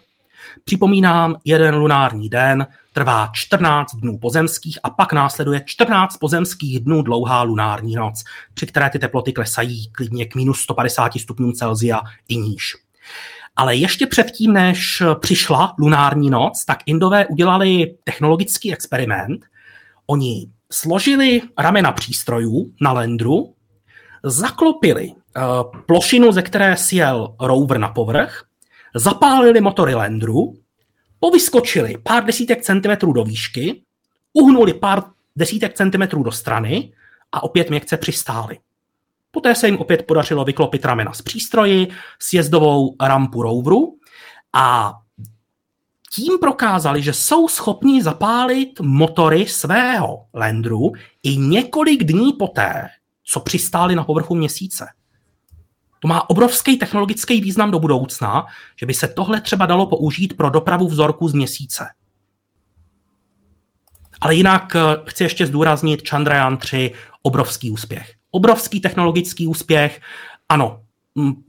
Připomínám, 0.69 1.35
jeden 1.45 1.75
lunární 1.75 2.29
den 2.29 2.67
trvá 2.93 3.29
14 3.33 3.95
dnů 3.95 4.17
pozemských 4.17 4.79
a 4.83 4.89
pak 4.89 5.13
následuje 5.13 5.61
14 5.65 6.17
pozemských 6.17 6.79
dnů 6.79 7.01
dlouhá 7.01 7.43
lunární 7.43 7.95
noc, 7.95 8.23
při 8.53 8.67
které 8.67 8.89
ty 8.89 8.99
teploty 8.99 9.33
klesají 9.33 9.91
klidně 9.91 10.25
k 10.25 10.35
minus 10.35 10.59
150 10.59 11.11
stupňům 11.19 11.53
Celsia 11.53 12.01
i 12.27 12.35
níž. 12.35 12.75
Ale 13.55 13.75
ještě 13.75 14.07
předtím, 14.07 14.53
než 14.53 15.03
přišla 15.19 15.75
lunární 15.79 16.29
noc, 16.29 16.65
tak 16.65 16.77
Indové 16.85 17.27
udělali 17.27 17.95
technologický 18.03 18.73
experiment. 18.73 19.45
Oni 20.07 20.47
složili 20.71 21.41
ramena 21.57 21.91
přístrojů 21.91 22.71
na 22.81 22.91
Lendru, 22.91 23.53
zaklopili 24.23 25.11
uh, 25.11 25.13
plošinu, 25.85 26.31
ze 26.31 26.41
které 26.41 26.77
sjel 26.77 27.35
rover 27.39 27.77
na 27.77 27.87
povrch, 27.87 28.48
zapálili 28.95 29.61
motory 29.61 29.95
Landru, 29.95 30.53
povyskočili 31.19 31.97
pár 32.03 32.25
desítek 32.25 32.61
centimetrů 32.61 33.13
do 33.13 33.23
výšky, 33.23 33.83
uhnuli 34.33 34.73
pár 34.73 35.03
desítek 35.35 35.73
centimetrů 35.73 36.23
do 36.23 36.31
strany 36.31 36.93
a 37.31 37.43
opět 37.43 37.69
měkce 37.69 37.97
přistáli. 37.97 38.57
Poté 39.31 39.55
se 39.55 39.67
jim 39.67 39.77
opět 39.77 40.07
podařilo 40.07 40.45
vyklopit 40.45 40.85
ramena 40.85 41.13
z 41.13 41.21
přístroji, 41.21 41.87
sjezdovou 42.19 42.95
rampu 43.01 43.41
roveru 43.41 43.97
a 44.53 44.93
tím 46.11 46.39
prokázali, 46.39 47.01
že 47.01 47.13
jsou 47.13 47.47
schopni 47.47 48.03
zapálit 48.03 48.79
motory 48.79 49.45
svého 49.45 50.25
Landru 50.33 50.91
i 51.23 51.37
několik 51.37 52.03
dní 52.03 52.33
poté, 52.33 52.89
co 53.23 53.39
přistáli 53.39 53.95
na 53.95 54.03
povrchu 54.03 54.35
měsíce. 54.35 54.87
To 55.99 56.07
má 56.07 56.29
obrovský 56.29 56.77
technologický 56.77 57.41
význam 57.41 57.71
do 57.71 57.79
budoucna, 57.79 58.45
že 58.79 58.85
by 58.85 58.93
se 58.93 59.07
tohle 59.07 59.41
třeba 59.41 59.65
dalo 59.65 59.85
použít 59.85 60.37
pro 60.37 60.49
dopravu 60.49 60.87
vzorků 60.87 61.27
z 61.27 61.33
měsíce. 61.33 61.87
Ale 64.21 64.35
jinak 64.35 64.75
eh, 64.75 64.79
chci 65.07 65.23
ještě 65.23 65.47
zdůraznit 65.47 66.09
Chandrayaan 66.09 66.57
3, 66.57 66.91
obrovský 67.21 67.71
úspěch. 67.71 68.13
Obrovský 68.31 68.79
technologický 68.79 69.47
úspěch. 69.47 70.01
Ano, 70.49 70.81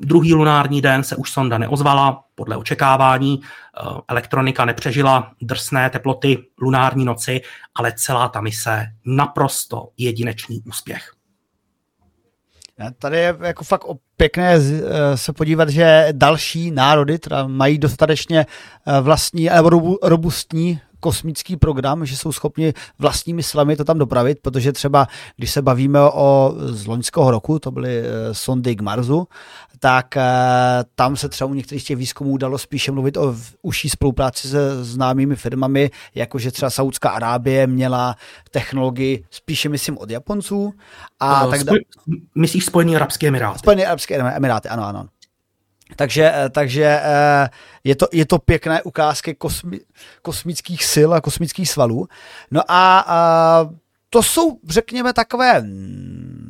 druhý 0.00 0.34
lunární 0.34 0.82
den 0.82 1.04
se 1.04 1.16
už 1.16 1.30
sonda 1.30 1.58
neozvala, 1.58 2.24
podle 2.34 2.56
očekávání. 2.56 3.40
Eh, 3.42 4.00
elektronika 4.08 4.64
nepřežila 4.64 5.32
drsné 5.42 5.90
teploty 5.90 6.38
lunární 6.60 7.04
noci, 7.04 7.40
ale 7.74 7.92
celá 7.96 8.28
ta 8.28 8.40
mise 8.40 8.86
naprosto 9.04 9.88
jedinečný 9.96 10.62
úspěch. 10.66 11.19
Tady 12.98 13.16
je 13.16 13.36
jako 13.40 13.64
fakt 13.64 13.84
pěkné 14.16 14.54
eh, 14.54 15.16
se 15.16 15.32
podívat, 15.32 15.68
že 15.68 16.08
další 16.12 16.70
národy 16.70 17.18
teda 17.18 17.46
mají 17.46 17.78
dostatečně 17.78 18.46
eh, 18.86 19.00
vlastní 19.00 19.48
nebo 19.54 19.98
robustní 20.02 20.80
kosmický 21.00 21.56
program, 21.56 22.06
že 22.06 22.16
jsou 22.16 22.32
schopni 22.32 22.74
vlastními 22.98 23.42
silami 23.42 23.76
to 23.76 23.84
tam 23.84 23.98
dopravit, 23.98 24.38
protože 24.42 24.72
třeba, 24.72 25.06
když 25.36 25.50
se 25.50 25.62
bavíme 25.62 26.00
o 26.00 26.54
z 26.58 26.86
loňského 26.86 27.30
roku, 27.30 27.58
to 27.58 27.70
byly 27.70 28.00
eh, 28.00 28.34
sondy 28.34 28.76
k 28.76 28.80
Marsu, 28.80 29.26
tak 29.78 30.16
eh, 30.16 30.22
tam 30.94 31.16
se 31.16 31.28
třeba 31.28 31.50
u 31.50 31.54
některých 31.54 31.84
těch 31.84 31.96
výzkumů 31.96 32.36
dalo 32.36 32.58
spíše 32.58 32.92
mluvit 32.92 33.16
o 33.16 33.34
užší 33.62 33.88
spolupráci 33.88 34.48
se 34.48 34.84
známými 34.84 35.36
firmami, 35.36 35.90
jakože 36.14 36.50
třeba 36.50 36.70
Saudská 36.70 37.10
Arábie 37.10 37.66
měla 37.66 38.16
technologii 38.50 39.24
spíše, 39.30 39.68
myslím, 39.68 39.98
od 39.98 40.10
Japonců. 40.10 40.72
A 41.20 41.44
no, 41.44 41.50
tak 41.50 41.60
spoj- 41.60 41.80
myslíš 42.34 42.64
Spojené 42.64 42.96
Arabské 42.96 43.28
Emiráty? 43.28 43.58
Spojené 43.58 43.86
Arabské 43.86 44.16
Emiráty, 44.16 44.68
ano, 44.68 44.84
ano. 44.84 45.06
Takže, 45.96 46.32
eh, 46.34 46.48
takže 46.50 47.00
eh, 47.02 47.48
je, 47.84 47.96
to, 47.96 48.06
je 48.12 48.26
to 48.26 48.38
pěkné 48.38 48.82
ukázky 48.82 49.34
kosmi, 49.34 49.80
kosmických 50.22 50.84
sil 50.92 51.10
a 51.14 51.20
kosmických 51.20 51.70
svalů. 51.70 52.08
No 52.50 52.60
a, 52.68 53.04
a 53.06 53.66
to 54.10 54.22
jsou, 54.22 54.58
řekněme, 54.68 55.12
takové, 55.12 55.64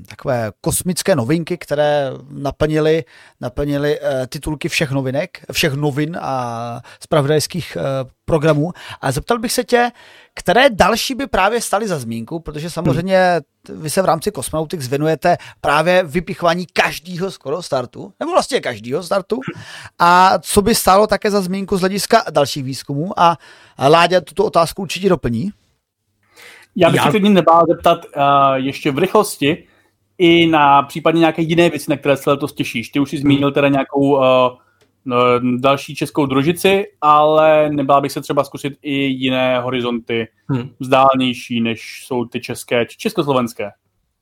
takové 0.09 0.53
kosmické 0.61 1.16
novinky, 1.16 1.59
které 1.59 2.11
naplnily, 2.31 3.05
naplnily 3.41 4.01
uh, 4.01 4.07
titulky 4.28 4.69
všech 4.69 4.91
novinek, 4.91 5.45
všech 5.53 5.73
novin 5.73 6.19
a 6.20 6.82
spravodajských 7.01 7.77
uh, 7.77 8.11
programů. 8.24 8.73
A 9.01 9.12
zeptal 9.12 9.39
bych 9.39 9.53
se 9.53 9.65
tě, 9.65 9.91
které 10.35 10.70
další 10.70 11.15
by 11.15 11.27
právě 11.27 11.61
staly 11.61 11.89
za 11.89 11.99
zmínku, 11.99 12.41
protože 12.41 12.70
samozřejmě 12.70 13.41
vy 13.69 13.91
se 13.91 14.03
v 14.03 14.05
rámci 14.05 14.32
Cosmonautics 14.32 14.89
věnujete 14.89 15.37
právě 15.61 16.03
vypichování 16.03 16.66
každého 16.73 17.31
skoro 17.31 17.62
startu, 17.62 18.12
nebo 18.20 18.32
vlastně 18.32 18.61
každého 18.61 19.03
startu. 19.03 19.41
A 19.99 20.39
co 20.39 20.62
by 20.62 20.74
stálo 20.74 21.07
také 21.07 21.31
za 21.31 21.41
zmínku 21.41 21.77
z 21.77 21.81
hlediska 21.81 22.24
dalších 22.31 22.65
výzkumů? 22.65 23.20
A 23.20 23.39
Láďa 23.89 24.20
tuto 24.20 24.45
otázku 24.45 24.82
určitě 24.82 25.09
doplní. 25.09 25.53
Já 26.77 26.91
bych 26.91 26.97
Já... 26.97 27.05
se 27.05 27.11
klidně 27.11 27.31
nebál 27.31 27.65
zeptat 27.69 28.07
uh, 28.17 28.23
ještě 28.55 28.91
v 28.91 28.99
rychlosti 28.99 29.67
i 30.19 30.47
na 30.47 30.83
případně 30.83 31.19
nějaké 31.19 31.43
jiné 31.43 31.71
věci, 31.71 31.91
na 31.91 31.97
které 31.97 32.17
se 32.17 32.31
letos 32.31 32.53
těšíš. 32.53 32.89
Ty 32.89 33.01
už 33.01 33.11
jsi 33.11 33.19
zmínil 33.19 33.53
teda 33.53 33.69
nějakou 33.69 34.17
uh, 34.17 34.23
no, 35.05 35.17
další 35.59 35.95
českou 35.95 36.27
družici, 36.27 36.87
ale 37.01 37.71
nebál 37.71 38.01
bych 38.01 38.13
se 38.13 38.21
třeba 38.21 38.45
zkusit 38.45 38.73
i 38.83 38.95
jiné 38.95 39.61
horizonty 39.61 40.29
hmm. 40.49 40.71
vzdálnější, 40.81 41.61
než 41.61 42.05
jsou 42.07 42.25
ty 42.25 42.41
české, 42.41 42.87
či 42.87 42.99
československé. 42.99 43.71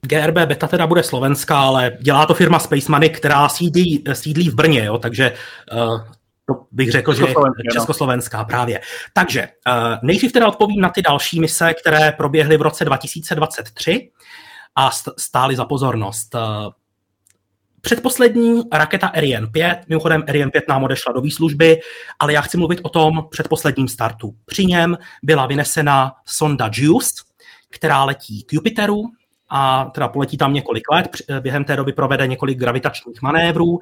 GRB 0.03 0.35
beta 0.35 0.67
teda 0.67 0.87
bude 0.87 1.03
slovenská, 1.03 1.61
ale 1.61 1.93
dělá 2.01 2.27
to 2.27 2.35
firma 2.35 2.59
Space 2.59 2.93
Money, 2.93 3.11
která 3.11 3.49
sídlí, 3.49 4.05
sídlí 4.13 4.49
v 4.49 4.55
Brně, 4.55 4.85
jo, 4.85 4.99
takže 4.99 5.33
uh, 5.73 6.01
to 6.49 6.65
bych 6.73 6.91
řekl, 6.91 7.15
že 7.15 7.25
je 7.25 7.35
československá 7.73 8.45
právě. 8.45 8.81
Takže 9.13 9.49
uh, 9.69 9.75
nejdřív 10.03 10.33
teda 10.33 10.49
odpovím 10.49 10.81
na 10.81 10.89
ty 10.89 11.03
další 11.03 11.41
mise, 11.41 11.75
které 11.75 12.13
proběhly 12.13 12.57
v 12.57 12.63
roce 12.63 12.85
2023 12.85 14.11
a 14.77 14.91
stály 15.19 15.57
za 15.57 15.65
pozornost. 15.65 16.35
Uh, 16.35 16.41
Předposlední 17.81 18.63
raketa 18.73 19.07
Ariane 19.07 19.47
5, 19.47 19.79
mimochodem 19.89 20.25
Ariane 20.29 20.51
5 20.51 20.69
nám 20.69 20.85
odešla 20.85 21.13
do 21.13 21.21
výslužby, 21.21 21.81
ale 22.19 22.33
já 22.33 22.41
chci 22.41 22.57
mluvit 22.57 22.81
o 22.83 22.89
tom 22.89 23.27
předposledním 23.31 23.89
startu. 23.89 24.35
Při 24.47 24.67
něm 24.67 24.99
byla 25.23 25.47
vynesena 25.47 26.13
sonda 26.27 26.71
JUICE, 26.75 27.23
která 27.71 28.05
letí 28.05 28.43
k 28.43 28.53
Jupiteru 28.53 29.03
a 29.49 29.85
teda 29.95 30.09
poletí 30.09 30.37
tam 30.37 30.55
několik 30.55 30.91
let, 30.93 31.09
během 31.41 31.65
té 31.65 31.77
doby 31.77 31.93
provede 31.93 32.27
několik 32.27 32.59
gravitačních 32.59 33.23
manévrů 33.23 33.79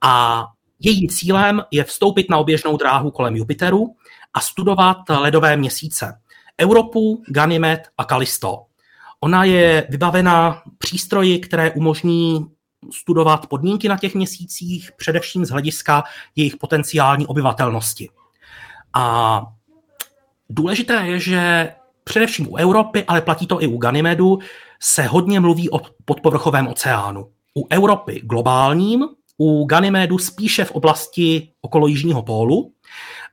a 0.00 0.44
Jejím 0.80 1.08
cílem 1.08 1.62
je 1.70 1.84
vstoupit 1.84 2.30
na 2.30 2.38
oběžnou 2.38 2.76
dráhu 2.76 3.10
kolem 3.10 3.36
Jupiteru 3.36 3.96
a 4.34 4.40
studovat 4.40 4.96
ledové 5.08 5.56
měsíce. 5.56 6.20
Europu, 6.60 7.22
Ganymed 7.28 7.88
a 7.98 8.04
Kalisto. 8.04 8.64
Ona 9.20 9.44
je 9.44 9.86
vybavena 9.90 10.62
přístroji, 10.78 11.38
které 11.38 11.70
umožní 11.70 12.46
studovat 12.92 13.46
podmínky 13.46 13.88
na 13.88 13.96
těch 13.96 14.14
měsících, 14.14 14.92
především 14.96 15.44
z 15.44 15.50
hlediska 15.50 16.04
jejich 16.36 16.56
potenciální 16.56 17.26
obyvatelnosti. 17.26 18.08
A 18.94 19.42
důležité 20.50 20.94
je, 21.06 21.20
že 21.20 21.72
především 22.04 22.52
u 22.52 22.56
Evropy, 22.56 23.04
ale 23.04 23.20
platí 23.20 23.46
to 23.46 23.62
i 23.62 23.66
u 23.66 23.78
Ganymedu, 23.78 24.38
se 24.80 25.02
hodně 25.02 25.40
mluví 25.40 25.70
o 25.70 25.80
podpovrchovém 26.04 26.68
oceánu. 26.68 27.30
U 27.56 27.66
Evropy 27.70 28.20
globálním 28.24 29.08
u 29.38 29.64
Ganymedu 29.64 30.18
spíše 30.18 30.64
v 30.64 30.70
oblasti 30.70 31.48
okolo 31.60 31.86
Jižního 31.86 32.22
pólu, 32.22 32.72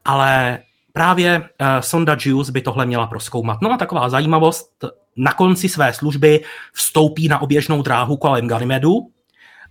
ale 0.05 0.59
právě 0.93 1.39
uh, 1.39 1.45
sonda 1.79 2.17
JUICE 2.25 2.51
by 2.51 2.61
tohle 2.61 2.85
měla 2.85 3.07
proskoumat. 3.07 3.61
No 3.61 3.71
a 3.71 3.77
taková 3.77 4.09
zajímavost, 4.09 4.69
na 5.15 5.33
konci 5.33 5.69
své 5.69 5.93
služby 5.93 6.43
vstoupí 6.73 7.27
na 7.27 7.41
oběžnou 7.41 7.81
dráhu 7.81 8.17
kolem 8.17 8.47
Ganymedu 8.47 9.11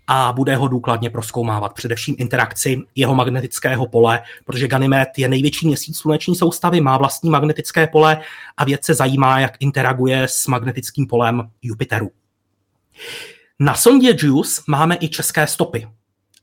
a 0.07 0.33
bude 0.33 0.57
ho 0.57 0.69
důkladně 0.69 1.11
proskoumávat, 1.11 1.75
především 1.75 2.17
interakci 2.19 2.83
jeho 2.95 3.15
magnetického 3.15 3.87
pole, 3.87 4.23
protože 4.45 4.69
Ganymed 4.69 5.09
je 5.17 5.29
největší 5.29 5.67
měsíc 5.67 5.99
sluneční 5.99 6.37
soustavy, 6.37 6.81
má 6.81 6.99
vlastní 6.99 7.31
magnetické 7.31 7.87
pole 7.87 8.21
a 8.57 8.65
věd 8.65 8.85
se 8.85 8.95
zajímá, 8.95 9.41
jak 9.41 9.53
interaguje 9.61 10.23
s 10.23 10.47
magnetickým 10.47 11.07
polem 11.07 11.51
Jupiteru. 11.63 12.11
Na 13.59 13.75
sondě 13.75 14.17
JUICE 14.19 14.63
máme 14.69 14.97
i 15.01 15.09
české 15.09 15.47
stopy 15.47 15.89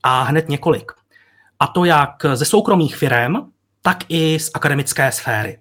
a 0.04 0.24
hned 0.24 0.50
několik. 0.50 0.92
A 1.60 1.68
to 1.68 1.86
jak 1.86 2.26
ze 2.34 2.46
soukromých 2.46 2.96
firm, 2.96 3.36
tak 3.82 3.98
i 4.10 4.40
z 4.40 4.52
akademické 4.54 5.12
sféry. 5.12 5.60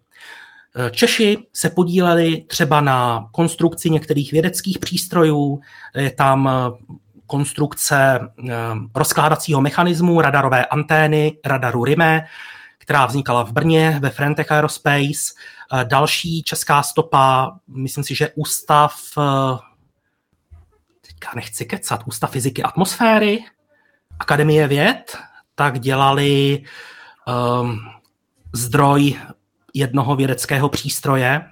Češi 0.91 1.39
se 1.53 1.71
podíleli 1.71 2.45
třeba 2.49 2.81
na 2.81 3.29
konstrukci 3.33 3.91
některých 3.91 4.33
vědeckých 4.33 4.79
přístrojů, 4.79 5.61
je 5.95 6.11
tam 6.11 6.51
konstrukce 7.27 8.21
rozkládacího 8.95 9.61
mechanismu, 9.61 10.21
radarové 10.21 10.67
antény, 10.67 11.39
radaru 11.45 11.85
RIME, 11.85 12.27
která 12.79 13.07
vznikala 13.07 13.43
v 13.43 13.53
Brně 13.53 13.99
ve 14.03 14.11
Frentech 14.11 14.53
Aerospace. 14.53 15.35
Další 15.85 16.43
česká 16.43 16.83
stopa, 16.83 17.59
myslím 17.69 18.05
si, 18.05 18.15
že 18.15 18.33
ústav, 18.35 18.95
teďka 21.07 21.31
nechci 21.35 21.65
kecat, 21.65 22.03
ústav 22.07 22.31
fyziky 22.31 22.63
atmosféry, 22.63 23.45
Akademie 24.21 24.69
věd, 24.69 25.17
tak 25.55 25.81
dělali 25.81 26.63
um, 27.63 27.81
zdroj 28.53 29.15
jednoho 29.75 30.17
vědeckého 30.17 30.69
přístroje 30.69 31.43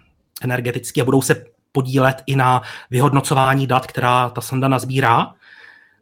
energetický 0.43 1.01
a 1.01 1.05
budou 1.05 1.23
se 1.23 1.45
podílet 1.73 2.23
i 2.27 2.37
na 2.37 2.63
vyhodnocování 2.91 3.67
dat, 3.67 3.87
která 3.87 4.31
ta 4.31 4.41
sonda 4.41 4.69
nazbírá. 4.69 5.27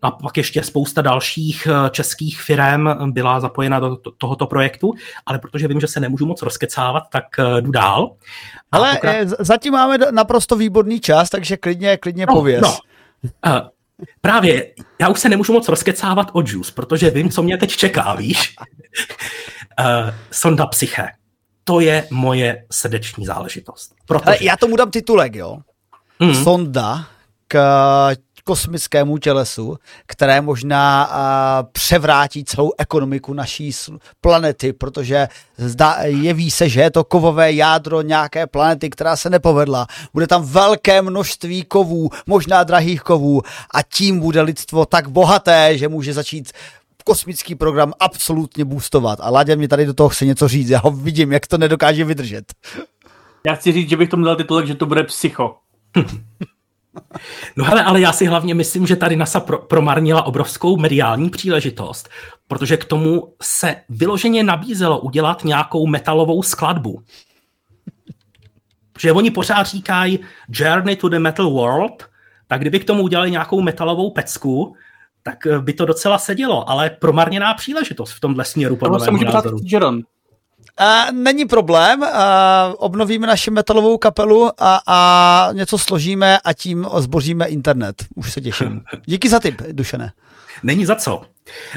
A 0.02 0.10
pak 0.10 0.36
ještě 0.36 0.62
spousta 0.62 1.02
dalších 1.02 1.66
eh, 1.70 1.90
českých 1.90 2.40
firm 2.40 3.12
byla 3.12 3.40
zapojena 3.40 3.80
do 3.80 3.97
tohoto 4.18 4.47
projektu, 4.47 4.93
ale 5.26 5.38
protože 5.38 5.68
vím, 5.68 5.80
že 5.80 5.86
se 5.86 6.01
nemůžu 6.01 6.26
moc 6.26 6.43
rozkecávat, 6.43 7.02
tak 7.12 7.24
eh, 7.38 7.60
jdu 7.60 7.70
dál. 7.70 8.16
Ale 8.72 8.93
pokra... 8.93 9.12
Eh, 9.12 9.26
zatím 9.26 9.72
máme 9.72 9.98
naprosto 10.10 10.56
výborný 10.56 11.01
čas, 11.01 11.30
takže 11.30 11.56
klidně, 11.56 11.97
klidně 11.97 12.26
no, 12.26 12.34
pověz. 12.34 12.62
No. 12.62 12.76
Právě, 14.20 14.74
já 15.01 15.09
už 15.09 15.20
se 15.20 15.28
nemůžu 15.28 15.52
moc 15.52 15.68
rozkecávat 15.68 16.31
o 16.32 16.43
Juice, 16.47 16.73
protože 16.73 17.10
vím, 17.10 17.31
co 17.31 17.43
mě 17.43 17.56
teď 17.56 17.77
čeká, 17.77 18.14
víš? 18.14 18.56
uh, 19.81 20.10
sonda 20.31 20.66
Psyche 20.66 21.09
to 21.68 21.81
je 21.81 22.09
moje 22.10 22.66
srdeční 22.73 23.27
záležitost. 23.27 23.94
Protože... 24.06 24.24
Ale 24.27 24.36
já 24.40 24.56
tomu 24.56 24.77
dám 24.77 24.90
titulek, 24.90 25.35
jo. 25.35 25.59
Mm. 26.20 26.44
Sonda 26.44 27.06
k 27.48 27.56
kosmickému 28.47 29.18
tělesu, 29.18 29.77
které 30.06 30.40
možná 30.40 31.10
převrátí 31.73 32.44
celou 32.44 32.73
ekonomiku 32.78 33.35
naší 33.35 33.73
planety, 34.20 34.73
protože 34.73 35.28
zda, 35.56 35.97
jeví 36.02 36.51
se, 36.51 36.68
že 36.68 36.81
je 36.81 36.90
to 36.90 37.05
kovové 37.05 37.52
jádro 37.52 38.02
nějaké 38.02 38.47
planety, 38.47 38.90
která 38.90 39.16
se 39.16 39.31
nepovedla. 39.31 39.86
Bude 40.12 40.27
tam 40.27 40.43
velké 40.44 41.02
množství 41.02 41.64
kovů, 41.64 42.10
možná 42.27 42.64
drahých 42.64 43.01
kovů 43.01 43.43
a 43.74 43.82
tím 43.82 44.20
bude 44.20 44.43
lidstvo 44.43 44.86
tak 44.86 45.09
bohaté, 45.09 45.78
že 45.78 45.89
může 45.89 46.12
začít 46.12 46.52
kosmický 47.05 47.55
program 47.55 47.93
absolutně 48.01 48.64
boostovat. 48.64 49.18
A 49.23 49.31
Láďa 49.31 49.56
mi 49.56 49.68
tady 49.68 49.86
do 49.86 49.94
toho 49.94 50.09
chce 50.09 50.27
něco 50.27 50.48
říct, 50.48 50.68
já 50.68 50.78
ho 50.78 50.90
vidím, 50.90 51.32
jak 51.32 51.47
to 51.47 51.59
nedokáže 51.59 52.05
vydržet. 52.05 52.44
Já 53.47 53.55
chci 53.55 53.73
říct, 53.73 53.90
že 53.90 53.97
bych 53.97 54.09
tomu 54.09 54.24
dal 54.24 54.36
titulek, 54.36 54.66
že 54.66 54.74
to 54.74 54.86
bude 54.86 55.05
psycho. 55.05 55.56
No 57.56 57.64
hele, 57.64 57.85
ale 57.85 58.01
já 58.01 58.12
si 58.12 58.27
hlavně 58.27 58.55
myslím, 58.55 58.86
že 58.86 58.97
tady 58.97 59.16
NASA 59.16 59.40
pro, 59.40 59.59
promarnila 59.59 60.23
obrovskou 60.23 60.77
mediální 60.77 61.31
příležitost, 61.31 62.09
protože 62.48 62.77
k 62.77 62.85
tomu 62.85 63.35
se 63.43 63.77
vyloženě 63.89 64.43
nabízelo 64.43 65.01
udělat 65.01 65.44
nějakou 65.44 65.86
metalovou 65.86 66.43
skladbu. 66.43 67.02
Protože 68.93 69.12
oni 69.12 69.31
pořád 69.31 69.66
říkají 69.66 70.18
Journey 70.48 70.97
to 70.97 71.09
the 71.09 71.18
Metal 71.18 71.51
World, 71.51 72.05
tak 72.47 72.60
kdyby 72.60 72.81
k 72.81 72.85
tomu 72.85 73.02
udělali 73.02 73.31
nějakou 73.31 73.60
metalovou 73.60 74.10
pecku, 74.10 74.74
tak 75.23 75.39
by 75.60 75.73
to 75.73 75.85
docela 75.85 76.18
sedělo, 76.18 76.70
ale 76.70 76.90
promarněná 76.90 77.55
příležitost 77.55 78.12
v 78.12 78.20
tomhle 78.20 78.44
směru 78.44 78.77
podle 78.77 78.98
mého 79.10 79.24
názoru. 79.24 79.59
Uh, 80.81 81.12
není 81.12 81.44
problém, 81.44 82.03
uh, 82.03 82.09
obnovíme 82.77 83.27
naši 83.27 83.51
metalovou 83.51 83.98
kapelu 83.98 84.51
a, 84.59 84.81
a 84.86 85.48
něco 85.53 85.78
složíme 85.78 86.39
a 86.39 86.53
tím 86.53 86.86
zboříme 86.97 87.47
internet. 87.47 88.05
Už 88.15 88.32
se 88.32 88.40
těším. 88.40 88.82
Díky 89.07 89.28
za 89.28 89.40
tip, 89.40 89.62
Dušené. 89.73 90.12
Není 90.62 90.87
za 90.87 90.95
co. 90.95 91.23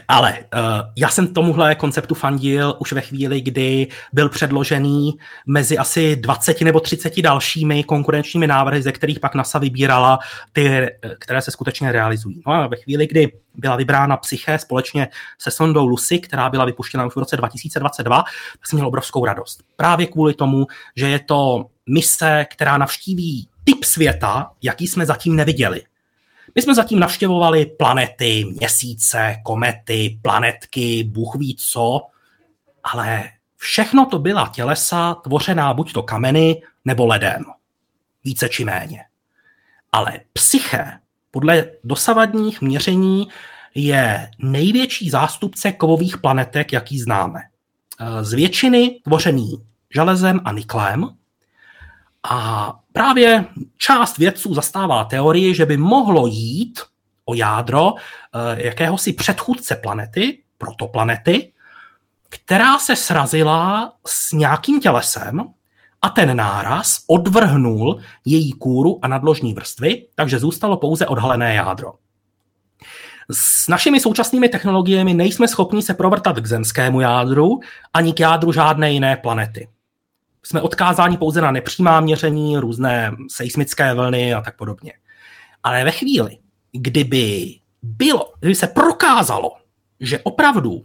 Ale 0.07 0.37
uh, 0.39 0.59
já 0.95 1.09
jsem 1.09 1.33
tomuhle 1.33 1.75
konceptu 1.75 2.15
fandil 2.15 2.75
už 2.79 2.93
ve 2.93 3.01
chvíli, 3.01 3.41
kdy 3.41 3.87
byl 4.13 4.29
předložený 4.29 5.13
mezi 5.47 5.77
asi 5.77 6.15
20 6.15 6.61
nebo 6.61 6.79
30 6.79 7.21
dalšími 7.21 7.83
konkurenčními 7.83 8.47
návrhy, 8.47 8.81
ze 8.81 8.91
kterých 8.91 9.19
pak 9.19 9.35
NASA 9.35 9.59
vybírala 9.59 10.19
ty, 10.53 10.87
které 11.19 11.41
se 11.41 11.51
skutečně 11.51 11.91
realizují. 11.91 12.41
No 12.47 12.53
a 12.53 12.67
ve 12.67 12.77
chvíli, 12.77 13.07
kdy 13.07 13.31
byla 13.55 13.75
vybrána 13.75 14.17
Psyche 14.17 14.59
společně 14.59 15.07
se 15.39 15.51
sondou 15.51 15.85
Lucy, 15.85 16.19
která 16.19 16.49
byla 16.49 16.65
vypuštěna 16.65 17.05
už 17.05 17.15
v 17.15 17.19
roce 17.19 17.37
2022, 17.37 18.23
tak 18.51 18.67
jsem 18.67 18.77
měl 18.77 18.87
obrovskou 18.87 19.25
radost. 19.25 19.63
Právě 19.75 20.07
kvůli 20.07 20.33
tomu, 20.33 20.67
že 20.95 21.09
je 21.09 21.19
to 21.19 21.65
mise, 21.89 22.45
která 22.51 22.77
navštíví 22.77 23.47
typ 23.63 23.83
světa, 23.83 24.51
jaký 24.61 24.87
jsme 24.87 25.05
zatím 25.05 25.35
neviděli. 25.35 25.81
My 26.59 26.63
jsme 26.63 26.75
zatím 26.75 26.99
navštěvovali 26.99 27.65
planety, 27.65 28.45
měsíce, 28.59 29.35
komety, 29.43 30.19
planetky, 30.21 31.03
bůh 31.03 31.35
ví 31.35 31.55
co, 31.55 32.01
ale 32.83 33.29
všechno 33.55 34.05
to 34.05 34.19
byla 34.19 34.51
tělesa 34.55 35.13
tvořená 35.13 35.73
buď 35.73 35.93
to 35.93 36.03
kameny 36.03 36.61
nebo 36.85 37.05
ledem. 37.05 37.45
Více 38.23 38.49
či 38.49 38.65
méně. 38.65 39.05
Ale 39.91 40.19
psyché 40.33 40.99
podle 41.31 41.65
dosavadních 41.83 42.61
měření 42.61 43.27
je 43.75 44.31
největší 44.39 45.09
zástupce 45.09 45.71
kovových 45.71 46.17
planetek, 46.17 46.73
jaký 46.73 46.99
známe. 46.99 47.39
Z 48.21 48.33
většiny 48.33 48.99
tvořený 49.03 49.65
železem 49.93 50.39
a 50.45 50.51
niklem 50.51 51.09
a 52.29 52.73
právě 52.99 53.45
část 53.77 54.17
vědců 54.17 54.53
zastává 54.53 55.03
teorii, 55.03 55.55
že 55.55 55.65
by 55.65 55.77
mohlo 55.77 56.27
jít 56.27 56.79
o 57.25 57.33
jádro 57.33 57.93
eh, 57.95 58.63
jakéhosi 58.63 59.13
předchůdce 59.13 59.75
planety, 59.75 60.39
protoplanety, 60.57 61.51
která 62.29 62.79
se 62.79 62.95
srazila 62.95 63.93
s 64.07 64.31
nějakým 64.31 64.81
tělesem 64.81 65.43
a 66.01 66.09
ten 66.09 66.37
náraz 66.37 67.03
odvrhnul 67.07 67.99
její 68.25 68.51
kůru 68.51 68.99
a 69.01 69.07
nadložní 69.07 69.53
vrstvy, 69.53 70.07
takže 70.15 70.39
zůstalo 70.39 70.77
pouze 70.77 71.07
odhalené 71.07 71.55
jádro. 71.55 71.93
S 73.31 73.67
našimi 73.67 73.99
současnými 73.99 74.49
technologiemi 74.49 75.13
nejsme 75.13 75.47
schopni 75.47 75.81
se 75.81 75.93
provrtat 75.93 76.39
k 76.39 76.45
zemskému 76.45 77.01
jádru 77.01 77.59
ani 77.93 78.13
k 78.13 78.19
jádru 78.19 78.51
žádné 78.51 78.91
jiné 78.91 79.17
planety 79.17 79.67
jsme 80.43 80.61
odkázáni 80.61 81.17
pouze 81.17 81.41
na 81.41 81.51
nepřímá 81.51 81.99
měření, 81.99 82.57
různé 82.57 83.11
seismické 83.27 83.93
vlny 83.93 84.33
a 84.33 84.41
tak 84.41 84.57
podobně. 84.57 84.93
Ale 85.63 85.83
ve 85.83 85.91
chvíli, 85.91 86.37
kdyby 86.71 87.55
bylo, 87.81 88.33
kdyby 88.39 88.55
se 88.55 88.67
prokázalo, 88.67 89.51
že 89.99 90.19
opravdu 90.19 90.83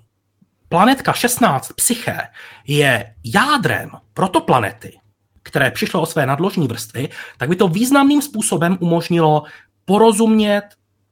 planetka 0.69 1.13
16 1.13 1.73
Psyché 1.73 2.19
je 2.67 3.15
jádrem 3.25 3.91
protoplanety, 4.15 4.99
které 5.43 5.71
přišlo 5.71 6.01
o 6.03 6.07
své 6.07 6.27
nadložní 6.27 6.69
vrstvy, 6.69 7.09
tak 7.39 7.49
by 7.49 7.57
to 7.57 7.69
významným 7.69 8.23
způsobem 8.23 8.79
umožnilo 8.81 9.43
porozumět 9.85 10.63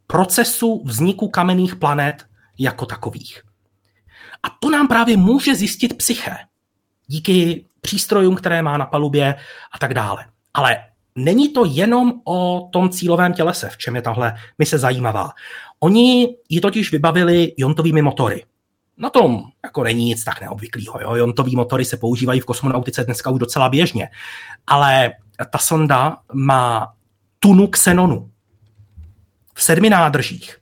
procesu 0.07 0.83
vzniku 0.85 1.29
kamenných 1.29 1.77
planet 1.77 2.27
jako 2.59 2.87
takových. 2.87 3.43
A 4.43 4.51
to 4.61 4.71
nám 4.71 4.89
právě 4.89 5.17
může 5.17 5.55
zjistit 5.55 5.99
psyché. 5.99 6.37
Díky 7.13 7.65
přístrojům, 7.81 8.37
které 8.37 8.63
má 8.63 8.77
na 8.77 8.87
palubě 8.87 9.35
a 9.73 9.79
tak 9.79 9.95
dále. 9.95 10.25
Ale 10.55 10.77
není 11.15 11.49
to 11.49 11.65
jenom 11.65 12.13
o 12.25 12.69
tom 12.73 12.91
cílovém 12.91 13.33
tělese, 13.33 13.69
v 13.69 13.77
čem 13.77 13.97
je 13.97 14.03
tahle 14.03 14.35
mise 14.59 14.79
zajímavá. 14.79 15.31
Oni 15.81 16.37
ji 16.49 16.61
totiž 16.61 16.93
vybavili 16.93 17.53
jontovými 17.57 18.03
motory. 18.03 18.45
Na 18.97 19.11
tom 19.11 19.45
jako 19.65 19.85
není 19.85 20.05
nic 20.05 20.25
tak 20.25 20.41
neobvyklého. 20.41 21.01
Jo? 21.01 21.15
Jontové 21.15 21.51
motory 21.55 21.85
se 21.85 21.97
používají 21.97 22.41
v 22.41 22.45
kosmonautice 22.45 23.05
dneska 23.05 23.31
už 23.31 23.41
docela 23.41 23.69
běžně. 23.69 24.09
Ale 24.67 25.13
ta 25.51 25.59
sonda 25.59 26.17
má 26.33 26.95
tunu 27.39 27.67
xenonu 27.67 28.31
v 29.55 29.63
sedmi 29.63 29.91
nádržích. 29.91 30.59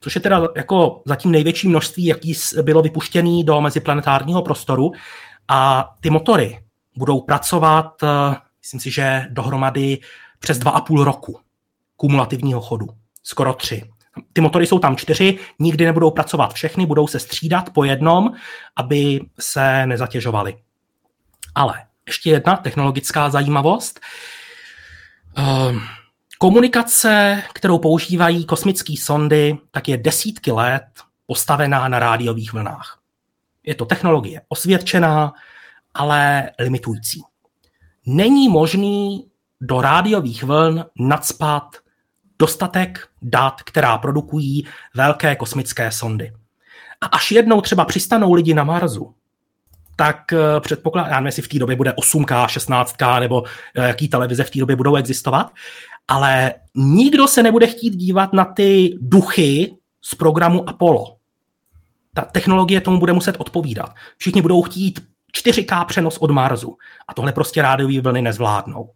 což 0.00 0.14
je 0.14 0.20
teda 0.20 0.48
jako 0.56 1.02
zatím 1.04 1.30
největší 1.30 1.68
množství, 1.68 2.04
jaký 2.04 2.34
bylo 2.62 2.82
vypuštěný 2.82 3.44
do 3.44 3.60
meziplanetárního 3.60 4.42
prostoru. 4.42 4.92
A 5.48 5.90
ty 6.00 6.10
motory 6.10 6.62
budou 6.96 7.20
pracovat, 7.20 8.02
eh, 8.02 8.36
myslím 8.60 8.80
si, 8.80 8.90
že 8.90 9.26
dohromady 9.30 9.98
přes 10.38 10.58
dva 10.58 10.70
a 10.70 10.80
půl 10.80 11.04
roku 11.04 11.40
kumulativního 11.96 12.60
chodu. 12.60 12.86
Skoro 13.22 13.54
tři. 13.54 13.90
Ty 14.32 14.40
motory 14.40 14.66
jsou 14.66 14.78
tam 14.78 14.96
čtyři, 14.96 15.38
nikdy 15.58 15.84
nebudou 15.84 16.10
pracovat 16.10 16.54
všechny, 16.54 16.86
budou 16.86 17.06
se 17.06 17.18
střídat 17.18 17.70
po 17.70 17.84
jednom, 17.84 18.32
aby 18.76 19.20
se 19.40 19.86
nezatěžovaly. 19.86 20.56
Ale 21.54 21.84
ještě 22.06 22.30
jedna 22.30 22.56
technologická 22.56 23.30
zajímavost. 23.30 24.00
Ehm, 25.36 25.80
komunikace, 26.38 27.42
kterou 27.52 27.78
používají 27.78 28.44
kosmické 28.44 28.94
sondy, 28.96 29.58
tak 29.70 29.88
je 29.88 29.96
desítky 29.96 30.52
let 30.52 30.84
postavená 31.26 31.88
na 31.88 31.98
rádiových 31.98 32.52
vlnách. 32.52 32.97
Je 33.68 33.74
to 33.74 33.84
technologie 33.84 34.40
osvědčená, 34.48 35.32
ale 35.94 36.50
limitující. 36.58 37.22
Není 38.06 38.48
možný 38.48 39.26
do 39.60 39.80
rádiových 39.80 40.44
vln 40.44 40.84
nadspat 40.98 41.76
dostatek 42.38 43.08
dat, 43.22 43.62
která 43.62 43.98
produkují 43.98 44.66
velké 44.94 45.36
kosmické 45.36 45.92
sondy. 45.92 46.32
A 47.00 47.06
až 47.06 47.30
jednou 47.32 47.60
třeba 47.60 47.84
přistanou 47.84 48.32
lidi 48.32 48.54
na 48.54 48.64
Marsu, 48.64 49.14
tak 49.96 50.32
eh, 50.32 50.60
předpokládám, 50.60 51.26
jestli 51.26 51.42
v 51.42 51.48
té 51.48 51.58
době 51.58 51.76
bude 51.76 51.90
8K, 51.90 52.46
16K 52.46 53.20
nebo 53.20 53.44
eh, 53.74 53.88
jaký 53.88 54.08
televize 54.08 54.44
v 54.44 54.50
té 54.50 54.58
době 54.58 54.76
budou 54.76 54.96
existovat, 54.96 55.52
ale 56.08 56.54
nikdo 56.74 57.28
se 57.28 57.42
nebude 57.42 57.66
chtít 57.66 57.96
dívat 57.96 58.32
na 58.32 58.44
ty 58.44 58.98
duchy 59.00 59.76
z 60.02 60.14
programu 60.14 60.68
Apollo. 60.68 61.17
Ta 62.14 62.22
technologie 62.22 62.80
tomu 62.80 62.98
bude 62.98 63.12
muset 63.12 63.36
odpovídat. 63.38 63.94
Všichni 64.18 64.42
budou 64.42 64.62
chtít 64.62 65.00
4K 65.36 65.86
přenos 65.86 66.18
od 66.18 66.30
Marsu 66.30 66.76
a 67.08 67.14
tohle 67.14 67.32
prostě 67.32 67.62
rádiové 67.62 68.00
vlny 68.00 68.22
nezvládnou. 68.22 68.90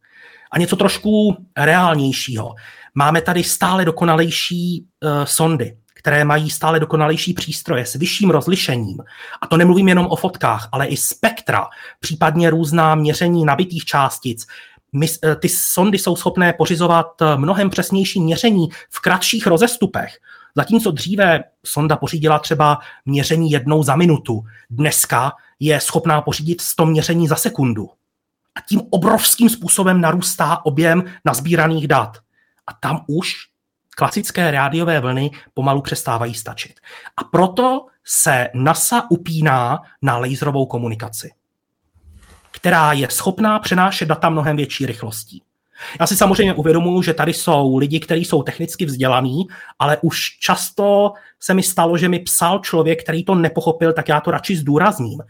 A 0.53 0.59
něco 0.59 0.77
trošku 0.77 1.37
reálnějšího. 1.57 2.55
Máme 2.95 3.21
tady 3.23 3.45
stále 3.45 3.85
dokonalejší 3.85 4.87
uh, 5.03 5.25
sondy, 5.25 5.77
které 5.95 6.25
mají 6.25 6.51
stále 6.51 6.81
dokonalejší 6.81 7.35
přístroje 7.35 7.87
s 7.87 7.95
vyšším 7.95 8.31
rozlišením. 8.31 8.99
A 9.43 9.47
to 9.47 9.57
nemluvím 9.57 9.89
jenom 9.89 10.07
o 10.07 10.17
fotkách, 10.17 10.69
ale 10.73 10.87
i 10.87 10.97
spektra, 10.97 11.67
případně 12.01 12.51
různá 12.51 12.95
měření 12.95 13.45
nabitých 13.45 13.85
částic. 13.85 14.47
My, 14.93 15.07
uh, 15.09 15.35
ty 15.35 15.49
sondy 15.49 15.99
jsou 15.99 16.17
schopné 16.17 16.53
pořizovat 16.53 17.07
eh, 17.23 17.37
mnohem 17.37 17.71
přesnější 17.71 18.21
měření 18.21 18.69
v 18.91 19.01
kratších 19.01 19.47
rozestupech. 19.47 20.19
Zatímco 20.55 20.91
dříve 20.91 21.45
sonda 21.67 21.97
pořídila 21.97 22.39
třeba 22.39 22.79
měření 23.05 23.51
jednou 23.51 23.83
za 23.83 23.97
minutu, 23.97 24.45
dneska 24.71 25.33
je 25.61 25.81
schopná 25.81 26.23
pořídit 26.23 26.61
100 26.61 26.87
měření 26.87 27.29
za 27.29 27.37
sekundu. 27.37 27.91
A 28.55 28.61
tím 28.69 28.83
obrovským 28.91 29.49
způsobem 29.49 30.01
narůstá 30.01 30.65
objem 30.65 31.05
nazbíraných 31.25 31.89
dat. 31.89 32.19
A 32.67 32.73
tam 32.73 33.05
už 33.09 33.33
klasické 33.97 34.51
rádiové 34.51 35.01
vlny 35.01 35.31
pomalu 35.55 35.83
přestávají 35.83 36.35
stačit. 36.35 36.81
A 37.17 37.25
proto 37.25 37.87
se 38.05 38.49
NASA 38.55 39.11
upíná 39.11 39.81
na 40.03 40.19
laserovou 40.19 40.67
komunikaci, 40.67 41.31
která 42.51 42.93
je 42.93 43.11
schopná 43.11 43.59
přenášet 43.59 44.07
data 44.07 44.31
mnohem 44.31 44.57
větší 44.57 44.87
rychlostí. 44.87 45.43
Já 46.01 46.07
si 46.07 46.17
samozřejmě 46.17 46.55
uvědomuji, 46.55 47.03
že 47.03 47.15
tady 47.15 47.33
jsou 47.33 47.77
lidi, 47.77 48.01
kteří 48.01 48.25
jsou 48.25 48.43
technicky 48.43 48.85
vzdělaní, 48.85 49.47
ale 49.79 49.99
už 50.03 50.39
často 50.41 51.13
se 51.41 51.55
mi 51.55 51.63
stalo, 51.63 51.99
že 51.99 52.09
mi 52.09 52.19
psal 52.19 52.59
člověk, 52.59 53.03
který 53.03 53.25
to 53.25 53.35
nepochopil, 53.35 53.93
tak 53.93 54.09
já 54.09 54.21
to 54.21 54.31
radši 54.31 54.57
zdůrazním. 54.57 55.21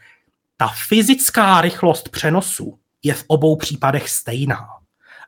Ta 0.57 0.71
fyzická 0.89 1.61
rychlost 1.61 2.09
přenosu 2.09 2.79
je 3.03 3.15
v 3.15 3.25
obou 3.27 3.57
případech 3.57 4.09
stejná. 4.09 4.69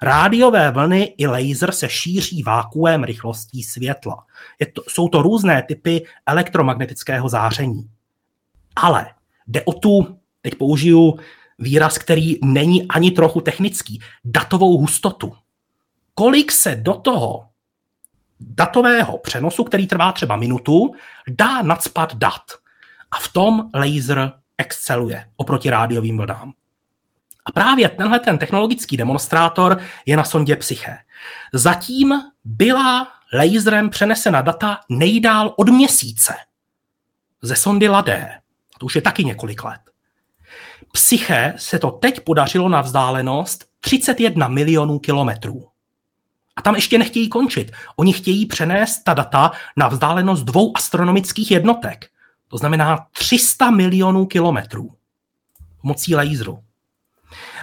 Rádiové 0.03 0.71
vlny 0.71 1.15
i 1.19 1.27
laser 1.27 1.73
se 1.73 1.89
šíří 1.89 2.43
vákuem 2.43 3.05
rychlostí 3.05 3.63
světla. 3.63 4.25
Je 4.61 4.67
to, 4.67 4.83
jsou 4.89 5.09
to 5.09 5.23
různé 5.23 5.63
typy 5.63 6.07
elektromagnetického 6.27 7.29
záření. 7.29 7.91
Ale 8.77 9.07
jde 9.47 9.63
o 9.63 9.73
tu, 9.73 10.19
teď 10.43 10.55
použiju 10.55 11.19
výraz, 11.59 11.99
který 11.99 12.39
není 12.45 12.89
ani 12.89 13.11
trochu 13.11 13.41
technický, 13.41 14.01
datovou 14.25 14.79
hustotu. 14.79 15.33
Kolik 16.15 16.53
se 16.53 16.77
do 16.77 16.95
toho 16.95 17.49
datového 18.41 19.19
přenosu, 19.19 19.65
který 19.65 19.87
trvá 19.87 20.13
třeba 20.13 20.37
minutu, 20.37 20.95
dá 21.29 21.63
nadspat 21.63 22.15
dat. 22.15 22.43
A 23.11 23.19
v 23.19 23.33
tom 23.33 23.71
laser 23.75 24.33
exceluje 24.59 25.29
oproti 25.37 25.71
rádiovým 25.71 26.17
vlnám. 26.17 26.53
A 27.45 27.53
právě 27.53 27.89
tenhle 27.89 28.21
ten 28.21 28.39
technologický 28.39 28.97
demonstrátor 28.97 29.81
je 30.07 30.17
na 30.17 30.25
sondě 30.25 30.57
Psyche. 30.57 30.99
Zatím 31.53 32.15
byla 32.45 33.09
laserem 33.33 33.91
přenesena 33.91 34.43
data 34.43 34.81
nejdál 34.89 35.55
od 35.57 35.69
měsíce. 35.69 36.35
Ze 37.43 37.57
sondy 37.57 37.89
Ladé. 37.89 38.41
To 38.79 38.87
už 38.87 38.95
je 38.95 39.03
taky 39.03 39.25
několik 39.25 39.65
let. 39.65 39.81
Psyche 40.97 41.55
se 41.57 41.79
to 41.79 41.91
teď 41.91 42.21
podařilo 42.21 42.69
na 42.69 42.81
vzdálenost 42.81 43.65
31 43.81 44.49
milionů 44.49 44.99
kilometrů. 44.99 45.69
A 46.57 46.63
tam 46.63 46.75
ještě 46.75 46.99
nechtějí 46.99 47.29
končit. 47.29 47.73
Oni 47.97 48.13
chtějí 48.13 48.47
přenést 48.47 48.99
ta 49.05 49.15
data 49.15 49.53
na 49.77 49.89
vzdálenost 49.89 50.45
dvou 50.45 50.77
astronomických 50.77 51.51
jednotek. 51.51 52.07
To 52.49 52.59
znamená 52.59 53.07
300 53.13 53.71
milionů 53.71 54.27
kilometrů 54.27 54.91
pomocí 55.85 56.15
laseru. 56.15 56.65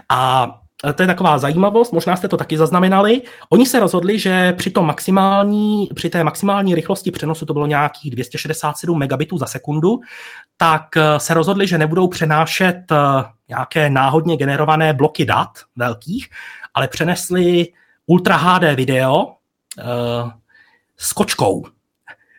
A 0.10 0.61
to 0.96 1.04
je 1.04 1.08
taková 1.08 1.38
zajímavost, 1.38 1.94
možná 1.94 2.16
jste 2.16 2.28
to 2.28 2.38
taky 2.38 2.58
zaznamenali. 2.58 3.22
Oni 3.50 3.66
se 3.66 3.80
rozhodli, 3.80 4.20
že 4.20 4.54
při, 4.54 4.72
tom 4.72 4.86
maximální, 4.86 5.90
při 5.96 6.10
té 6.10 6.24
maximální 6.24 6.76
rychlosti 6.76 7.12
přenosu, 7.12 7.46
to 7.46 7.54
bylo 7.54 7.68
nějakých 7.68 8.12
267 8.12 9.00
megabitů 9.00 9.38
za 9.38 9.46
sekundu, 9.46 10.00
tak 10.58 10.98
eh, 10.98 11.20
se 11.20 11.34
rozhodli, 11.34 11.68
že 11.68 11.78
nebudou 11.78 12.08
přenášet 12.08 12.92
eh, 12.92 12.96
nějaké 13.50 13.90
náhodně 13.90 14.38
generované 14.38 14.94
bloky 14.94 15.26
dat 15.26 15.50
velkých, 15.76 16.30
ale 16.74 16.88
přenesli 16.88 17.68
Ultra 18.06 18.36
HD 18.36 18.64
video 18.76 19.24
uh, 19.24 20.32
s 20.98 21.14
kočkou. 21.14 21.66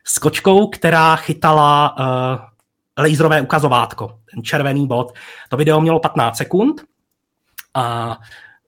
S 0.05 0.19
kočkou, 0.19 0.67
která 0.67 1.17
chytala 1.17 1.97
uh, 1.99 3.05
laserové 3.05 3.41
ukazovátko, 3.41 4.19
ten 4.35 4.43
červený 4.43 4.87
bod. 4.87 5.13
To 5.49 5.57
video 5.57 5.81
mělo 5.81 6.01
15 6.01 6.37
sekund 6.37 6.83
a 7.75 8.19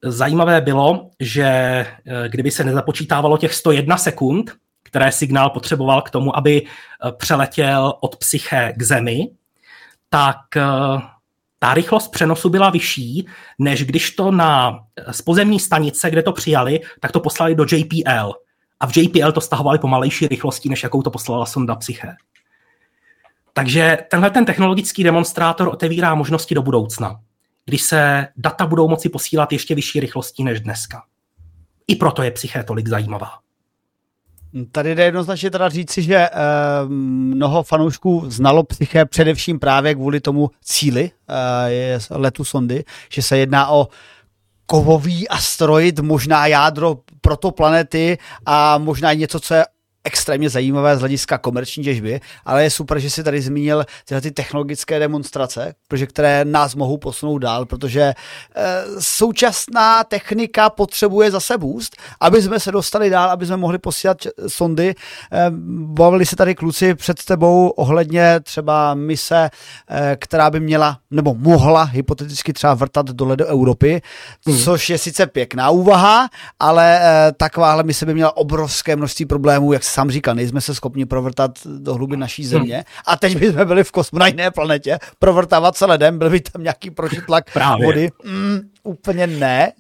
zajímavé 0.05 0.61
bylo, 0.61 1.11
že 1.21 1.45
eh, 1.45 2.29
kdyby 2.29 2.51
se 2.51 2.65
nezapočítávalo 2.65 3.39
těch 3.39 3.55
101 3.55 3.97
sekund, 3.97 4.53
které 4.83 5.13
signál 5.13 5.51
potřeboval 5.51 6.03
k 6.03 6.11
tomu, 6.11 6.37
aby 6.37 6.63
eh, 6.63 7.13
přeletěl 7.13 7.95
od 8.01 8.17
psyché 8.17 8.73
k 8.77 8.83
zemi, 8.83 9.29
tak 10.09 10.37
eh, 10.57 10.63
ta 11.59 11.75
rychlost 11.75 12.09
přenosu 12.09 12.49
byla 12.49 12.71
vyšší, 12.71 13.27
než 13.59 13.85
když 13.85 14.11
to 14.11 14.31
na 14.31 14.81
z 15.11 15.23
pozemní 15.23 15.61
stanice, 15.61 16.11
kde 16.11 16.23
to 16.23 16.33
přijali, 16.33 16.81
tak 17.01 17.13
to 17.13 17.21
poslali 17.21 17.55
do 17.55 17.65
JPL. 17.73 18.33
A 18.81 18.87
v 18.87 18.97
JPL 18.97 19.33
to 19.33 19.41
stahovali 19.41 19.79
pomalejší 19.79 20.29
rychlostí, 20.29 20.69
než 20.69 20.83
jakou 20.83 21.03
to 21.03 21.11
poslala 21.11 21.47
sonda 21.47 21.75
Psyche. 21.75 22.17
Takže 23.53 23.99
tenhle 24.11 24.31
ten 24.31 24.45
technologický 24.45 25.05
demonstrátor 25.05 25.69
otevírá 25.69 26.15
možnosti 26.15 26.55
do 26.55 26.63
budoucna 26.63 27.21
kdy 27.65 27.79
se 27.79 28.29
data 28.37 28.67
budou 28.67 28.89
moci 28.89 29.09
posílat 29.09 29.53
ještě 29.53 29.75
vyšší 29.75 30.01
rychlostí 30.01 30.45
než 30.45 30.61
dneska. 30.61 31.03
I 31.87 31.97
proto 31.97 32.23
je 32.23 32.31
psyché 32.31 32.65
tolik 32.65 32.89
zajímavá. 32.89 33.31
Tady 34.73 34.95
jde 34.95 35.05
jednoznačně 35.05 35.51
teda 35.51 35.69
říci, 35.69 36.03
že 36.03 36.17
e, 36.17 36.31
mnoho 36.89 37.63
fanoušků 37.63 38.25
znalo 38.27 38.63
psyché 38.63 39.05
především 39.05 39.59
právě 39.59 39.95
kvůli 39.95 40.21
tomu 40.21 40.51
cíli 40.65 41.11
e, 41.29 41.99
letu 42.11 42.45
sondy, 42.45 42.85
že 43.11 43.23
se 43.23 43.39
jedná 43.39 43.71
o 43.71 43.89
kovový 44.67 45.29
asteroid, 45.29 46.01
možná 46.01 46.47
jádro 46.47 46.99
protoplanety 47.21 48.19
a 48.47 48.79
možná 48.79 49.13
něco, 49.13 49.41
co 49.41 49.55
je 49.55 49.65
extrémně 50.05 50.51
zajímavé 50.51 50.97
z 50.97 51.01
hlediska 51.01 51.39
komerční 51.39 51.85
těžby, 51.85 52.21
ale 52.45 52.63
je 52.63 52.71
super, 52.71 52.99
že 52.99 53.11
si 53.11 53.25
tady 53.25 53.41
zmínil 53.41 53.85
tyhle 54.05 54.21
ty 54.21 54.31
technologické 54.31 54.99
demonstrace, 54.99 55.75
protože 55.89 56.07
které 56.07 56.45
nás 56.45 56.75
mohou 56.75 56.99
posunout 56.99 57.39
dál, 57.39 57.67
protože 57.67 58.01
e, 58.01 58.15
současná 58.99 60.05
technika 60.05 60.71
potřebuje 60.71 61.31
zase 61.31 61.59
boost, 61.59 61.97
aby 62.21 62.43
jsme 62.43 62.61
se 62.61 62.73
dostali 62.73 63.11
dál, 63.11 63.31
aby 63.31 63.47
jsme 63.47 63.57
mohli 63.57 63.79
posílat 63.79 64.17
sondy. 64.47 64.89
E, 64.89 64.95
bavili 65.87 66.27
se 66.27 66.37
tady 66.37 66.55
kluci 66.55 66.95
před 66.95 67.25
tebou 67.25 67.69
ohledně 67.69 68.41
třeba 68.41 68.95
mise, 68.95 69.51
e, 69.91 70.17
která 70.17 70.51
by 70.51 70.61
měla 70.61 70.99
nebo 71.11 71.35
mohla 71.35 71.83
hypoteticky 71.83 72.53
třeba 72.53 72.75
vrtat 72.75 73.07
dole 73.07 73.37
do 73.37 73.47
Evropy, 73.47 74.03
hmm. 74.47 74.59
což 74.59 74.91
je 74.91 74.99
sice 74.99 75.27
pěkná 75.27 75.71
úvaha, 75.71 76.29
ale 76.61 77.01
e, 77.03 77.33
takováhle 77.33 77.83
mise 77.83 78.07
by 78.07 78.15
měla 78.15 78.37
obrovské 78.37 78.97
množství 78.97 79.25
problémů, 79.27 79.73
jak 79.73 79.85
se 79.85 79.94
sám 79.95 80.11
říkal, 80.11 80.35
nejsme 80.35 80.61
se 80.61 80.75
schopni 80.75 81.07
provrtat 81.07 81.59
do 81.65 81.95
hluby 81.95 82.17
naší 82.17 82.45
země. 82.45 82.75
Hmm. 82.75 82.85
A 83.07 83.17
teď 83.17 83.37
bychom 83.37 83.67
byli 83.67 83.85
v 83.85 83.93
kosmu 83.93 84.19
na 84.19 84.27
jiné 84.27 84.51
planetě, 84.51 84.99
provrtávat 85.19 85.77
se 85.77 85.87
ledem, 85.87 86.19
byl 86.19 86.31
by 86.31 86.41
tam 86.41 86.63
nějaký 86.63 86.91
protitlak 86.91 87.53
Právě. 87.53 87.87
vody. 87.87 88.11
Mm, 88.25 88.61
úplně 88.83 89.27
ne. 89.27 89.73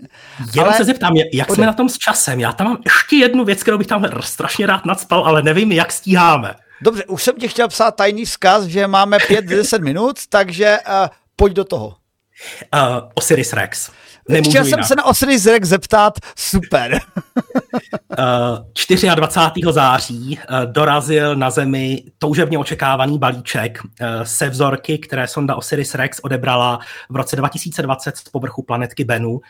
Jenom 0.55 0.69
ale... 0.69 0.77
se 0.77 0.85
zeptám, 0.85 1.17
jak 1.33 1.51
jsme 1.51 1.67
na 1.67 1.73
tom 1.73 1.89
s 1.89 1.99
časem? 1.99 2.41
Já 2.41 2.53
tam 2.53 2.67
mám 2.67 2.79
ještě 2.85 3.17
jednu 3.17 3.45
věc, 3.45 3.63
kterou 3.63 3.79
bych 3.79 3.87
tam 3.87 4.07
strašně 4.21 4.67
rád 4.67 4.85
nadspal, 4.85 5.25
ale 5.25 5.43
nevím, 5.43 5.73
jak 5.73 5.93
stíháme. 5.93 6.55
Dobře, 6.83 7.05
už 7.05 7.23
jsem 7.23 7.37
ti 7.37 7.49
chtěl 7.49 7.69
psát 7.69 7.91
tajný 7.91 8.25
vzkaz, 8.25 8.65
že 8.65 8.87
máme 8.87 9.17
5-10 9.19 9.83
minut, 9.83 10.17
takže 10.29 10.79
uh, 10.89 11.09
pojď 11.37 11.53
do 11.53 11.65
toho. 11.65 11.97
Uh, 12.75 13.09
Osiris 13.15 13.53
Rex. 13.53 13.91
Nemůžu 14.29 14.51
Chtěl 14.51 14.65
jinak. 14.65 14.81
jsem 14.81 14.89
se 14.89 14.97
na 14.97 15.05
Osiris 15.05 15.47
Rex 15.47 15.69
zeptat, 15.69 16.19
super. 16.37 17.01
uh, 18.19 19.15
24. 19.15 19.67
září 19.71 20.39
uh, 20.39 20.73
dorazil 20.73 21.37
na 21.37 21.51
Zemi 21.51 22.03
toužebně 22.19 22.59
očekávaný 22.59 23.19
balíček 23.19 23.79
uh, 23.85 23.89
se 24.23 24.49
vzorky, 24.49 24.99
které 24.99 25.29
sonda 25.29 25.57
Osiris 25.57 25.95
Rex 25.95 26.21
odebrala 26.23 26.79
v 27.11 27.17
roce 27.17 27.37
2020 27.37 28.17
z 28.17 28.29
povrchu 28.29 28.63
planetky 28.63 29.05
Bennu 29.05 29.41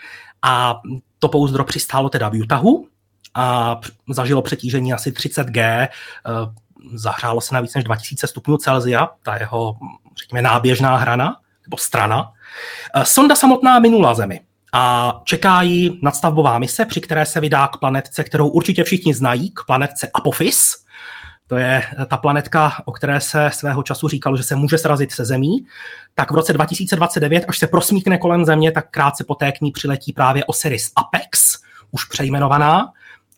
a 0.43 0.81
to 1.19 1.29
pouzdro 1.29 1.65
přistálo 1.65 2.09
teda 2.09 2.29
v 2.29 2.41
Utahu 2.41 2.89
a 3.35 3.77
zažilo 4.09 4.43
přetížení 4.43 4.93
asi 4.93 5.11
30G, 5.11 5.89
uh, 6.29 6.53
zahřálo 6.95 7.41
se 7.41 7.55
na 7.55 7.61
víc 7.61 7.75
než 7.75 7.85
2000 7.85 8.27
stupňů 8.27 8.57
Celsia, 8.57 9.09
ta 9.23 9.37
jeho, 9.37 9.77
řekněme, 10.19 10.43
náběžná 10.43 10.97
hrana, 10.97 11.37
nebo 11.67 11.77
strana. 11.77 12.33
Eh, 12.95 13.05
sonda 13.05 13.35
samotná 13.35 13.79
minula 13.79 14.15
Zemi 14.15 14.41
a 14.73 15.13
čeká 15.25 15.63
jí 15.63 16.01
nadstavbová 16.03 16.59
mise, 16.59 16.85
při 16.85 17.01
které 17.01 17.27
se 17.27 17.41
vydá 17.41 17.69
k 17.69 17.77
planetce, 17.77 18.25
kterou 18.25 18.49
určitě 18.49 18.85
všichni 18.85 19.15
znají, 19.15 19.51
k 19.51 19.61
planetce 19.67 20.11
Apophis. 20.15 20.77
To 21.47 21.57
je 21.57 21.83
ta 22.07 22.17
planetka, 22.17 22.73
o 22.85 22.93
které 22.93 23.21
se 23.21 23.51
svého 23.53 23.83
času 23.83 24.09
říkalo, 24.09 24.37
že 24.37 24.43
se 24.43 24.57
může 24.57 24.79
srazit 24.79 25.13
se 25.13 25.25
Zemí. 25.25 25.67
Tak 26.15 26.31
v 26.31 26.35
roce 26.35 26.53
2029, 26.53 27.45
až 27.49 27.59
se 27.59 27.67
prosmíkne 27.67 28.19
kolem 28.19 28.45
Země, 28.45 28.73
tak 28.73 28.91
krátce 28.91 29.25
poté 29.25 29.53
k 29.53 29.61
ní 29.61 29.71
přiletí 29.71 30.13
právě 30.13 30.45
Osiris 30.45 30.93
Apex, 30.97 31.59
už 31.91 32.05
přejmenovaná, 32.05 32.93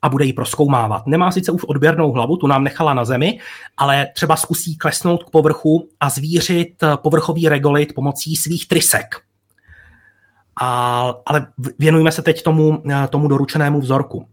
a 0.07 0.09
bude 0.09 0.24
ji 0.24 0.33
proskoumávat. 0.33 1.07
Nemá 1.07 1.31
sice 1.31 1.53
už 1.53 1.65
odběrnou 1.65 2.12
hlavu, 2.12 2.37
tu 2.37 2.47
nám 2.47 2.65
nechala 2.65 2.95
na 2.95 3.05
zemi, 3.05 3.39
ale 3.77 4.07
třeba 4.15 4.37
zkusí 4.37 4.77
klesnout 4.77 5.24
k 5.24 5.31
povrchu 5.31 5.89
a 6.01 6.11
zvířit 6.11 6.83
eh, 6.83 6.97
povrchový 6.97 7.49
regolit 7.49 7.95
pomocí 7.95 8.37
svých 8.37 8.69
trysek. 8.69 9.16
A, 10.61 11.12
ale 11.27 11.47
věnujeme 11.78 12.12
se 12.12 12.23
teď 12.23 12.43
tomu, 12.43 12.83
eh, 12.91 13.09
tomu 13.09 13.28
doručenému 13.28 13.81
vzorku. 13.81 14.28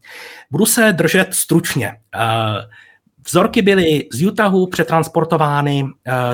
Budu 0.51 0.65
se 0.65 0.93
držet 0.93 1.33
stručně. 1.33 1.97
Eh, 2.15 2.19
vzorky 3.27 3.61
byly 3.61 4.07
z 4.11 4.25
Utahu 4.25 4.67
přetransportovány 4.67 5.85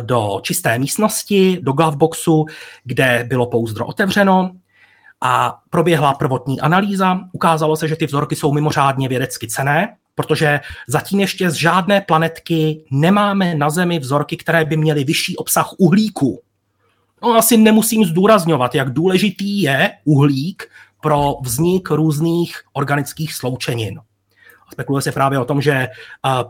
do 0.01 0.39
čisté 0.41 0.79
místnosti, 0.79 1.59
do 1.61 1.73
gloveboxu, 1.73 2.45
kde 2.83 3.25
bylo 3.29 3.47
pouzdro 3.47 3.85
otevřeno 3.85 4.51
a 5.21 5.59
proběhla 5.69 6.13
prvotní 6.13 6.61
analýza. 6.61 7.19
Ukázalo 7.31 7.75
se, 7.75 7.87
že 7.87 7.95
ty 7.95 8.05
vzorky 8.05 8.35
jsou 8.35 8.51
mimořádně 8.53 9.07
vědecky 9.07 9.47
cené, 9.47 9.95
protože 10.15 10.59
zatím 10.87 11.19
ještě 11.19 11.51
z 11.51 11.53
žádné 11.53 12.01
planetky 12.01 12.83
nemáme 12.91 13.55
na 13.55 13.69
Zemi 13.69 13.99
vzorky, 13.99 14.37
které 14.37 14.65
by 14.65 14.77
měly 14.77 15.03
vyšší 15.03 15.37
obsah 15.37 15.73
uhlíku. 15.77 16.41
No 17.23 17.35
asi 17.35 17.57
nemusím 17.57 18.05
zdůrazňovat, 18.05 18.75
jak 18.75 18.93
důležitý 18.93 19.61
je 19.61 19.91
uhlík 20.05 20.71
pro 21.01 21.35
vznik 21.41 21.89
různých 21.89 22.61
organických 22.73 23.33
sloučenin. 23.33 23.99
Spekuluje 24.73 25.01
se 25.01 25.11
právě 25.11 25.39
o 25.39 25.45
tom, 25.45 25.61
že 25.61 25.71
eh, 25.71 25.89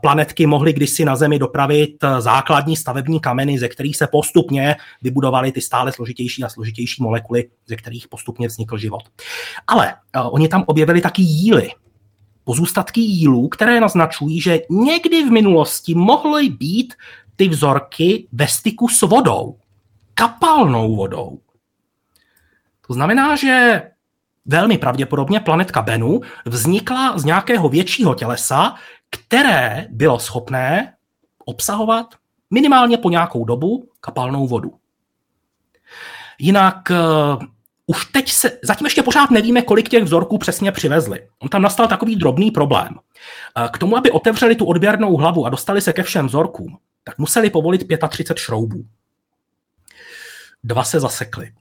planetky 0.01 0.45
mohly 0.45 0.73
kdysi 0.73 1.05
na 1.05 1.15
Zemi 1.15 1.39
dopravit 1.39 2.03
eh, 2.03 2.21
základní 2.21 2.75
stavební 2.75 3.19
kameny, 3.19 3.59
ze 3.59 3.67
kterých 3.67 3.97
se 3.97 4.07
postupně 4.07 4.75
vybudovaly 5.01 5.51
ty 5.51 5.61
stále 5.61 5.91
složitější 5.91 6.43
a 6.43 6.49
složitější 6.49 7.03
molekuly, 7.03 7.49
ze 7.67 7.75
kterých 7.75 8.07
postupně 8.07 8.47
vznikl 8.47 8.77
život. 8.77 9.03
Ale 9.67 9.93
eh, 9.93 10.19
oni 10.21 10.47
tam 10.47 10.63
objevili 10.67 11.01
taky 11.01 11.21
jíly, 11.21 11.69
pozůstatky 12.43 13.01
jílů, 13.01 13.47
které 13.47 13.79
naznačují, 13.79 14.41
že 14.41 14.59
někdy 14.69 15.23
v 15.23 15.31
minulosti 15.31 15.95
mohly 15.95 16.49
být 16.49 16.93
ty 17.35 17.47
vzorky 17.47 18.27
ve 18.31 18.47
styku 18.47 18.87
s 18.87 19.01
vodou, 19.01 19.57
kapalnou 20.13 20.95
vodou. 20.95 21.39
To 22.87 22.93
znamená, 22.93 23.35
že 23.35 23.81
velmi 24.49 24.77
pravděpodobně 24.77 25.39
planetka 25.39 25.81
Bennu 25.81 26.21
vznikla 26.45 27.17
z 27.17 27.25
nějakého 27.25 27.69
většího 27.69 28.15
tělesa, 28.15 28.75
které 29.09 29.87
bylo 29.89 30.19
schopné 30.19 30.93
obsahovat 31.45 32.15
minimálně 32.51 32.97
po 32.97 33.09
nějakou 33.09 33.45
dobu 33.45 33.89
kapalnou 34.01 34.47
vodu. 34.47 34.73
Jinak 36.39 36.91
uh, 36.91 37.43
už 37.87 38.05
teď 38.05 38.31
se, 38.31 38.59
zatím 38.63 38.85
ještě 38.85 39.03
pořád 39.03 39.31
nevíme, 39.31 39.61
kolik 39.61 39.89
těch 39.89 40.03
vzorků 40.03 40.37
přesně 40.37 40.71
přivezli. 40.71 41.27
On 41.39 41.49
tam 41.49 41.61
nastal 41.61 41.87
takový 41.87 42.15
drobný 42.15 42.51
problém. 42.51 42.89
Uh, 42.93 43.67
k 43.67 43.77
tomu, 43.77 43.97
aby 43.97 44.11
otevřeli 44.11 44.55
tu 44.55 44.65
odběrnou 44.65 45.17
hlavu 45.17 45.45
a 45.45 45.49
dostali 45.49 45.81
se 45.81 45.93
ke 45.93 46.03
všem 46.03 46.27
vzorkům, 46.27 46.77
tak 47.03 47.17
museli 47.17 47.49
povolit 47.49 47.87
35 48.09 48.37
šroubů. 48.37 48.85
Dva 50.63 50.83
se 50.83 50.99
zasekly. 50.99 51.51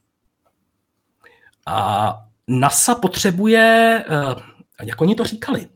A 1.66 2.27
NASA 2.48 2.94
potřebuje, 2.94 4.04
eh, 4.08 4.84
jak 4.84 5.00
oni 5.00 5.14
to 5.14 5.24
říkali, 5.24 5.68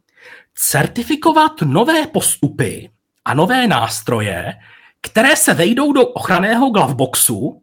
certifikovat 0.55 1.53
nové 1.62 2.07
postupy 2.07 2.90
a 3.24 3.35
nové 3.35 3.66
nástroje, 3.66 4.55
které 5.01 5.36
se 5.36 5.55
vejdou 5.55 5.93
do 5.93 6.07
ochranného 6.07 6.70
gloveboxu 6.70 7.62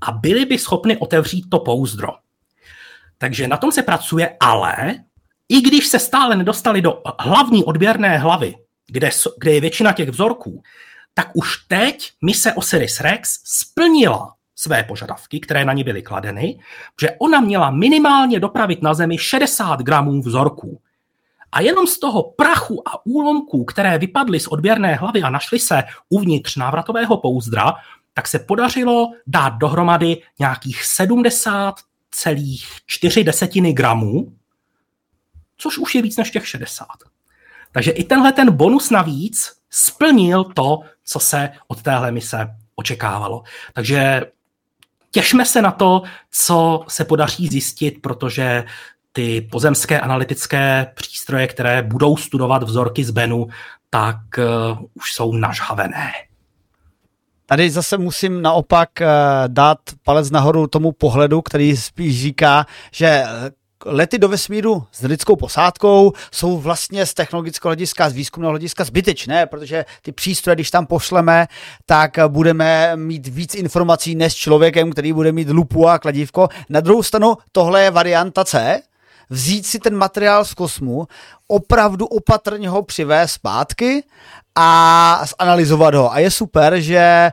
a 0.00 0.12
byly 0.12 0.44
by 0.44 0.58
schopny 0.58 0.96
otevřít 0.96 1.50
to 1.50 1.58
pouzdro. 1.58 2.08
Takže 3.18 3.48
na 3.48 3.56
tom 3.56 3.72
se 3.72 3.82
pracuje, 3.82 4.36
ale 4.40 4.94
i 5.48 5.60
když 5.60 5.86
se 5.86 5.98
stále 5.98 6.36
nedostali 6.36 6.82
do 6.82 7.02
hlavní 7.20 7.64
odběrné 7.64 8.18
hlavy, 8.18 8.54
kde, 8.86 9.10
kde 9.38 9.52
je 9.52 9.60
většina 9.60 9.92
těch 9.92 10.08
vzorků, 10.08 10.62
tak 11.14 11.30
už 11.34 11.56
teď 11.68 12.10
mise 12.24 12.52
Osiris 12.52 13.00
Rex 13.00 13.40
splnila 13.44 14.35
své 14.56 14.82
požadavky, 14.82 15.40
které 15.40 15.64
na 15.64 15.72
ní 15.72 15.84
byly 15.84 16.02
kladeny, 16.02 16.58
že 17.00 17.10
ona 17.18 17.40
měla 17.40 17.70
minimálně 17.70 18.40
dopravit 18.40 18.82
na 18.82 18.94
Zemi 18.94 19.18
60 19.18 19.80
gramů 19.80 20.22
vzorků. 20.22 20.80
A 21.52 21.60
jenom 21.60 21.86
z 21.86 21.98
toho 21.98 22.22
prachu 22.22 22.88
a 22.88 23.06
úlomků, 23.06 23.64
které 23.64 23.98
vypadly 23.98 24.40
z 24.40 24.46
odběrné 24.46 24.94
hlavy 24.94 25.22
a 25.22 25.30
našly 25.30 25.58
se 25.58 25.84
uvnitř 26.08 26.56
návratového 26.56 27.16
pouzdra, 27.16 27.74
tak 28.14 28.28
se 28.28 28.38
podařilo 28.38 29.12
dát 29.26 29.54
dohromady 29.54 30.22
nějakých 30.38 30.82
70,4 30.82 33.24
desetiny 33.24 33.72
gramů, 33.72 34.32
což 35.56 35.78
už 35.78 35.94
je 35.94 36.02
víc 36.02 36.16
než 36.16 36.30
těch 36.30 36.48
60. 36.48 36.86
Takže 37.72 37.90
i 37.90 38.04
tenhle 38.04 38.32
ten 38.32 38.50
bonus 38.50 38.90
navíc 38.90 39.52
splnil 39.70 40.44
to, 40.44 40.80
co 41.04 41.20
se 41.20 41.50
od 41.68 41.82
téhle 41.82 42.12
mise 42.12 42.56
očekávalo. 42.74 43.42
Takže 43.72 44.22
těšme 45.16 45.46
se 45.46 45.62
na 45.62 45.70
to, 45.70 46.02
co 46.30 46.84
se 46.88 47.04
podaří 47.04 47.48
zjistit, 47.48 48.02
protože 48.02 48.64
ty 49.12 49.40
pozemské 49.40 50.00
analytické 50.00 50.92
přístroje, 50.94 51.46
které 51.46 51.82
budou 51.82 52.16
studovat 52.16 52.62
vzorky 52.62 53.04
z 53.04 53.10
Benu, 53.10 53.46
tak 53.90 54.16
uh, 54.38 54.78
už 54.94 55.12
jsou 55.12 55.32
nažhavené. 55.32 56.12
Tady 57.46 57.70
zase 57.70 57.98
musím 57.98 58.42
naopak 58.42 58.88
uh, 59.00 59.06
dát 59.46 59.78
palec 60.02 60.30
nahoru 60.30 60.66
tomu 60.66 60.92
pohledu, 60.92 61.42
který 61.42 61.76
spíš 61.76 62.22
říká, 62.22 62.66
že 62.92 63.24
lety 63.86 64.18
do 64.18 64.28
vesmíru 64.28 64.84
s 64.92 65.02
lidskou 65.02 65.36
posádkou 65.36 66.12
jsou 66.32 66.58
vlastně 66.58 67.06
z 67.06 67.14
technologického 67.14 67.70
hlediska, 67.70 68.10
z 68.10 68.12
výzkumného 68.12 68.50
hlediska 68.50 68.84
zbytečné, 68.84 69.46
protože 69.46 69.84
ty 70.02 70.12
přístroje, 70.12 70.54
když 70.54 70.70
tam 70.70 70.86
pošleme, 70.86 71.46
tak 71.86 72.18
budeme 72.28 72.96
mít 72.96 73.26
víc 73.26 73.54
informací 73.54 74.14
než 74.14 74.34
člověkem, 74.34 74.90
který 74.90 75.12
bude 75.12 75.32
mít 75.32 75.48
lupu 75.48 75.88
a 75.88 75.98
kladívko. 75.98 76.48
Na 76.68 76.80
druhou 76.80 77.02
stranu, 77.02 77.36
tohle 77.52 77.82
je 77.82 77.90
varianta 77.90 78.44
C, 78.44 78.82
vzít 79.30 79.66
si 79.66 79.78
ten 79.78 79.96
materiál 79.96 80.44
z 80.44 80.54
kosmu, 80.54 81.06
opravdu 81.48 82.06
opatrně 82.06 82.68
ho 82.68 82.82
přivést 82.82 83.32
zpátky 83.32 84.04
a 84.56 85.20
zanalizovat 85.40 85.94
ho. 85.94 86.12
A 86.12 86.18
je 86.18 86.30
super, 86.30 86.80
že 86.80 86.96
eh, 86.98 87.32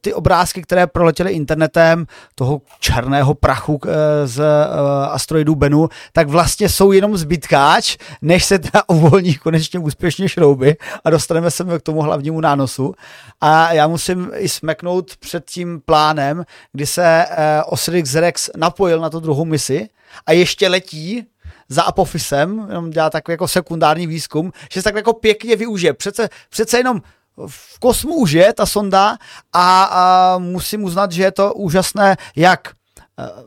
ty 0.00 0.14
obrázky, 0.14 0.62
které 0.62 0.86
proletěly 0.86 1.32
internetem, 1.32 2.06
toho 2.34 2.60
černého 2.80 3.34
prachu 3.34 3.80
eh, 3.84 4.26
z 4.26 4.40
eh, 4.40 5.06
asteroidu 5.10 5.54
Bennu, 5.54 5.88
tak 6.12 6.28
vlastně 6.28 6.68
jsou 6.68 6.92
jenom 6.92 7.16
zbytkáč, 7.16 7.96
než 8.22 8.44
se 8.44 8.58
teda 8.58 8.82
uvolní 8.88 9.34
konečně 9.34 9.78
úspěšně 9.78 10.28
šrouby 10.28 10.76
a 11.04 11.10
dostaneme 11.10 11.50
se 11.50 11.64
k 11.78 11.82
tomu 11.82 12.02
hlavnímu 12.02 12.40
nánosu. 12.40 12.94
A 13.40 13.72
já 13.72 13.86
musím 13.86 14.30
i 14.34 14.48
smeknout 14.48 15.16
před 15.16 15.44
tím 15.50 15.80
plánem, 15.84 16.44
kdy 16.72 16.86
se 16.86 17.26
Osiris 17.66 18.14
Rex 18.14 18.50
napojil 18.56 19.00
na 19.00 19.10
tu 19.10 19.20
druhou 19.20 19.44
misi 19.44 19.88
a 20.26 20.32
ještě 20.32 20.68
letí 20.68 21.26
za 21.68 21.82
Apofisem, 21.82 22.66
jenom 22.68 22.90
dělá 22.90 23.10
takový 23.10 23.32
jako 23.32 23.48
sekundární 23.48 24.06
výzkum, 24.06 24.52
že 24.72 24.80
se 24.80 24.84
tak 24.84 24.94
jako 24.94 25.12
pěkně 25.12 25.56
využije. 25.56 25.92
Přece, 25.92 26.28
přece 26.50 26.78
jenom 26.78 27.02
v 27.46 27.78
kosmu 27.78 28.14
už 28.14 28.32
je 28.32 28.52
ta 28.52 28.66
sonda 28.66 29.18
a, 29.52 29.84
a 29.84 30.38
musím 30.38 30.84
uznat, 30.84 31.12
že 31.12 31.22
je 31.22 31.32
to 31.32 31.54
úžasné, 31.54 32.16
jak 32.36 32.72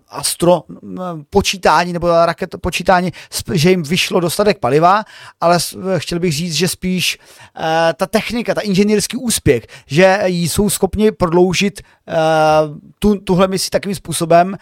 astro 0.10 0.64
počítání 1.30 1.94
nebo 1.94 2.26
raket 2.26 2.56
počítání, 2.62 3.12
že 3.54 3.70
jim 3.70 3.84
vyšlo 3.84 4.20
dostatek 4.20 4.60
paliva, 4.60 5.04
ale 5.42 5.60
chtěl 5.98 6.20
bych 6.20 6.34
říct, 6.34 6.54
že 6.54 6.68
spíš 6.68 7.18
ta 7.96 8.06
technika, 8.06 8.54
ta 8.54 8.62
inženýrský 8.62 9.18
úspěch, 9.18 9.68
že 9.88 10.20
jsou 10.26 10.70
schopni 10.70 11.12
prodloužit 11.12 11.82
tu, 13.00 13.16
tuhle 13.16 13.48
misi 13.48 13.70
takovým 13.70 13.96
způsobem. 13.96 14.58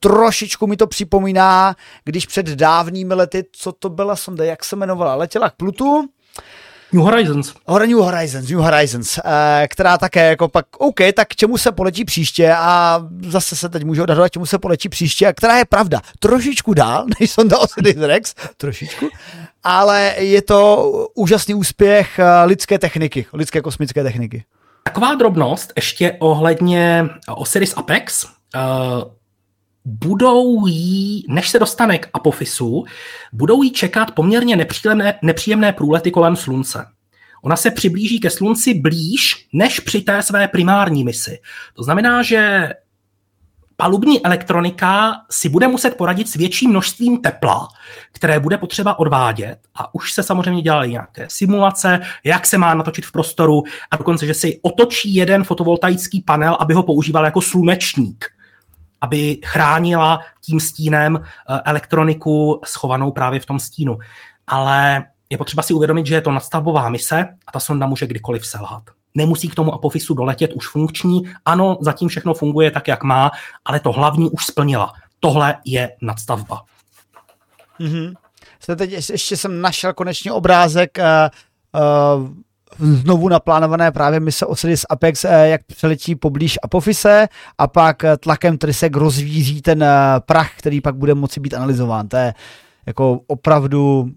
Trošičku 0.00 0.66
mi 0.66 0.76
to 0.76 0.86
připomíná, 0.86 1.76
když 2.04 2.26
před 2.26 2.46
dávnými 2.46 3.14
lety, 3.14 3.44
co 3.52 3.72
to 3.72 3.90
byla 3.90 4.16
sonda, 4.16 4.44
jak 4.44 4.64
se 4.64 4.76
jmenovala, 4.76 5.14
letěla 5.14 5.50
k 5.50 5.54
Plutu, 5.56 6.08
New 6.92 7.02
Horizons. 7.02 7.54
New 7.86 7.98
Horizons, 7.98 8.50
New 8.50 8.58
Horizons, 8.58 9.18
eh, 9.18 9.68
která 9.68 9.98
také 9.98 10.28
jako 10.28 10.48
pak, 10.48 10.66
OK, 10.78 11.00
tak 11.14 11.36
čemu 11.36 11.58
se 11.58 11.72
poletí 11.72 12.04
příště 12.04 12.54
a 12.56 13.00
zase 13.28 13.56
se 13.56 13.68
teď 13.68 13.84
můžu 13.84 14.02
odhadovat, 14.02 14.32
čemu 14.32 14.46
se 14.46 14.58
poletí 14.58 14.88
příště 14.88 15.26
a 15.26 15.32
která 15.32 15.58
je 15.58 15.64
pravda, 15.64 16.00
trošičku 16.18 16.74
dál, 16.74 17.06
než 17.20 17.30
jsem 17.30 17.48
dal 17.48 17.62
Osiris 17.62 17.96
Rex, 17.96 18.34
trošičku, 18.56 19.08
ale 19.64 20.14
je 20.18 20.42
to 20.42 20.90
úžasný 21.14 21.54
úspěch 21.54 22.18
eh, 22.18 22.44
lidské 22.44 22.78
techniky, 22.78 23.26
lidské 23.32 23.60
kosmické 23.60 24.02
techniky. 24.02 24.44
Taková 24.82 25.14
drobnost 25.14 25.72
ještě 25.76 26.16
ohledně 26.18 27.08
Osiris 27.28 27.74
Apex. 27.76 28.24
Uh, 28.24 29.02
budou 29.86 30.66
jí, 30.66 31.24
než 31.28 31.48
se 31.48 31.58
dostane 31.58 31.98
k 31.98 32.08
apofisu, 32.12 32.84
budou 33.32 33.62
jí 33.62 33.72
čekat 33.72 34.10
poměrně 34.10 34.56
nepříjemné, 34.56 35.18
nepříjemné 35.22 35.72
průlety 35.72 36.10
kolem 36.10 36.36
slunce. 36.36 36.86
Ona 37.42 37.56
se 37.56 37.70
přiblíží 37.70 38.20
ke 38.20 38.30
slunci 38.30 38.74
blíž, 38.74 39.48
než 39.52 39.80
při 39.80 40.00
té 40.00 40.22
své 40.22 40.48
primární 40.48 41.04
misi. 41.04 41.38
To 41.74 41.82
znamená, 41.82 42.22
že 42.22 42.68
palubní 43.76 44.24
elektronika 44.26 45.14
si 45.30 45.48
bude 45.48 45.68
muset 45.68 45.96
poradit 45.96 46.28
s 46.28 46.34
větším 46.34 46.70
množstvím 46.70 47.18
tepla, 47.18 47.68
které 48.12 48.40
bude 48.40 48.58
potřeba 48.58 48.98
odvádět 48.98 49.58
a 49.74 49.94
už 49.94 50.12
se 50.12 50.22
samozřejmě 50.22 50.62
dělaly 50.62 50.90
nějaké 50.90 51.26
simulace, 51.30 52.00
jak 52.24 52.46
se 52.46 52.58
má 52.58 52.74
natočit 52.74 53.06
v 53.06 53.12
prostoru 53.12 53.62
a 53.90 53.96
dokonce, 53.96 54.26
že 54.26 54.34
si 54.34 54.60
otočí 54.62 55.14
jeden 55.14 55.44
fotovoltaický 55.44 56.22
panel, 56.22 56.56
aby 56.60 56.74
ho 56.74 56.82
používal 56.82 57.24
jako 57.24 57.40
slunečník 57.40 58.35
aby 59.00 59.38
chránila 59.44 60.20
tím 60.44 60.60
stínem 60.60 61.16
eh, 61.16 61.60
elektroniku 61.64 62.60
schovanou 62.64 63.12
právě 63.12 63.40
v 63.40 63.46
tom 63.46 63.60
stínu. 63.60 63.98
Ale 64.46 65.04
je 65.30 65.38
potřeba 65.38 65.62
si 65.62 65.74
uvědomit, 65.74 66.06
že 66.06 66.14
je 66.14 66.20
to 66.20 66.30
nadstavbová 66.30 66.88
mise 66.88 67.28
a 67.46 67.52
ta 67.52 67.60
sonda 67.60 67.86
může 67.86 68.06
kdykoliv 68.06 68.46
selhat. 68.46 68.82
Nemusí 69.14 69.48
k 69.48 69.54
tomu 69.54 69.74
apofisu 69.74 70.14
doletět 70.14 70.52
už 70.52 70.68
funkční. 70.68 71.22
Ano, 71.44 71.78
zatím 71.80 72.08
všechno 72.08 72.34
funguje 72.34 72.70
tak, 72.70 72.88
jak 72.88 73.02
má, 73.02 73.30
ale 73.64 73.80
to 73.80 73.92
hlavní 73.92 74.30
už 74.30 74.46
splnila. 74.46 74.92
Tohle 75.20 75.54
je 75.64 75.96
nadstavba. 76.02 76.62
Mm-hmm. 77.80 78.14
Teď 78.76 78.90
ještě 78.90 79.36
jsem 79.36 79.60
našel 79.60 79.94
konečně 79.94 80.32
obrázek 80.32 80.98
uh, 80.98 81.04
uh, 82.20 82.28
znovu 82.78 83.28
naplánované 83.28 83.92
právě 83.92 84.20
mise 84.20 84.46
Osiris 84.46 84.86
Apex, 84.90 85.24
eh, 85.24 85.48
jak 85.48 85.60
přeletí 85.64 86.14
poblíž 86.14 86.58
Apofise 86.62 87.28
a 87.58 87.66
pak 87.66 88.04
eh, 88.04 88.16
tlakem 88.16 88.58
trysek 88.58 88.96
rozvíří 88.96 89.62
ten 89.62 89.82
eh, 89.82 89.88
prach, 90.26 90.50
který 90.58 90.80
pak 90.80 90.96
bude 90.96 91.14
moci 91.14 91.40
být 91.40 91.54
analyzován. 91.54 92.08
To 92.08 92.16
je 92.16 92.34
jako 92.86 93.20
opravdu 93.26 94.10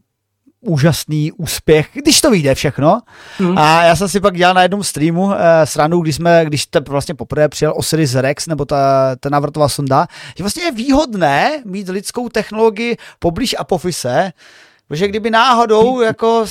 úžasný 0.61 1.31
úspěch, 1.31 1.89
když 1.93 2.21
to 2.21 2.31
vyjde 2.31 2.55
všechno. 2.55 3.01
Hmm. 3.37 3.57
A 3.57 3.83
já 3.83 3.95
jsem 3.95 4.09
si 4.09 4.19
pak 4.19 4.37
dělal 4.37 4.53
na 4.53 4.61
jednom 4.61 4.83
streamu 4.83 5.23
uh, 5.23 5.33
srandu, 5.63 6.01
když 6.01 6.15
jsme, 6.15 6.45
když 6.45 6.65
te 6.65 6.79
vlastně 6.79 7.15
poprvé 7.15 7.49
přijel 7.49 7.73
Osiris 7.75 8.15
Rex, 8.15 8.47
nebo 8.47 8.65
ta, 8.65 9.15
ta 9.19 9.29
návrtová 9.29 9.69
sonda, 9.69 10.07
že 10.37 10.43
vlastně 10.43 10.63
je 10.63 10.71
výhodné 10.71 11.61
mít 11.65 11.89
lidskou 11.89 12.29
technologii 12.29 12.97
poblíž 13.19 13.55
Apofise, 13.59 14.31
protože 14.87 15.07
kdyby 15.07 15.29
náhodou 15.29 16.01
jako 16.01 16.45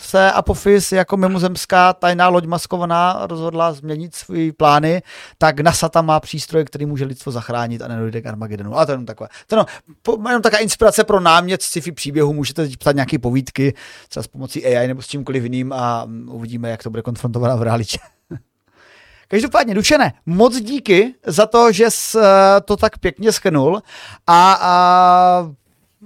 se 0.00 0.32
Apophis 0.32 0.92
jako 0.92 1.16
mimozemská 1.16 1.92
tajná 1.92 2.28
loď 2.28 2.44
maskovaná 2.46 3.20
rozhodla 3.22 3.72
změnit 3.72 4.14
své 4.14 4.52
plány, 4.52 5.02
tak 5.38 5.60
NASA 5.60 5.88
tam 5.88 6.06
má 6.06 6.20
přístroj, 6.20 6.64
který 6.64 6.86
může 6.86 7.04
lidstvo 7.04 7.32
zachránit 7.32 7.82
a 7.82 7.88
nedojde 7.88 8.20
k 8.20 8.26
Armagedonu. 8.26 8.78
A 8.78 8.86
to 8.86 8.92
je 8.92 8.94
jenom 8.94 9.06
takové. 9.06 9.28
To 9.46 9.54
jenom, 9.54 9.66
po, 10.02 10.12
jenom 10.28 10.42
taková 10.42 10.60
inspirace 10.60 11.04
pro 11.04 11.20
námět 11.20 11.62
sci-fi 11.62 11.92
příběhu. 11.92 12.32
Můžete 12.32 12.62
teď 12.62 12.76
psát 12.76 12.94
nějaké 12.94 13.18
povídky, 13.18 13.74
třeba 14.08 14.22
s 14.22 14.26
pomocí 14.26 14.66
AI 14.66 14.88
nebo 14.88 15.02
s 15.02 15.06
čímkoliv 15.06 15.42
jiným 15.42 15.72
a 15.72 16.08
uvidíme, 16.26 16.70
jak 16.70 16.82
to 16.82 16.90
bude 16.90 17.02
konfrontovat 17.02 17.58
v 17.58 17.62
realitě. 17.62 17.98
Každopádně, 19.28 19.74
Dušené, 19.74 20.12
moc 20.26 20.60
díky 20.60 21.14
za 21.26 21.46
to, 21.46 21.72
že 21.72 21.90
jsi 21.90 22.18
eh, 22.18 22.60
to 22.60 22.76
tak 22.76 22.98
pěkně 22.98 23.32
schnul 23.32 23.82
a, 24.26 24.58
a 24.60 25.50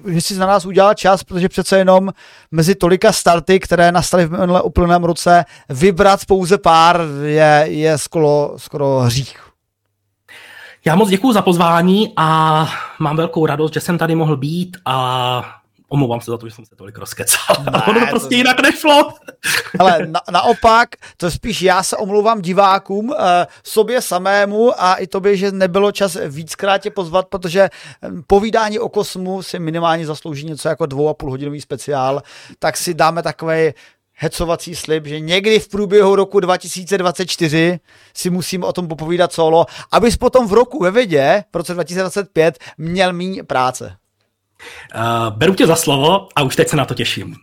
že 0.08 0.20
si 0.20 0.38
na 0.38 0.46
nás 0.46 0.66
udělal 0.66 0.94
čas, 0.94 1.24
protože 1.24 1.48
přece 1.48 1.78
jenom 1.78 2.12
mezi 2.50 2.74
tolika 2.74 3.12
starty, 3.12 3.60
které 3.60 3.92
nastaly 3.92 4.26
v 4.26 4.40
minulé 4.40 4.62
uplynulém 4.62 5.04
roce, 5.04 5.44
vybrat 5.68 6.20
pouze 6.26 6.58
pár 6.58 7.00
je, 7.24 7.64
je 7.68 7.98
skoro, 7.98 8.54
skoro 8.56 9.00
hřích. 9.00 9.40
Já 10.86 10.94
moc 10.96 11.08
děkuji 11.08 11.32
za 11.32 11.42
pozvání 11.42 12.12
a 12.16 12.68
mám 12.98 13.16
velkou 13.16 13.46
radost, 13.46 13.74
že 13.74 13.80
jsem 13.80 13.98
tady 13.98 14.14
mohl 14.14 14.36
být 14.36 14.76
a 14.84 15.63
Omlouvám 15.88 16.20
se 16.20 16.30
za 16.30 16.38
to, 16.38 16.48
že 16.48 16.54
jsem 16.54 16.64
se 16.64 16.76
tolik 16.76 16.98
rozkecal. 16.98 17.56
Ne, 17.72 17.82
ono 17.88 18.00
to 18.00 18.06
prostě 18.06 18.28
to... 18.28 18.34
jinak 18.34 18.62
nešlo. 18.62 19.12
Ale 19.78 20.06
na, 20.06 20.20
naopak, 20.30 20.88
to 21.16 21.30
spíš 21.30 21.62
já 21.62 21.82
se 21.82 21.96
omlouvám 21.96 22.42
divákům, 22.42 23.08
uh, 23.08 23.16
sobě 23.64 24.02
samému 24.02 24.82
a 24.82 24.94
i 24.94 25.06
tobě, 25.06 25.36
že 25.36 25.52
nebylo 25.52 25.92
čas 25.92 26.16
víckrát 26.28 26.82
tě 26.82 26.90
pozvat, 26.90 27.26
protože 27.26 27.60
eh, 27.60 27.70
povídání 28.26 28.78
o 28.78 28.88
kosmu 28.88 29.42
si 29.42 29.58
minimálně 29.58 30.06
zaslouží 30.06 30.46
něco 30.46 30.68
jako 30.68 30.86
dvou 30.86 31.08
a 31.08 31.14
půl 31.14 31.30
hodinový 31.30 31.60
speciál, 31.60 32.22
tak 32.58 32.76
si 32.76 32.94
dáme 32.94 33.22
takový 33.22 33.72
hecovací 34.14 34.74
slib, 34.74 35.06
že 35.06 35.20
někdy 35.20 35.60
v 35.60 35.68
průběhu 35.68 36.16
roku 36.16 36.40
2024 36.40 37.80
si 38.14 38.30
musím 38.30 38.64
o 38.64 38.72
tom 38.72 38.88
popovídat 38.88 39.32
solo, 39.32 39.66
abys 39.92 40.16
potom 40.16 40.48
v 40.48 40.52
roku 40.52 40.78
ve 40.78 40.90
vědě, 40.90 41.44
v 41.52 41.56
roce 41.56 41.74
2025, 41.74 42.58
měl 42.78 43.12
méně 43.12 43.42
práce. 43.42 43.96
Uh, 44.94 45.36
beru 45.36 45.54
tě 45.54 45.66
za 45.66 45.76
slovo 45.76 46.28
a 46.36 46.42
už 46.42 46.56
teď 46.56 46.68
se 46.68 46.76
na 46.76 46.84
to 46.84 46.94
těším. 46.94 47.34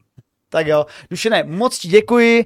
Tak 0.50 0.68
jo, 0.68 0.86
Dušené, 1.10 1.44
moc 1.44 1.80
ti 1.80 1.88
děkuji. 1.88 2.46